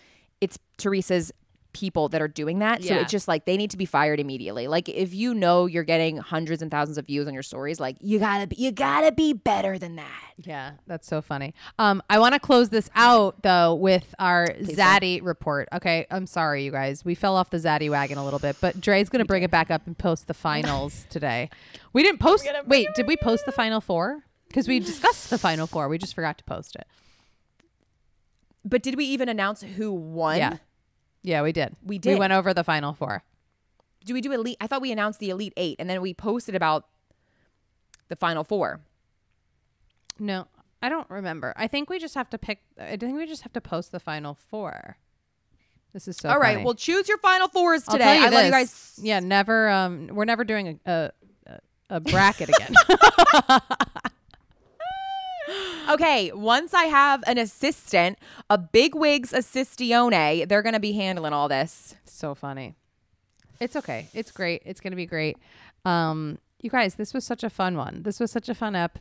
it's 0.41 0.59
Teresa's 0.79 1.33
people 1.77 2.09
that 2.09 2.23
are 2.23 2.29
doing 2.29 2.61
that. 2.61 2.83
So 2.83 2.95
it's 3.01 3.11
just 3.13 3.29
like 3.29 3.45
they 3.45 3.59
need 3.59 3.71
to 3.73 3.77
be 3.77 3.85
fired 3.85 4.19
immediately. 4.19 4.67
Like 4.67 4.89
if 4.89 5.13
you 5.13 5.35
know 5.35 5.67
you're 5.67 5.85
getting 5.85 6.17
hundreds 6.17 6.63
and 6.63 6.71
thousands 6.71 6.97
of 6.97 7.07
views 7.07 7.27
on 7.29 7.35
your 7.35 7.43
stories, 7.43 7.79
like 7.79 7.97
you 8.01 8.19
gotta 8.19 8.47
be, 8.47 8.57
you 8.57 8.73
gotta 8.73 9.13
be 9.13 9.35
better 9.35 9.79
than 9.79 9.97
that. 9.97 10.23
Yeah, 10.39 10.73
that's 10.87 11.07
so 11.07 11.21
funny. 11.21 11.55
Um, 11.79 12.03
I 12.09 12.19
want 12.19 12.33
to 12.33 12.41
close 12.41 12.71
this 12.71 12.89
out 12.95 13.43
though 13.43 13.75
with 13.75 14.15
our 14.19 14.47
Zaddy 14.49 15.21
report. 15.23 15.69
Okay, 15.73 16.07
I'm 16.11 16.27
sorry, 16.27 16.65
you 16.65 16.71
guys. 16.71 17.05
We 17.05 17.15
fell 17.15 17.37
off 17.37 17.51
the 17.51 17.59
Zaddy 17.59 17.91
wagon 17.91 18.17
a 18.17 18.25
little 18.25 18.39
bit, 18.41 18.57
but 18.61 18.81
Dre's 18.81 19.11
gonna 19.11 19.25
bring 19.27 19.43
it 19.43 19.51
back 19.51 19.71
up 19.71 19.87
and 19.87 19.97
post 19.97 20.27
the 20.27 20.35
finals 20.47 21.07
today. 21.11 21.51
We 21.93 22.03
didn't 22.03 22.21
post. 22.21 22.49
Wait, 22.67 22.89
did 22.95 23.07
we 23.07 23.17
post 23.17 23.45
the 23.45 23.53
final 23.53 23.81
four? 23.83 24.25
Because 24.49 24.69
we 24.69 24.81
discussed 24.81 25.29
the 25.29 25.39
final 25.39 25.67
four. 25.67 25.89
We 25.89 25.99
just 25.99 26.15
forgot 26.15 26.39
to 26.39 26.45
post 26.45 26.77
it. 26.77 26.87
But 28.65 28.83
did 28.83 28.97
we 28.97 29.05
even 29.05 29.29
announce 29.29 29.63
who 29.63 29.93
won? 29.93 30.39
Yeah, 30.39 30.57
yeah, 31.27 31.43
we 31.43 31.51
did. 31.53 31.75
We 31.85 31.99
did. 31.99 32.15
We 32.15 32.19
went 32.21 32.33
over 32.33 32.55
the 32.55 32.63
final 32.63 32.93
four. 32.93 33.25
Do 34.05 34.15
we 34.15 34.21
do 34.21 34.31
elite? 34.31 34.57
I 34.61 34.69
thought 34.69 34.81
we 34.81 34.93
announced 34.93 35.19
the 35.19 35.31
elite 35.31 35.53
eight, 35.57 35.77
and 35.81 35.91
then 35.91 36.01
we 36.01 36.15
posted 36.15 36.55
about 36.55 36.87
the 38.09 38.15
final 38.15 38.45
four. 38.45 38.81
No, 40.21 40.47
I 40.81 40.89
don't 40.89 41.11
remember. 41.11 41.53
I 41.57 41.67
think 41.67 41.91
we 41.91 41.99
just 41.99 42.15
have 42.15 42.31
to 42.31 42.39
pick. 42.39 42.61
I 42.81 42.97
think 42.97 43.17
we 43.17 43.27
just 43.27 43.43
have 43.43 43.53
to 43.55 43.61
post 43.61 43.91
the 43.91 43.99
final 43.99 44.35
four. 44.35 44.97
This 45.93 46.07
is 46.07 46.17
so. 46.17 46.29
All 46.29 46.39
right, 46.39 46.55
funny. 46.55 46.65
well, 46.65 46.75
choose 46.75 47.09
your 47.09 47.19
final 47.19 47.49
fours 47.49 47.83
today. 47.83 48.05
I 48.23 48.29
let 48.31 48.45
you 48.47 48.51
guys. 48.53 48.93
Yeah, 49.03 49.19
never. 49.19 49.69
Um, 49.69 50.07
we're 50.13 50.25
never 50.27 50.45
doing 50.45 50.79
a, 50.87 51.11
a- 51.49 51.59
a 51.91 52.01
bracket 52.01 52.51
again. 52.51 52.73
Okay, 55.89 56.33
once 56.33 56.75
I 56.75 56.85
have 56.85 57.23
an 57.27 57.39
assistant, 57.39 58.19
a 58.51 58.59
big 58.59 58.95
wigs 58.95 59.33
assistione, 59.33 60.49
they're 60.49 60.63
gonna 60.63 60.81
be 60.81 60.93
handling 60.93 61.33
all 61.33 61.49
this. 61.49 61.95
so 62.05 62.35
funny. 62.35 62.75
It's 63.61 63.77
okay. 63.77 64.09
It's 64.13 64.31
great. 64.31 64.63
It's 64.65 64.81
gonna 64.81 64.97
be 64.97 65.07
great. 65.07 65.37
Um, 65.85 66.39
you 66.61 66.71
guys, 66.71 66.97
this 66.97 67.15
was 67.15 67.25
such 67.25 67.45
a 67.45 67.51
fun 67.51 67.77
one. 67.77 68.03
This 68.03 68.19
was 68.19 68.31
such 68.31 68.49
a 68.49 68.55
fun 68.55 68.75
ep. 68.75 68.99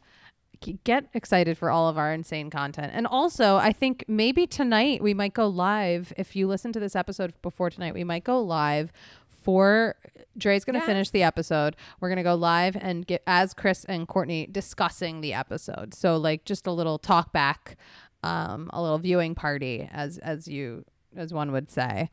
Get 0.83 1.05
excited 1.13 1.57
for 1.57 1.69
all 1.69 1.89
of 1.89 1.97
our 1.97 2.13
insane 2.13 2.49
content. 2.49 2.91
And 2.95 3.05
also, 3.07 3.57
I 3.57 3.73
think 3.73 4.05
maybe 4.07 4.47
tonight 4.47 5.01
we 5.01 5.13
might 5.13 5.33
go 5.33 5.47
live. 5.47 6.13
If 6.17 6.35
you 6.35 6.47
listen 6.47 6.71
to 6.73 6.79
this 6.79 6.95
episode 6.95 7.33
before 7.41 7.69
tonight, 7.69 7.93
we 7.93 8.03
might 8.03 8.23
go 8.23 8.39
live 8.41 8.93
for 9.45 9.95
Dre's 10.37 10.65
going 10.65 10.77
to 10.79 10.85
finish 10.85 11.11
the 11.11 11.23
episode. 11.23 11.75
We're 11.99 12.09
going 12.09 12.17
to 12.17 12.23
go 12.23 12.35
live 12.35 12.75
and 12.75 13.05
get 13.05 13.23
as 13.27 13.53
Kris 13.53 13.85
and 13.85 14.07
Kourtney 14.07 14.51
discussing 14.51 15.21
the 15.21 15.33
episode. 15.33 15.93
So 15.93 16.17
like 16.17 16.43
just 16.43 16.67
a 16.67 16.71
little 16.71 16.97
talk 16.97 17.31
back, 17.31 17.77
um, 18.23 18.69
a 18.73 18.81
little 18.81 18.97
viewing 18.97 19.35
party 19.35 19.87
as 19.91 20.17
as 20.17 20.47
you 20.47 20.83
as 21.15 21.33
one 21.33 21.51
would 21.51 21.71
say. 21.71 22.09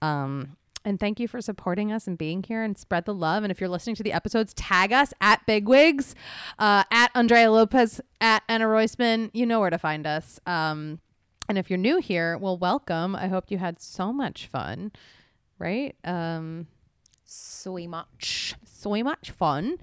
Um, 0.00 0.56
and 0.84 1.00
thank 1.00 1.18
you 1.18 1.26
for 1.26 1.40
supporting 1.40 1.90
us 1.90 2.06
and 2.06 2.16
being 2.16 2.44
here 2.44 2.62
and 2.62 2.78
spread 2.78 3.04
the 3.04 3.14
love. 3.14 3.42
And 3.42 3.50
if 3.50 3.60
you're 3.60 3.68
listening 3.68 3.96
to 3.96 4.04
the 4.04 4.12
episodes, 4.12 4.54
tag 4.54 4.92
us 4.92 5.12
at 5.20 5.44
Bigwigs, 5.44 6.14
uh, 6.60 6.84
at 6.92 7.10
Andrea 7.16 7.50
Lopez, 7.50 8.00
at 8.20 8.44
Anna 8.48 8.66
Roisman. 8.66 9.30
You 9.34 9.46
know 9.46 9.58
where 9.58 9.70
to 9.70 9.78
find 9.78 10.06
us. 10.06 10.38
Um, 10.46 11.00
and 11.48 11.58
if 11.58 11.68
you're 11.68 11.78
new 11.78 11.98
here, 11.98 12.38
well, 12.38 12.56
welcome. 12.56 13.16
I 13.16 13.26
hope 13.26 13.50
you 13.50 13.58
had 13.58 13.80
so 13.80 14.12
much 14.12 14.46
fun, 14.46 14.92
right? 15.58 15.96
Um, 16.04 16.68
So 17.26 17.76
much. 17.76 18.54
so 18.64 18.90
much 19.02 19.30
fun. 19.30 19.78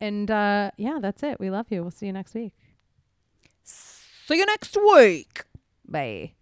And 0.00 0.30
uh, 0.30 0.70
yeah, 0.76 0.98
that's 1.00 1.22
it. 1.22 1.38
We 1.38 1.50
love 1.50 1.66
you. 1.70 1.82
We'll 1.82 1.90
see 1.90 2.06
you 2.06 2.12
next 2.12 2.34
week. 2.34 2.52
See 3.62 4.38
you 4.38 4.46
next 4.46 4.76
week. 4.76 5.44
Bye. 5.86 6.35